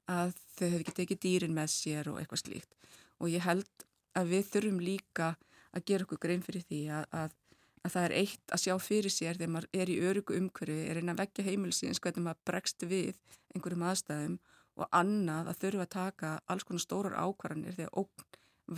að 0.10 0.34
þau 0.58 0.66
hefði 0.66 0.80
ekki 0.84 0.98
tekið 1.00 1.22
dýrin 1.26 1.56
með 1.56 1.72
sér 1.74 2.10
og 2.12 2.20
eitthvað 2.20 2.44
slíkt. 2.44 2.76
Og 3.20 3.32
ég 3.34 3.44
held 3.46 3.86
að 4.18 4.32
við 4.34 4.48
þurfum 4.54 4.80
líka 4.82 5.34
að 5.76 5.86
gera 5.92 6.08
okkur 6.08 6.22
grein 6.24 6.46
fyrir 6.46 6.66
því 6.68 6.82
að, 6.98 7.06
að, 7.22 7.36
að 7.84 7.96
það 7.96 8.08
er 8.08 8.16
eitt 8.22 8.56
að 8.56 8.64
sjá 8.64 8.74
fyrir 8.84 9.14
sér 9.14 9.40
þegar 9.40 9.54
maður 9.56 9.82
er 9.84 9.92
í 9.92 10.00
örugu 10.10 10.38
umhverfi, 10.40 10.80
er 10.90 11.02
einn 11.02 11.14
að 11.14 11.22
vekja 11.24 11.48
heimilsins 11.50 12.02
hvernig 12.04 12.26
maður 12.26 12.42
bregst 12.50 12.88
við 12.90 13.20
einhverjum 13.54 13.86
aðstæðum 13.90 14.40
og 14.80 14.90
annað 14.96 15.52
að 15.52 15.62
þurfa 15.64 15.86
að 15.86 15.94
taka 15.96 16.34
alls 16.48 16.66
konar 16.68 16.84
stórar 16.86 17.20
ákvarðanir 17.20 17.78
þegar 17.78 17.96
ógn 18.00 18.28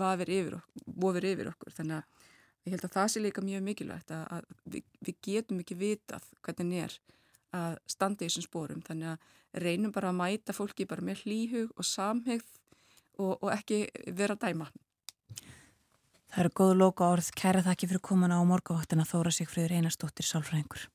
vafir 0.01 0.29
yfir, 0.31 0.59
yfir 1.31 1.49
okkur. 1.51 1.73
Þannig 1.75 1.97
að 1.99 2.29
ég 2.65 2.75
held 2.75 2.85
að 2.87 2.95
það 2.95 3.09
sé 3.11 3.23
líka 3.23 3.43
mjög 3.45 3.65
mikilvægt 3.65 4.13
að, 4.15 4.23
að 4.37 4.73
við, 4.73 4.85
við 5.01 5.19
getum 5.27 5.61
ekki 5.63 5.77
vitað 5.79 6.27
hvernig 6.45 6.85
er 6.85 6.97
að 7.57 7.77
standa 7.89 8.23
í 8.23 8.29
þessum 8.29 8.45
spórum 8.45 8.83
þannig 8.85 9.13
að 9.13 9.63
reynum 9.65 9.93
bara 9.93 10.11
að 10.11 10.19
mæta 10.21 10.55
fólki 10.55 10.87
bara 10.87 11.03
með 11.03 11.25
hlýhug 11.25 11.73
og 11.75 11.87
samhegð 11.87 12.47
og, 13.19 13.33
og 13.41 13.49
ekki 13.51 13.83
vera 14.15 14.37
dæma 14.39 14.69
Það 16.31 16.43
eru 16.45 16.51
góðu 16.55 16.75
lóka 16.79 17.09
orð 17.11 17.29
kæra 17.35 17.63
þakki 17.65 17.91
fyrir 17.91 18.03
komuna 18.07 18.39
á 18.39 18.43
morgavaktina 18.47 19.03
Þóra 19.03 19.35
Sigfriður 19.35 19.75
Einarstóttir 19.81 20.27
Sálfræðingur 20.29 20.87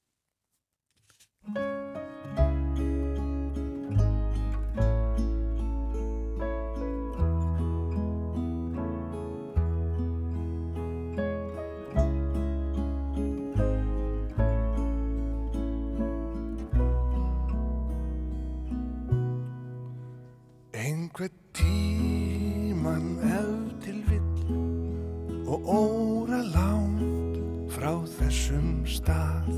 og 25.47 25.63
óra 25.71 26.43
lánt 26.51 27.39
frá 27.71 27.93
þessum 28.19 28.83
stað. 28.89 29.51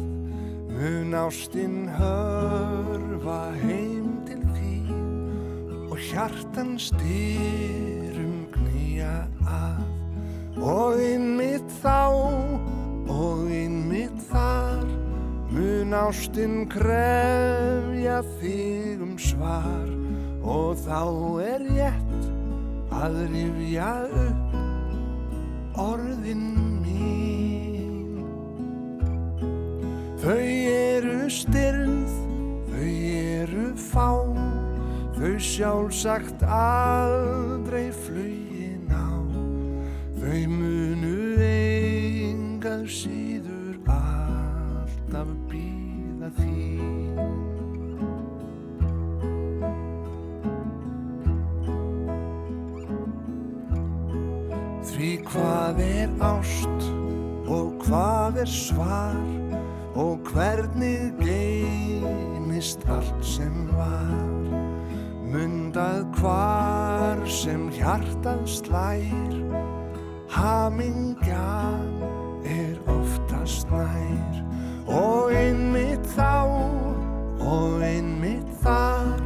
Mun 0.68 1.14
ástinn 1.16 1.88
hörfa 1.96 3.40
heim 3.62 4.20
til 4.28 4.42
því 4.52 4.76
og 5.88 5.96
hjartan 6.10 6.76
styrum 6.78 8.44
knýja 8.54 9.26
að. 9.48 9.84
Og 10.58 11.00
innmitt 11.02 11.70
þá 11.80 12.10
og 13.08 13.46
innmitt 13.48 14.18
þar 14.28 14.84
mun 15.54 15.94
ástinn 15.96 16.66
krefja 16.68 18.20
þig 18.38 19.06
um 19.06 19.16
svar. 19.18 19.88
Og 20.48 20.76
þá 20.84 21.00
er 21.44 21.64
rétt 21.72 22.28
að 22.94 23.24
rifja 23.32 23.94
upp 24.08 24.37
orðin 25.78 26.44
mín. 26.82 28.18
Þau 30.18 30.42
eru 30.74 31.28
styrð 31.30 32.14
þau 32.68 32.90
eru 33.22 33.68
fá 33.78 34.10
þau 35.18 35.34
sjálfsagt 35.42 36.42
aldrei 36.44 37.88
flugin 38.04 38.90
á. 38.90 39.10
Þau 40.18 40.40
munu 40.52 41.16
engað 41.48 42.86
síður 43.00 43.78
alltaf 43.88 45.30
býða 45.50 46.34
því 46.38 47.47
hvað 58.38 58.46
er 58.46 58.50
svar 58.54 59.16
og 59.98 60.18
hvernig 60.30 61.12
geymist 61.18 62.84
allt 62.86 63.24
sem 63.26 63.66
var. 63.74 64.12
Mundað 65.28 66.04
hvar 66.20 67.18
sem 67.26 67.66
hjartað 67.74 68.44
slær 68.46 69.34
Hamingjan 70.30 71.98
er 72.46 72.78
oftast 72.86 73.66
nær. 73.72 74.38
Og 74.86 75.34
einmitt 75.34 76.06
þá 76.14 76.46
og 77.42 77.82
einmitt 77.82 78.48
þar 78.62 79.18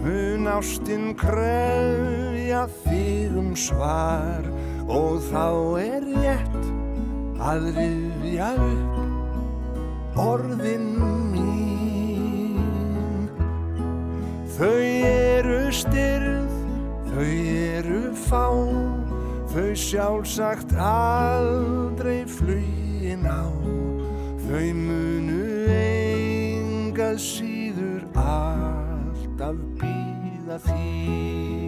mun 0.00 0.48
ástinn 0.48 1.12
kröfja 1.20 2.64
þig 2.80 3.36
um 3.36 3.52
svar. 3.54 4.48
Og 4.88 5.20
þá 5.28 5.44
er 5.84 6.12
rétt 6.16 6.78
að 7.38 7.68
rifja 8.28 8.52
upp 8.60 10.18
orðin 10.18 10.98
mín. 11.32 12.58
Þau 14.58 14.82
eru 15.08 15.72
styrð 15.72 16.52
þau 17.08 17.24
eru 17.24 18.14
fá 18.26 18.46
þau 19.48 19.74
sjálfsagt 19.74 20.74
aldrei 20.76 22.24
flugin 22.26 23.24
á. 23.24 23.48
Þau 24.44 24.74
munu 24.74 25.44
engað 25.72 27.18
síður 27.22 28.04
alltaf 28.18 29.56
býða 29.80 30.58
því 30.66 31.67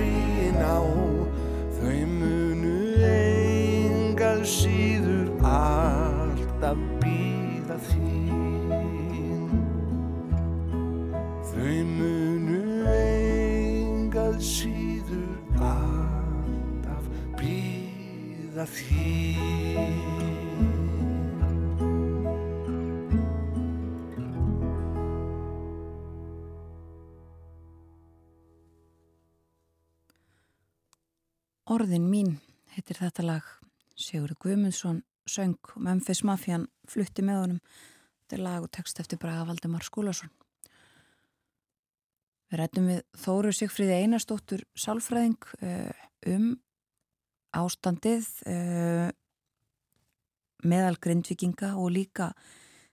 þín. 18.69 20.21
Orðin 31.71 32.09
mín 32.11 32.33
heitir 32.75 32.97
þetta 32.99 33.23
lag. 33.23 33.45
Sigur 33.95 34.33
Guðmundsson 34.41 35.03
söng 35.29 35.55
Memphis 35.79 36.23
Mafian 36.27 36.65
flutti 36.89 37.23
með 37.23 37.39
honum. 37.39 37.59
Þetta 38.19 38.37
er 38.37 38.43
lag 38.43 38.65
og 38.65 38.71
text 38.75 38.99
eftir 38.99 39.19
Braga 39.21 39.45
Valdemar 39.47 39.85
Skúlason. 39.85 40.31
Við 42.51 42.59
rættum 42.59 42.89
við 42.91 42.99
Þóru 43.23 43.53
Sigfríði 43.55 44.01
Einarstóttur 44.01 44.65
sálfræðing 44.75 45.37
uh, 45.61 46.03
um 46.33 46.49
ástandið 47.57 48.27
uh, 48.47 49.09
meðal 50.63 50.97
grindvikinga 51.01 51.73
og 51.75 51.91
líka 51.95 52.31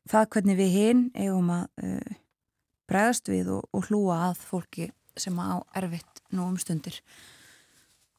það 0.09 0.31
hvernig 0.35 0.59
við 0.59 0.75
hinn 0.75 1.03
eigum 1.15 1.51
að 1.55 1.67
uh, 1.85 2.15
bregðast 2.89 3.29
við 3.31 3.53
og, 3.59 3.69
og 3.73 3.91
hlúa 3.91 4.21
að 4.31 4.45
fólki 4.49 4.91
sem 5.19 5.37
á 5.39 5.61
erfitt 5.77 6.23
nú 6.33 6.49
um 6.49 6.59
stundir 6.61 7.03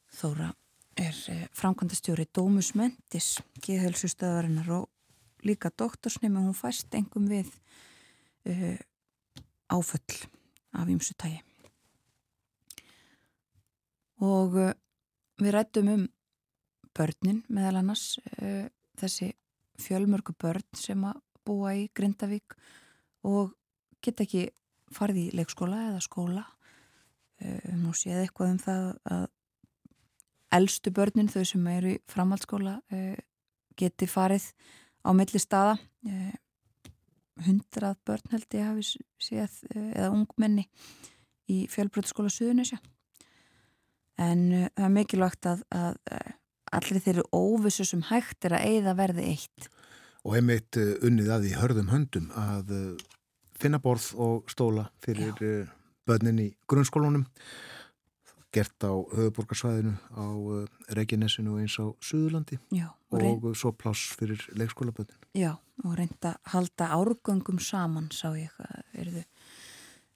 Þóra 0.10 0.50
er 1.00 1.16
eh, 1.32 1.44
framkvæmdastjóri 1.56 2.26
Dómus 2.36 2.74
Mentis, 2.76 3.38
geðhelsustöðarinnar 3.64 4.72
og 4.74 5.46
líka 5.46 5.70
doktorsnemi, 5.70 6.42
hún 6.42 6.58
fæst 6.58 6.96
engum 6.98 7.30
við 7.32 7.48
uh, 8.50 8.76
áföll 9.72 10.18
af 10.76 10.90
ýmsu 10.92 11.16
tægi. 11.16 11.40
Og 14.20 14.58
uh, 14.60 14.74
við 15.40 15.56
rættum 15.56 15.94
um 15.94 16.04
börnin 17.00 17.42
meðal 17.48 17.80
annars, 17.80 18.20
uh, 18.44 18.68
þessi 19.00 19.32
fjölmörgu 19.80 20.36
börn 20.36 20.68
sem 20.76 21.04
að 21.08 21.24
búa 21.48 21.74
í 21.80 21.88
Grindavík 21.96 22.58
og 23.26 23.56
geta 24.04 24.26
ekki 24.28 24.50
farið 24.94 25.22
í 25.24 25.38
leikskóla 25.40 25.86
eða 25.90 26.02
skóla. 26.04 26.44
Nú 27.80 27.94
séð 27.96 28.26
eitthvað 28.26 28.50
um 28.52 28.58
það 28.60 28.88
að 29.16 29.22
eldstu 30.56 30.92
börnin, 30.94 31.30
þau 31.30 31.46
sem 31.48 31.68
eru 31.72 31.96
í 31.96 32.00
framhaldsskóla 32.10 32.76
uh, 32.94 33.18
geti 33.80 34.08
farið 34.10 34.50
á 35.06 35.10
milli 35.16 35.42
staða 35.42 35.78
uh, 35.78 36.34
hundrað 37.46 38.00
börn 38.08 38.34
held 38.34 38.58
ég 38.58 38.68
hafi 38.68 38.86
séð 39.22 39.60
uh, 39.76 39.92
eða 39.94 40.12
ungmenni 40.16 40.66
í 41.50 41.64
fjölbröðskóla 41.72 42.34
Suðunisja 42.34 42.80
en 44.20 44.42
það 44.76 44.86
er 44.86 44.94
mikilvægt 44.94 45.48
að, 45.48 45.62
að 45.72 45.96
allir 46.76 47.04
þeirri 47.06 47.26
óvissu 47.36 47.86
sem 47.88 48.04
hægt 48.10 48.46
er 48.48 48.58
að 48.58 48.66
eigða 48.74 48.96
verði 49.00 49.28
eitt 49.34 49.70
og 50.28 50.36
einmitt 50.36 50.78
unnið 50.78 51.32
að 51.32 51.46
því 51.46 51.56
hörðum 51.62 51.92
höndum 51.94 52.30
að 52.38 52.74
finna 53.60 53.80
borð 53.84 54.12
og 54.20 54.52
stóla 54.52 54.90
fyrir 55.04 55.36
Já. 55.40 55.68
börnin 56.08 56.42
í 56.44 56.50
grunnskólunum 56.70 57.26
gert 58.56 58.82
á 58.82 58.92
höfuborgarsvæðinu 58.92 59.94
á 60.16 60.26
Reykjanesinu 60.98 61.54
og 61.54 61.64
eins 61.64 61.78
á 61.78 61.86
Suðurlandi 62.02 62.58
Já, 62.74 62.88
og, 62.90 63.20
og 63.20 63.22
reyn... 63.22 63.58
svo 63.58 63.74
pláss 63.78 64.16
fyrir 64.18 64.42
leikskólaböðin. 64.58 65.18
Já, 65.38 65.54
og 65.86 65.98
reynda 65.98 66.34
að 66.34 66.54
halda 66.56 66.90
árgöngum 66.98 67.60
saman, 67.62 68.10
sá 68.10 68.32
ég 68.34 68.56
erðu, 68.98 69.24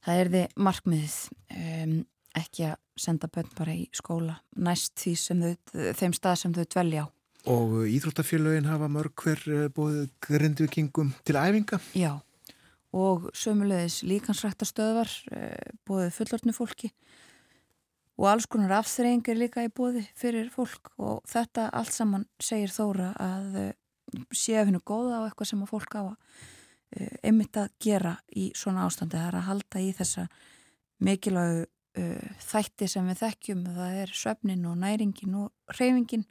það 0.05 0.23
er 0.23 0.31
þið 0.33 0.57
markmiðið 0.67 1.19
um, 1.59 1.95
ekki 2.37 2.67
að 2.71 2.79
senda 2.99 3.29
börn 3.31 3.49
bara 3.57 3.73
í 3.75 3.87
skóla 3.95 4.37
næst 4.61 4.95
því 5.01 5.13
sem 5.17 5.41
þau, 5.43 5.55
þeim 5.97 6.15
stað 6.17 6.39
sem 6.41 6.55
þau 6.55 6.65
dvelja 6.75 7.05
á. 7.05 7.07
Og 7.53 7.73
Íþróttafélagin 7.91 8.69
hafa 8.69 8.87
mörg 8.91 9.19
hver 9.19 9.41
uh, 9.51 9.65
bóðið 9.73 10.05
grindvikingum 10.23 11.11
til 11.27 11.35
æfinga? 11.35 11.81
Já, 11.97 12.13
og 12.95 13.27
sömulegis 13.35 14.01
líkansrættastöðvar 14.07 15.11
uh, 15.33 15.73
bóðið 15.87 16.15
fullortnu 16.19 16.55
fólki 16.55 16.93
og 18.13 18.29
alls 18.29 18.47
konar 18.47 18.77
afþreying 18.77 19.25
er 19.27 19.41
líka 19.41 19.65
í 19.65 19.73
bóði 19.73 20.05
fyrir 20.15 20.51
fólk 20.53 20.93
og 21.01 21.23
þetta 21.27 21.67
allt 21.73 21.95
saman 21.95 22.27
segir 22.39 22.71
Þóra 22.71 23.11
að 23.19 23.59
uh, 23.59 23.69
sé 24.31 24.55
að 24.59 24.69
hennu 24.69 24.83
góða 24.85 25.23
á 25.23 25.25
eitthvað 25.25 25.51
sem 25.51 25.65
að 25.65 25.73
fólk 25.73 25.97
á 25.99 26.03
að 26.05 26.17
einmitt 27.25 27.57
að 27.57 27.71
gera 27.81 28.11
í 28.37 28.51
svona 28.53 28.83
ástandi 28.85 29.17
það 29.17 29.29
er 29.31 29.37
að 29.39 29.47
halda 29.47 29.79
í 29.81 29.87
þessa 29.97 30.25
mikilvægu 31.01 31.63
uh, 31.99 32.29
þætti 32.47 32.89
sem 32.91 33.09
við 33.11 33.23
þekkjum 33.23 33.65
það 33.75 33.99
er 34.03 34.15
söfnin 34.17 34.69
og 34.69 34.79
næringin 34.83 35.35
og 35.41 35.77
reyfingin 35.79 36.25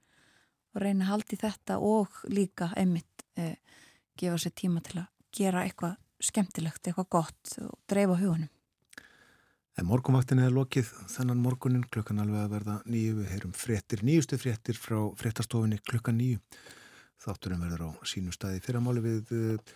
og 0.72 0.80
reyna 0.84 1.06
að 1.06 1.12
halda 1.12 1.36
í 1.36 1.42
þetta 1.42 1.78
og 1.84 2.22
líka 2.32 2.72
einmitt 2.76 3.08
gefa 4.18 4.38
sér 4.40 4.52
tíma 4.56 4.80
til 4.84 4.98
að 5.00 5.08
gera 5.32 5.62
eitthvað 5.64 5.94
skemmtilegt, 6.22 6.84
eitthvað 6.86 7.08
gott 7.12 7.54
og 7.64 7.78
dreifa 7.88 8.18
hugunum 8.20 8.50
En 9.80 9.88
morgunvaktin 9.88 10.42
er 10.44 10.52
lokið 10.52 10.90
þannan 11.08 11.40
morgunin 11.40 11.84
klukkan 11.88 12.20
alveg 12.20 12.42
að 12.42 12.50
verða 12.52 12.74
nýju. 12.92 13.14
Við 13.22 13.30
heyrum 13.32 13.54
fréttir, 13.56 14.02
nýjustu 14.04 14.36
fréttir 14.40 14.76
frá 14.76 14.98
fréttastofinni 15.16 15.78
klukkan 15.88 16.18
nýju. 16.18 16.42
Þátturum 17.22 17.62
verður 17.64 17.86
á 17.88 17.90
sínu 18.04 18.34
staði 18.36 18.60
fyrramáli 18.64 19.04
við 19.04 19.32
uh, 19.38 19.72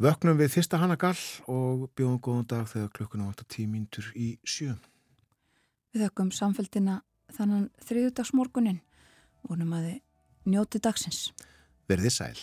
vöknum 0.00 0.38
við 0.40 0.54
fyrsta 0.54 0.80
Hannagall 0.80 1.18
og 1.50 1.88
bjóðum 1.98 2.20
góðan 2.24 2.46
dag 2.48 2.68
þegar 2.70 2.92
klukkan 2.96 3.24
á 3.24 3.30
8 3.30 3.46
tímintur 3.52 4.06
í 4.16 4.32
sjö. 4.48 4.74
Við 5.92 6.06
þökkum 6.06 6.30
samfélgina 6.32 7.00
þannan 7.36 7.68
þriðudagsmorgunin. 7.84 8.80
Vonum 9.44 9.74
að 9.76 9.90
þið 9.90 10.54
njóti 10.54 10.80
dagsins. 10.82 11.20
Verðið 11.90 12.16
sæl. 12.16 12.40